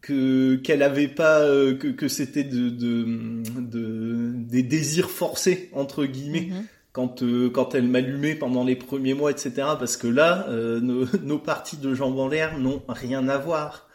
que 0.00 0.56
qu'elle 0.56 0.82
avait 0.82 1.08
pas 1.08 1.40
euh, 1.40 1.76
que, 1.76 1.88
que 1.88 2.08
c'était 2.08 2.44
de, 2.44 2.68
de, 2.68 3.42
de, 3.60 4.32
des 4.34 4.62
désirs 4.62 5.10
forcés 5.10 5.70
entre 5.72 6.04
guillemets. 6.04 6.48
Mm-hmm. 6.50 6.64
Quand, 6.92 7.22
euh, 7.22 7.50
quand 7.50 7.74
elle 7.74 7.88
m'allumait 7.88 8.34
pendant 8.34 8.64
les 8.64 8.74
premiers 8.74 9.12
mois, 9.12 9.30
etc. 9.30 9.52
Parce 9.78 9.98
que 9.98 10.06
là, 10.06 10.46
nos, 10.48 11.04
nos 11.22 11.38
parties 11.38 11.76
de 11.76 11.92
jambes 11.92 12.18
en 12.18 12.26
l'air 12.26 12.58
n'ont 12.58 12.82
rien 12.88 13.28
à 13.28 13.36
voir 13.36 13.85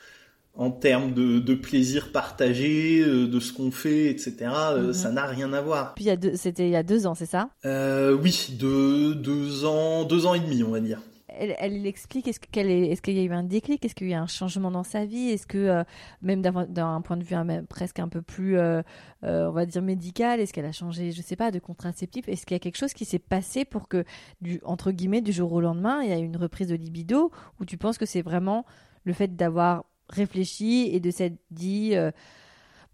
en 0.53 0.69
termes 0.69 1.13
de, 1.13 1.39
de 1.39 1.53
plaisir 1.55 2.11
partagé, 2.11 3.01
euh, 3.01 3.27
de 3.27 3.39
ce 3.39 3.53
qu'on 3.53 3.71
fait, 3.71 4.07
etc. 4.09 4.33
euh, 4.73 4.87
Mhm. 4.87 4.93
Ça 4.93 5.11
n'a 5.11 5.25
rien 5.25 5.53
à 5.53 5.61
voir. 5.61 5.93
Puis 5.95 6.05
deux- 6.17 6.35
c'était 6.35 6.67
il 6.67 6.71
y 6.71 6.75
a 6.75 6.83
deux 6.83 7.07
ans, 7.07 7.15
c'est 7.15 7.25
ça? 7.25 7.49
Euh, 7.65 8.13
oui, 8.13 8.55
de 8.59 9.13
deux 9.13 9.65
ans, 9.65 10.03
deux 10.03 10.25
ans 10.25 10.33
et 10.33 10.39
demi, 10.39 10.63
on 10.63 10.71
va 10.71 10.79
dire. 10.81 10.99
elle, 11.29 11.55
elle 11.59 11.87
explique 11.87 12.27
est-ce 12.27 12.39
qu'elle 12.41 12.69
est, 12.69 12.87
est-ce 12.87 13.01
qu'il 13.01 13.15
y 13.17 13.19
a 13.19 13.23
eu 13.23 13.31
un 13.31 13.43
déclic, 13.43 13.83
est-ce 13.85 13.95
qu'il 13.95 14.09
y 14.09 14.13
a 14.13 14.17
eu 14.17 14.19
un 14.19 14.27
changement 14.27 14.69
dans 14.69 14.83
sa 14.83 15.05
vie, 15.05 15.29
est-ce 15.29 15.47
que 15.47 15.57
euh, 15.57 15.83
même 16.21 16.41
d'un, 16.41 17.01
point 17.01 17.15
de 17.17 17.23
vue 17.23 17.35
même 17.37 17.65
presque 17.65 17.99
un 17.99 18.09
peu 18.09 18.21
plus, 18.21 18.57
euh, 18.57 18.81
on 19.23 19.51
va 19.51 19.65
dire 19.65 19.81
médical, 19.81 20.41
est-ce 20.41 20.51
qu'elle 20.51 20.65
a 20.65 20.73
changé, 20.73 21.13
je 21.13 21.21
sais 21.21 21.37
pas, 21.37 21.49
de 21.49 21.59
contraceptif, 21.59 22.27
est-ce 22.27 22.45
qu'il 22.45 22.53
y 22.55 22.57
a 22.57 22.59
quelque 22.59 22.77
chose 22.77 22.93
qui 22.93 23.05
s'est 23.05 23.17
passé 23.19 23.63
pour 23.63 23.87
que 23.87 24.03
du 24.41 24.59
entre 24.65 24.91
guillemets 24.91 25.21
du 25.21 25.31
jour 25.31 25.53
au 25.53 25.61
lendemain 25.61 26.01
il 26.03 26.09
y 26.09 26.13
a 26.13 26.19
eu 26.19 26.25
une 26.25 26.37
reprise 26.37 26.67
de 26.67 26.75
libido? 26.75 27.31
Ou 27.61 27.65
tu 27.65 27.77
penses 27.77 27.97
que 27.97 28.05
c'est 28.05 28.21
vraiment 28.21 28.65
le 29.05 29.13
fait 29.13 29.33
d'avoir 29.35 29.85
réfléchi 30.15 30.89
et 30.93 30.99
de 30.99 31.11
s'être 31.11 31.37
dit 31.51 31.95
euh, 31.95 32.11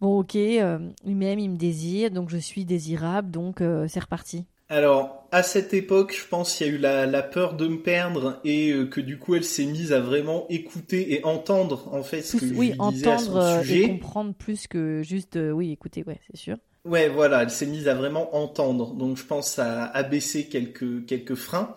bon 0.02 0.20
ok 0.20 0.36
euh, 0.36 0.80
il 1.06 1.16
m'aime, 1.18 1.40
il 1.40 1.52
me 1.52 1.58
désire 1.58 2.12
donc 2.12 2.30
je 2.30 2.38
suis 2.38 2.66
désirable 2.66 3.32
donc 3.32 3.62
euh, 3.62 3.88
c'est 3.88 4.02
reparti. 4.02 4.46
Alors, 4.70 5.28
à 5.32 5.44
cette 5.44 5.74
époque, 5.74 6.14
je 6.18 6.28
pense 6.28 6.54
qu'il 6.56 6.68
y 6.68 6.70
a 6.70 6.74
eu 6.74 6.78
la, 6.78 7.06
la 7.06 7.24
peur 7.24 7.54
de 7.56 7.68
me 7.68 7.82
perdre 7.82 8.40
et 8.44 8.74
que 8.92 9.00
du 9.00 9.18
coup, 9.18 9.36
elle 9.36 9.44
s'est 9.46 9.66
mise 9.66 9.94
à 9.94 10.00
vraiment 10.02 10.46
écouter 10.50 11.14
et 11.14 11.24
entendre 11.24 11.88
en 11.94 12.04
fait 12.04 12.22
ce 12.22 12.34
que 12.36 12.40
Plus- 12.40 12.50
je 12.50 12.54
oui, 12.58 12.72
à 12.74 12.76
son 12.76 12.84
entendre 12.84 13.36
euh, 13.38 13.62
et 13.62 13.66
sujet. 13.66 13.82
comprendre 13.82 14.34
plus 14.34 14.68
que 14.68 15.02
juste 15.04 15.38
oui, 15.54 15.72
écoutez, 15.72 16.04
ouais, 16.04 16.20
c'est 16.30 16.38
sûr. 16.38 16.58
Ouais, 16.86 17.10
voilà, 17.10 17.44
elle 17.44 17.50
s'est 17.52 17.66
mise 17.66 17.88
à 17.88 17.94
vraiment 17.96 18.36
entendre. 18.36 18.94
Donc, 18.94 19.18
je 19.18 19.24
pense 19.26 19.60
à 19.60 19.86
abaisser 19.86 20.48
quelques 20.48 21.06
quelques 21.06 21.36
freins. 21.36 21.76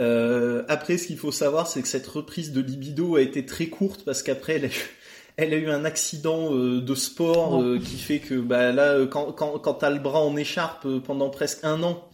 Euh, 0.00 0.62
après, 0.68 0.96
ce 0.98 1.06
qu'il 1.08 1.18
faut 1.18 1.32
savoir, 1.32 1.66
c'est 1.66 1.82
que 1.82 1.88
cette 1.88 2.06
reprise 2.06 2.52
de 2.52 2.60
libido 2.60 3.16
a 3.16 3.20
été 3.22 3.44
très 3.44 3.66
courte 3.66 4.04
parce 4.04 4.22
qu'après, 4.22 4.54
elle 4.56 4.64
a 4.66 4.68
eu, 4.68 4.90
elle 5.36 5.52
a 5.54 5.56
eu 5.56 5.68
un 5.70 5.84
accident 5.84 6.54
euh, 6.54 6.80
de 6.80 6.94
sport 6.94 7.60
euh, 7.62 7.78
qui 7.78 7.96
fait 7.98 8.18
que 8.20 8.34
bah 8.34 8.70
là, 8.72 9.06
quand 9.06 9.32
quand 9.32 9.58
quand 9.58 9.74
t'as 9.74 9.90
le 9.90 9.98
bras 9.98 10.20
en 10.20 10.36
écharpe 10.36 10.86
pendant 11.04 11.30
presque 11.30 11.64
un 11.64 11.82
an, 11.82 12.08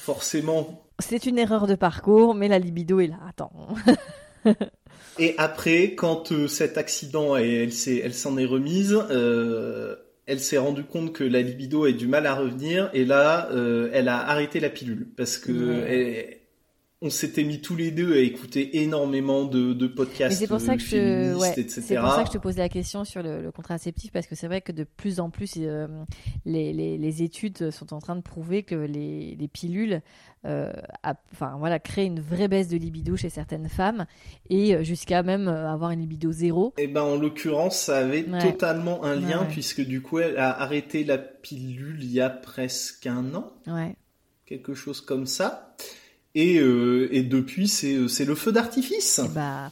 forcément, 0.00 0.84
C'est 1.00 1.26
une 1.26 1.38
erreur 1.38 1.66
de 1.66 1.74
parcours, 1.74 2.34
mais 2.34 2.48
la 2.48 2.58
libido 2.58 3.00
est 3.00 3.06
là. 3.08 3.18
Attends. 3.28 3.68
Et 5.18 5.34
après, 5.38 5.94
quand 5.94 6.32
cet 6.48 6.76
accident, 6.76 7.36
elle, 7.36 7.46
elle 7.46 7.72
s'est- 7.72 8.00
elle 8.04 8.14
s'en 8.14 8.36
est 8.36 8.44
remise, 8.44 8.98
elle 10.26 10.40
s'est 10.40 10.58
rendue 10.58 10.84
compte 10.84 11.12
que 11.12 11.22
la 11.24 11.40
libido 11.40 11.84
a 11.84 11.92
du 11.92 12.08
mal 12.08 12.26
à 12.26 12.34
revenir, 12.34 12.90
et 12.94 13.04
là, 13.04 13.48
euh, 13.52 13.90
elle 13.92 14.08
a 14.08 14.18
arrêté 14.28 14.58
la 14.60 14.70
pilule 14.70 15.06
parce 15.16 15.38
que 15.38 15.84
elle- 15.86 16.36
on 17.04 17.10
s'était 17.10 17.44
mis 17.44 17.60
tous 17.60 17.76
les 17.76 17.90
deux 17.90 18.14
à 18.14 18.18
écouter 18.18 18.80
énormément 18.82 19.44
de, 19.44 19.74
de 19.74 19.86
podcasts 19.86 20.30
Mais 20.30 20.34
c'est 20.34 20.46
pour 20.48 20.60
ça 20.60 20.74
que 20.74 20.82
je, 20.82 20.86
féministes, 20.88 21.38
ouais, 21.40 21.50
etc. 21.60 21.82
c'est 21.86 21.96
pour 21.96 22.08
ça 22.10 22.22
que 22.22 22.28
je 22.28 22.32
te 22.32 22.38
posais 22.38 22.60
la 22.60 22.68
question 22.70 23.04
sur 23.04 23.22
le, 23.22 23.42
le 23.42 23.52
contraceptif 23.52 24.10
parce 24.10 24.26
que 24.26 24.34
c'est 24.34 24.46
vrai 24.46 24.62
que 24.62 24.72
de 24.72 24.84
plus 24.84 25.20
en 25.20 25.28
plus 25.28 25.52
euh, 25.58 25.86
les, 26.46 26.72
les, 26.72 26.96
les 26.96 27.22
études 27.22 27.70
sont 27.70 27.92
en 27.92 27.98
train 28.00 28.16
de 28.16 28.22
prouver 28.22 28.62
que 28.62 28.74
les, 28.74 29.36
les 29.38 29.48
pilules, 29.48 30.00
euh, 30.46 30.72
a- 31.02 31.14
enfin 31.32 31.56
voilà, 31.58 31.78
créent 31.78 32.06
une 32.06 32.20
vraie 32.20 32.48
baisse 32.48 32.68
de 32.68 32.76
libido 32.78 33.16
chez 33.16 33.28
certaines 33.28 33.68
femmes 33.68 34.06
et 34.48 34.74
euh, 34.74 34.82
jusqu'à 34.82 35.22
même 35.22 35.46
euh, 35.46 35.70
avoir 35.70 35.90
une 35.90 36.00
libido 36.00 36.32
zéro. 36.32 36.72
Et 36.78 36.86
ben 36.86 37.02
en 37.02 37.16
l'occurrence, 37.16 37.76
ça 37.78 37.98
avait 37.98 38.24
Ouais. 38.28 38.40
totalement 38.42 39.04
un 39.04 39.16
lien 39.16 39.42
ouais. 39.42 39.48
puisque 39.50 39.82
du 39.82 40.00
coup, 40.00 40.20
elle 40.20 40.38
a 40.38 40.58
arrêté 40.58 41.04
la 41.04 41.18
pilule 41.18 41.98
il 42.02 42.10
y 42.12 42.20
a 42.22 42.30
presque 42.30 43.06
un 43.06 43.34
an. 43.34 43.52
Ouais. 43.66 43.94
quelque 44.46 44.72
chose 44.74 45.02
comme 45.02 45.26
ça. 45.26 45.74
Et, 46.34 46.58
euh, 46.58 47.08
et 47.12 47.22
depuis, 47.22 47.68
c'est 47.68 47.94
euh, 47.94 48.08
le 48.26 48.34
feu 48.34 48.50
d'artifice. 48.50 49.20
Et 49.20 49.28
bah, 49.28 49.70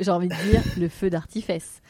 j'ai 0.00 0.10
envie 0.10 0.28
de 0.28 0.50
dire 0.50 0.62
le 0.76 0.88
feu 0.88 1.10
d'artifice. 1.10 1.80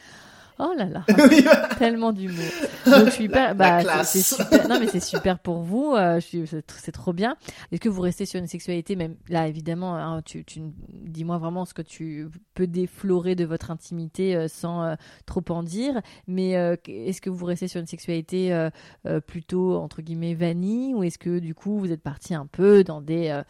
Oh 0.59 0.71
là 0.77 0.85
là. 0.85 1.03
Tellement 1.79 2.13
d'humour. 2.13 2.43
Donc 2.85 3.05
je 3.05 3.09
suis 3.11 3.27
La 3.27 3.53
bah, 3.53 4.03
c'est- 4.03 4.21
super. 4.21 4.67
Non 4.69 4.79
mais 4.79 4.87
c'est 4.87 4.99
super 4.99 5.39
pour 5.39 5.61
vous. 5.63 5.93
euh, 5.95 6.19
c'est 6.21 6.37
tr- 6.43 6.63
c'est 6.77 6.91
trop 6.91 7.11
bien. 7.13 7.35
Est-ce 7.71 7.81
que 7.81 7.89
vous 7.89 8.01
restez 8.01 8.25
sur 8.25 8.39
une 8.39 8.47
sexualité 8.47 8.95
même 8.95 9.15
là 9.29 9.47
évidemment 9.47 9.95
hein, 9.95 10.21
Tu, 10.23 10.43
tu 10.45 10.61
dis-moi 10.89 11.37
vraiment 11.37 11.65
ce 11.65 11.73
que 11.73 11.81
tu 11.81 12.27
peux 12.53 12.67
déflorer 12.67 13.35
de 13.35 13.45
votre 13.45 13.71
intimité 13.71 14.35
euh, 14.35 14.47
sans 14.47 14.83
euh, 14.83 14.95
trop 15.25 15.43
en 15.49 15.63
dire. 15.63 16.01
Mais 16.27 16.55
euh, 16.57 16.75
est-ce 16.87 17.21
que 17.21 17.29
vous 17.29 17.45
restez 17.45 17.67
sur 17.67 17.79
une 17.81 17.87
sexualité 17.87 18.53
euh, 18.53 18.69
euh, 19.07 19.19
plutôt 19.19 19.75
entre 19.77 20.01
guillemets 20.01 20.33
vanille 20.35 20.93
ou 20.93 21.03
est-ce 21.03 21.17
que 21.17 21.39
du 21.39 21.55
coup 21.55 21.79
vous 21.79 21.91
êtes 21.91 22.03
parti 22.03 22.35
un 22.35 22.45
peu 22.45 22.83
dans 22.83 23.01
des 23.01 23.29
euh, 23.29 23.43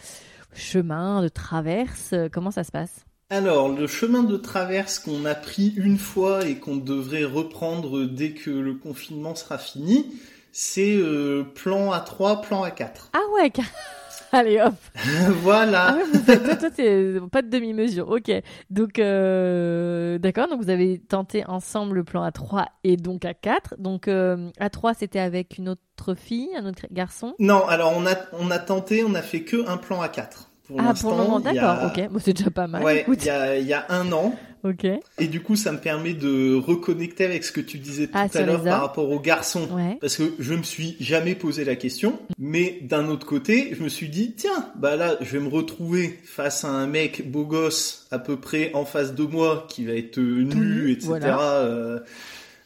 chemins 0.54 1.22
de 1.22 1.28
traverse? 1.28 2.14
Comment 2.32 2.52
ça 2.52 2.64
se 2.64 2.72
passe? 2.72 3.06
Alors, 3.30 3.70
le 3.70 3.88
chemin 3.88 4.24
de 4.24 4.38
traverse 4.38 5.00
qu'on 5.00 5.26
a 5.26 5.34
pris 5.36 5.74
une 5.78 5.98
fois 5.98 6.46
et 6.46 6.56
qu'on 6.60 6.76
devrait 6.78 7.24
reprendre 7.24 8.06
dès 8.06 8.32
que 8.32 8.52
le 8.52 8.76
confinement 8.76 9.34
sera 9.34 9.58
fini, 9.58 10.06
c'est 10.52 10.96
euh, 10.96 11.44
plan 11.44 11.92
A3, 11.94 12.46
plan 12.46 12.66
A4. 12.66 13.10
Ah 13.14 13.20
ouais. 13.34 13.50
car- 13.50 13.66
Allez 14.36 14.60
hop. 14.60 14.74
voilà. 15.42 15.90
Ah 15.90 15.96
ouais, 15.96 16.04
vous 16.12 16.20
faites, 16.20 16.44
toi, 16.44 16.56
toi, 16.56 16.70
t'es 16.72 17.20
pas 17.32 17.44
de 17.44 17.50
demi-mesure. 17.50 18.10
Ok. 18.10 18.32
Donc, 18.72 18.98
euh, 18.98 20.18
d'accord. 20.18 20.48
Donc, 20.48 20.62
vous 20.62 20.72
avez 20.72 21.00
tenté 21.00 21.46
ensemble 21.48 21.96
le 21.98 22.04
plan 22.04 22.28
A3 22.28 22.66
et 22.84 22.98
donc 22.98 23.24
A4. 23.24 23.76
Donc, 23.80 24.08
euh, 24.08 24.50
A3, 24.60 24.96
c'était 24.98 25.20
avec 25.20 25.58
une 25.60 25.70
autre 25.70 26.16
fille, 26.16 26.50
un 26.56 26.66
autre 26.68 26.86
garçon? 26.92 27.36
Non, 27.40 27.68
alors 27.68 27.94
on 27.96 28.06
a, 28.08 28.16
on 28.34 28.50
a 28.50 28.58
tenté, 28.60 29.04
on 29.04 29.14
a 29.14 29.22
fait 29.22 29.44
que 29.44 29.68
un 29.68 29.78
plan 29.78 30.04
A4. 30.04 30.48
Pour 30.68 30.80
ah, 30.80 30.94
pour 30.94 31.12
le 31.12 31.18
moment, 31.18 31.40
d'accord. 31.40 31.64
a- 31.64 31.88
Ok. 31.88 32.10
Bon, 32.10 32.20
c'est 32.24 32.34
déjà 32.34 32.50
pas 32.50 32.68
mal. 32.68 32.84
Ouais, 32.84 33.06
il 33.08 33.24
y 33.26 33.30
a, 33.30 33.58
il 33.58 33.68
y 33.68 33.74
a 33.74 33.86
un 33.90 34.12
an. 34.14 34.34
Ok. 34.64 34.86
Et 35.20 35.28
du 35.28 35.42
coup, 35.42 35.58
ça 35.58 35.74
me 35.74 35.78
permet 35.78 36.14
de 36.14 36.56
reconnecter 36.56 37.26
avec 37.26 37.44
ce 37.44 37.52
que 37.52 37.60
tu 37.60 37.80
disais 37.80 38.08
tout 38.08 38.14
Ah, 38.16 38.28
à 38.34 38.42
l'heure 38.44 38.64
par 38.64 38.80
rapport 38.80 39.10
aux 39.10 39.20
garçons. 39.20 39.68
Ouais. 39.74 39.98
Parce 40.00 40.16
que 40.16 40.24
je 40.40 40.54
me 40.54 40.64
suis 40.64 40.96
jamais 41.02 41.36
posé 41.36 41.66
la 41.66 41.76
question, 41.76 42.18
mais 42.40 42.80
d'un 42.84 43.10
autre 43.10 43.26
côté, 43.28 43.76
je 43.78 43.84
me 43.84 43.90
suis 43.90 44.08
dit, 44.08 44.36
tiens, 44.38 44.70
bah 44.78 44.96
là, 44.96 45.18
je 45.20 45.38
vais 45.38 45.44
me 45.44 45.50
retrouver 45.50 46.18
face 46.24 46.64
à 46.64 46.70
un 46.70 46.88
mec 46.88 47.30
beau 47.30 47.44
gosse, 47.44 48.08
à 48.10 48.20
peu 48.20 48.38
près 48.38 48.72
en 48.74 48.86
face 48.86 49.14
de 49.14 49.24
moi, 49.26 49.68
qui 49.70 49.84
va 49.84 49.94
être 49.96 50.18
nu, 50.20 50.92
etc. 50.92 51.08
voilà. 51.08 51.42
euh, 51.58 52.00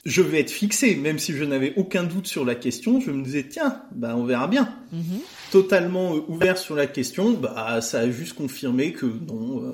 je 0.05 0.21
vais 0.21 0.39
être 0.39 0.51
fixé, 0.51 0.95
même 0.95 1.17
si 1.17 1.33
je 1.33 1.43
n'avais 1.43 1.73
aucun 1.77 2.03
doute 2.03 2.27
sur 2.27 2.45
la 2.45 2.53
question, 2.55 3.01
je 3.01 3.09
me 3.11 3.23
disais, 3.23 3.43
tiens, 3.49 3.81
bah 3.91 4.13
on 4.15 4.23
verra 4.23 4.47
bien. 4.47 4.69
Mhm. 4.93 5.01
Totalement 5.51 6.15
euh, 6.15 6.19
ouvert 6.27 6.57
sur 6.57 6.75
la 6.75 6.87
question, 6.87 7.31
bah 7.31 7.79
ça 7.81 7.99
a 7.99 8.09
juste 8.09 8.33
confirmé 8.37 8.91
que 8.93 9.05
non, 9.05 9.63
euh, 9.63 9.71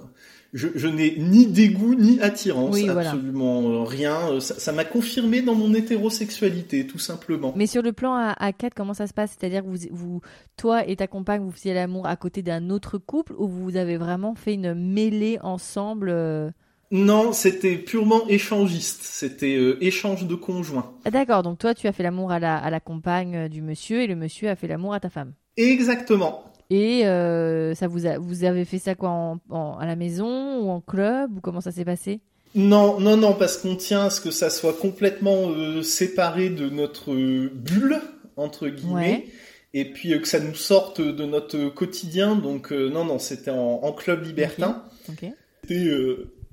je, 0.54 0.68
je 0.76 0.88
n'ai 0.88 1.16
ni 1.18 1.48
dégoût 1.48 1.96
ni 1.96 2.20
attirance, 2.22 2.76
Oui, 2.76 2.88
absolument 2.88 3.62
euh, 3.64 3.84
rien. 3.84 4.40
Ça 4.40 4.72
m'a 4.72 4.86
confirmé 4.86 5.42
dans 5.42 5.56
mon 5.56 5.74
hétérosexualité, 5.74 6.86
tout 6.86 7.00
simplement. 7.00 7.54
Mais 7.56 7.66
sur 7.66 7.82
le 7.82 7.92
plan 7.92 8.14
A- 8.14 8.34
A4, 8.52 8.72
comment 8.76 8.94
ça 8.94 9.08
se 9.08 9.14
passe? 9.14 9.36
C'est-à-dire 9.40 9.64
que 9.64 9.68
vous, 9.70 9.88
vous, 9.92 10.22
toi 10.58 10.88
et 10.88 10.96
ta 10.96 11.08
compagne, 11.08 11.42
vous 11.44 11.52
faisiez 11.52 11.74
l'amour 11.74 12.06
à 12.06 12.16
côté 12.16 12.44
d'un 12.44 12.70
autre 12.70 12.98
couple 13.00 13.34
ou 13.38 13.48
vous 13.48 13.76
avez 13.76 13.98
vraiment 13.98 14.36
fait 14.36 14.54
une 14.54 14.76
mêlée 14.76 15.40
ensemble 15.42 16.10
euh? 16.12 16.52
Non, 16.92 17.34
c'était 17.34 17.78
purement 17.78 18.28
échangiste. 18.28 19.02
C'était 19.02 19.56
euh, 19.58 19.84
échange 19.84 20.28
de 20.28 20.36
conjoints. 20.36 20.94
Ah, 21.06 21.10
D'accord. 21.10 21.42
Donc, 21.42 21.58
toi, 21.58 21.74
tu 21.74 21.88
as 21.88 21.92
fait 21.92 22.04
l'amour 22.04 22.32
à 22.32 22.38
la, 22.38 22.56
à 22.58 22.70
la 22.70 22.80
compagne 22.80 23.50
du 23.50 23.64
monsieur 23.64 24.02
et 24.04 24.08
le 24.08 24.16
monsieur 24.16 24.50
a 24.50 24.56
fait 24.56 24.68
l'amour 24.68 24.94
à 24.94 25.00
ta 25.00 25.10
femme. 25.10 25.34
Exactement. 25.58 26.44
Et 26.70 27.06
euh, 27.06 27.76
ça 27.76 27.88
vous 27.88 28.06
a, 28.06 28.18
vous 28.18 28.44
avez 28.46 28.66
fait 28.66 28.80
ça 28.80 28.96
quoi 28.96 29.10
en, 29.10 29.38
en- 29.50 29.78
à 29.78 29.86
la 29.86 29.96
maison 29.96 30.60
ou 30.62 30.70
en 30.70 30.82
club 30.82 31.38
ou 31.38 31.42
comment 31.42 31.62
ça 31.62 31.72
s'est 31.72 31.86
passé? 31.86 32.22
Non, 32.56 33.00
non, 33.00 33.18
non, 33.18 33.34
parce 33.34 33.58
qu'on 33.58 33.76
tient 33.76 34.06
à 34.06 34.10
ce 34.10 34.22
que 34.22 34.32
ça 34.32 34.50
soit 34.50 34.74
complètement 34.80 35.50
euh, 35.50 35.82
séparé 35.82 36.50
de 36.50 36.70
notre 36.70 37.12
euh, 37.14 37.50
bulle, 37.54 38.00
entre 38.38 38.68
guillemets, 38.70 38.94
Ouais. 38.94 39.26
et 39.74 39.86
puis 39.92 40.20
que 40.22 40.28
ça 40.28 40.40
nous 40.40 40.56
sorte 40.56 41.02
de 41.02 41.26
notre 41.26 41.70
quotidien. 41.70 42.36
Donc, 42.36 42.72
non, 42.72 43.06
non, 43.06 43.20
c'était 43.20 43.52
en, 43.52 43.80
en 43.84 43.92
club 43.92 44.24
libertin. 44.24 44.84
Ok. 45.10 45.26
C'était, 45.64 45.88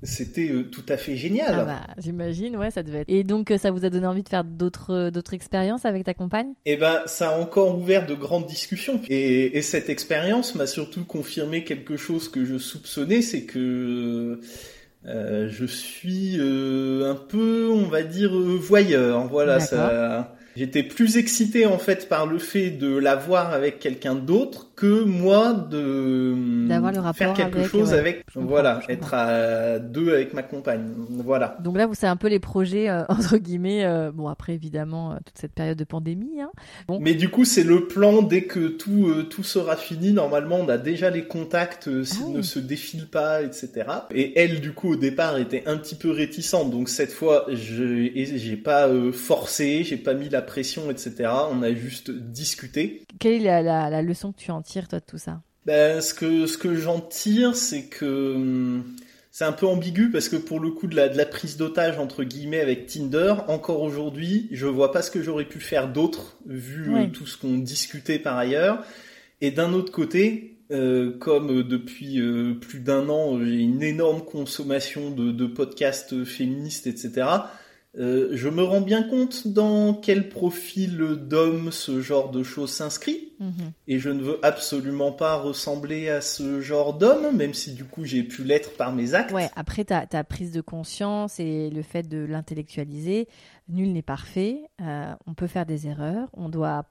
c'était 0.03 0.49
euh, 0.49 0.63
tout 0.63 0.85
à 0.89 0.97
fait 0.97 1.15
génial. 1.15 1.47
Ah 1.49 1.63
bah, 1.65 1.93
j'imagine, 1.97 2.57
ouais, 2.57 2.71
ça 2.71 2.81
devait 2.81 2.99
être. 3.01 3.09
Et 3.09 3.23
donc, 3.23 3.51
euh, 3.51 3.57
ça 3.57 3.71
vous 3.71 3.85
a 3.85 3.89
donné 3.89 4.07
envie 4.07 4.23
de 4.23 4.29
faire 4.29 4.43
d'autres, 4.43 4.93
euh, 4.93 5.11
d'autres 5.11 5.33
expériences 5.33 5.85
avec 5.85 6.03
ta 6.03 6.13
compagne? 6.13 6.53
Et 6.65 6.75
ben, 6.75 7.01
ça 7.05 7.29
a 7.29 7.39
encore 7.39 7.77
ouvert 7.77 8.07
de 8.07 8.15
grandes 8.15 8.47
discussions. 8.47 8.99
Et, 9.09 9.57
et 9.57 9.61
cette 9.61 9.89
expérience 9.89 10.55
m'a 10.55 10.67
surtout 10.67 11.05
confirmé 11.05 11.63
quelque 11.63 11.97
chose 11.97 12.29
que 12.29 12.45
je 12.45 12.57
soupçonnais, 12.57 13.21
c'est 13.21 13.43
que 13.43 14.39
euh, 15.05 15.49
je 15.49 15.65
suis 15.65 16.37
euh, 16.39 17.11
un 17.11 17.15
peu, 17.15 17.69
on 17.71 17.87
va 17.87 18.03
dire, 18.03 18.33
voyeur. 18.33 19.27
Voilà, 19.27 19.57
D'accord. 19.59 19.67
ça. 19.69 20.35
J'étais 20.55 20.83
plus 20.83 21.15
excité 21.15 21.65
en 21.65 21.77
fait 21.77 22.09
par 22.09 22.25
le 22.27 22.37
fait 22.37 22.71
de 22.71 22.97
la 22.97 23.15
voir 23.15 23.53
avec 23.53 23.79
quelqu'un 23.79 24.15
d'autre 24.15 24.70
que 24.81 25.03
moi 25.03 25.53
de 25.53 26.65
D'avoir 26.67 26.91
le 26.91 27.13
faire 27.13 27.33
quelque 27.35 27.59
avec, 27.59 27.69
chose 27.69 27.91
ouais. 27.91 27.99
avec, 27.99 28.25
voilà, 28.33 28.79
être 28.89 29.13
à 29.13 29.77
deux 29.77 30.11
avec 30.11 30.33
ma 30.33 30.41
compagne. 30.41 30.89
Voilà. 31.23 31.55
Donc 31.59 31.77
là, 31.77 31.85
vous 31.85 31.93
c'est 31.93 32.07
un 32.07 32.15
peu 32.15 32.27
les 32.29 32.39
projets 32.39 32.89
euh, 32.89 33.03
entre 33.09 33.37
guillemets. 33.37 33.85
euh, 33.85 34.11
bon, 34.11 34.27
après 34.27 34.53
évidemment, 34.53 35.11
euh, 35.11 35.15
toute 35.23 35.37
cette 35.37 35.53
période 35.53 35.77
de 35.77 35.83
pandémie. 35.83 36.41
Hein. 36.41 36.49
Mais 36.99 37.13
du 37.13 37.29
coup, 37.29 37.45
c'est 37.45 37.61
le 37.63 37.87
plan 37.87 38.23
dès 38.23 38.45
que 38.45 38.69
tout, 38.69 39.13
tout 39.29 39.43
sera 39.43 39.75
fini. 39.75 40.13
Normalement, 40.13 40.55
on 40.55 40.67
a 40.67 40.79
déjà 40.79 41.11
les 41.11 41.25
contacts 41.25 42.03
s'ils 42.03 42.21
Ah 42.23 42.25
oui. 42.29 42.33
ne 42.37 42.41
se 42.41 42.57
défilent 42.57 43.09
pas, 43.09 43.43
etc. 43.43 43.69
Et 44.09 44.39
elle, 44.39 44.61
du 44.61 44.73
coup, 44.73 44.93
au 44.93 44.95
départ 44.95 45.37
était 45.37 45.61
un 45.67 45.77
petit 45.77 45.95
peu 45.95 46.09
réticente, 46.09 46.71
donc 46.71 46.89
cette 46.89 47.11
fois 47.11 47.45
je 47.51 48.09
j'ai 48.15 48.57
pas 48.57 48.89
forcé, 49.13 49.83
j'ai 49.83 49.97
pas 49.97 50.15
mis 50.15 50.29
la 50.29 50.41
pression, 50.41 50.89
etc. 50.89 51.29
On 51.51 51.61
a 51.61 51.71
juste 51.73 52.09
discuté. 52.09 53.03
Quelle 53.19 53.33
est 53.33 53.61
la, 53.61 53.89
la, 53.89 54.01
leçon 54.01 54.31
que 54.31 54.39
tu 54.39 54.49
en 54.49 54.61
tires 54.61 54.70
toi 54.87 54.99
de 54.99 55.05
tout 55.05 55.17
ça 55.17 55.41
ben, 55.65 56.01
ce 56.01 56.13
que 56.13 56.47
ce 56.47 56.57
que 56.57 56.75
j'en 56.75 56.99
tire, 56.99 57.55
c'est 57.55 57.83
que 57.83 58.35
hum, 58.35 58.83
c'est 59.31 59.45
un 59.45 59.51
peu 59.51 59.67
ambigu 59.67 60.09
parce 60.09 60.27
que 60.27 60.35
pour 60.35 60.59
le 60.59 60.71
coup 60.71 60.87
de 60.87 60.95
la, 60.95 61.07
de 61.07 61.17
la 61.17 61.25
prise 61.25 61.55
d'otage 61.55 61.99
entre 61.99 62.23
guillemets 62.23 62.59
avec 62.59 62.87
Tinder, 62.87 63.35
encore 63.47 63.81
aujourd'hui, 63.81 64.49
je 64.51 64.65
vois 64.65 64.91
pas 64.91 65.01
ce 65.01 65.11
que 65.11 65.21
j'aurais 65.21 65.45
pu 65.45 65.59
faire 65.59 65.87
d'autre 65.87 66.37
vu 66.45 66.95
euh, 66.95 67.07
tout 67.07 67.27
ce 67.27 67.37
qu'on 67.37 67.57
discutait 67.57 68.19
par 68.19 68.37
ailleurs. 68.37 68.83
Et 69.39 69.51
d'un 69.51 69.73
autre 69.73 69.91
côté, 69.91 70.57
euh, 70.71 71.17
comme 71.17 71.63
depuis 71.63 72.19
euh, 72.19 72.55
plus 72.55 72.79
d'un 72.79 73.07
an, 73.09 73.39
j'ai 73.43 73.57
une 73.57 73.83
énorme 73.83 74.23
consommation 74.23 75.11
de, 75.11 75.31
de 75.31 75.45
podcasts 75.45 76.23
féministes, 76.25 76.87
etc. 76.87 77.27
Euh, 77.97 78.29
je 78.31 78.47
me 78.47 78.63
rends 78.63 78.79
bien 78.79 79.03
compte 79.03 79.47
dans 79.47 79.93
quel 79.93 80.29
profil 80.29 80.97
d'homme 81.27 81.71
ce 81.71 81.99
genre 81.99 82.31
de 82.31 82.41
choses 82.41 82.71
s'inscrit, 82.71 83.33
mhm. 83.39 83.73
et 83.87 83.99
je 83.99 84.09
ne 84.09 84.21
veux 84.21 84.39
absolument 84.45 85.11
pas 85.11 85.35
ressembler 85.35 86.07
à 86.07 86.21
ce 86.21 86.61
genre 86.61 86.93
d'homme, 86.93 87.35
même 87.35 87.53
si 87.53 87.73
du 87.73 87.83
coup 87.83 88.05
j'ai 88.05 88.23
pu 88.23 88.45
l'être 88.45 88.77
par 88.77 88.93
mes 88.93 89.13
actes. 89.13 89.33
Ouais, 89.33 89.49
après 89.57 89.83
ta, 89.83 90.05
ta 90.05 90.23
prise 90.23 90.53
de 90.53 90.61
conscience 90.61 91.39
et 91.41 91.69
le 91.69 91.81
fait 91.81 92.07
de 92.07 92.19
l'intellectualiser, 92.19 93.27
nul 93.67 93.91
n'est 93.91 94.01
parfait, 94.01 94.61
euh, 94.81 95.13
on 95.27 95.33
peut 95.33 95.47
faire 95.47 95.65
des 95.65 95.87
erreurs, 95.87 96.29
on 96.33 96.47
doit 96.47 96.85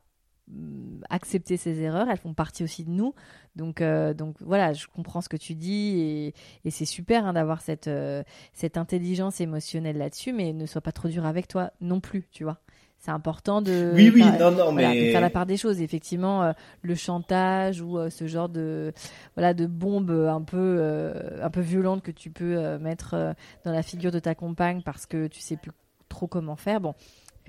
accepter 1.09 1.57
ces 1.57 1.81
erreurs, 1.81 2.09
elles 2.11 2.19
font 2.19 2.35
partie 2.35 2.65
aussi 2.65 2.85
de 2.85 2.91
nous. 2.91 3.15
Donc, 3.57 3.81
euh, 3.81 4.15
donc 4.15 4.37
voilà, 4.41 4.73
je 4.73 4.87
comprends 4.87 5.21
ce 5.21 5.29
que 5.29 5.37
tu 5.37 5.55
dis 5.55 5.99
et, 5.99 6.35
et 6.65 6.71
c'est 6.71 6.85
super 6.85 7.27
hein, 7.27 7.33
d'avoir 7.33 7.61
cette, 7.61 7.89
euh, 7.89 8.23
cette 8.53 8.77
intelligence 8.77 9.41
émotionnelle 9.41 9.99
là-dessus, 9.99 10.33
mais 10.33 10.53
ne 10.53 10.67
sois 10.67 10.81
pas 10.81 10.93
trop 10.93 11.09
dur 11.09 11.27
avec 11.27 11.49
toi 11.49 11.73
non 11.81 12.01
plus, 12.01 12.29
tu 12.31 12.45
vois. 12.45 12.59
C'est 12.99 13.11
important 13.11 13.63
de, 13.63 13.93
oui, 13.95 14.13
oui, 14.15 14.23
non, 14.39 14.51
non, 14.51 14.73
mais... 14.73 15.11
faire 15.11 15.23
la 15.23 15.31
part 15.31 15.47
des 15.47 15.57
choses. 15.57 15.81
Effectivement, 15.81 16.43
euh, 16.43 16.53
le 16.83 16.95
chantage 16.95 17.81
ou 17.81 17.99
ce 18.11 18.27
genre 18.27 18.51
de, 18.51 18.93
voilà, 19.37 19.55
de 19.55 19.65
bombe 19.65 20.11
un 20.11 20.43
peu, 20.43 21.11
un 21.41 21.49
peu 21.49 21.63
violente 21.63 22.03
que 22.03 22.11
tu 22.11 22.31
peux 22.31 22.77
mettre 22.77 23.35
dans 23.65 23.73
la 23.73 23.83
figure 23.83 24.11
de 24.11 24.19
ta 24.19 24.35
compagne 24.35 24.83
parce 24.83 25.07
que 25.07 25.29
tu 25.29 25.41
sais 25.41 25.57
plus 25.57 25.71
trop 26.11 26.27
comment 26.27 26.57
faire. 26.57 26.83
Bon, 26.83 26.95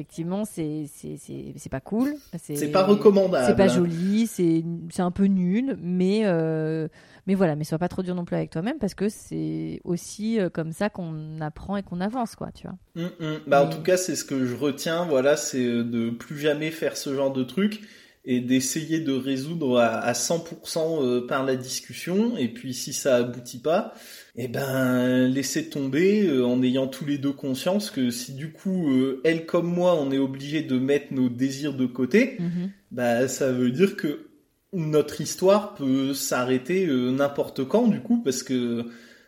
effectivement, 0.02 0.46
c'est 0.46 0.86
c'est 0.88 1.70
pas 1.70 1.80
cool. 1.80 2.16
C'est 2.38 2.72
pas 2.72 2.84
recommandable. 2.84 3.46
C'est 3.48 3.56
pas 3.56 3.68
joli, 3.68 4.28
c'est 4.28 4.64
un 5.02 5.12
peu 5.12 5.26
nul, 5.26 5.78
mais 5.80 6.22
euh, 6.24 6.88
mais 7.28 7.36
voilà, 7.36 7.56
mais 7.56 7.64
sois 7.64 7.78
pas 7.78 7.88
trop 7.88 8.02
dur 8.02 8.16
non 8.16 8.26
plus 8.26 8.36
avec 8.36 8.50
toi-même 8.50 8.80
parce 8.80 8.96
que 8.96 9.10
c'est 9.10 9.80
aussi 9.84 10.40
euh, 10.40 10.50
comme 10.50 10.72
ça 10.72 10.90
qu'on 10.90 11.40
apprend 11.40 11.78
et 11.78 11.84
qu'on 11.84 12.02
avance, 12.02 12.36
quoi, 12.36 12.50
tu 12.52 12.68
vois. 12.68 12.78
Hum, 12.96 13.12
hum. 13.20 13.40
Bah, 13.46 13.64
en 13.64 13.70
tout 13.70 13.84
cas, 13.84 13.96
c'est 13.96 14.16
ce 14.16 14.26
que 14.26 14.46
je 14.46 14.56
retiens, 14.56 15.06
voilà, 15.06 15.38
c'est 15.38 15.64
euh, 15.64 15.84
de 15.84 16.10
plus 16.10 16.40
jamais 16.40 16.72
faire 16.72 16.98
ce 16.98 17.14
genre 17.14 17.32
de 17.32 17.44
truc 17.44 17.82
et 18.26 18.40
d'essayer 18.40 19.00
de 19.00 19.14
résoudre 19.14 19.80
à, 19.80 20.12
100% 20.14 21.26
par 21.26 21.44
la 21.44 21.56
discussion. 21.56 22.38
Et 22.38 22.50
puis, 22.50 22.74
si 22.74 22.94
ça 22.94 23.16
aboutit 23.18 23.60
pas, 23.60 23.94
eh 24.36 24.48
ben 24.48 25.28
laisser 25.28 25.70
tomber 25.70 26.26
euh, 26.26 26.46
en 26.46 26.62
ayant 26.64 26.88
tous 26.88 27.06
les 27.06 27.18
deux 27.18 27.34
conscience 27.34 27.92
que 27.92 28.10
si 28.10 28.34
du 28.34 28.52
coup 28.52 28.90
euh, 28.90 29.22
elle 29.26 29.46
comme 29.46 29.68
moi 29.68 29.96
on 29.96 30.12
est 30.12 30.18
obligé 30.18 30.62
de 30.62 30.80
mettre 30.80 31.14
nos 31.14 31.28
désirs 31.28 31.74
de 31.74 31.86
côté, 31.86 32.38
mhm. 32.40 32.72
bah 32.92 33.28
ça 33.28 33.52
veut 33.52 33.72
dire 33.72 33.98
que 33.98 34.28
notre 34.74 35.20
histoire 35.20 35.76
peut 35.76 36.14
s'arrêter 36.14 36.86
euh, 36.86 37.12
n'importe 37.12 37.66
quand 37.66 37.88
du 37.88 38.00
coup 38.00 38.22
parce 38.24 38.42
que 38.42 38.86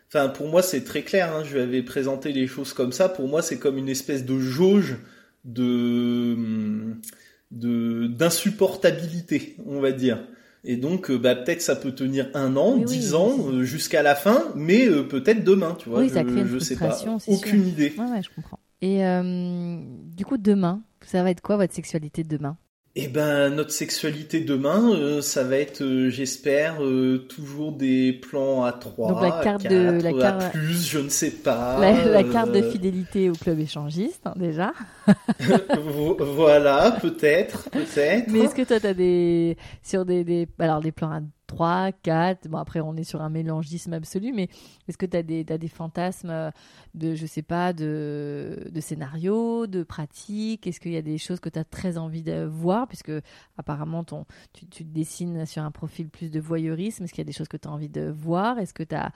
enfin 0.08 0.28
pour 0.28 0.48
moi 0.48 0.62
c'est 0.62 0.84
très 0.84 1.02
clair 1.02 1.34
hein, 1.34 1.44
je 1.44 1.54
lui 1.54 1.60
avais 1.60 1.82
présenté 1.82 2.32
les 2.32 2.46
choses 2.46 2.72
comme 2.72 2.92
ça 2.92 3.10
pour 3.10 3.28
moi 3.28 3.42
c'est 3.42 3.58
comme 3.58 3.76
une 3.76 3.90
espèce 3.90 4.24
de 4.24 4.38
jauge 4.38 4.96
de 5.44 6.34
de 7.50 8.06
d'insupportabilité 8.06 9.56
on 9.66 9.80
va 9.80 9.92
dire 9.92 10.26
et 10.64 10.76
donc, 10.76 11.10
euh, 11.10 11.18
bah, 11.18 11.34
peut-être 11.34 11.60
ça 11.60 11.76
peut 11.76 11.92
tenir 11.92 12.28
un 12.34 12.56
an, 12.56 12.76
dix 12.76 13.14
ans, 13.14 13.36
euh, 13.50 13.62
jusqu'à 13.64 14.02
la 14.02 14.14
fin, 14.14 14.44
mais 14.54 14.86
euh, 14.86 15.02
peut-être 15.02 15.44
demain, 15.44 15.76
tu 15.78 15.88
vois. 15.88 16.00
Oui, 16.00 16.08
ça 16.08 16.24
crée 16.24 16.40
une 16.40 16.46
je 16.46 16.58
sais 16.58 16.76
pas. 16.76 16.98
Aucune 17.26 17.66
idée. 17.66 17.92
Ouais, 17.98 18.10
ouais, 18.10 18.22
je 18.22 18.30
comprends. 18.34 18.58
Et 18.80 19.02
du 20.16 20.24
coup, 20.24 20.36
demain, 20.36 20.82
ça 21.02 21.22
va 21.22 21.30
être 21.30 21.40
quoi 21.40 21.56
votre 21.56 21.74
sexualité 21.74 22.22
de 22.22 22.36
demain? 22.36 22.56
Eh 22.96 23.08
ben, 23.08 23.50
notre 23.50 23.72
sexualité 23.72 24.38
demain, 24.38 24.92
euh, 24.92 25.20
ça 25.20 25.42
va 25.42 25.56
être, 25.56 25.82
euh, 25.82 26.10
j'espère, 26.10 26.76
euh, 26.80 27.18
toujours 27.28 27.72
des 27.72 28.12
plans 28.12 28.62
à 28.62 28.70
3, 28.70 29.08
Donc 29.08 29.20
la 29.20 29.42
carte 29.42 29.66
de 29.66 30.00
la 30.00 30.12
carte 30.12 30.52
plus, 30.52 30.88
je 30.88 31.00
ne 31.00 31.08
sais 31.08 31.32
pas. 31.32 31.80
La, 31.80 32.22
carte 32.22 32.52
de 32.52 32.62
fidélité 32.62 33.30
au 33.30 33.32
club 33.32 33.58
échangiste, 33.58 34.20
hein, 34.26 34.34
déjà. 34.36 34.72
voilà, 36.20 36.96
peut-être, 37.00 37.68
peut-être. 37.70 38.28
Mais 38.28 38.40
est-ce 38.40 38.54
que 38.54 38.62
toi, 38.62 38.78
t'as 38.78 38.94
des 38.94 39.56
sur 39.82 40.04
des, 40.04 40.22
des 40.22 40.46
alors 40.60 40.80
des 40.80 40.92
plans 40.92 41.10
à 41.10 41.20
3, 41.54 41.92
4. 42.02 42.48
Bon, 42.48 42.58
après, 42.58 42.80
on 42.80 42.96
est 42.96 43.04
sur 43.04 43.22
un 43.22 43.30
mélangisme 43.30 43.92
absolu, 43.92 44.32
mais 44.32 44.48
est-ce 44.88 44.98
que 44.98 45.06
tu 45.06 45.16
as 45.16 45.22
des, 45.22 45.46
as 45.48 45.58
des 45.58 45.68
fantasmes 45.68 46.30
euh, 46.30 46.50
de, 46.94 47.14
je 47.14 47.26
sais 47.26 47.42
pas, 47.42 47.72
de, 47.72 48.68
de 48.70 48.80
scénarios, 48.80 49.68
de 49.68 49.84
pratiques? 49.84 50.66
Est-ce 50.66 50.80
qu'il 50.80 50.92
y 50.92 50.96
a 50.96 51.02
des 51.02 51.18
choses 51.18 51.38
que 51.38 51.48
tu 51.48 51.58
as 51.58 51.64
très 51.64 51.96
envie 51.96 52.22
de 52.22 52.44
voir? 52.44 52.88
Puisque 52.88 53.12
apparemment, 53.56 54.02
ton, 54.02 54.26
tu, 54.52 54.66
tu, 54.66 54.84
te 54.84 54.92
dessines 54.92 55.46
sur 55.46 55.62
un 55.62 55.70
profil 55.70 56.08
plus 56.08 56.30
de 56.30 56.40
voyeurisme. 56.40 57.04
Est-ce 57.04 57.12
qu'il 57.12 57.22
y 57.22 57.26
a 57.26 57.30
des 57.30 57.32
choses 57.32 57.48
que 57.48 57.56
tu 57.56 57.68
as 57.68 57.70
envie 57.70 57.88
de 57.88 58.10
voir? 58.10 58.58
Est-ce 58.58 58.74
que 58.74 58.82
tu 58.82 58.96
as, 58.96 59.12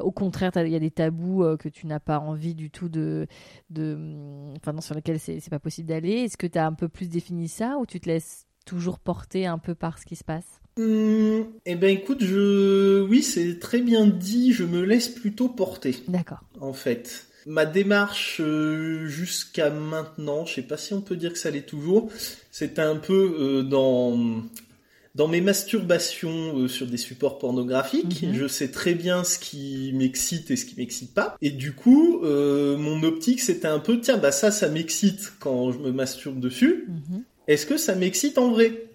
au 0.00 0.12
contraire, 0.12 0.52
il 0.56 0.68
y 0.68 0.76
a 0.76 0.80
des 0.80 0.92
tabous 0.92 1.42
euh, 1.42 1.56
que 1.56 1.68
tu 1.68 1.88
n'as 1.88 2.00
pas 2.00 2.20
envie 2.20 2.54
du 2.54 2.70
tout 2.70 2.88
de. 2.88 3.26
de 3.70 4.54
enfin, 4.56 4.72
non, 4.72 4.80
sur 4.80 4.94
lesquels 4.94 5.18
c'est 5.18 5.50
pas 5.50 5.58
possible 5.58 5.88
d'aller? 5.88 6.24
Est-ce 6.24 6.36
que 6.36 6.46
tu 6.46 6.58
as 6.58 6.66
un 6.66 6.74
peu 6.74 6.88
plus 6.88 7.08
défini 7.08 7.48
ça 7.48 7.78
ou 7.78 7.86
tu 7.86 7.98
te 7.98 8.08
laisses 8.08 8.46
toujours 8.64 9.00
porter 9.00 9.46
un 9.46 9.58
peu 9.58 9.74
par 9.74 9.98
ce 9.98 10.06
qui 10.06 10.14
se 10.14 10.24
passe? 10.24 10.60
Mmh, 10.80 11.44
eh 11.66 11.74
ben 11.74 11.90
écoute, 11.90 12.24
je 12.24 13.02
oui, 13.02 13.22
c'est 13.22 13.58
très 13.58 13.82
bien 13.82 14.06
dit, 14.06 14.52
je 14.52 14.64
me 14.64 14.82
laisse 14.82 15.08
plutôt 15.08 15.48
porter. 15.48 15.96
D'accord. 16.08 16.40
En 16.58 16.72
fait, 16.72 17.26
ma 17.46 17.66
démarche 17.66 18.40
euh, 18.40 19.06
jusqu'à 19.06 19.68
maintenant, 19.68 20.46
je 20.46 20.54
sais 20.54 20.62
pas 20.62 20.78
si 20.78 20.94
on 20.94 21.02
peut 21.02 21.16
dire 21.16 21.34
que 21.34 21.38
ça 21.38 21.50
l'est 21.50 21.66
toujours, 21.66 22.10
c'était 22.50 22.80
un 22.80 22.96
peu 22.96 23.36
euh, 23.38 23.62
dans 23.62 24.42
dans 25.16 25.28
mes 25.28 25.40
masturbations 25.42 26.56
euh, 26.56 26.68
sur 26.68 26.86
des 26.86 26.96
supports 26.96 27.38
pornographiques, 27.38 28.22
mhm. 28.22 28.32
je 28.32 28.46
sais 28.46 28.70
très 28.70 28.94
bien 28.94 29.22
ce 29.22 29.38
qui 29.38 29.92
m'excite 29.92 30.50
et 30.50 30.56
ce 30.56 30.64
qui 30.64 30.76
m'excite 30.76 31.12
pas. 31.12 31.36
Et 31.42 31.50
du 31.50 31.72
coup, 31.72 32.20
mon 32.22 33.02
optique 33.02 33.40
c'était 33.40 33.68
un 33.68 33.80
peu 33.80 34.00
tiens 34.00 34.16
bah 34.16 34.32
ça 34.32 34.50
ça 34.50 34.68
m'excite 34.70 35.32
quand 35.40 35.72
je 35.72 35.78
me 35.78 35.92
masturbe 35.92 36.40
dessus. 36.40 36.86
Mhm. 36.88 37.22
Est-ce 37.48 37.66
que 37.66 37.76
ça 37.76 37.94
m'excite 37.96 38.38
en 38.38 38.50
vrai? 38.50 38.89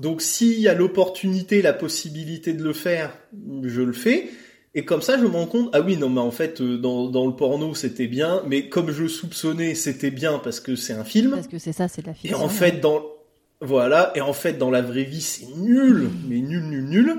Donc 0.00 0.22
s'il 0.22 0.58
y 0.60 0.68
a 0.68 0.74
l'opportunité, 0.74 1.62
la 1.62 1.72
possibilité 1.72 2.52
de 2.52 2.64
le 2.64 2.72
faire, 2.72 3.16
je 3.62 3.82
le 3.82 3.92
fais. 3.92 4.30
Et 4.74 4.84
comme 4.84 5.02
ça, 5.02 5.18
je 5.18 5.24
me 5.24 5.28
rends 5.28 5.46
compte, 5.46 5.70
ah 5.72 5.80
oui, 5.80 5.96
non, 5.96 6.08
mais 6.08 6.20
en 6.20 6.30
fait, 6.30 6.60
euh, 6.60 6.76
dans, 6.78 7.08
dans 7.08 7.26
le 7.26 7.34
porno, 7.34 7.74
c'était 7.74 8.06
bien, 8.06 8.42
mais 8.46 8.68
comme 8.68 8.90
je 8.90 9.08
soupçonnais, 9.08 9.74
c'était 9.74 10.10
bien 10.10 10.38
parce 10.38 10.60
que 10.60 10.76
c'est 10.76 10.92
un 10.92 11.04
film. 11.04 11.32
Parce 11.32 11.48
que 11.48 11.58
c'est 11.58 11.72
ça, 11.72 11.88
c'est 11.88 12.02
de 12.02 12.06
la 12.06 12.14
fiction. 12.14 12.38
Et 12.38 12.40
en 12.40 12.48
fait, 12.48 12.80
dans, 12.80 13.02
voilà, 13.60 14.12
et 14.14 14.20
en 14.20 14.34
fait, 14.34 14.52
dans 14.54 14.70
la 14.70 14.82
vraie 14.82 15.04
vie, 15.04 15.22
c'est 15.22 15.46
nul, 15.56 16.10
mais 16.28 16.40
nul, 16.40 16.62
nul, 16.64 16.84
nul. 16.84 17.16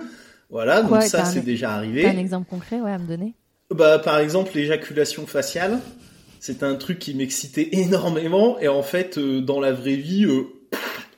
Voilà, 0.50 0.84
donc 0.84 1.02
ça, 1.04 1.26
c'est 1.26 1.44
déjà 1.44 1.72
arrivé. 1.72 2.04
T'as 2.04 2.12
un 2.12 2.18
exemple 2.18 2.50
concret, 2.50 2.80
ouais, 2.80 2.92
à 2.92 2.98
me 2.98 3.08
donner? 3.08 3.34
Bah, 3.72 4.00
par 4.00 4.20
exemple, 4.20 4.52
l'éjaculation 4.56 5.28
faciale. 5.28 5.80
C'est 6.40 6.64
un 6.64 6.76
truc 6.76 7.00
qui 7.00 7.14
m'excitait 7.14 7.70
énormément, 7.74 8.58
et 8.60 8.70
en 8.70 8.84
fait, 8.84 9.18
euh, 9.18 9.42
dans 9.42 9.60
la 9.60 9.74
vraie 9.74 9.98
vie, 9.98 10.24
euh, 10.24 10.46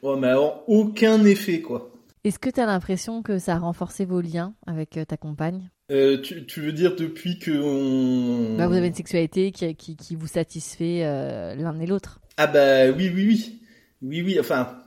Ouais, 0.03 0.18
mais 0.18 0.28
alors, 0.28 0.64
aucun 0.68 1.23
effet, 1.26 1.61
quoi. 1.61 1.91
Est-ce 2.23 2.38
que 2.38 2.49
tu 2.49 2.60
as 2.60 2.65
l'impression 2.65 3.23
que 3.23 3.40
ça 3.40 3.56
a 3.56 3.60
renforcé 3.60 4.06
vos 4.06 4.22
liens 4.22 4.53
avec 4.68 4.98
euh, 4.98 5.06
ta 5.06 5.18
compagne? 5.18 5.69
Euh, 5.91 6.22
tu, 6.22 6.61
veux 6.61 6.72
dire 6.72 6.95
depuis 6.95 7.40
que 7.40 7.52
on... 7.52 8.57
Bah, 8.57 8.68
vous 8.68 8.76
avez 8.76 8.88
une 8.88 8.94
sexualité 8.94 9.52
qui, 9.52 9.76
qui, 9.76 9.95
qui 9.95 10.15
vous 10.15 10.28
satisfait 10.28 11.02
euh, 11.03 11.56
l'un 11.56 11.78
et 11.80 11.86
l'autre 11.88 12.22
Ah 12.38 12.48
bah 12.48 12.91
oui, 12.91 13.11
oui, 13.14 13.26
oui. 13.28 13.61
Oui, 14.02 14.22
oui, 14.22 14.40
enfin... 14.40 14.78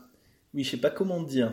Oui, 0.55 0.62
je 0.62 0.70
sais 0.70 0.77
pas 0.77 0.91
comment 0.91 1.20
dire. 1.23 1.53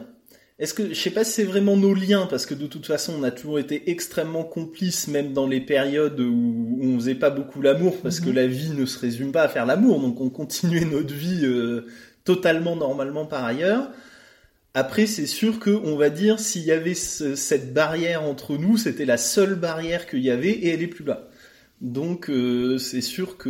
Est-ce 0.59 0.75
que 0.75 0.89
je 0.89 0.93
sais 0.93 1.09
pas 1.09 1.23
si 1.23 1.31
c'est 1.31 1.43
vraiment 1.43 1.75
nos 1.75 1.95
liens 1.95 2.27
parce 2.29 2.45
que 2.45 2.53
de 2.53 2.67
toute 2.67 2.85
façon 2.85 3.15
on 3.19 3.23
a 3.23 3.31
toujours 3.31 3.57
été 3.57 3.89
extrêmement 3.89 4.43
complices 4.43 5.07
même 5.07 5.33
dans 5.33 5.47
les 5.47 5.59
périodes 5.59 6.19
où, 6.19 6.77
on 6.79 6.99
faisait 6.99 7.15
pas 7.15 7.31
beaucoup 7.31 7.63
l'amour 7.63 7.99
parce 8.03 8.19
que 8.19 8.29
mhm. 8.29 8.35
la 8.35 8.45
vie 8.45 8.69
ne 8.69 8.85
se 8.85 8.99
résume 8.99 9.31
pas 9.31 9.41
à 9.41 9.47
faire 9.47 9.65
l'amour 9.65 9.99
donc 9.99 10.21
on 10.21 10.29
continuait 10.29 10.85
notre 10.85 11.15
vie 11.15 11.47
totalement 12.23 12.75
normalement 12.75 13.25
par 13.25 13.45
ailleurs. 13.45 13.89
Après, 14.73 15.05
c'est 15.05 15.25
sûr 15.25 15.59
que, 15.59 15.69
on 15.69 15.97
va 15.97 16.09
dire, 16.09 16.39
s'il 16.39 16.63
y 16.63 16.71
avait 16.71 16.93
cette 16.93 17.73
barrière 17.73 18.23
entre 18.23 18.57
nous, 18.57 18.77
c'était 18.77 19.05
la 19.05 19.17
seule 19.17 19.55
barrière 19.55 20.07
qu'il 20.07 20.21
y 20.21 20.31
avait 20.31 20.51
et 20.51 20.69
elle 20.69 20.81
est 20.81 20.87
plus 20.87 21.03
là. 21.03 21.27
Donc, 21.81 22.29
euh, 22.29 22.77
c'est 22.77 23.01
sûr 23.01 23.37
qu'on 23.37 23.49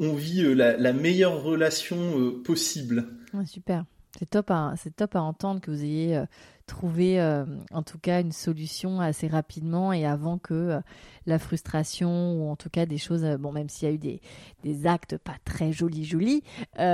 on, 0.00 0.12
vit 0.14 0.42
euh, 0.42 0.54
la, 0.54 0.92
meilleure 0.92 1.42
relation 1.42 1.96
euh, 2.18 2.42
possible. 2.42 3.06
super. 3.46 3.84
C'est 4.18 4.28
top, 4.28 4.50
à, 4.50 4.74
c'est 4.76 4.94
top 4.94 5.14
à 5.14 5.22
entendre 5.22 5.60
que 5.60 5.70
vous 5.70 5.84
ayez 5.84 6.20
trouvé, 6.68 7.20
euh, 7.20 7.44
en 7.72 7.82
tout 7.82 7.98
cas, 7.98 8.20
une 8.20 8.30
solution 8.30 9.00
assez 9.00 9.26
rapidement 9.26 9.92
et 9.92 10.06
avant 10.06 10.38
que 10.38 10.54
euh, 10.54 10.80
la 11.26 11.40
frustration 11.40 12.34
ou 12.34 12.48
en 12.48 12.54
tout 12.54 12.70
cas 12.70 12.86
des 12.86 12.98
choses, 12.98 13.24
bon, 13.40 13.50
même 13.50 13.68
s'il 13.68 13.88
y 13.88 13.90
a 13.90 13.94
eu 13.94 13.98
des, 13.98 14.20
des 14.62 14.86
actes 14.86 15.18
pas 15.18 15.34
très 15.44 15.72
jolis, 15.72 16.04
jolis, 16.04 16.42
mais 16.78 16.84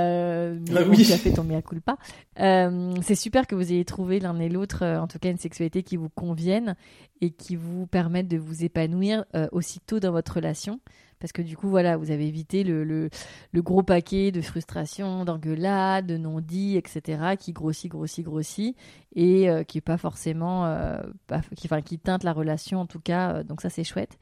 Ah 0.75 0.81
oui. 0.89 1.05
tu 1.05 1.11
as 1.13 1.17
fait 1.17 1.31
ton 1.33 1.43
mea 1.43 1.61
culpa. 1.61 1.97
c'est 2.35 3.15
super 3.15 3.45
que 3.45 3.53
vous 3.55 3.71
ayez 3.71 3.85
trouvé 3.85 4.19
l'un 4.19 4.39
et 4.39 4.49
l'autre, 4.49 4.83
en 4.83 5.07
tout 5.07 5.19
cas, 5.19 5.29
une 5.29 5.37
sexualité 5.37 5.83
qui 5.83 5.95
vous 5.97 6.09
convienne 6.09 6.75
et 7.21 7.29
qui 7.29 7.55
vous 7.55 7.85
permette 7.85 8.27
de 8.27 8.37
vous 8.37 8.63
épanouir 8.63 9.25
aussitôt 9.51 9.99
dans 9.99 10.11
votre 10.11 10.33
relation. 10.35 10.79
Parce 11.25 11.31
que 11.31 11.41
du 11.41 11.57
coup, 11.57 11.69
voilà, 11.69 11.97
vous 11.97 12.11
avez 12.11 12.27
évité 12.27 12.63
le, 12.63 12.83
le, 12.83 13.09
le 13.51 13.61
gros 13.63 13.81
paquet 13.81 14.31
de 14.31 14.41
frustration, 14.41 15.25
d'engueulades, 15.25 16.05
de 16.05 16.17
non-dits, 16.17 16.77
etc., 16.77 17.35
qui 17.39 17.51
grossit, 17.51 17.89
grossit, 17.89 18.23
grossit, 18.23 18.75
et 19.15 19.49
euh, 19.49 19.63
qui 19.63 19.79
est 19.79 19.81
pas 19.81 19.97
forcément, 19.97 20.67
euh, 20.67 21.01
pas- 21.25 21.41
qui, 21.55 21.65
enfin, 21.65 21.81
qui 21.81 21.97
teinte 21.97 22.23
la 22.23 22.31
relation 22.31 22.79
en 22.79 22.85
tout 22.85 22.99
cas. 22.99 23.37
euh, 23.37 23.43
donc 23.43 23.61
ça, 23.61 23.71
c'est 23.71 23.83
chouette. 23.83 24.19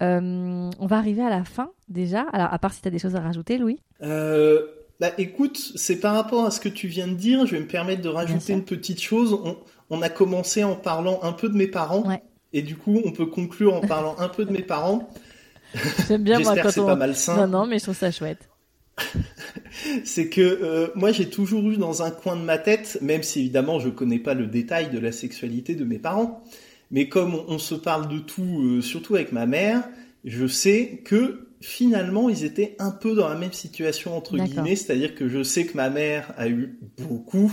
On 0.00 0.70
va 0.86 0.96
arriver 0.96 1.22
à 1.22 1.28
la 1.30 1.44
fin 1.44 1.70
déjà. 1.90 2.22
Alors, 2.32 2.48
à 2.52 2.58
part 2.58 2.72
si 2.72 2.80
tu 2.80 2.88
as 2.88 2.90
des 2.90 2.98
choses 2.98 3.16
à 3.16 3.20
rajouter, 3.20 3.58
Louis? 3.58 3.78
Bah, 4.98 5.10
écoute, 5.18 5.58
c'est 5.74 6.00
par 6.00 6.14
rapport 6.14 6.46
à 6.46 6.50
ce 6.50 6.58
que 6.58 6.70
tu 6.70 6.88
viens 6.88 7.06
de 7.06 7.12
dire, 7.12 7.44
je 7.44 7.54
vais 7.56 7.60
me 7.60 7.66
permettre 7.68 8.00
de 8.00 8.08
rajouter 8.08 8.54
une 8.54 8.64
petite 8.64 9.02
chose. 9.02 9.34
On, 9.44 9.58
on 9.90 10.00
a 10.00 10.08
commencé 10.08 10.64
en 10.64 10.74
parlant 10.74 11.18
un 11.22 11.32
peu 11.32 11.50
de 11.50 11.54
mes 11.54 11.66
parents, 11.66 12.02
Ouais. 12.08 12.22
et 12.54 12.62
du 12.62 12.76
coup, 12.76 12.98
on 13.04 13.12
peut 13.12 13.26
conclure 13.26 13.74
en 13.74 13.82
parlant 13.82 14.16
un 14.18 14.30
peu 14.30 14.46
de 14.46 14.52
mes 14.52 14.62
parents. 14.62 15.06
J'aime 16.08 16.22
bien 16.22 16.40
moi 16.40 16.56
quand 16.56 16.78
on. 16.78 16.86
pas 16.86 16.96
malsain. 16.96 17.36
Non, 17.36 17.60
non, 17.60 17.66
mais 17.66 17.78
je 17.78 17.84
trouve 17.84 17.96
ça 17.96 18.10
chouette. 18.10 18.48
C'est 20.04 20.28
que 20.28 20.40
euh, 20.40 20.88
moi, 20.94 21.12
j'ai 21.12 21.28
toujours 21.28 21.68
eu 21.70 21.76
dans 21.76 22.02
un 22.02 22.10
coin 22.10 22.36
de 22.36 22.42
ma 22.42 22.58
tête, 22.58 22.98
même 23.02 23.22
si 23.22 23.40
évidemment 23.40 23.78
je 23.78 23.90
connais 23.90 24.18
pas 24.18 24.34
le 24.34 24.46
détail 24.46 24.90
de 24.90 24.98
la 24.98 25.12
sexualité 25.12 25.74
de 25.74 25.84
mes 25.84 25.98
parents, 25.98 26.42
mais 26.90 27.08
comme 27.08 27.34
on, 27.34 27.44
on 27.48 27.58
se 27.58 27.74
parle 27.74 28.08
de 28.08 28.18
tout, 28.18 28.62
euh, 28.62 28.80
surtout 28.80 29.16
avec 29.16 29.32
ma 29.32 29.46
mère, 29.46 29.82
je 30.24 30.46
sais 30.46 31.02
que 31.04 31.46
finalement, 31.60 32.28
ils 32.28 32.44
étaient 32.44 32.76
un 32.78 32.90
peu 32.90 33.14
dans 33.14 33.28
la 33.28 33.34
même 33.34 33.52
situation 33.52 34.16
entre 34.16 34.36
guillemets, 34.36 34.76
c'est-à-dire 34.76 35.14
que 35.14 35.28
je 35.28 35.42
sais 35.42 35.66
que 35.66 35.76
ma 35.76 35.90
mère 35.90 36.32
a 36.36 36.48
eu 36.48 36.78
beaucoup 36.98 37.52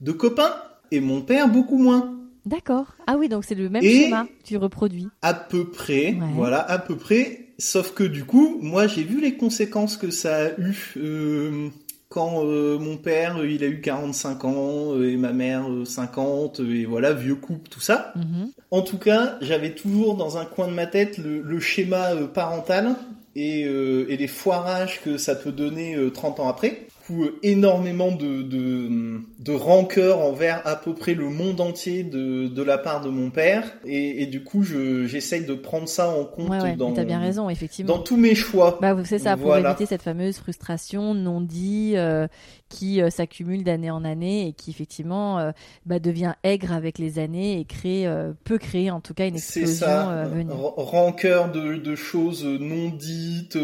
de 0.00 0.12
copains 0.12 0.54
et 0.90 1.00
mon 1.00 1.22
père 1.22 1.48
beaucoup 1.48 1.78
moins. 1.78 2.19
D'accord. 2.46 2.86
Ah 3.06 3.16
oui, 3.18 3.28
donc 3.28 3.44
c'est 3.44 3.54
le 3.54 3.68
même 3.68 3.82
Et- 3.84 4.04
schéma. 4.04 4.26
Tu 4.44 4.56
reproduis. 4.56 5.08
À 5.22 5.34
peu 5.34 5.70
près, 5.70 6.12
Ouais. 6.14 6.18
voilà, 6.34 6.60
à 6.60 6.78
peu 6.78 6.96
près. 6.96 7.46
Sauf 7.58 7.92
que 7.92 8.04
du 8.04 8.24
coup, 8.24 8.58
moi, 8.62 8.86
j'ai 8.86 9.02
vu 9.02 9.20
les 9.20 9.36
conséquences 9.36 9.96
que 9.98 10.10
ça 10.10 10.46
a 10.46 10.48
eu 10.58 10.94
euh, 10.96 11.68
quand 12.08 12.44
euh, 12.46 12.78
mon 12.78 12.96
père, 12.96 13.36
euh, 13.38 13.46
il 13.48 13.62
a 13.62 13.66
eu 13.66 13.80
45 13.82 14.44
ans 14.46 15.00
et 15.02 15.16
ma 15.18 15.32
mère 15.34 15.70
euh, 15.70 15.84
50 15.84 16.60
euh, 16.60 16.74
et 16.74 16.84
voilà, 16.86 17.12
vieux 17.12 17.34
couple, 17.34 17.68
tout 17.68 17.80
ça. 17.80 18.14
Mhm. 18.16 18.50
En 18.70 18.80
tout 18.82 18.96
cas, 18.98 19.36
j'avais 19.42 19.74
toujours 19.74 20.16
dans 20.16 20.38
un 20.38 20.46
coin 20.46 20.68
de 20.68 20.72
ma 20.72 20.86
tête 20.86 21.18
le, 21.18 21.42
le 21.42 21.60
schéma 21.60 22.16
parental 22.32 22.96
et, 23.36 23.64
euh, 23.66 24.06
et 24.08 24.16
les 24.16 24.26
foirages 24.26 25.00
que 25.04 25.18
ça 25.18 25.34
peut 25.34 25.52
donner 25.52 25.94
euh, 25.96 26.10
30 26.10 26.40
ans 26.40 26.48
après. 26.48 26.86
Coup, 27.10 27.24
euh, 27.24 27.38
énormément 27.42 28.12
de, 28.12 28.42
de, 28.42 29.20
de 29.40 29.52
rancœur 29.52 30.20
envers 30.20 30.62
à 30.64 30.76
peu 30.76 30.94
près 30.94 31.14
le 31.14 31.28
monde 31.28 31.60
entier 31.60 32.04
de, 32.04 32.46
de 32.46 32.62
la 32.62 32.78
part 32.78 33.00
de 33.00 33.08
mon 33.08 33.30
père. 33.30 33.64
Et, 33.84 34.22
et 34.22 34.26
du 34.26 34.44
coup, 34.44 34.62
je, 34.62 35.06
j'essaye 35.06 35.44
de 35.44 35.54
prendre 35.54 35.88
ça 35.88 36.08
en 36.08 36.24
compte 36.24 36.48
Ouais, 36.50 36.60
ouais. 36.60 36.76
dans, 36.76 36.92
T'as 36.92 37.04
bien 37.04 37.18
raison, 37.18 37.50
effectivement. 37.50 37.96
dans 37.96 38.02
tous 38.02 38.16
mes 38.16 38.34
choix. 38.36 38.78
Bah, 38.80 38.96
c'est 39.04 39.18
ça, 39.18 39.36
pour 39.36 39.46
Voilà. 39.46 39.70
éviter 39.70 39.86
cette 39.86 40.02
fameuse 40.02 40.36
frustration 40.38 41.14
non 41.14 41.40
dit 41.40 41.94
euh, 41.96 42.28
qui 42.68 43.02
euh, 43.02 43.10
s'accumule 43.10 43.64
d'année 43.64 43.90
en 43.90 44.04
année 44.04 44.46
et 44.46 44.52
qui 44.52 44.70
effectivement 44.70 45.38
euh, 45.40 45.50
bah, 45.86 45.98
devient 45.98 46.34
aigre 46.44 46.72
avec 46.72 46.98
les 46.98 47.18
années 47.18 47.58
et 47.58 47.64
crée, 47.64 48.06
euh, 48.06 48.32
peut 48.44 48.58
créer 48.58 48.90
en 48.92 49.00
tout 49.00 49.14
cas 49.14 49.26
une 49.26 49.36
C'est 49.38 49.62
explosion 49.62 49.86
ça, 49.86 50.24
r- 50.26 50.74
rancœur 50.76 51.50
de, 51.50 51.74
de 51.74 51.94
choses 51.96 52.44
non 52.44 52.88
dites, 52.90 53.58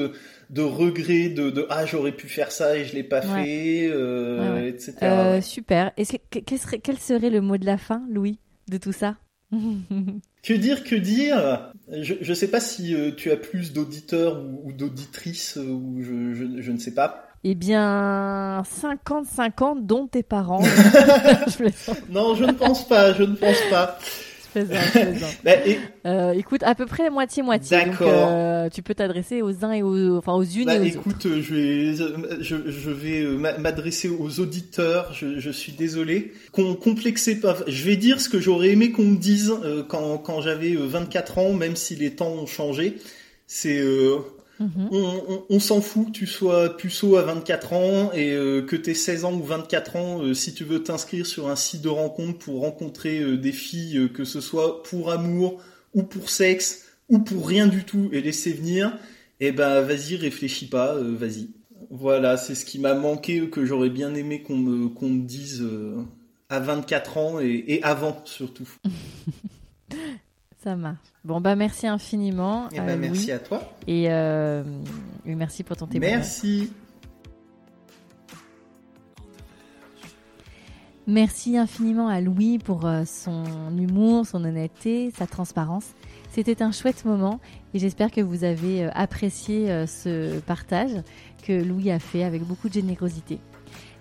de 0.51 0.63
regrets 0.63 1.29
de, 1.29 1.51
de 1.51 1.67
ah 1.71 1.87
j'aurais 1.87 2.13
pu 2.13 2.29
faire 2.29 2.53
ça 2.53 2.77
et 2.77 2.85
je 2.85 2.95
l'ai 2.95 3.03
pas 3.03 3.21
Ouais. 3.27 3.45
fait, 3.45 3.89
euh, 3.91 4.55
Ouais, 4.55 4.61
ouais. 4.63 4.69
etc. 4.69 4.93
Euh. 5.03 5.41
Super. 5.41 5.93
Que- 5.95 6.39
quel, 6.41 6.59
serait, 6.59 6.79
quel 6.79 6.99
serait 6.99 7.31
le 7.31 7.41
mot 7.41 7.57
de 7.57 7.67
la 7.67 7.79
fin, 7.79 8.03
Louis, 8.11 8.39
de 8.69 8.79
tout 8.79 8.93
ça? 8.93 9.17
Que 10.43 10.55
dire, 10.55 10.85
que 10.85 10.95
dire? 10.95 11.73
Je 11.91 12.15
je 12.21 12.33
sais 12.33 12.47
pas 12.49 12.61
si 12.61 12.95
euh, 12.95 13.11
tu 13.17 13.33
as 13.33 13.37
plus 13.37 13.73
d'auditeurs 13.73 14.39
ou, 14.45 14.69
ou 14.69 14.73
d'auditrices 14.73 15.57
euh, 15.57 15.63
ou 15.69 16.01
je, 16.03 16.35
je, 16.35 16.63
je 16.63 16.71
ne 16.73 16.79
sais 16.79 16.95
pas. 16.95 17.29
Eh 17.43 17.57
bien, 17.57 18.63
50-50, 18.63 19.85
dont 19.87 20.07
tes 20.07 20.23
parents. 20.23 20.63
je 20.63 21.71
Non, 22.13 22.35
je 22.37 22.45
ne 22.45 22.53
pense 22.53 22.87
pas, 22.89 23.13
je 23.13 23.25
ne 23.25 23.35
pense 23.35 23.61
pas. 23.71 23.99
Plaisante, 24.65 24.91
plaisante. 24.93 25.37
Bah, 25.45 25.67
et, 25.67 25.79
Euh, 26.07 26.33
écoute, 26.33 26.63
à 26.63 26.75
peu 26.75 26.87
près 26.87 27.11
moitié-moitié. 27.11 27.85
Donc, 27.85 28.01
euh, 28.03 28.69
tu 28.71 28.83
peux 28.83 28.95
t'adresser 28.95 29.43
aux 29.43 29.65
uns 29.65 29.73
et 29.73 29.83
aux, 29.83 30.17
enfin, 30.17 30.33
aux 30.35 30.43
unes 30.45 30.67
bah, 30.67 30.75
et 30.77 30.79
aux 30.79 30.83
autres. 30.83 30.89
écoute, 30.99 31.27
euh, 31.27 31.43
je 31.43 31.55
vais, 31.55 31.95
je, 32.43 32.57
je 32.71 32.91
vais 32.91 33.23
m'a- 33.25 33.59
m'adresser 33.59 34.09
aux 34.09 34.41
auditeurs. 34.41 35.13
Je, 35.13 35.39
je 35.39 35.51
suis 35.51 35.73
désolé. 35.73 36.33
Qu'on 36.53 36.75
complexait 36.75 37.37
pas. 37.37 37.57
Je 37.67 37.85
vais 37.85 37.97
dire 37.97 38.21
ce 38.21 38.29
que 38.29 38.39
j'aurais 38.41 38.69
aimé 38.71 38.91
qu'on 38.93 39.05
me 39.05 39.17
dise 39.17 39.53
quand, 39.89 40.19
quand 40.19 40.41
j'avais 40.41 40.75
euh, 40.75 40.87
24 40.87 41.39
ans, 41.39 41.53
même 41.53 41.77
si 41.77 41.97
les 41.97 42.13
temps 42.15 42.33
ont 42.33 42.47
changé. 42.47 42.97
C'est 43.49 43.79
Mhm. 44.59 44.89
on, 44.91 45.23
on, 45.29 45.45
on 45.51 45.61
s'en 45.61 45.83
fout 45.83 46.07
que 46.07 46.13
tu 46.13 46.27
sois 46.27 46.77
puceau 46.77 47.17
à 47.17 47.23
24 47.23 47.73
ans 47.75 48.13
et 48.15 48.33
euh, 48.33 48.63
que 48.63 48.77
tu 48.77 48.95
16 48.95 49.25
ans 49.27 49.35
ou 49.35 49.43
24 49.43 49.97
ans, 49.97 50.23
euh, 50.23 50.33
si 50.33 50.55
tu 50.55 50.65
veux 50.65 50.83
t'inscrire 50.83 51.27
sur 51.27 51.49
un 51.49 51.57
site 51.57 51.83
de 51.83 51.91
rencontre 51.91 52.39
pour 52.39 52.63
rencontrer 52.63 53.21
euh, 53.21 53.37
des 53.37 53.53
filles, 53.53 54.11
que 54.15 54.25
ce 54.25 54.41
soit 54.41 54.83
pour 54.83 55.11
amour 55.11 55.63
ou 55.95 56.03
pour 56.03 56.31
sexe 56.31 56.87
ou 57.09 57.19
pour 57.19 57.47
rien 57.47 57.67
du 57.67 57.85
tout 57.85 58.09
et 58.13 58.21
laisser 58.21 58.53
venir, 58.53 58.97
eh 59.41 59.53
ben 59.53 59.83
vas-y, 59.83 60.17
réfléchis 60.17 60.69
pas, 60.69 60.95
vas-y. 60.95 61.51
Voilà, 61.91 62.37
c'est 62.37 62.55
ce 62.55 62.65
qui 62.65 62.79
m'a 62.79 62.95
manqué, 62.95 63.49
que 63.51 63.65
j'aurais 63.65 63.91
bien 63.91 64.15
aimé 64.15 64.43
qu'on 64.43 64.57
me, 64.57 64.89
qu'on 64.89 65.11
me 65.11 65.25
dise 65.25 65.65
à 66.49 66.59
24 66.59 67.19
ans 67.19 67.41
et, 67.41 67.65
et 67.69 67.83
avant 67.85 68.23
surtout. 68.25 68.69
Ça 70.65 70.75
marche. 70.75 70.99
Bon, 71.27 71.41
bah, 71.41 71.57
merci 71.57 71.89
infiniment. 71.89 72.69
Eh 72.73 72.79
euh, 72.79 72.85
ben, 72.85 73.01
merci 73.01 73.27
Louis. 73.27 73.33
à 73.33 73.39
toi. 73.41 73.61
Et, 73.89 74.07
euh, 74.11 74.63
et 75.27 75.35
merci 75.35 75.65
pour 75.65 75.77
ton 75.77 75.89
témoignage. 75.89 76.19
Merci. 76.19 76.71
Merci 81.09 81.57
infiniment 81.59 82.07
à 82.07 82.21
Louis 82.21 82.59
pour 82.59 82.87
euh, 82.87 83.03
son 83.05 83.45
humour, 83.77 84.25
son 84.25 84.45
honnêteté, 84.45 85.13
sa 85.17 85.27
transparence. 85.27 85.95
C'était 86.31 86.63
un 86.63 86.71
chouette 86.71 87.05
moment 87.05 87.41
et 87.75 87.81
j'espère 87.81 88.13
que 88.13 88.21
vous 88.21 88.45
avez 88.45 88.85
euh, 88.85 88.91
apprécié 88.95 89.69
euh, 89.69 89.87
ce 89.87 90.39
partage 90.41 91.03
que 91.45 91.53
Louis 91.53 91.91
a 91.91 91.99
fait 91.99 92.23
avec 92.23 92.45
beaucoup 92.45 92.69
de 92.69 92.75
générosité. 92.75 93.41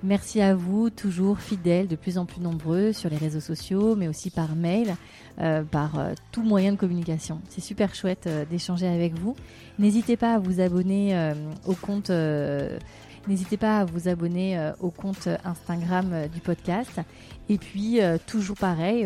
Merci 0.06 0.40
à 0.40 0.53
vous, 0.53 0.91
toujours 0.91 1.40
fidèles, 1.40 1.88
de 1.88 1.95
plus 1.95 2.19
en 2.19 2.27
plus 2.27 2.40
nombreux 2.40 2.94
sur 2.94 3.10
les 3.10 3.18
réseaux 3.18 3.40
sociaux, 3.40 3.95
mais 3.95 4.07
aussi 4.07 4.30
par 4.30 4.56
mail, 4.56 4.95
euh, 5.40 5.64
par 5.64 5.98
euh, 5.98 6.14
tout 6.32 6.44
moyen 6.44 6.73
de 6.73 6.77
communication. 6.77 7.41
C'est 7.49 7.60
super 7.60 7.95
chouette 7.95 8.27
euh, 8.27 8.45
d'échanger 8.45 8.86
avec 8.88 9.15
vous. 9.15 9.36
N'hésitez 9.80 10.15
pas 10.15 10.36
à 10.36 10.38
vous 10.38 10.61
abonner 10.61 11.34
au 11.65 11.73
compte. 11.73 12.11
N'hésitez 13.27 13.57
pas 13.57 13.80
à 13.80 13.86
vous 13.86 14.07
abonner 14.07 14.72
au 14.80 14.90
compte 14.91 15.27
Instagram 15.44 16.27
du 16.32 16.40
podcast. 16.40 17.02
Et 17.49 17.57
puis, 17.57 17.99
toujours 18.26 18.56
pareil, 18.56 19.06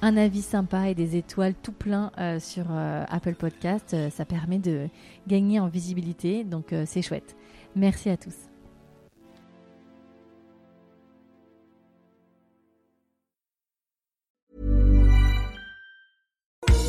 un 0.00 0.16
avis 0.16 0.40
sympa 0.40 0.88
et 0.88 0.94
des 0.94 1.16
étoiles 1.16 1.52
tout 1.62 1.72
plein 1.72 2.12
sur 2.38 2.64
Apple 3.10 3.34
Podcast. 3.34 3.94
ça 4.10 4.24
permet 4.24 4.58
de 4.58 4.86
gagner 5.28 5.60
en 5.60 5.68
visibilité. 5.68 6.44
Donc, 6.44 6.74
c'est 6.86 7.02
chouette. 7.02 7.36
Merci 7.76 8.08
à 8.08 8.16
tous. 8.16 8.49